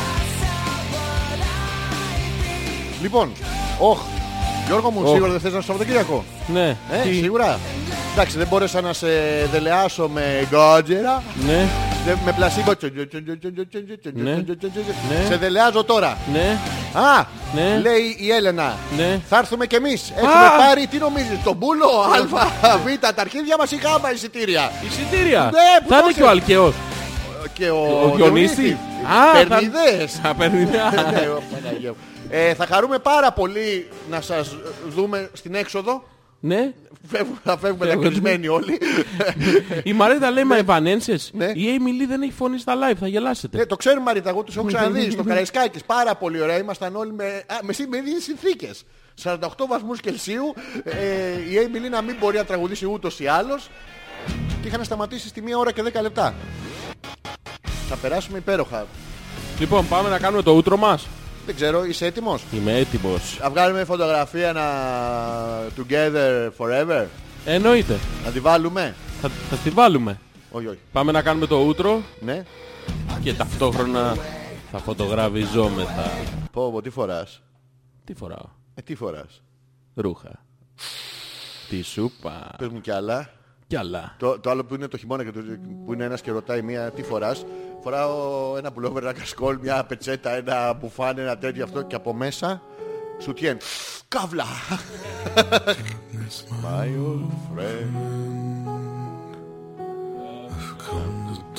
Λοιπόν, 3.02 3.32
όχ. 3.78 3.98
Γιώργο 4.66 4.90
μου, 4.90 5.00
Οχ. 5.04 5.10
σίγουρα 5.12 5.30
δεν 5.30 5.40
θες 5.40 5.52
να 5.52 5.60
σου 5.60 5.66
Σαββατοκύριακο. 5.66 6.24
Ναι. 6.46 6.68
Ε, 6.68 6.98
Τι; 7.02 7.14
σίγουρα. 7.14 7.58
Εντάξει, 8.12 8.38
δεν 8.38 8.46
μπόρεσα 8.46 8.80
να 8.80 8.92
σε 8.92 9.06
δελεάσω 9.52 10.08
με 10.08 10.48
γκότζερα. 10.50 11.22
Ναι. 11.46 11.68
Δεν- 12.06 12.18
Με 12.24 12.32
πλασίμπο. 12.32 12.72
Ναι. 14.14 14.42
Σε 15.28 15.36
δελεάζω 15.36 15.84
τώρα. 15.84 16.18
Ναι. 16.32 16.58
Α, 17.00 17.24
Ναι. 17.54 17.78
λέει 17.82 18.16
η 18.18 18.32
Έλενα. 18.32 18.74
Ναι. 18.96 19.20
Θα 19.28 19.38
έρθουμε 19.38 19.66
κι 19.66 19.74
εμείς. 19.74 20.12
Έχουμε 20.16 20.32
πάρει, 20.58 20.86
τι 20.86 20.98
νομίζεις, 20.98 21.38
τον 21.44 21.58
πούλο, 21.58 21.86
α, 22.62 22.76
β, 22.78 22.98
τα 23.00 23.12
αρχίδια 23.16 23.56
μας 23.58 23.70
ή 23.70 23.76
γάμα 23.76 24.12
εισιτήρια; 24.12 24.70
Εισιτήρια. 24.88 25.40
Ναι, 25.52 25.84
που 25.86 25.88
Θα 25.92 25.98
το 26.00 26.04
είναι 26.04 26.12
και 26.12 26.22
ο 26.22 26.26
ξέρεις. 26.26 26.30
Αλκαιός. 26.30 26.74
Και 27.52 27.70
ο, 27.70 28.10
Ο 28.12 28.16
Διονύσης. 28.16 28.72
Α, 28.72 28.76
θα- 29.38 29.46
Παίρνει 29.48 29.64
ιδέες. 29.64 30.20
Θα 30.22 30.34
παίρνει 30.34 30.60
ιδέα. 30.60 30.90
Ναι, 31.12 31.28
ο 31.28 31.42
Παναγία 31.52 31.90
μου. 31.90 31.96
Ε, 32.30 32.54
θα 32.54 32.66
χαρούμε 32.66 32.98
πάρα 32.98 33.32
πολύ 33.32 33.88
να 34.10 34.20
σας 34.20 34.56
δούμε 34.88 35.30
στην 35.32 35.54
έξοδο. 35.54 36.02
Ναι. 36.46 36.72
Φεύγουμε, 37.08 37.38
θα 37.44 37.58
φεύγουμε 37.58 37.84
Φεύγουμε. 37.86 38.08
δακρυσμένοι 38.08 38.48
όλοι. 38.48 38.78
Η 39.82 39.92
Μαρίτα 39.92 40.30
λέει 40.30 40.44
μα 40.44 40.56
Ευανένσες. 40.56 41.30
Ναι. 41.34 41.44
Η 41.44 41.64
Emily 41.78 42.06
δεν 42.08 42.22
έχει 42.22 42.32
φωνή 42.32 42.58
στα 42.58 42.74
live. 42.74 42.96
Θα 43.00 43.08
γελάσετε. 43.08 43.56
Ναι, 43.58 43.66
το 43.66 43.76
ξέρουμε 43.76 44.02
Μαρίτα, 44.02 44.28
εγώ 44.28 44.42
τους 44.42 44.56
έχω 44.56 44.66
ξαναδεί 44.66 45.10
στο 45.10 45.22
Καραϊσκάκης. 45.28 45.84
Πάρα 45.84 46.14
πολύ 46.14 46.40
ωραία. 46.40 46.58
Ήμασταν 46.58 46.96
όλοι 46.96 47.12
με, 47.12 47.24
α, 47.46 47.56
με, 47.62 47.72
σύ- 47.72 47.88
με 47.88 47.96
ίδιες 47.96 48.22
συνθήκες. 48.22 48.84
48 49.22 49.36
βαθμούς 49.68 50.00
Κελσίου. 50.00 50.54
Ε, 50.84 50.92
η 51.50 51.56
Έμιλι 51.58 51.88
να 51.88 52.02
μην 52.02 52.16
μπορεί 52.20 52.36
να 52.36 52.44
τραγουδήσει 52.44 52.86
ούτως 52.86 53.20
ή 53.20 53.26
άλλως. 53.26 53.70
Και 54.62 54.68
είχαν 54.68 54.84
σταματήσει 54.84 55.28
στη 55.28 55.42
μία 55.42 55.58
ώρα 55.58 55.72
και 55.72 55.82
10 55.82 56.00
λεπτά. 56.02 56.34
Θα 57.88 57.96
περάσουμε 57.96 58.38
υπέροχα. 58.38 58.86
Λοιπόν, 59.58 59.88
πάμε 59.88 60.08
να 60.08 60.18
κάνουμε 60.18 60.42
το 60.42 60.52
ούτρο 60.52 60.76
μας. 60.76 61.06
Δεν 61.46 61.54
ξέρω, 61.54 61.84
είσαι 61.84 62.06
έτοιμος; 62.06 62.44
Είμαι 62.52 62.78
έτοιμος. 62.78 63.38
Να 63.42 63.50
βγάλουμε 63.50 63.84
φωτογραφία 63.84 64.52
να... 64.52 64.62
Together 65.76 66.50
forever; 66.58 67.04
Εννοείται. 67.44 67.98
Να 68.24 68.30
τη 68.30 68.40
βάλουμε; 68.40 68.94
Θα, 69.20 69.28
θα 69.28 69.56
τη 69.56 69.70
βάλουμε. 69.70 70.20
Όχι, 70.50 70.66
όχι. 70.66 70.78
Πάμε 70.92 71.12
να 71.12 71.22
κάνουμε 71.22 71.46
το 71.46 71.56
ούτρο 71.56 72.02
Ναι. 72.20 72.44
και 73.22 73.34
ταυτόχρονα 73.34 74.16
θα 74.70 74.78
φωτογραφιζόμεθα. 74.78 76.10
Πω, 76.52 76.70
πω, 76.72 76.82
τι 76.82 76.90
φοράς; 76.90 77.42
Τι 78.04 78.14
φοράω; 78.14 78.48
Ε, 78.74 78.82
τι 78.82 78.94
φοράς; 78.94 79.42
Ρούχα. 79.94 80.44
Τη 81.68 81.82
σούπα. 81.82 82.50
Πες 82.58 82.68
μου 82.68 82.80
κι 82.80 82.90
άλλα. 82.90 83.30
Κι 83.66 83.76
άλλα. 83.76 84.14
Το, 84.18 84.38
το 84.40 84.50
άλλο 84.50 84.64
που 84.64 84.74
είναι 84.74 84.88
το 84.88 84.96
χειμώνα 84.96 85.24
και 85.24 85.30
το, 85.30 85.40
που 85.86 85.92
είναι 85.92 86.04
ένας 86.04 86.20
και 86.20 86.30
ρωτάει 86.30 86.62
μία 86.62 86.90
τι 86.90 87.02
φοράς; 87.02 87.44
Φοράω 87.84 88.56
ένα 88.56 88.72
πουλόβερ, 88.72 89.02
ένα 89.02 89.12
κασκόλ, 89.12 89.58
μια 89.62 89.84
πετσέτα, 89.84 90.30
ένα 90.30 90.72
μπουφάν, 90.72 91.18
ένα 91.18 91.38
τέτοιο 91.38 91.64
αυτό 91.64 91.82
και 91.82 91.94
από 91.94 92.14
μέσα 92.14 92.62
σουτιέν. 93.18 93.56
Καύλα! 94.08 94.44
My 96.62 96.86
old 97.06 97.30
friend. 97.48 97.94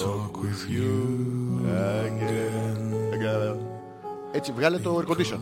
Talk 0.06 0.34
with 0.44 0.64
you 0.76 0.94
Again. 3.16 3.58
Έτσι, 4.32 4.52
βγάλε 4.52 4.78
το 4.78 5.02
air 5.02 5.12
condition. 5.12 5.40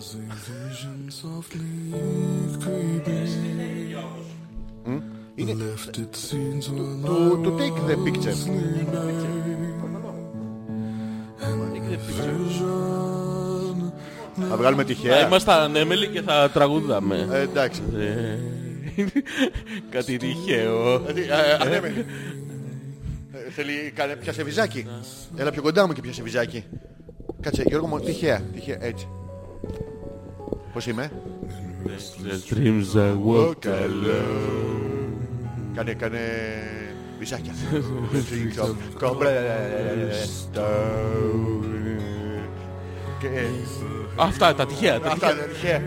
softly 1.21 1.73
creeping. 2.63 3.23
Είναι 5.35 5.53
Left 5.53 5.97
it 5.97 6.15
scenes 6.15 6.65
where 6.69 6.95
to, 7.07 7.43
to 7.43 7.51
take 7.61 7.77
the 7.89 7.97
picture. 8.05 9.42
Θα 14.49 14.57
βγάλουμε 14.57 14.81
Θα 14.81 14.87
τυχαία. 14.87 15.25
ήμασταν 15.25 15.59
ανέμελοι 15.61 16.07
και 16.07 16.21
θα 16.21 16.49
τραγουδάμε. 16.53 17.27
Ε, 17.31 17.41
εντάξει. 17.41 17.81
Κάτι 19.89 20.17
τυχαίο. 20.17 20.93
Ε, 21.07 21.13
τι, 21.13 21.21
ε, 21.21 21.25
ανέβαινε. 21.61 22.05
Ε, 23.33 23.51
Θέλει, 23.51 23.91
κάνε, 23.95 24.15
πιάσε 24.15 24.43
βυζάκι. 24.43 24.87
Έλα 25.35 25.51
πιο 25.51 25.61
κοντά 25.61 25.87
μου 25.87 25.93
και 25.93 26.01
πιάσε 26.01 26.21
βυζάκι. 26.21 26.63
Κάτσε, 27.41 27.63
Γιώργο 27.67 27.87
μου, 27.87 27.99
τυχαία, 27.99 28.41
τυχαία, 28.53 28.77
έτσι. 28.79 29.07
Πώς 30.73 30.87
είμαι; 30.87 31.11
The 32.25 32.53
dreams 32.53 32.95
I 32.95 33.17
walk 33.27 33.67
Κάνε, 35.75 35.93
κάνε 35.93 36.19
βυζάκια. 37.19 37.53
Cobblestone. 39.01 41.82
Και 43.23 43.29
Αυτά 44.15 44.55
τα 44.55 44.65
τυχαία. 44.65 44.99
τα 44.99 45.11
αυτά 45.11 45.27
τυχαία. 45.27 45.45
είναι 45.45 45.53
τυχαία. 45.53 45.81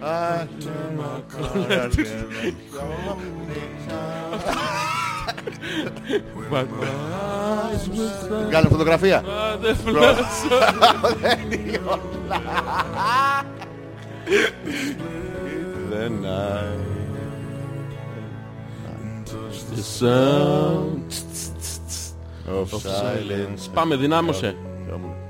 Α, 0.00 0.46
But 6.50 6.68
my 6.80 6.86
eyes 6.86 7.88
will 7.88 8.10
stand 8.22 8.50
Κάνε 8.50 8.68
φωτογραφία. 8.68 9.22
by 9.24 9.56
the 9.64 9.74
flash 9.74 10.44
Δεν 15.90 16.12
The 19.76 19.82
sound 20.00 21.12
of 22.48 22.68
silence. 22.68 23.68
Πάμε, 23.74 23.96
δυνάμωσε. 23.96 24.56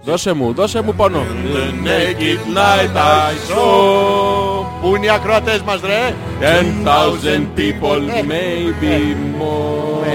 Δώσε 0.02 0.32
μου, 0.32 0.52
δώσε 0.52 0.80
μου 0.82 0.94
πόνο. 0.94 1.18
The 1.18 1.88
naked 1.88 2.40
night 2.56 2.96
I 2.96 3.34
saw 3.48 4.46
Πού 4.82 4.96
είναι 4.96 5.06
οι 5.06 5.10
ακροατές 5.10 5.62
μας 5.62 5.80
ρε? 5.80 6.14
Ten 6.40 6.86
thousand 6.86 7.46
people, 7.56 8.00
maybe 8.32 9.14
more 9.38 10.06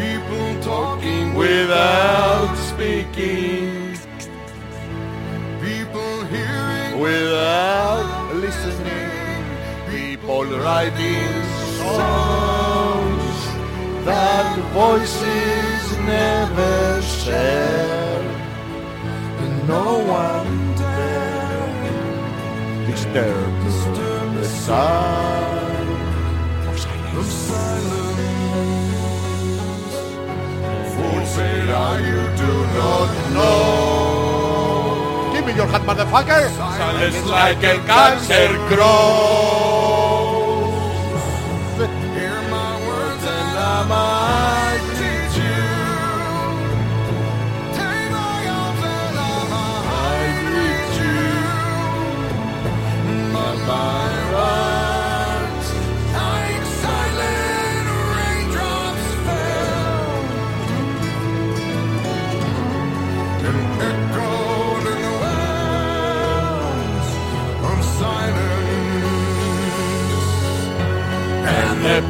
people 0.00 0.48
talking 0.70 1.26
Without 1.44 2.54
speaking 2.70 3.96
people 5.66 6.14
hearing 6.34 6.92
Without 7.06 8.08
listening 8.44 9.42
People 9.92 10.44
writing 10.64 11.32
songs 11.78 12.45
That 14.06 14.54
voices 14.72 15.82
never 16.06 17.02
share. 17.02 18.22
And 19.42 19.66
no 19.66 19.98
one 20.06 20.76
dare 20.76 21.66
Disturb 22.86 23.52
the 23.64 24.44
sound 24.44 25.90
of 26.68 26.78
silence. 26.78 27.44
Fools 30.94 31.28
say 31.34 31.54
I 31.72 31.98
you 32.10 32.22
do 32.42 32.52
not 32.78 33.10
know 33.34 33.74
Give 35.34 35.44
me 35.46 35.52
your 35.54 35.66
hat 35.66 35.82
motherfucker. 35.82 36.42
Silence 36.54 37.20
like 37.26 37.64
a 37.64 37.76
cancer 37.90 38.50
grows 38.70 39.46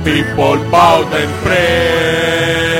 people 0.05 0.57
bowed 0.71 1.13
and 1.13 1.33
prayed 1.43 2.76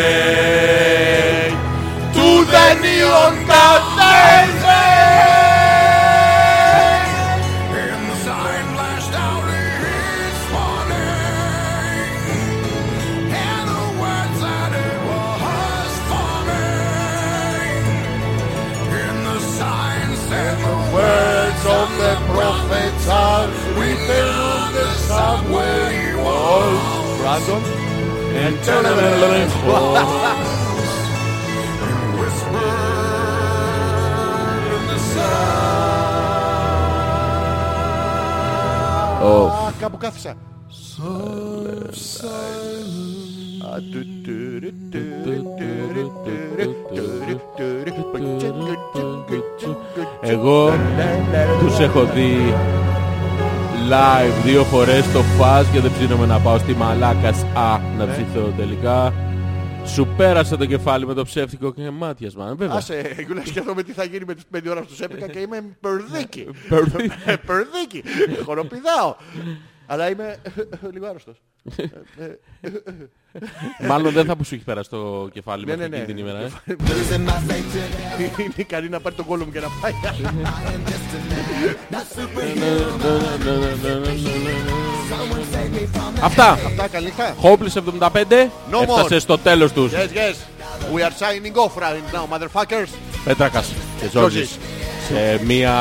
του, 27.37 27.51
ρου, 45.93 46.81
του, 46.93 47.25
ρου. 47.27 47.41
Εγώ 50.21 50.71
τους 51.59 51.79
έχω 51.79 52.05
δει 52.05 52.55
live 53.91 54.45
δύο 54.45 54.65
φορές 54.65 55.05
στο 55.05 55.23
φας 55.23 55.69
και 55.69 55.81
δεν 55.81 55.93
ψήνομαι 55.93 56.27
να 56.27 56.41
πάω 56.41 56.59
στη 56.59 56.73
Μαλάκας 56.75 57.43
Α 57.43 57.79
να 57.99 58.07
ψηθώ 58.07 58.53
τελικά. 58.57 59.13
Σου 59.87 60.09
πέρασε 60.17 60.57
το 60.57 60.67
κεφάλι 60.67 61.07
με 61.07 61.15
το 61.15 61.25
ψεύτικο 61.25 61.73
και 61.73 61.91
μάτιασμα. 61.91 62.55
Βέβαια. 62.55 62.77
Άσε, 62.77 63.15
Γιούλα, 63.27 63.47
σκέφτομαι 63.47 63.83
τι 63.83 63.93
θα 63.93 64.05
γίνει 64.05 64.25
με 64.25 64.35
τις 64.35 64.45
πέντε 64.51 64.71
ώρα 64.71 64.83
στους 64.83 65.01
έπικα 65.01 65.29
και 65.29 65.39
είμαι 65.39 65.77
περδίκη. 65.81 66.47
Περδίκη. 66.69 67.11
Περδίκη. 67.47 68.03
Χοροπηδάω. 68.45 69.15
Αλλά 69.87 70.11
είμαι 70.11 70.37
λίγο 70.93 71.07
άρρωστος. 71.07 71.37
Μάλλον 73.89 74.13
δεν 74.13 74.25
θα 74.25 74.37
που 74.37 74.45
σου 74.45 74.55
έχει 74.55 74.65
πέρασει 74.65 74.91
το 74.91 75.29
κεφάλι 75.33 75.65
Ναι, 75.65 75.77
με 75.77 75.87
ναι, 75.89 75.97
αυτή 75.97 75.99
ναι. 75.99 76.05
την 76.05 76.17
ημέρα. 76.19 76.39
ε. 76.39 76.51
Είναι 78.39 78.53
ικανή 78.57 78.89
να 78.89 79.01
πάρει 79.01 79.15
τον 79.15 79.25
κόλλο 79.25 79.45
μου 79.45 79.53
και 79.53 79.61
να 79.61 79.69
πάει. 79.81 79.93
Αυτά. 86.23 86.51
Αυτά 86.53 86.89
καλή 86.89 87.05
νύχτα. 87.05 87.35
Hopeless 87.43 88.01
75 88.01 88.09
No 88.71 88.83
έφτασε 88.83 89.15
more. 89.17 89.21
στο 89.21 89.39
τέλος 89.39 89.73
τους. 89.73 89.93
Yes, 89.93 89.97
yes. 89.97 90.35
We 90.95 90.99
are 91.03 91.13
signing 91.21 91.57
off 91.57 91.83
right 91.83 92.15
now, 92.15 92.27
motherfuckers. 92.37 92.89
Πέτρακας 93.25 93.73
και 94.01 94.09
Ζώζης. 94.13 94.39
Ζώζης. 94.41 94.59
Σε 95.09 95.45
μια 95.45 95.75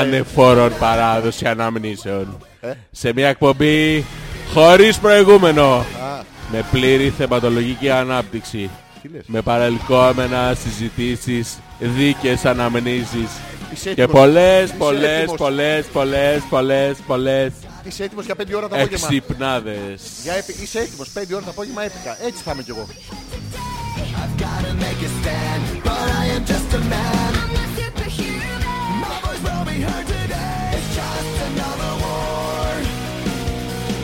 ανεφόρον 0.00 0.72
παράδοση 0.78 1.46
αναμνήσεων. 1.46 2.38
Ε. 2.60 2.72
Σε 2.90 3.12
μια 3.14 3.28
εκπομπή 3.28 4.04
χωρίς 4.54 4.98
προηγούμενο 4.98 5.84
με 6.52 6.64
πλήρη 6.70 7.10
θεματολογική 7.18 7.90
ανάπτυξη. 7.90 8.70
Με 9.26 9.42
παρελκόμενα 9.42 10.54
συζητήσεις, 10.54 11.58
δίκες 11.78 12.44
αναμνήσεις. 12.44 13.30
Και 13.94 14.06
πολλές, 14.06 14.72
πολλές, 14.72 15.32
πολλές, 15.36 15.86
πολλές, 15.86 16.42
πολλές, 16.48 16.96
πολλές. 17.06 17.52
Είσαι 17.84 18.04
έτοιμος 18.04 18.24
για 18.24 18.34
5 18.34 18.54
ώρα 18.56 18.68
το 18.68 18.74
απόγευμα; 18.74 19.08
Εξυπνάδες. 19.10 20.02
Για 20.22 20.34
επι... 20.34 20.54
Είσαι 20.62 20.78
έτοιμος 20.78 21.08
5 21.14 21.34
ώρα 21.34 21.44
το 21.44 21.50
απόγευμα 21.50 21.82
έπικα. 21.82 22.16
Έτσι 22.26 22.42
θα 22.42 22.52
είμαι 22.52 22.62
κι 22.62 22.70
εγώ. 22.70 22.86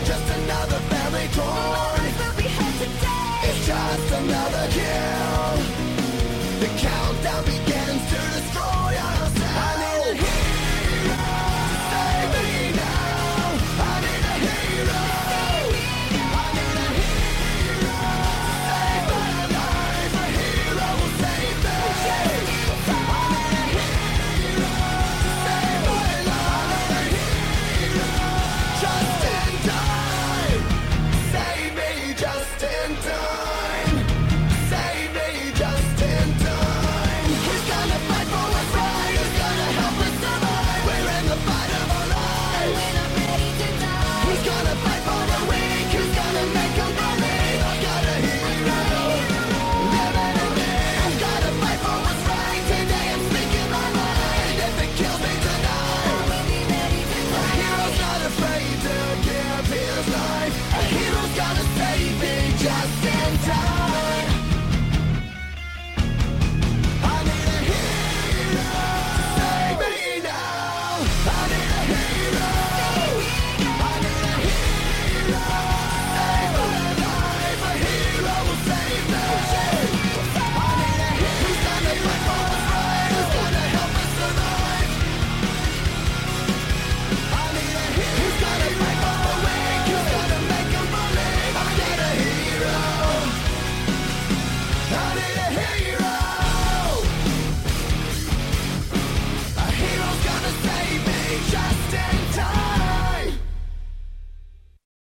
Just 0.09 0.29
another 0.39 0.81
family 0.91 1.29
toy 1.37 1.98
just 3.69 4.13
another 4.13 4.67
kill. 4.71 5.57
The 6.61 6.69
countdown 6.79 7.45
begins. 7.45 7.78